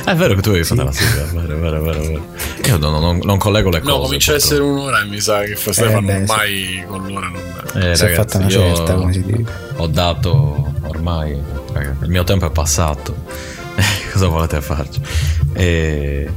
Ah, 0.05 0.11
è 0.13 0.15
vero 0.15 0.35
che 0.35 0.41
tu 0.41 0.49
avevi 0.49 0.63
fatto 0.63 0.83
la 0.83 0.91
sigla, 0.91 1.21
è 1.23 1.25
vero, 1.33 1.55
è 1.55 1.59
vero, 1.59 1.77
è 1.77 1.79
vero, 1.81 2.01
è 2.01 2.07
vero. 2.07 2.25
Io 2.65 2.77
non, 2.77 3.01
non- 3.01 3.19
non 3.23 3.37
collego 3.37 3.69
le 3.69 3.79
cose. 3.81 3.91
No, 3.91 3.99
comincia 3.99 4.31
a 4.33 4.35
essere 4.35 4.61
un'ora 4.63 5.01
e 5.01 5.05
mi 5.05 5.19
sa 5.19 5.41
che 5.43 5.55
fa 5.55 5.71
Stefano 5.73 6.01
beh, 6.07 6.13
sì. 6.13 6.31
ormai 6.31 6.83
con 6.87 7.07
l'ora 7.07 7.27
non 7.27 7.41
Eh, 7.83 7.95
Si 7.95 8.03
è 8.03 8.07
ragazzi, 8.07 8.13
fatta 8.13 8.37
una 8.37 8.49
certa, 8.49 8.93
come 8.95 9.13
si 9.13 9.23
dice. 9.23 9.43
Ho 9.77 9.87
dato 9.87 10.73
ormai, 10.87 11.37
raga, 11.73 11.95
il 12.01 12.09
mio 12.09 12.23
tempo 12.23 12.45
è 12.47 12.51
passato. 12.51 13.15
cosa 14.11 14.27
volete 14.27 14.61
farci? 14.61 15.01
E 15.53 16.29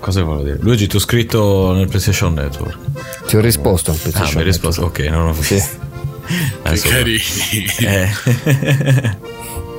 cosa 0.00 0.22
volevo 0.22 0.42
dire? 0.44 0.58
Luigi, 0.60 0.86
ti 0.86 0.96
ho 0.96 1.00
scritto 1.00 1.72
nel 1.72 1.88
PlayStation 1.88 2.34
Network. 2.34 2.76
Ti 3.26 3.36
ho 3.36 3.40
risposto 3.40 3.90
al 3.90 3.96
Ah, 3.96 4.00
PlayStation 4.00 4.34
mi 4.34 4.40
hai 4.40 4.44
risposto, 4.46 4.82
ok, 4.82 4.98
non 5.00 5.28
ho 5.28 5.32
visto. 5.32 5.80
Adesso- 6.62 6.88
carini. 6.88 7.20
Eh. 7.80 8.10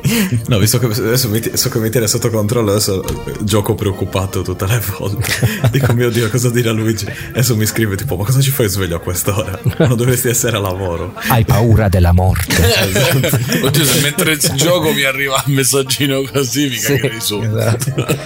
No, 0.48 0.58
visto 0.60 0.80
che 0.80 0.86
adesso 0.88 1.30
mi, 1.30 1.42
so 1.54 1.70
che 1.70 1.80
mi 1.80 1.90
tiene 1.90 2.08
sotto 2.08 2.30
controllo, 2.30 2.72
adesso 2.72 3.04
eh, 3.04 3.34
gioco 3.44 3.74
preoccupato 3.76 4.42
tutte 4.42 4.66
le 4.68 4.82
volte. 4.98 5.32
Dico, 5.72 5.94
mio 5.94 6.10
Dio, 6.10 6.30
cosa 6.30 6.50
dirà 6.50 6.72
Luigi? 6.72 7.06
Adesso 7.30 7.56
mi 7.56 7.66
scrive 7.66 7.96
tipo, 7.96 8.16
ma 8.18 8.26
cosa 8.26 8.42
ci 8.42 8.52
fai 8.52 8.68
sveglio 8.68 8.98
a 8.98 9.00
quest'ora? 9.00 9.58
Non 9.78 9.96
dovresti 9.96 10.28
essere 10.28 10.58
a 10.58 10.60
lavoro. 10.60 11.14
Hai 11.28 11.46
paura 11.46 11.88
della 11.88 12.12
morte. 12.12 12.54
Oddio, 13.64 13.86
se 13.86 14.02
mentre 14.02 14.38
gioco 14.56 14.92
mi 14.92 15.04
arriva 15.04 15.42
un 15.48 15.54
messaggino 15.54 16.22
così, 16.24 16.68
mi 16.68 16.76
Sì. 16.76 16.88
cagherei 16.96 17.22
su. 17.22 17.42
Esatto. 17.42 18.18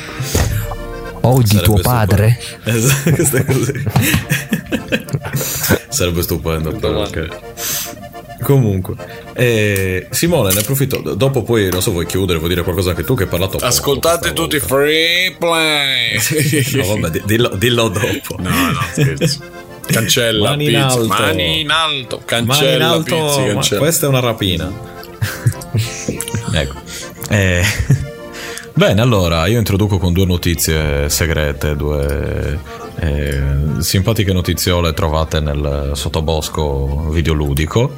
Sarebbe 1.21 1.61
tuo 1.61 1.79
padre? 1.81 2.39
Esatto, 2.63 3.11
questo 3.11 3.35
è 3.37 3.45
così. 3.45 3.83
Sarebbe 5.89 6.21
stupendo. 6.21 6.71
però, 6.75 7.03
ok. 7.03 7.27
Comunque, 8.41 8.93
eh, 9.33 10.07
Simone, 10.11 10.53
ne 10.53 10.59
approfitto. 10.59 10.99
Dopo 11.15 11.41
poi, 11.43 11.69
non 11.69 11.81
so, 11.81 11.91
vuoi 11.91 12.05
chiudere, 12.05 12.37
vuoi 12.37 12.49
dire 12.49 12.63
qualcosa 12.63 12.91
anche 12.91 13.03
tu 13.03 13.15
che 13.15 13.23
hai 13.23 13.29
parlato 13.29 13.53
poco 13.53 13.65
Ascoltate 13.65 14.31
questa 14.31 14.41
tutti 14.41 14.57
volta. 14.59 14.75
free 14.75 15.35
play. 15.37 16.75
No, 16.85 16.99
vabbè, 16.99 17.09
di- 17.09 17.21
dillo, 17.25 17.49
dillo 17.55 17.87
dopo. 17.89 18.35
No, 18.39 18.49
no, 18.49 18.79
scherzo. 18.91 19.39
Cancella 19.87 20.49
Mani 20.49 20.65
in 20.65 20.69
pizzi. 20.71 20.81
alto. 20.83 21.07
Mani 21.07 21.59
in 21.61 21.69
alto. 21.69 22.23
Mani 22.29 22.41
in 22.41 22.47
Cancella 22.47 22.87
alto, 22.89 23.15
pizzi, 23.25 23.43
cancella. 23.45 23.79
questa 23.79 24.05
è 24.05 24.09
una 24.09 24.19
rapina. 24.19 24.71
ecco. 26.53 26.75
Eh, 27.29 27.63
Bene, 28.77 29.01
allora 29.01 29.47
io 29.47 29.57
introduco 29.57 29.97
con 29.97 30.13
due 30.13 30.27
notizie 30.27 31.09
segrete, 31.09 31.75
due 31.75 32.59
eh, 32.99 33.41
simpatiche 33.79 34.31
notiziole 34.31 34.93
trovate 34.93 35.39
nel 35.39 35.93
sottobosco 35.95 37.09
videoludico. 37.09 37.91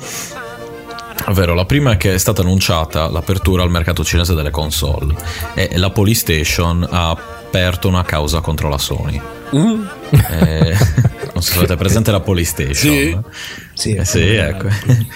Ovvero, 1.27 1.53
la 1.53 1.65
prima 1.65 1.91
è 1.91 1.97
che 1.97 2.13
è 2.13 2.17
stata 2.17 2.43
annunciata 2.43 3.09
l'apertura 3.09 3.61
al 3.61 3.69
mercato 3.69 4.05
cinese 4.05 4.33
delle 4.35 4.51
console 4.51 5.15
e 5.53 5.77
la 5.77 5.89
Polystation 5.89 6.87
ha 6.89 7.09
aperto 7.09 7.89
una 7.89 8.03
causa 8.05 8.39
contro 8.39 8.69
la 8.69 8.77
Sony. 8.77 9.21
Eh, 9.51 10.77
non 11.33 11.41
so 11.41 11.51
se 11.51 11.57
avete 11.57 11.75
presente 11.75 12.09
la 12.11 12.21
Polystation. 12.21 12.73
Sì. 12.73 13.17
Sì, 13.73 13.95
Eh 13.95 14.05
sì, 14.05 14.33
ecco. 14.33 14.69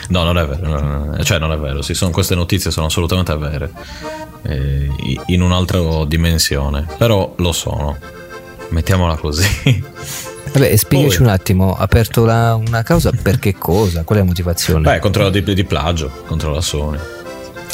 No, 0.10 0.24
non 0.24 0.38
è 0.38 0.46
vero. 0.46 0.68
no, 0.68 0.80
no, 0.80 1.06
no. 1.06 1.24
Cioè, 1.24 1.40
non 1.40 1.54
è 1.54 1.58
vero. 1.58 1.82
Sì, 1.82 1.94
sono, 1.94 2.12
queste 2.12 2.36
notizie 2.36 2.70
sono 2.70 2.88
assolutamente 2.88 3.36
vere. 3.38 3.72
Eh, 4.46 4.90
in 5.28 5.42
un'altra 5.42 5.80
dimensione. 6.06 6.86
Però 6.98 7.34
lo 7.38 7.52
sono. 7.52 7.98
Mettiamola 8.70 9.16
così. 9.16 9.46
Vabbè, 10.54 10.76
spiegaci 10.76 11.18
Poi- 11.18 11.26
un 11.26 11.32
attimo, 11.32 11.74
ha 11.76 11.82
aperto 11.84 12.26
la- 12.26 12.56
una 12.56 12.84
causa 12.84 13.12
per 13.20 13.40
che 13.40 13.56
cosa? 13.58 14.04
Qual 14.04 14.20
è 14.20 14.22
la 14.22 14.28
motivazione? 14.28 14.82
Beh, 14.82 15.00
contro 15.00 15.24
la 15.24 15.30
di, 15.30 15.42
di 15.54 15.64
plagio, 15.64 16.12
contro 16.28 16.52
la 16.52 16.62
Sony. 16.62 17.00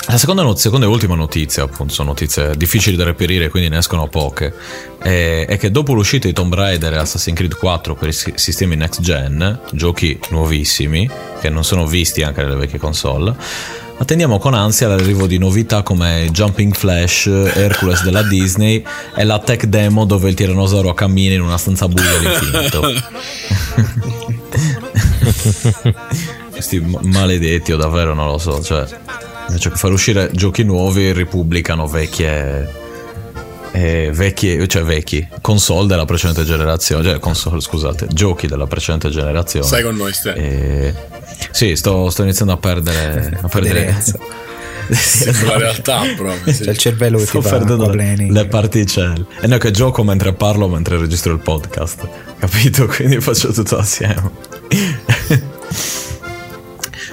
La 0.07 0.17
seconda, 0.17 0.41
not- 0.41 0.57
seconda 0.57 0.85
e 0.85 0.89
ultima 0.89 1.13
notizia, 1.13 1.61
appunto, 1.63 1.93
sono 1.93 2.09
notizie 2.09 2.55
difficili 2.57 2.95
da 2.95 3.03
reperire, 3.03 3.49
quindi 3.49 3.69
ne 3.69 3.77
escono 3.77 4.07
poche. 4.07 4.53
È, 4.97 5.45
è 5.47 5.57
che 5.57 5.69
dopo 5.71 5.93
l'uscita 5.93 6.27
di 6.27 6.33
Tomb 6.33 6.53
Raider 6.55 6.93
e 6.93 6.97
Assassin's 6.97 7.35
Creed 7.37 7.55
4 7.55 7.95
per 7.95 8.07
i 8.09 8.13
si- 8.13 8.31
sistemi 8.35 8.75
next 8.75 9.01
gen, 9.01 9.59
giochi 9.71 10.17
nuovissimi, 10.29 11.07
che 11.41 11.49
non 11.49 11.63
sono 11.63 11.85
visti 11.85 12.23
anche 12.23 12.41
nelle 12.41 12.55
vecchie 12.55 12.79
console, 12.79 13.35
attendiamo 13.99 14.39
con 14.39 14.53
ansia 14.53 14.87
l'arrivo 14.87 15.27
di 15.27 15.37
novità 15.37 15.83
come 15.83 16.29
Jumping 16.31 16.73
Flash, 16.73 17.27
Hercules 17.27 18.01
della 18.03 18.23
Disney 18.23 18.81
e 19.15 19.23
la 19.25 19.39
tech 19.39 19.65
demo 19.65 20.05
dove 20.05 20.29
il 20.29 20.35
tirannosauro 20.35 20.93
cammina 20.93 21.35
in 21.35 21.41
una 21.41 21.57
stanza 21.57 21.87
buia 21.87 22.17
all'infinito. 22.17 22.81
Questi 26.49 26.79
ma- 26.79 26.99
maledetti 27.03 27.73
o 27.73 27.77
davvero 27.77 28.13
non 28.13 28.27
lo 28.27 28.37
so, 28.37 28.63
cioè 28.63 28.85
invece 29.47 29.69
che 29.69 29.75
far 29.75 29.91
uscire 29.91 30.29
giochi 30.33 30.63
nuovi 30.63 31.11
ripubblicano 31.11 31.85
vecchie 31.87 32.87
eh, 33.71 34.09
vecchie, 34.13 34.67
cioè 34.67 34.83
vecchi 34.83 35.27
console 35.41 35.87
della 35.87 36.05
precedente 36.05 36.43
generazione, 36.43 37.03
cioè 37.03 37.19
console, 37.19 37.61
scusate, 37.61 38.07
giochi 38.09 38.47
della 38.47 38.65
precedente 38.65 39.09
generazione. 39.09 39.65
Stai 39.65 39.83
con 39.83 39.95
noi, 39.95 40.13
Ste. 40.13 40.33
Eh, 40.33 40.93
sì, 41.51 41.75
sto, 41.75 42.09
sto 42.09 42.23
iniziando 42.23 42.53
a 42.53 42.57
perdere 42.57 43.37
a 43.41 43.47
perdere. 43.49 43.95
La 45.45 45.57
realtà 45.57 46.01
proprio. 46.15 46.51
sì. 46.51 46.63
C'è 46.63 46.71
il 46.71 46.77
cervello 46.77 47.19
che 47.19 47.25
Sto 47.27 47.39
ti 47.41 47.47
fa 47.47 47.57
perdendo 47.57 47.75
le, 47.77 47.83
aquaplaning. 47.91 48.31
le 48.31 48.47
particelle. 48.47 49.25
E 49.39 49.45
no, 49.47 49.57
che 49.59 49.69
gioco 49.69 50.03
mentre 50.03 50.33
parlo, 50.33 50.67
mentre 50.67 50.97
registro 50.97 51.31
il 51.31 51.39
podcast. 51.39 52.07
Capito? 52.39 52.87
Quindi 52.91 53.19
faccio 53.21 53.51
tutto 53.51 53.77
assieme. 53.77 54.31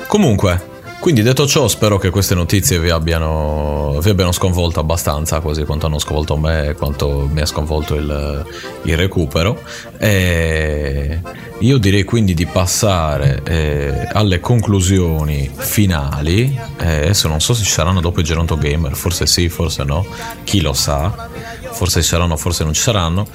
Comunque, 0.07 0.61
Quindi 1.07 1.23
detto 1.23 1.47
ciò, 1.47 1.69
spero 1.69 1.99
che 1.99 2.11
queste 2.11 2.35
notizie 2.35 2.81
vi 2.81 2.91
abbiano, 2.91 3.97
vi 4.01 4.11
abbiano 4.11 4.33
sconvolto 4.33 4.81
abbastanza, 4.81 5.39
così 5.39 5.65
quanto 5.65 5.87
hanno 5.87 6.01
sconvolto 6.01 6.37
me 6.37 6.71
e 6.71 6.75
quanto 6.75 7.29
mi 7.31 7.41
ha 7.43 7.47
sconvolto 7.47 7.95
il, 7.95 8.45
il 8.83 8.97
recupero. 8.97 9.63
E 9.99 11.21
io 11.61 11.79
direi 11.79 12.03
quindi 12.03 12.35
di 12.35 12.45
passare 12.47 13.41
eh, 13.45 14.09
alle 14.11 14.41
conclusioni 14.41 15.49
finali. 15.55 16.59
Eh, 16.77 17.03
adesso 17.05 17.29
non 17.29 17.41
so 17.41 17.55
se 17.55 17.63
ci 17.63 17.71
saranno 17.71 18.01
dopo 18.01 18.19
il 18.19 18.27
Geronto 18.27 18.59
Gamer, 18.59 18.97
forse 18.97 19.27
sì, 19.27 19.49
forse 19.49 19.85
no, 19.85 20.05
chi 20.43 20.61
lo 20.61 20.73
sa. 20.73 21.29
Forse 21.71 22.03
ci 22.03 22.09
saranno, 22.09 22.37
forse 22.37 22.65
non 22.65 22.73
ci 22.73 22.83
saranno. 22.83 23.29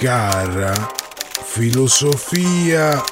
Cara 0.00 0.96
filosofia 1.44 3.02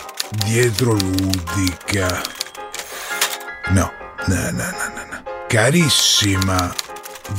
dietro 0.44 0.92
ludica. 0.92 2.22
No, 3.70 3.90
no, 4.26 4.50
no, 4.50 4.70
no, 4.94 5.04
no. 5.10 5.22
Carissima 5.48 6.72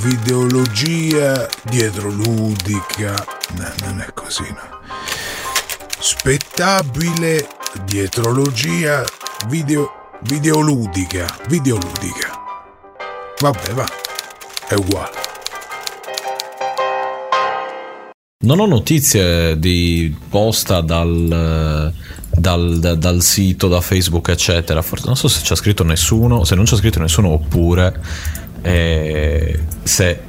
videologia 0.02 1.48
dietro 1.64 2.10
ludica. 2.10 3.14
No, 3.56 3.72
non 3.86 4.02
è 4.02 4.14
così, 4.14 4.44
no. 4.50 4.80
Spettabile 6.00 7.48
dietrologia 7.84 9.04
video 9.48 10.10
videoludica. 10.22 11.26
Videoludica. 11.48 12.40
Vabbè, 13.40 13.74
va. 13.74 13.86
È 14.68 14.74
uguale. 14.74 15.26
Non 18.40 18.60
ho 18.60 18.66
notizie 18.66 19.60
di 19.60 20.16
posta 20.30 20.82
dal, 20.82 21.92
dal, 22.38 22.80
da- 22.80 22.96
dal 22.96 23.22
sito, 23.22 23.68
da 23.68 23.82
Facebook, 23.82 24.30
eccetera. 24.30 24.82
Forse, 24.82 25.06
non 25.08 25.16
so 25.16 25.28
se 25.28 25.42
c'è 25.42 25.56
scritto 25.56 25.84
nessuno, 25.84 26.44
se 26.44 26.56
non 26.56 26.66
c'è 26.66 26.76
scritto 26.76 27.00
nessuno, 27.00 27.30
oppure 27.30 28.00
eh, 28.62 29.60
se 29.84 30.20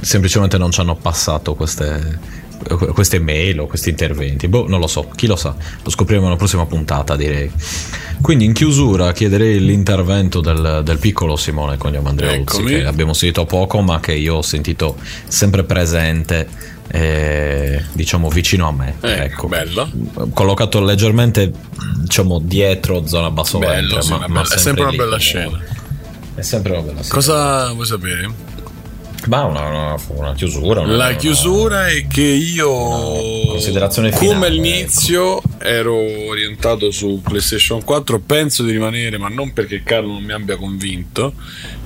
semplicemente 0.00 0.58
non 0.58 0.70
ci 0.70 0.80
hanno 0.80 0.96
passato 0.96 1.54
queste, 1.54 2.18
queste 2.92 3.18
mail 3.20 3.60
o 3.60 3.66
questi 3.66 3.90
interventi. 3.90 4.48
Boh, 4.48 4.68
non 4.68 4.80
lo 4.80 4.86
so, 4.86 5.08
chi 5.14 5.26
lo 5.26 5.36
sa. 5.36 5.54
Lo 5.82 5.90
scopriremo 5.90 6.24
nella 6.24 6.36
prossima 6.36 6.66
puntata, 6.66 7.16
direi. 7.16 7.50
Quindi 8.20 8.44
in 8.44 8.52
chiusura 8.52 9.12
chiederei 9.12 9.60
l'intervento 9.60 10.40
del, 10.40 10.82
del 10.84 10.98
piccolo 10.98 11.36
Simone 11.36 11.76
Cognome 11.76 12.08
Andreuzzi, 12.08 12.56
Eccomi. 12.56 12.68
che 12.70 12.84
abbiamo 12.84 13.12
sentito 13.12 13.44
poco, 13.44 13.80
ma 13.80 14.00
che 14.00 14.12
io 14.14 14.36
ho 14.36 14.42
sentito 14.42 14.96
sempre 15.28 15.64
presente. 15.64 16.72
Eh, 16.88 17.82
diciamo 17.92 18.28
vicino 18.28 18.68
a 18.68 18.72
me 18.72 18.94
ecco, 19.00 19.48
bello. 19.48 19.90
collocato 20.32 20.80
leggermente 20.82 21.50
diciamo 21.98 22.38
dietro 22.38 23.06
zona 23.06 23.30
basso 23.30 23.58
Bello, 23.58 23.72
ventre, 23.72 24.02
sì, 24.02 24.10
ma- 24.10 24.26
ma 24.28 24.42
è 24.42 24.58
sempre 24.58 24.82
una 24.82 24.90
lì 24.90 24.96
bella 24.98 25.18
scena. 25.18 25.60
è 26.34 26.42
sempre 26.42 26.72
una 26.72 26.80
bella 26.82 27.00
scena 27.02 27.14
Cosa 27.14 27.72
vuoi 27.72 27.86
sapere? 27.86 28.52
ma 29.26 29.44
una, 29.44 29.60
una- 29.66 29.96
una 30.08 30.34
chiusura 30.34 30.80
una- 30.82 30.96
La 30.96 31.14
chiusura 31.16 31.86
è 31.88 32.06
che 32.06 32.20
io, 32.20 32.68
considerazione 33.46 34.10
come 34.10 34.26
finale, 34.28 34.46
all'inizio, 34.48 35.40
ero 35.60 35.94
orientato 36.28 36.90
su 36.90 37.22
PlayStation 37.22 37.82
4. 37.82 38.20
Penso 38.20 38.62
di 38.64 38.72
rimanere, 38.72 39.16
ma 39.16 39.28
non 39.28 39.54
perché 39.54 39.82
Carlo 39.82 40.12
non 40.12 40.22
mi 40.22 40.32
abbia 40.32 40.56
convinto, 40.58 41.32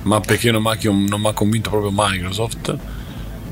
ma 0.01 0.19
perché 0.19 0.51
non 0.51 0.61
mi 0.63 1.27
ha 1.27 1.31
convinto 1.33 1.69
proprio 1.69 1.91
Microsoft. 1.95 2.75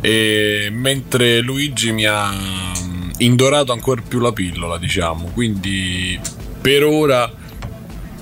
E 0.08 0.70
mentre 0.72 1.42
Luigi 1.42 1.92
mi 1.92 2.06
ha 2.06 2.32
mm, 2.32 3.10
indorato 3.18 3.74
ancora 3.74 4.02
più 4.02 4.20
la 4.20 4.32
pillola, 4.32 4.78
diciamo. 4.78 5.32
Quindi 5.34 6.18
per 6.62 6.86
ora 6.86 7.30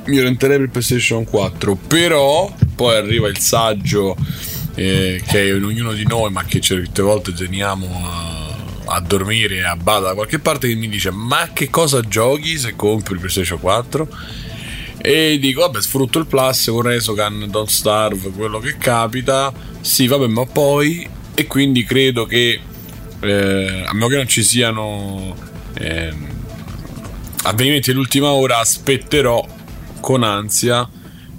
mi 0.06 0.18
orienterei 0.18 0.58
per 0.58 0.70
PlayStation 0.70 1.26
4. 1.26 1.76
Però 1.76 2.52
poi 2.74 2.96
arriva 2.96 3.28
il 3.28 3.38
saggio 3.38 4.18
eh, 4.74 5.22
che 5.28 5.42
è 5.44 5.54
in 5.54 5.64
ognuno 5.64 5.94
di 5.94 6.08
noi, 6.08 6.32
ma 6.32 6.44
che 6.44 6.60
certe 6.60 7.04
volte 7.04 7.34
teniamo 7.34 7.88
a, 8.04 8.96
a 8.96 9.00
dormire 9.02 9.64
a 9.64 9.76
bada 9.76 10.08
da 10.08 10.14
qualche 10.16 10.40
parte, 10.40 10.68
che 10.68 10.74
mi 10.74 10.90
dice: 10.90 11.12
Ma 11.12 11.50
che 11.54 11.70
cosa 11.70 12.02
giochi 12.02 12.58
se 12.58 12.76
compri 12.76 13.14
il 13.14 13.20
PlayStation 13.20 13.60
4? 13.60 14.08
E 14.98 15.38
dico: 15.40 15.62
Vabbè, 15.62 15.80
sfrutto 15.80 16.18
il 16.18 16.26
Plus 16.26 16.66
con 16.66 16.82
Resogan, 16.82 17.46
Don't 17.48 17.70
Starve, 17.70 18.32
quello 18.32 18.58
che 18.58 18.76
capita. 18.76 19.54
Sì, 19.82 20.08
vabbè, 20.08 20.26
ma 20.26 20.48
poi. 20.48 21.24
E 21.36 21.48
quindi 21.48 21.84
credo 21.84 22.26
che 22.26 22.60
eh, 23.20 23.84
a 23.86 23.94
meno 23.94 24.08
che 24.08 24.16
non 24.16 24.28
ci 24.28 24.44
siano 24.44 25.36
ehm, 25.74 26.28
avvenimenti 27.44 27.92
dell'ultima 27.92 28.30
ora, 28.30 28.60
aspetterò 28.60 29.46
con 30.00 30.24
ansia 30.24 30.88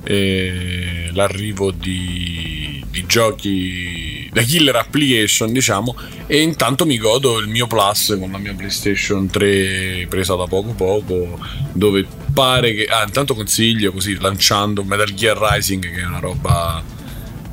eh, 0.03 1.11
l'arrivo 1.13 1.71
di, 1.71 2.85
di 2.91 3.07
giochi 3.07 4.29
da 4.33 4.43
killer 4.43 4.77
application 4.77 5.53
diciamo 5.53 5.97
e 6.27 6.43
intanto 6.43 6.85
mi 6.85 6.99
godo 6.99 7.39
il 7.39 7.49
mio 7.49 7.67
plus 7.67 8.17
con 8.19 8.31
la 8.31 8.39
mia 8.39 8.55
playstation 8.55 9.29
3 9.29 10.07
presa 10.09 10.35
da 10.35 10.45
poco 10.45 10.75
poco 10.75 11.39
dove 11.73 12.07
pare 12.33 12.75
che 12.75 12.85
ah, 12.85 13.03
intanto 13.05 13.35
consiglio 13.35 13.93
così 13.93 14.17
lanciando 14.21 14.85
Metal 14.85 15.13
Gear 15.13 15.39
Rising 15.39 15.91
che 15.91 16.01
è 16.01 16.05
una 16.05 16.19
roba 16.19 16.83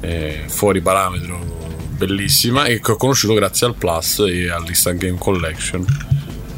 eh, 0.02 0.44
fuori 0.48 0.82
parametro 0.82 1.73
bellissima 2.06 2.66
e 2.66 2.80
che 2.80 2.92
ho 2.92 2.96
conosciuto 2.96 3.34
grazie 3.34 3.68
al 3.68 3.76
plus 3.76 4.20
e 4.20 4.50
all'Instant 4.50 5.00
Game 5.00 5.18
Collection. 5.18 5.86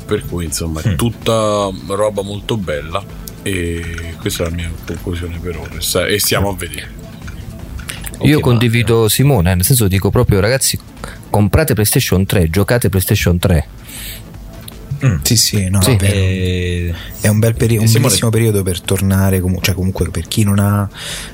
Per 0.06 0.26
cui 0.26 0.46
insomma 0.46 0.82
è 0.82 0.96
tutta 0.96 1.70
roba 1.88 2.22
molto 2.22 2.58
bella 2.58 3.04
e 3.42 4.16
questa 4.20 4.44
è 4.44 4.50
la 4.50 4.56
mia 4.56 4.72
conclusione 4.86 5.40
per 5.40 5.58
ora. 5.58 6.06
E 6.08 6.20
stiamo 6.20 6.50
a 6.50 6.56
vedere. 6.56 7.04
Io 8.22 8.40
condivido 8.40 9.10
Simone, 9.10 9.56
nel 9.56 9.66
senso 9.66 9.88
dico 9.88 10.10
proprio 10.10 10.40
ragazzi, 10.40 10.80
comprate 11.30 11.74
PlayStation 11.74 12.26
3, 12.26 12.50
giocate 12.50 12.90
PlayStation 12.90 13.38
3. 13.38 13.68
Sì, 15.24 15.36
sì, 15.36 15.70
no, 15.70 15.82
Sì. 15.82 15.96
E- 16.00 16.94
È 17.22 17.28
un, 17.28 17.40
bel 17.40 17.56
peri- 17.56 17.78
un 17.78 17.86
bellissimo 18.04 18.30
periodo 18.30 18.62
per 18.64 18.82
tornare, 18.82 19.40
comu- 19.42 19.62
cioè 19.64 19.74
comunque 19.76 20.10
per 20.10 20.28
chi 20.28 20.44
non 20.44 20.60
ha 20.60 20.88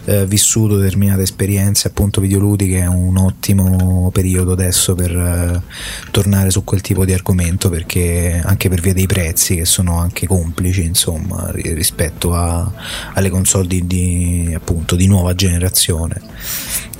eh, 0.05 0.25
vissuto 0.25 0.77
determinate 0.77 1.21
esperienze 1.23 1.87
appunto 1.89 2.21
videoludiche 2.21 2.79
è 2.79 2.87
un 2.87 3.17
ottimo 3.17 4.09
periodo 4.13 4.53
adesso 4.53 4.95
per 4.95 5.11
eh, 5.15 5.61
tornare 6.11 6.49
su 6.49 6.63
quel 6.63 6.81
tipo 6.81 7.03
di 7.05 7.13
argomento 7.13 7.69
perché 7.69 8.41
anche 8.43 8.69
per 8.69 8.79
via 8.81 8.93
dei 8.93 9.05
prezzi 9.05 9.55
che 9.55 9.65
sono 9.65 9.99
anche 9.99 10.27
complici 10.27 10.83
insomma 10.83 11.49
ri- 11.51 11.73
rispetto 11.73 12.33
a- 12.33 12.71
alle 13.13 13.29
console 13.29 13.67
di, 13.67 13.85
di, 13.85 14.51
appunto 14.55 14.95
di 14.95 15.07
nuova 15.07 15.35
generazione. 15.35 16.19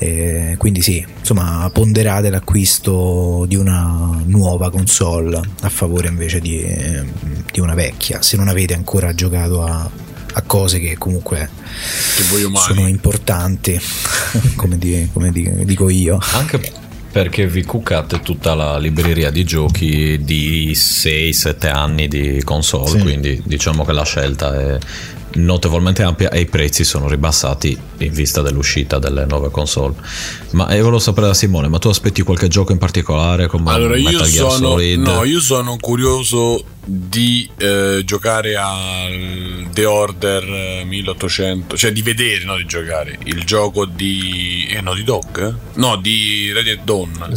Eh, 0.04 0.56
quindi 0.58 0.82
sì, 0.82 1.06
insomma, 1.20 1.70
ponderate 1.72 2.32
l'acquisto 2.32 3.46
di 3.48 3.56
una 3.56 4.20
nuova 4.26 4.72
console 4.72 5.40
a 5.62 5.70
favore 5.70 6.08
invece 6.08 6.40
di, 6.40 6.60
eh, 6.60 7.04
di 7.52 7.60
una 7.60 7.76
vecchia, 7.76 8.20
se 8.24 8.36
non 8.36 8.48
avete 8.48 8.74
ancora 8.74 9.14
giocato 9.14 9.62
a, 9.64 9.88
a 10.34 10.42
cose 10.42 10.80
che 10.80 10.98
comunque 10.98 11.48
che 12.18 12.24
sono 12.56 12.88
importanti, 12.88 13.80
come, 14.58 14.80
di- 14.80 15.08
come 15.14 15.32
di- 15.32 15.66
dico 15.66 15.88
io. 15.88 16.18
Anche 16.34 16.60
perché 17.12 17.46
vi 17.46 17.64
cuccate 17.64 18.22
tutta 18.22 18.56
la 18.56 18.80
libreria 18.80 19.30
di 19.30 19.44
giochi 19.44 20.20
di 20.24 20.72
6-7 20.74 21.68
anni 21.70 22.08
di 22.08 22.42
console, 22.44 22.90
Sì. 22.90 23.00
quindi 23.04 23.40
diciamo 23.46 23.86
che 23.86 23.92
la 23.92 24.04
scelta 24.06 24.60
è 24.60 24.78
notevolmente 25.34 26.04
ampia 26.04 26.30
e 26.30 26.42
i 26.42 26.46
prezzi 26.46 26.84
sono 26.84 27.08
ribassati 27.08 27.78
in 27.98 28.14
vista 28.14 28.42
dell'uscita 28.42 29.00
delle 29.00 29.26
nuove 29.26 29.50
console. 29.50 29.96
Ma 30.52 30.74
io 30.74 30.84
volevo 30.84 31.00
sapere 31.00 31.28
da 31.28 31.34
Simone, 31.34 31.68
ma 31.68 31.80
tu 31.80 31.88
aspetti 31.88 32.22
qualche 32.22 32.48
gioco 32.48 32.72
in 32.72 32.78
particolare 32.78 33.48
come 33.48 33.72
Allora, 33.72 33.96
io 33.96 34.10
Metal 34.10 34.28
Gear 34.28 34.52
sono, 34.52 34.70
Solid? 34.70 35.00
no, 35.00 35.24
io 35.24 35.40
sono 35.40 35.78
curioso 35.80 36.64
di 36.84 37.50
eh, 37.58 38.02
giocare 38.04 38.56
al 38.56 39.68
The 39.72 39.86
Order 39.86 40.44
eh, 40.44 40.84
1800, 40.86 41.78
cioè 41.78 41.92
di 41.92 42.02
vedere, 42.02 42.44
no 42.44 42.58
di 42.58 42.66
giocare, 42.66 43.18
il 43.24 43.44
gioco 43.44 43.86
di... 43.86 44.68
Eh, 44.70 44.82
no, 44.82 44.94
di 44.94 45.04
Dog? 45.04 45.48
eh? 45.48 45.54
No, 45.80 45.96
di 45.98 46.52
Red 46.52 46.66
Dead 46.66 46.80
Dawn. 46.84 47.30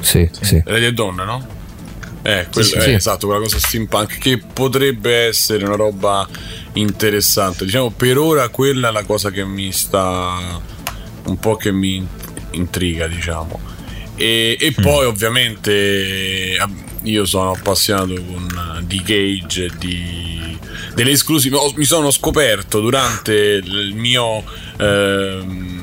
Sì, 0.00 0.28
sì. 0.40 0.62
Red 0.64 0.80
Dead 0.80 0.94
Dawn, 0.94 1.16
no? 1.16 1.56
Eh, 2.22 2.48
quel- 2.52 2.64
sì, 2.64 2.74
eh, 2.74 2.80
sì. 2.80 2.90
esatto, 2.92 3.26
quella 3.26 3.42
cosa 3.42 3.58
steampunk 3.58 4.18
che 4.18 4.38
potrebbe 4.38 5.26
essere 5.26 5.64
una 5.64 5.76
roba 5.76 6.28
interessante. 6.74 7.64
Diciamo, 7.64 7.90
per 7.90 8.18
ora 8.18 8.48
quella 8.48 8.88
è 8.88 8.92
la 8.92 9.04
cosa 9.04 9.30
che 9.30 9.44
mi 9.44 9.72
sta 9.72 10.60
un 11.24 11.38
po' 11.38 11.56
che 11.56 11.72
mi 11.72 12.06
intriga, 12.52 13.06
diciamo. 13.06 13.60
E, 14.16 14.56
e 14.58 14.72
poi 14.72 15.06
ovviamente 15.06 15.70
eh, 15.70 16.66
io 17.02 17.24
sono 17.24 17.52
appassionato 17.52 18.14
con, 18.24 18.82
di 18.84 19.00
Cage 19.00 19.70
di, 19.78 20.58
delle 20.94 21.12
esclusive. 21.12 21.56
Mi 21.76 21.84
sono 21.84 22.10
scoperto 22.10 22.80
durante 22.80 23.32
il 23.32 23.94
mio 23.94 24.42
ehm, 24.76 25.77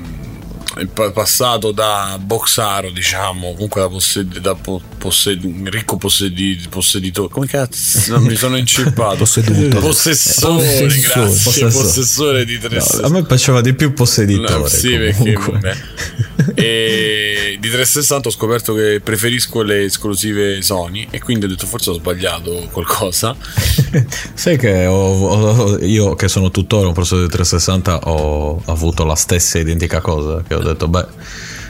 passato 1.13 1.71
da 1.71 2.17
boxaro, 2.21 2.89
diciamo, 2.91 3.53
comunque 3.53 3.81
da, 3.81 3.87
possed- 3.89 4.39
da 4.39 4.55
po- 4.55 4.81
possed- 4.97 5.43
ricco 5.69 5.97
possedi- 5.97 6.65
posseditore. 6.69 7.29
Come 7.29 7.47
cazzo? 7.47 8.11
Non 8.11 8.23
mi 8.23 8.35
sono 8.35 8.57
inceppato. 8.57 9.17
Posseduto. 9.25 9.79
Possessore, 9.79 10.55
Possessore, 10.63 10.99
grazie. 10.99 11.21
possessore. 11.43 11.71
Possessore 11.71 12.45
di 12.45 12.59
tre 12.59 12.77
No, 12.77 13.05
a 13.05 13.09
me 13.09 13.23
piaceva 13.25 13.61
di 13.61 13.73
più 13.73 13.93
posseditore. 13.93 14.57
No, 14.59 14.67
sì, 14.67 14.89
perché. 14.97 15.83
E 16.53 17.57
di 17.59 17.69
360 17.69 18.27
ho 18.27 18.31
scoperto 18.31 18.73
che 18.73 18.99
preferisco 19.03 19.61
le 19.61 19.85
esclusive 19.85 20.61
Sony 20.61 21.07
e 21.09 21.19
quindi 21.19 21.45
ho 21.45 21.47
detto 21.47 21.65
forse 21.65 21.89
ho 21.89 21.93
sbagliato 21.93 22.67
qualcosa. 22.71 23.35
Sai 24.33 24.57
che 24.57 24.85
ho- 24.85 24.93
ho- 25.27 25.77
io 25.79 26.15
che 26.15 26.27
sono 26.27 26.51
tuttora 26.51 26.87
un 26.87 26.93
professore 26.93 27.23
di 27.23 27.29
360 27.29 28.09
ho 28.09 28.61
avuto 28.65 29.05
la 29.05 29.15
stessa 29.15 29.57
identica 29.59 30.01
cosa 30.01 30.43
che 30.47 30.53
ho 30.55 30.61
detto 30.67 30.87
beh 30.87 31.05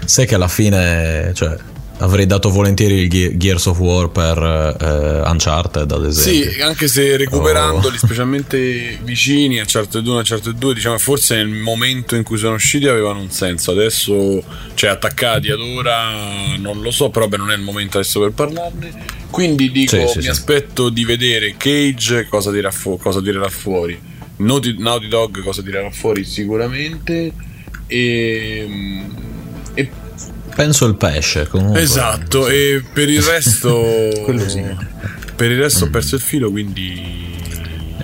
sai 0.05 0.25
che 0.25 0.35
alla 0.35 0.47
fine 0.47 1.31
cioè 1.33 1.55
avrei 1.97 2.25
dato 2.25 2.49
volentieri 2.49 2.95
il 2.95 3.09
Ge- 3.09 3.37
Gears 3.37 3.67
of 3.67 3.79
War 3.79 4.09
per 4.09 4.37
eh, 4.37 5.29
Uncharted 5.29 5.89
ad 5.89 6.05
esempio 6.05 6.51
Sì, 6.51 6.61
anche 6.61 6.89
se 6.89 7.15
recuperandoli, 7.15 7.97
specialmente 7.97 8.99
vicini 9.01 9.59
a 9.59 9.61
Uncharted 9.61 10.05
1 10.05 10.15
e 10.15 10.17
Uncharted 10.17 10.55
2, 10.57 10.73
diciamo 10.73 10.97
forse 10.97 11.35
nel 11.37 11.47
momento 11.47 12.15
in 12.17 12.23
cui 12.23 12.37
sono 12.37 12.55
usciti 12.55 12.87
avevano 12.89 13.21
un 13.21 13.29
senso. 13.31 13.71
Adesso, 13.71 14.43
cioè 14.73 14.89
attaccati 14.89 15.49
ad 15.51 15.61
ora, 15.61 16.09
non 16.59 16.81
lo 16.81 16.91
so, 16.91 17.09
però 17.09 17.29
beh, 17.29 17.37
non 17.37 17.51
è 17.51 17.55
il 17.55 17.61
momento 17.61 17.97
adesso 17.97 18.19
per 18.19 18.31
parlarne. 18.31 18.91
Quindi 19.29 19.71
dico, 19.71 19.95
Sì, 19.95 20.05
sì, 20.07 20.17
mi 20.17 20.23
sì. 20.23 20.29
aspetto 20.29 20.89
di 20.89 21.05
vedere 21.05 21.55
Cage 21.57 22.27
cosa 22.27 22.51
dirà, 22.51 22.71
fu- 22.71 22.97
cosa 22.97 23.21
tirerà 23.21 23.47
fuori. 23.47 23.97
Naughty, 24.37 24.75
Naughty 24.77 25.07
Dog 25.07 25.41
cosa 25.41 25.61
tirerà 25.61 25.89
fuori 25.91 26.25
sicuramente. 26.25 27.31
E, 27.87 29.05
e 29.73 29.91
penso 30.55 30.85
il 30.85 30.95
pesce 30.95 31.47
comunque 31.47 31.81
Esatto, 31.81 32.47
e 32.47 32.83
per 32.91 33.09
il 33.09 33.21
resto. 33.21 33.71
Quello 34.23 34.47
sì. 34.49 34.63
Per 35.35 35.51
il 35.51 35.59
resto 35.59 35.85
ho 35.85 35.89
perso 35.89 36.15
il 36.15 36.21
filo, 36.21 36.49
quindi. 36.49 37.33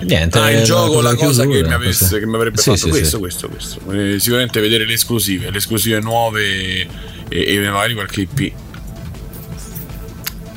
Niente, 0.02 0.38
Ah, 0.38 0.50
il 0.50 0.64
gioco, 0.64 1.00
la 1.00 1.10
la 1.10 1.14
cosa 1.16 1.42
chiusura, 1.44 1.62
che 1.62 1.68
mi, 1.68 1.72
avesse, 1.74 1.98
questa- 1.98 2.18
che 2.18 2.26
mi 2.26 2.34
avrebbe 2.34 2.56
Sì, 2.58 2.70
fatto 2.70 2.76
sì, 2.78 2.88
questo, 2.88 3.08
sì. 3.16 3.18
questo, 3.18 3.48
questo. 3.48 3.92
Eh, 3.92 4.18
sicuramente 4.18 4.60
vedere 4.60 4.84
le 4.84 4.94
esclusive, 4.94 5.48
le 5.50 5.58
esclusive 5.58 6.00
nuove 6.00 6.42
e, 6.48 6.86
e 7.28 7.58
magari 7.70 7.94
qualche 7.94 8.22
IP. 8.22 8.52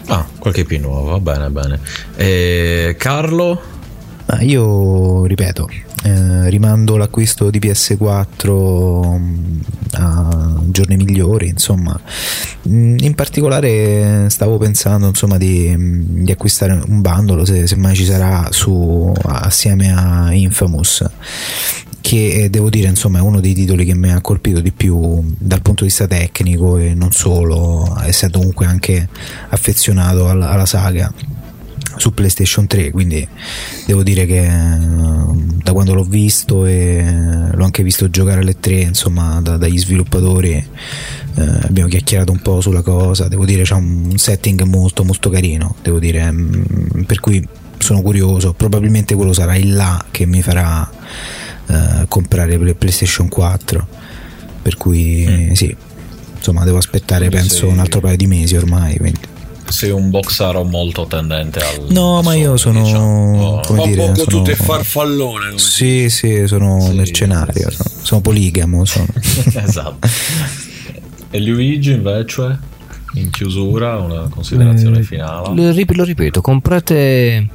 Ah, 0.08 0.28
qualche 0.40 0.62
IP 0.62 0.72
nuovo, 0.80 1.12
va 1.12 1.20
bene, 1.20 1.50
bene. 1.50 1.80
E 2.16 2.96
Carlo? 2.98 3.62
Ma 4.26 4.42
io 4.42 5.26
ripeto, 5.26 5.70
eh, 6.06 6.50
rimando 6.52 6.98
l'acquisto 6.98 7.50
di 7.50 7.58
PS4 7.58 9.18
mh, 9.18 9.60
a 9.94 10.60
giorni 10.66 10.98
migliori, 10.98 11.48
insomma. 11.48 12.00
Mm, 12.70 12.98
In 13.00 13.16
particolare 13.16 14.30
stavo 14.30 14.58
pensando 14.60 15.08
insomma 15.08 15.38
di, 15.38 15.76
mh, 15.76 16.24
di 16.24 16.32
acquistare 16.32 16.74
un 16.74 17.02
bundle 17.02 17.44
se, 17.46 17.66
se 17.66 17.76
mai 17.76 17.96
ci 17.96 18.06
sarà 18.06 18.48
su, 18.52 19.12
assieme 19.24 19.92
a 19.96 20.32
Infamous 20.34 21.04
che 22.02 22.44
eh, 22.44 22.50
devo 22.52 22.70
dire 22.70 22.88
insomma 22.88 23.18
è 23.18 23.22
uno 23.22 23.40
dei 23.40 23.56
titoli 23.56 23.84
che 23.84 23.96
mi 23.96 24.12
ha 24.12 24.22
colpito 24.22 24.60
di 24.60 24.72
più 24.72 25.24
dal 25.40 25.64
punto 25.64 25.82
di 25.82 25.90
vista 25.90 26.06
tecnico 26.06 26.78
e 26.78 26.94
non 26.94 27.12
solo 27.12 27.98
essendo 28.04 28.38
comunque 28.38 28.68
anche 28.68 29.10
affezionato 29.50 30.30
alla, 30.30 30.52
alla 30.52 30.68
saga 30.68 31.12
su 31.98 32.14
PlayStation 32.14 32.68
3 32.68 32.92
quindi 32.92 33.28
devo 33.86 34.04
dire 34.04 34.26
che 34.26 34.44
eh, 34.44 34.78
da 35.64 35.74
quando 35.74 35.94
l'ho 35.94 36.04
visto 36.04 36.66
e 36.66 37.04
l'ho 37.52 37.64
anche 37.64 37.84
visto 37.84 38.10
giocare 38.10 38.42
alle 38.42 38.60
3 38.60 38.74
insomma 38.82 39.40
da- 39.42 39.58
dagli 39.58 39.78
sviluppatori 39.78 40.52
eh, 41.38 41.42
abbiamo 41.64 41.90
chiacchierato 41.90 42.32
un 42.32 42.40
po' 42.42 42.62
sulla 42.62 42.82
cosa. 42.82 43.28
Devo 43.28 43.46
dire 43.46 43.64
c'è 43.64 43.74
un 43.74 44.14
setting 44.16 44.62
molto 44.64 45.04
molto 45.04 45.30
carino 45.30 45.76
devo 45.82 46.00
dire 46.00 46.32
mm, 46.32 47.02
per 47.06 47.20
cui 47.20 47.46
sono 47.78 48.02
curioso. 48.02 48.54
Probabilmente 48.54 49.16
quello 49.16 49.34
sarà 49.34 49.56
il 49.56 49.74
là 49.74 50.04
che 50.12 50.26
mi 50.26 50.42
farà 50.42 50.90
eh, 51.68 52.06
comprare 52.08 52.58
PlayStation 52.76 53.28
4 53.28 53.88
per 54.62 54.78
cui 54.78 55.52
sì 55.54 55.76
insomma 56.36 56.64
devo 56.64 56.78
aspettare 56.78 57.30
penso 57.30 57.68
un 57.68 57.80
altro 57.80 58.00
paio 58.00 58.18
di 58.18 58.28
mesi 58.28 58.56
ormai 58.56 58.98
quindi. 58.98 59.34
Sei 59.68 59.90
un 59.90 60.10
boxaro 60.10 60.64
molto 60.64 61.06
tendente 61.08 61.60
al... 61.60 61.88
No, 61.90 62.22
ma 62.22 62.34
io 62.36 62.56
sono 62.56 62.84
diciamo. 62.84 63.62
come 63.66 63.82
Un 63.82 63.90
dire, 63.90 64.06
po' 64.08 64.16
sono- 64.16 64.26
tutte 64.26 64.56
farfallone. 64.56 65.46
come 65.48 65.58
Sì, 65.60 66.10
sì, 66.10 66.44
sono 66.48 66.92
mercenario, 66.94 67.70
sono, 67.72 67.90
sono 68.02 68.22
poligamo, 68.22 68.86
sono. 68.86 69.08
esatto. 69.54 70.08
E 71.32 71.40
Luigi 71.42 71.92
invece, 71.92 72.60
in 73.16 73.30
chiusura, 73.32 73.98
una 73.98 74.28
considerazione 74.30 75.00
Eh, 75.00 75.04
finale. 75.04 75.54
Lo, 75.56 75.72
rip- 75.72 75.92
lo 75.96 76.04
ripeto, 76.04 76.42
comprate, 76.42 77.48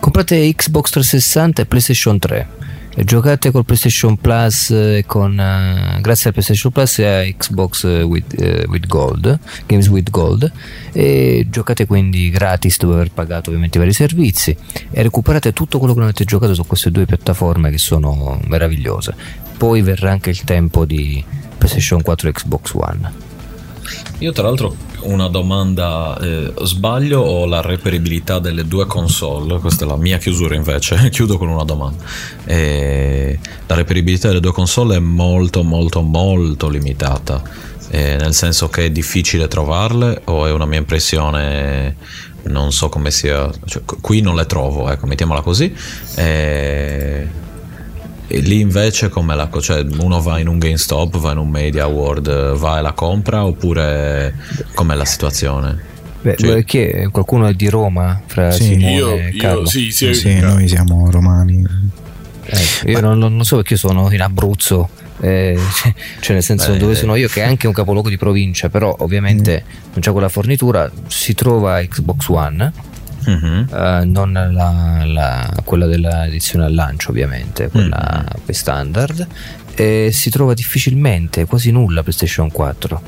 comprate 0.00 0.54
Xbox 0.54 0.90
360 0.90 1.62
e 1.62 1.66
PlayStation 1.66 2.18
3 2.18 2.48
e 2.60 2.63
giocate 3.02 3.50
col 3.50 3.64
PlayStation 3.64 4.16
Plus 4.16 4.70
e 4.70 5.04
con, 5.06 5.38
eh, 5.38 5.98
grazie 6.00 6.28
al 6.28 6.32
PlayStation 6.32 6.70
Plus 6.70 6.98
e 7.00 7.04
a 7.04 7.36
Xbox 7.36 7.84
eh, 7.84 8.02
with, 8.02 8.40
eh, 8.40 8.64
with 8.68 8.86
Gold, 8.86 9.38
Games 9.66 9.88
with 9.88 10.10
Gold 10.10 10.50
e 10.92 11.46
giocate 11.50 11.86
quindi 11.86 12.30
gratis 12.30 12.78
dopo 12.78 12.92
aver 12.92 13.10
pagato 13.10 13.48
ovviamente 13.48 13.78
i 13.78 13.80
vari 13.80 13.92
servizi 13.92 14.56
e 14.90 15.02
recuperate 15.02 15.52
tutto 15.52 15.78
quello 15.78 15.92
che 15.92 15.98
non 15.98 16.08
avete 16.08 16.24
giocato 16.24 16.54
su 16.54 16.64
queste 16.66 16.90
due 16.92 17.04
piattaforme 17.04 17.70
che 17.70 17.78
sono 17.78 18.38
meravigliose. 18.46 19.14
Poi 19.56 19.82
verrà 19.82 20.12
anche 20.12 20.30
il 20.30 20.42
tempo 20.44 20.84
di 20.84 21.24
PlayStation 21.58 22.00
4 22.02 22.28
e 22.28 22.32
Xbox 22.32 22.72
One. 22.74 23.12
Io 24.18 24.32
tra 24.32 24.44
l'altro 24.44 24.74
una 25.04 25.28
domanda, 25.28 26.18
eh, 26.20 26.52
sbaglio 26.62 27.20
o 27.20 27.46
la 27.46 27.60
reperibilità 27.60 28.38
delle 28.38 28.66
due 28.66 28.86
console? 28.86 29.58
Questa 29.58 29.84
è 29.84 29.88
la 29.88 29.96
mia 29.96 30.18
chiusura 30.18 30.54
invece, 30.54 31.08
chiudo 31.10 31.38
con 31.38 31.48
una 31.48 31.64
domanda. 31.64 32.02
Eh, 32.44 33.38
la 33.66 33.74
reperibilità 33.74 34.28
delle 34.28 34.40
due 34.40 34.52
console 34.52 34.96
è 34.96 35.00
molto 35.00 35.62
molto 35.62 36.02
molto 36.02 36.68
limitata, 36.68 37.42
eh, 37.90 38.16
nel 38.16 38.34
senso 38.34 38.68
che 38.68 38.86
è 38.86 38.90
difficile 38.90 39.48
trovarle 39.48 40.22
o 40.24 40.46
è 40.46 40.50
una 40.50 40.66
mia 40.66 40.78
impressione, 40.78 41.96
non 42.44 42.72
so 42.72 42.88
come 42.88 43.10
sia, 43.10 43.50
cioè, 43.64 43.82
qui 44.00 44.20
non 44.20 44.34
le 44.34 44.46
trovo, 44.46 44.90
ecco, 44.90 45.06
mettiamola 45.06 45.40
così. 45.40 45.74
Eh, 46.16 47.42
e 48.34 48.40
lì 48.40 48.60
invece 48.60 49.08
come 49.08 49.34
la 49.34 49.48
cioè 49.60 49.84
uno 49.98 50.20
va 50.20 50.38
in 50.38 50.48
un 50.48 50.58
GameStop, 50.58 51.18
va 51.18 51.32
in 51.32 51.38
un 51.38 51.48
Media 51.48 51.86
World, 51.86 52.54
va 52.54 52.78
e 52.78 52.82
la 52.82 52.92
compra 52.92 53.44
oppure 53.44 54.34
com'è 54.74 54.94
la 54.94 55.04
situazione? 55.04 55.92
Beh, 56.22 56.36
Sì. 56.38 56.46
perché 56.46 57.08
qualcuno 57.12 57.46
è 57.46 57.52
di 57.54 57.68
Roma 57.68 58.20
fra 58.26 58.50
Sì. 58.50 58.62
Simone 58.64 58.92
Io- 58.94 59.10
e 59.14 59.30
io- 59.34 59.38
Carlo? 59.40 59.66
sì, 59.66 59.90
sì, 59.90 60.14
Sì, 60.14 60.38
noi 60.40 60.66
siamo 60.68 61.10
romani. 61.10 61.62
Ecco, 62.46 62.90
io 62.90 63.00
non, 63.00 63.18
non 63.18 63.44
so 63.44 63.56
perché 63.56 63.74
io 63.74 63.78
sono 63.78 64.10
in 64.12 64.20
Abruzzo, 64.20 64.88
eh, 65.20 65.58
cioè 66.20 66.34
nel 66.34 66.42
senso 66.42 66.72
Beh, 66.72 66.78
dove 66.78 66.92
eh. 66.92 66.96
sono 66.96 67.14
io 67.14 67.28
che 67.28 67.42
è 67.42 67.46
anche 67.46 67.66
un 67.66 67.72
capoluogo 67.72 68.08
di 68.08 68.16
provincia, 68.18 68.68
però 68.68 68.94
ovviamente 69.00 69.64
non 69.92 70.00
c'è 70.00 70.12
quella 70.12 70.28
fornitura, 70.28 70.90
si 71.06 71.34
trova 71.34 71.80
Xbox 71.82 72.28
One, 72.28 72.72
Mhm. 73.26 73.68
eh, 73.72 74.04
non 74.04 74.32
la- 74.32 75.04
la- 75.06 75.52
quella 75.64 75.86
dell'edizione 75.86 76.64
al 76.66 76.74
lancio 76.74 77.10
ovviamente, 77.10 77.68
quella 77.68 78.24
poi 78.44 78.54
standard, 78.54 79.26
e 79.74 80.10
si 80.12 80.30
trova 80.30 80.54
difficilmente, 80.54 81.44
quasi 81.46 81.70
nulla 81.70 82.02
PlayStation 82.02 82.50
4. 82.50 83.02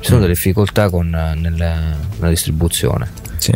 Ci 0.00 0.06
sono 0.08 0.20
delle 0.20 0.32
difficoltà 0.34 0.88
con, 0.90 1.12
eh, 1.14 1.34
nella, 1.34 1.74
nella 2.18 2.28
distribuzione. 2.30 3.10
Sì. 3.38 3.52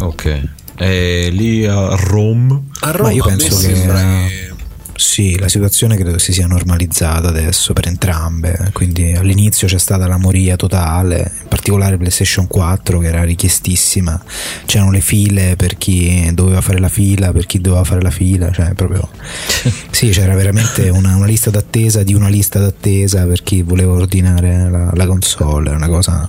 Ok. 0.00 0.40
E 0.78 1.28
lì 1.32 1.64
a 1.66 1.94
Rome? 1.96 2.64
A 2.80 2.94
Ma 3.00 3.10
io 3.10 3.24
penso 3.24 3.46
che 3.56 3.74
sembra 3.74 3.98
che- 4.00 4.54
sì, 4.96 5.38
la 5.38 5.48
situazione 5.48 5.96
credo 5.96 6.18
si 6.18 6.32
sia 6.32 6.46
normalizzata 6.46 7.28
adesso 7.28 7.72
per 7.72 7.86
entrambe. 7.86 8.70
Quindi 8.72 9.12
all'inizio 9.12 9.66
c'è 9.66 9.78
stata 9.78 10.06
la 10.06 10.18
moria 10.18 10.56
totale, 10.56 11.32
in 11.42 11.48
particolare 11.48 11.96
PlayStation 11.96 12.46
4 12.46 12.98
che 12.98 13.06
era 13.06 13.22
richiestissima. 13.24 14.22
C'erano 14.64 14.90
le 14.90 15.00
file 15.00 15.56
per 15.56 15.76
chi 15.76 16.30
doveva 16.32 16.60
fare 16.60 16.78
la 16.78 16.88
fila, 16.88 17.32
per 17.32 17.46
chi 17.46 17.60
doveva 17.60 17.84
fare 17.84 18.00
la 18.00 18.10
fila, 18.10 18.50
cioè 18.50 18.74
proprio 18.74 19.08
sì, 19.90 20.10
c'era 20.10 20.34
veramente 20.34 20.88
una, 20.88 21.16
una 21.16 21.26
lista 21.26 21.50
d'attesa 21.50 22.02
di 22.02 22.14
una 22.14 22.28
lista 22.28 22.58
d'attesa 22.58 23.24
per 23.26 23.42
chi 23.42 23.62
voleva 23.62 23.92
ordinare 23.92 24.70
la, 24.70 24.90
la 24.92 25.06
console, 25.06 25.70
è 25.70 25.74
una 25.74 25.88
cosa 25.88 26.28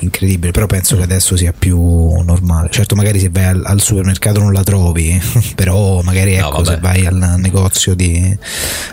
incredibile, 0.00 0.52
però 0.52 0.66
penso 0.66 0.96
che 0.96 1.02
adesso 1.02 1.36
sia 1.36 1.52
più 1.52 1.78
normale. 2.22 2.68
Certo, 2.70 2.94
magari 2.94 3.18
se 3.20 3.28
vai 3.30 3.44
al, 3.44 3.62
al 3.64 3.80
supermercato 3.80 4.40
non 4.40 4.52
la 4.52 4.62
trovi, 4.62 5.20
però 5.54 6.00
magari 6.02 6.36
No, 6.36 6.48
ecco, 6.48 6.64
se 6.64 6.76
vabbè. 6.76 6.80
vai 6.80 7.06
al 7.06 7.34
negozio 7.38 7.94
di, 7.94 8.36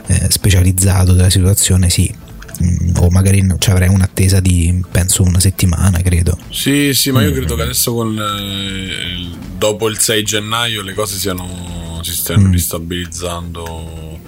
eh, 0.08 0.28
specializzato 0.30 1.14
della 1.14 1.30
situazione, 1.30 1.90
sì. 1.90 2.14
Mm, 2.62 2.96
O 2.98 3.10
magari 3.10 3.42
no- 3.42 3.58
ci 3.58 3.70
avrai 3.70 3.88
un'attesa 3.88 4.42
di 4.42 4.84
penso 4.92 5.24
una 5.24 5.40
settimana, 5.40 6.02
credo. 6.02 6.38
Sì, 6.52 6.92
sì, 6.94 7.10
ma 7.12 7.22
io 7.24 7.32
credo 7.32 7.56
che 7.56 7.62
adesso 7.62 7.94
con 7.94 8.18
eh, 8.20 9.14
il- 9.16 9.38
dopo 9.58 9.88
il 9.88 9.98
6 9.98 10.24
gennaio 10.24 10.82
le 10.82 10.94
cose 10.94 11.18
siano 11.18 12.00
si 12.04 12.12
stiano 12.12 12.48
Mm. 12.48 12.52
ristabilizzando 12.52 14.20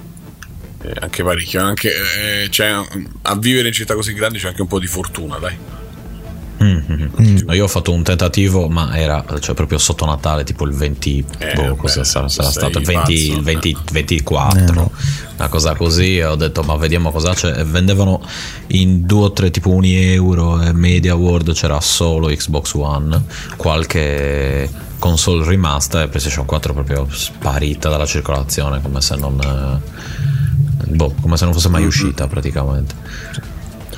Eh, 0.83 0.93
anche 0.99 1.23
parecchio, 1.23 1.61
anche, 1.61 1.89
eh, 1.93 2.49
cioè, 2.49 2.71
a 3.21 3.35
vivere 3.37 3.67
in 3.67 3.73
città 3.73 3.93
così 3.93 4.13
grandi 4.13 4.39
c'è 4.39 4.47
anche 4.47 4.61
un 4.63 4.67
po' 4.67 4.79
di 4.79 4.87
fortuna, 4.87 5.37
dai. 5.37 5.55
Mm-hmm. 6.63 7.49
Io 7.51 7.63
ho 7.63 7.67
fatto 7.67 7.91
un 7.91 8.03
tentativo, 8.03 8.69
ma 8.69 8.95
era 8.95 9.23
cioè, 9.39 9.55
proprio 9.55 9.77
sotto 9.77 10.05
Natale, 10.05 10.43
tipo 10.43 10.65
il 10.65 10.73
20, 10.73 11.25
Eh, 11.39 11.53
boh, 11.55 11.75
cosa 11.75 12.03
sarà, 12.03 12.27
sarà 12.27 12.49
stato 12.51 12.77
il 12.79 12.85
20, 12.85 12.93
pazzo, 13.01 13.37
il 13.37 13.43
20 13.43 13.77
24, 13.91 14.59
Eh, 14.59 14.71
no. 14.71 14.91
una 15.37 15.47
cosa 15.47 15.75
così. 15.75 16.19
Ho 16.21 16.35
detto, 16.35 16.61
ma 16.63 16.75
vediamo 16.75 17.11
cosa 17.11 17.33
c'è. 17.33 17.63
Vendevano 17.65 18.21
in 18.67 19.05
due 19.05 19.23
o 19.25 19.31
tre, 19.31 19.49
tipo 19.51 19.69
un 19.71 19.83
euro. 19.85 20.61
E 20.61 20.71
Media 20.73 21.15
World 21.15 21.53
c'era 21.53 21.79
solo 21.81 22.27
Xbox 22.27 22.73
One, 22.75 23.23
qualche 23.57 24.69
console 24.99 25.43
rimasta 25.47 26.03
e 26.03 26.07
PlayStation 26.09 26.45
4 26.45 26.73
proprio 26.73 27.07
sparita 27.09 27.89
dalla 27.89 28.05
circolazione, 28.05 28.81
come 28.81 29.01
se 29.01 29.15
non. 29.15 29.39
eh, 29.41 29.99
Boh, 30.93 31.13
come 31.21 31.37
se 31.37 31.45
non 31.45 31.53
fosse 31.53 31.69
mai 31.69 31.85
uscita 31.85 32.27
praticamente. 32.27 32.93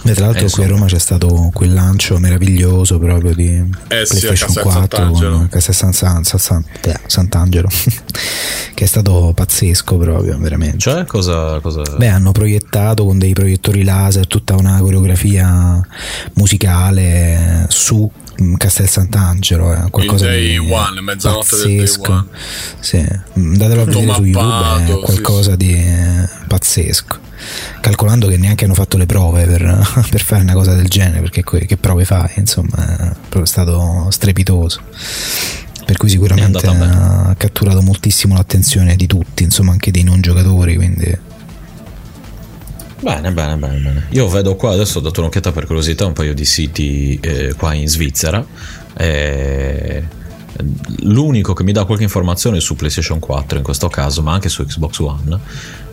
Beh, 0.04 0.14
tra 0.14 0.26
l'altro 0.26 0.46
Eh, 0.46 0.50
qui 0.52 0.62
a 0.62 0.66
insomma. 0.66 0.68
Roma 0.68 0.86
c'è 0.86 1.00
stato 1.00 1.50
quel 1.54 1.74
lancio 1.74 2.18
meraviglioso 2.18 3.00
proprio 3.00 3.34
di 3.34 3.48
Eh 3.56 3.62
sì, 3.62 3.66
a 3.88 4.06
PlayStation 4.06 4.36
Castel 4.54 4.64
4 4.64 4.72
Sant'Angelo. 4.98 5.38
con 5.38 5.48
Castel 5.50 5.74
San- 5.76 5.94
San- 5.94 6.24
San- 6.26 6.40
San- 6.40 6.66
eh, 6.82 7.00
Sant'Angelo 7.06 7.70
che 8.76 8.84
è 8.84 8.88
stato 8.88 9.32
pazzesco 9.34 9.98
proprio 9.98 10.38
veramente 10.40 10.78
Cioè, 10.78 11.06
cosa. 11.06 11.60
cosa... 11.62 11.82
Beh, 11.96 12.08
hanno 12.10 12.32
proiettato 12.34 13.06
con 13.06 13.18
dei 13.18 13.32
proiettori 13.34 13.84
laser 13.86 14.28
tutta 14.28 14.56
una 14.56 14.78
coreografia 14.80 15.82
musicale 16.34 17.66
su 17.70 18.10
mm, 18.42 18.56
Castel 18.56 18.90
Sant'Angelo, 18.90 19.72
è 19.74 19.90
qualcosa 19.90 20.26
day 20.26 20.52
di 20.52 20.58
one, 20.58 21.00
mezzanotte 21.02 21.48
pazzesco. 21.50 22.12
one. 22.12 22.26
Sì, 22.80 23.06
andatelo 23.36 23.82
a 23.82 23.86
Tutto 23.86 24.00
vedere 24.00 24.16
su 24.18 24.24
YouTube, 24.26 24.94
è 24.94 25.00
qualcosa 25.00 25.56
di 25.56 25.74
eh, 25.74 26.28
pazzesco. 26.48 27.32
Calcolando 27.82 28.28
che 28.28 28.38
neanche 28.38 28.66
hanno 28.66 28.74
fatto 28.74 28.98
le 28.98 29.06
prove 29.06 29.46
per, 29.46 29.62
per 30.10 30.22
fare 30.22 30.44
una 30.44 30.54
cosa 30.54 30.74
del 30.74 30.88
genere, 30.88 31.20
perché 31.22 31.44
che 31.44 31.78
prove 31.78 32.06
fai? 32.06 32.32
Insomma, 32.38 32.76
è 32.78 33.12
proprio 33.30 33.46
stato 33.46 34.08
strepitoso. 34.10 34.82
Per 35.86 35.98
cui 35.98 36.10
sicuramente 36.10 36.66
ha 36.66 37.36
catturato 37.38 37.82
moltissimo 37.82 38.36
l'attenzione 38.36 38.96
di 38.96 39.06
tutti, 39.06 39.44
insomma 39.44 39.72
anche 39.72 39.92
dei 39.92 40.04
non 40.04 40.22
giocatori, 40.22 40.76
quindi 40.76 41.32
Bene, 43.04 43.34
bene, 43.34 43.58
bene, 43.58 43.80
bene. 43.80 44.06
Io 44.12 44.30
vedo 44.30 44.56
qua, 44.56 44.72
adesso 44.72 45.00
ho 45.00 45.02
dato 45.02 45.20
un'occhiata 45.20 45.52
per 45.52 45.66
curiosità 45.66 46.06
a 46.06 46.08
un 46.08 46.14
paio 46.14 46.34
di 46.34 46.46
siti 46.46 47.20
eh, 47.22 47.54
qua 47.58 47.74
in 47.74 47.90
Svizzera. 47.90 48.44
Eh, 48.96 50.04
l'unico 51.02 51.54
che 51.54 51.64
mi 51.64 51.74
dà 51.74 51.84
qualche 51.84 52.06
informazione 52.06 52.62
su 52.62 52.78
PlayStation 52.78 53.20
4 53.20 53.58
in 53.58 53.64
questo 53.64 53.90
caso, 53.90 54.22
ma 54.22 54.32
anche 54.32 54.48
su 54.48 54.66
Xbox 54.66 55.00
One, 55.00 55.38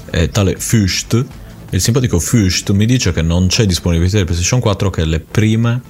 è 0.08 0.28
tale 0.28 0.54
Fust. 0.56 1.24
Il 1.72 1.80
simpatico 1.80 2.18
Fust 2.18 2.70
mi 2.72 2.84
dice 2.84 3.12
che 3.12 3.22
non 3.22 3.46
c'è 3.46 3.64
disponibilità 3.64 4.18
di 4.18 4.24
PlayStation 4.24 4.58
4, 4.58 4.90
che 4.90 5.04
le 5.04 5.20
prime 5.20 5.80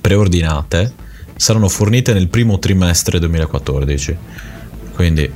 preordinate 0.00 0.92
saranno 1.34 1.68
fornite 1.68 2.12
nel 2.12 2.28
primo 2.28 2.60
trimestre 2.60 3.18
2014. 3.18 4.16
Quindi, 4.94 5.28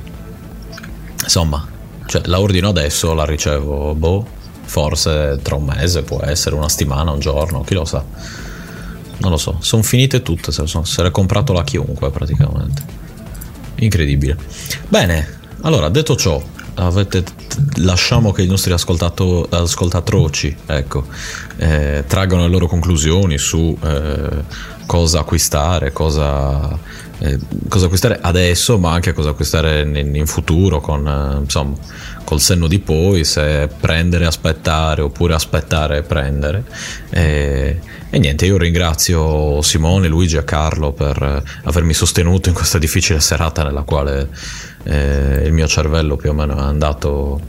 insomma, 1.21 1.67
cioè, 2.05 2.21
la 2.27 2.39
ordino 2.39 2.69
adesso, 2.69 3.13
la 3.13 3.25
ricevo, 3.25 3.93
boh, 3.93 4.25
forse 4.63 5.37
tra 5.41 5.55
un 5.55 5.65
mese, 5.65 6.03
può 6.03 6.21
essere 6.21 6.55
una 6.55 6.69
settimana, 6.69 7.11
un 7.11 7.19
giorno, 7.19 7.61
chi 7.63 7.73
lo 7.73 7.83
sa. 7.83 8.01
Non 9.17 9.31
lo 9.31 9.37
so, 9.37 9.57
sono 9.59 9.83
finite 9.83 10.21
tutte, 10.21 10.53
se, 10.53 10.65
sono, 10.65 10.85
se 10.85 11.03
l'è 11.03 11.11
comprato 11.11 11.51
la 11.51 11.65
chiunque 11.65 12.09
praticamente. 12.09 12.81
Incredibile. 13.75 14.37
Bene, 14.87 15.39
allora, 15.63 15.89
detto 15.89 16.15
ciò, 16.15 16.41
avete, 16.79 17.23
lasciamo 17.77 18.31
che 18.31 18.41
i 18.41 18.47
nostri 18.47 18.71
ascoltato, 18.71 19.47
ascoltatroci 19.49 20.55
ecco, 20.65 21.05
eh, 21.57 22.03
traggano 22.07 22.43
le 22.43 22.49
loro 22.49 22.67
conclusioni 22.67 23.37
su 23.37 23.77
eh, 23.81 24.43
cosa 24.85 25.19
acquistare, 25.19 25.91
cosa, 25.91 26.77
eh, 27.19 27.37
cosa 27.67 27.85
acquistare 27.85 28.19
adesso, 28.21 28.79
ma 28.79 28.93
anche 28.93 29.13
cosa 29.13 29.29
acquistare 29.29 29.81
in, 29.81 30.15
in 30.15 30.25
futuro, 30.25 30.79
con, 30.79 31.07
eh, 31.07 31.41
insomma, 31.41 31.75
col 32.23 32.39
senno 32.39 32.67
di 32.67 32.79
poi, 32.79 33.23
se 33.23 33.69
prendere 33.79 34.25
aspettare 34.25 35.01
oppure 35.01 35.33
aspettare 35.33 35.97
e 35.97 36.01
prendere. 36.03 36.63
E, 37.09 37.79
e 38.09 38.17
niente, 38.17 38.47
io 38.47 38.57
ringrazio 38.57 39.61
Simone, 39.61 40.07
Luigi 40.07 40.37
e 40.37 40.43
Carlo 40.43 40.91
per 40.93 41.21
eh, 41.21 41.43
avermi 41.65 41.93
sostenuto 41.93 42.49
in 42.49 42.55
questa 42.55 42.79
difficile 42.79 43.19
serata 43.19 43.63
nella 43.63 43.83
quale 43.83 44.29
eh, 44.89 45.43
il 45.45 45.53
mio 45.53 45.67
cervello 45.67 46.15
più 46.15 46.31
o 46.31 46.33
meno 46.33 46.57
è 46.57 46.61
andato, 46.61 47.39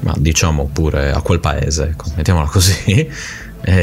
ma 0.00 0.12
diciamo 0.16 0.68
pure 0.72 1.12
a 1.12 1.20
quel 1.20 1.38
paese, 1.38 1.84
ecco, 1.84 2.06
mettiamola 2.16 2.46
così. 2.46 3.08
E, 3.66 3.82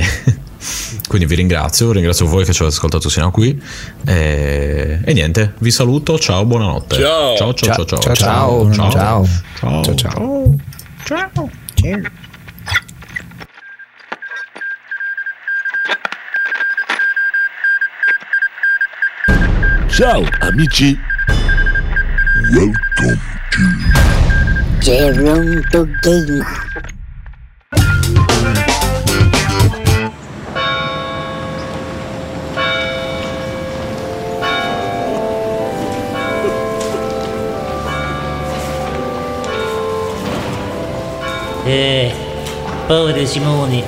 quindi 1.07 1.25
vi 1.25 1.33
ringrazio, 1.33 1.91
ringrazio 1.91 2.27
voi 2.27 2.45
che 2.45 2.53
ci 2.53 2.61
avete 2.61 2.75
ascoltato 2.75 3.09
sino 3.09 3.25
a 3.25 3.31
qui. 3.31 3.59
E, 4.05 4.99
e 5.03 5.13
niente, 5.13 5.53
vi 5.57 5.71
saluto, 5.71 6.19
ciao, 6.19 6.45
buonanotte. 6.45 6.97
Ciao. 6.97 7.35
ciao, 7.35 7.53
ciao, 7.55 7.83
ciao. 7.83 7.99
ciao, 7.99 8.13
ciao, 8.13 8.91
ciao. 8.91 9.25
ciao. 9.55 9.83
ciao 9.83 9.95
ciao. 9.95 10.55
Ciao 19.87 20.23
amici. 20.41 20.95
Welcome 22.53 23.17
Geronto 24.79 25.87
Game. 26.01 26.43
Eh, 41.63 42.11
povero 42.85 43.25
Simone, 43.25 43.81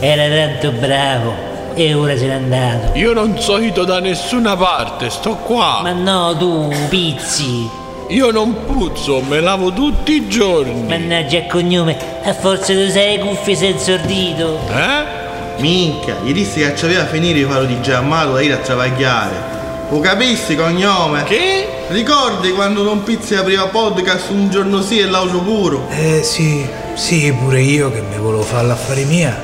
era 0.00 0.28
tanto 0.28 0.70
bravo 0.78 1.34
e 1.74 1.92
ora 1.92 2.16
se 2.16 2.26
n'è 2.26 2.32
andato. 2.32 2.96
Io 2.96 3.12
non 3.12 3.38
so 3.38 3.58
ito 3.58 3.84
da 3.84 4.00
nessuna 4.00 4.56
parte, 4.56 5.10
sto 5.10 5.34
qua. 5.34 5.80
Ma 5.82 5.92
no, 5.92 6.34
tu, 6.38 6.72
pizzi. 6.88 7.77
Io 8.10 8.30
non 8.30 8.64
puzzo, 8.64 9.20
me 9.20 9.38
lavo 9.38 9.70
tutti 9.70 10.12
i 10.12 10.28
giorni. 10.28 10.82
Mannaggia 10.84 11.44
cognome, 11.44 11.94
a 12.22 12.32
forza 12.32 12.72
tu 12.72 12.88
sei 12.88 13.18
cuffie 13.18 13.54
senza 13.54 13.92
ordito. 13.92 14.58
Eh? 14.70 15.60
Minchia, 15.60 16.16
gli 16.24 16.32
dissi 16.32 16.60
che 16.60 16.74
ci 16.74 16.86
aveva 16.86 17.04
finito 17.04 17.34
di 17.34 17.44
fare 17.44 17.66
di 17.66 17.78
giammato 17.82 18.32
da 18.32 18.40
ir 18.40 18.52
a 18.54 18.56
travagliare. 18.56 19.34
Lo 19.90 20.00
capissi, 20.00 20.56
cognome? 20.56 21.24
Che? 21.24 21.68
Ricordi 21.88 22.52
quando 22.52 22.82
non 22.82 23.02
pizzi 23.02 23.34
apriva 23.34 23.66
podcast 23.66 24.30
un 24.30 24.48
giorno 24.48 24.80
sì 24.80 25.00
e 25.00 25.04
l'auto 25.04 25.40
puro? 25.40 25.88
Eh 25.90 26.22
sì, 26.22 26.66
sì, 26.94 27.30
pure 27.38 27.60
io 27.60 27.92
che 27.92 28.00
mi 28.00 28.16
volevo 28.16 28.42
fare 28.42 28.68
l'affare 28.68 29.04
mia. 29.04 29.38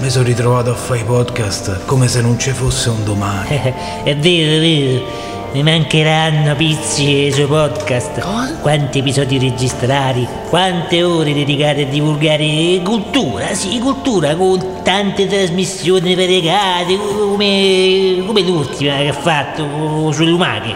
Mi 0.00 0.10
sono 0.10 0.24
ritrovato 0.24 0.70
a 0.70 0.74
fare 0.74 1.00
i 1.00 1.04
podcast 1.04 1.86
come 1.86 2.08
se 2.08 2.20
non 2.20 2.38
ci 2.38 2.50
fosse 2.50 2.90
un 2.90 3.04
domani. 3.04 3.48
è 4.04 4.16
vero, 4.16 4.52
è 4.52 4.60
vero. 4.60 5.35
Mi 5.52 5.62
mancheranno 5.62 6.54
pizzi 6.54 7.06
e 7.06 7.26
i 7.28 7.32
suoi 7.32 7.46
podcast. 7.46 8.20
Quanti 8.60 8.98
episodi 8.98 9.38
registrati, 9.38 10.26
quante 10.50 11.02
ore 11.02 11.32
dedicate 11.32 11.82
a 11.82 11.86
divulgare 11.86 12.80
cultura, 12.84 13.54
sì, 13.54 13.78
cultura, 13.78 14.34
con 14.36 14.82
tante 14.82 15.26
trasmissioni 15.26 16.14
variegate, 16.14 16.98
come, 16.98 18.22
come 18.26 18.42
l'ultima 18.42 18.98
che 18.98 19.08
ha 19.08 19.12
fatto 19.14 20.12
sulle 20.12 20.30
lumache. 20.30 20.74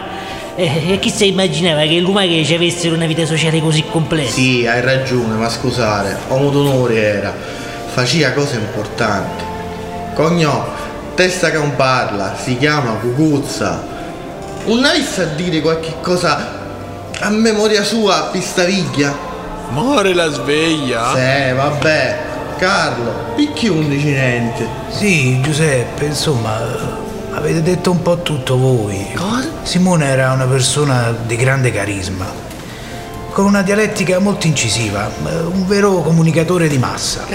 E 0.55 0.97
chi 0.99 1.09
si 1.09 1.27
immaginava 1.27 1.81
che 1.81 1.93
le 1.93 1.99
lumache 1.99 2.43
ci 2.43 2.55
avessero 2.55 2.95
una 2.95 3.05
vita 3.05 3.25
sociale 3.25 3.61
così 3.61 3.83
complessa? 3.89 4.33
Sì, 4.33 4.65
hai 4.65 4.81
ragione, 4.81 5.35
ma 5.35 5.49
scusare, 5.49 6.17
uomo 6.27 6.49
d'onore 6.49 6.95
era. 6.95 7.33
Faceva 7.85 8.31
cose 8.31 8.55
importanti. 8.55 9.43
Cognò, 10.15 10.65
testa 11.13 11.51
che 11.51 11.57
non 11.57 11.75
parla, 11.75 12.35
si 12.41 12.57
chiama 12.57 12.93
Cucuzza. 12.93 13.90
Non 14.65 14.85
avesse 14.85 15.21
a 15.23 15.25
dire 15.25 15.61
qualche 15.61 15.95
cosa 16.01 16.59
a 17.19 17.29
memoria 17.29 17.83
sua, 17.83 18.29
Pistaviglia? 18.31 19.13
More 19.69 20.13
la 20.13 20.29
sveglia? 20.29 21.13
Sì, 21.13 21.53
vabbè. 21.53 22.29
Carlo, 22.57 23.33
picchi 23.35 23.67
undici 23.67 24.11
niente. 24.11 24.67
Sì, 24.89 25.41
Giuseppe, 25.41 26.05
insomma, 26.05 26.59
avete 27.31 27.63
detto 27.63 27.91
un 27.91 28.01
po' 28.01 28.21
tutto 28.21 28.57
voi. 28.57 29.11
Cosa? 29.15 29.49
Simone 29.63 30.05
era 30.05 30.31
una 30.31 30.45
persona 30.45 31.15
di 31.25 31.35
grande 31.35 31.71
carisma, 31.71 32.25
con 33.31 33.45
una 33.45 33.63
dialettica 33.63 34.19
molto 34.19 34.45
incisiva, 34.45 35.09
un 35.51 35.65
vero 35.65 36.01
comunicatore 36.01 36.67
di 36.67 36.77
massa. 36.77 37.25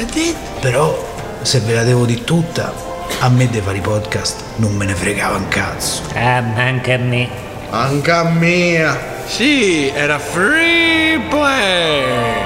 Però, 0.61 1.05
se 1.43 1.59
ve 1.61 1.75
la 1.75 1.83
devo 1.83 2.05
di 2.05 2.23
tutta, 2.23 2.73
a 3.21 3.29
me 3.29 3.49
dei 3.49 3.61
fare 3.61 3.79
i 3.79 3.81
podcast 3.81 4.43
non 4.57 4.75
me 4.77 4.85
ne 4.85 4.95
fregava 4.95 5.37
un 5.37 5.49
cazzo. 5.49 6.03
Ah, 6.15 6.37
anche 6.57 6.93
a 6.93 6.99
me. 6.99 7.29
Anche 7.71 8.11
a 8.11 8.25
mia. 8.25 8.97
Sì, 9.27 9.89
era 9.89 10.19
free 10.19 11.21
play. 11.29 12.46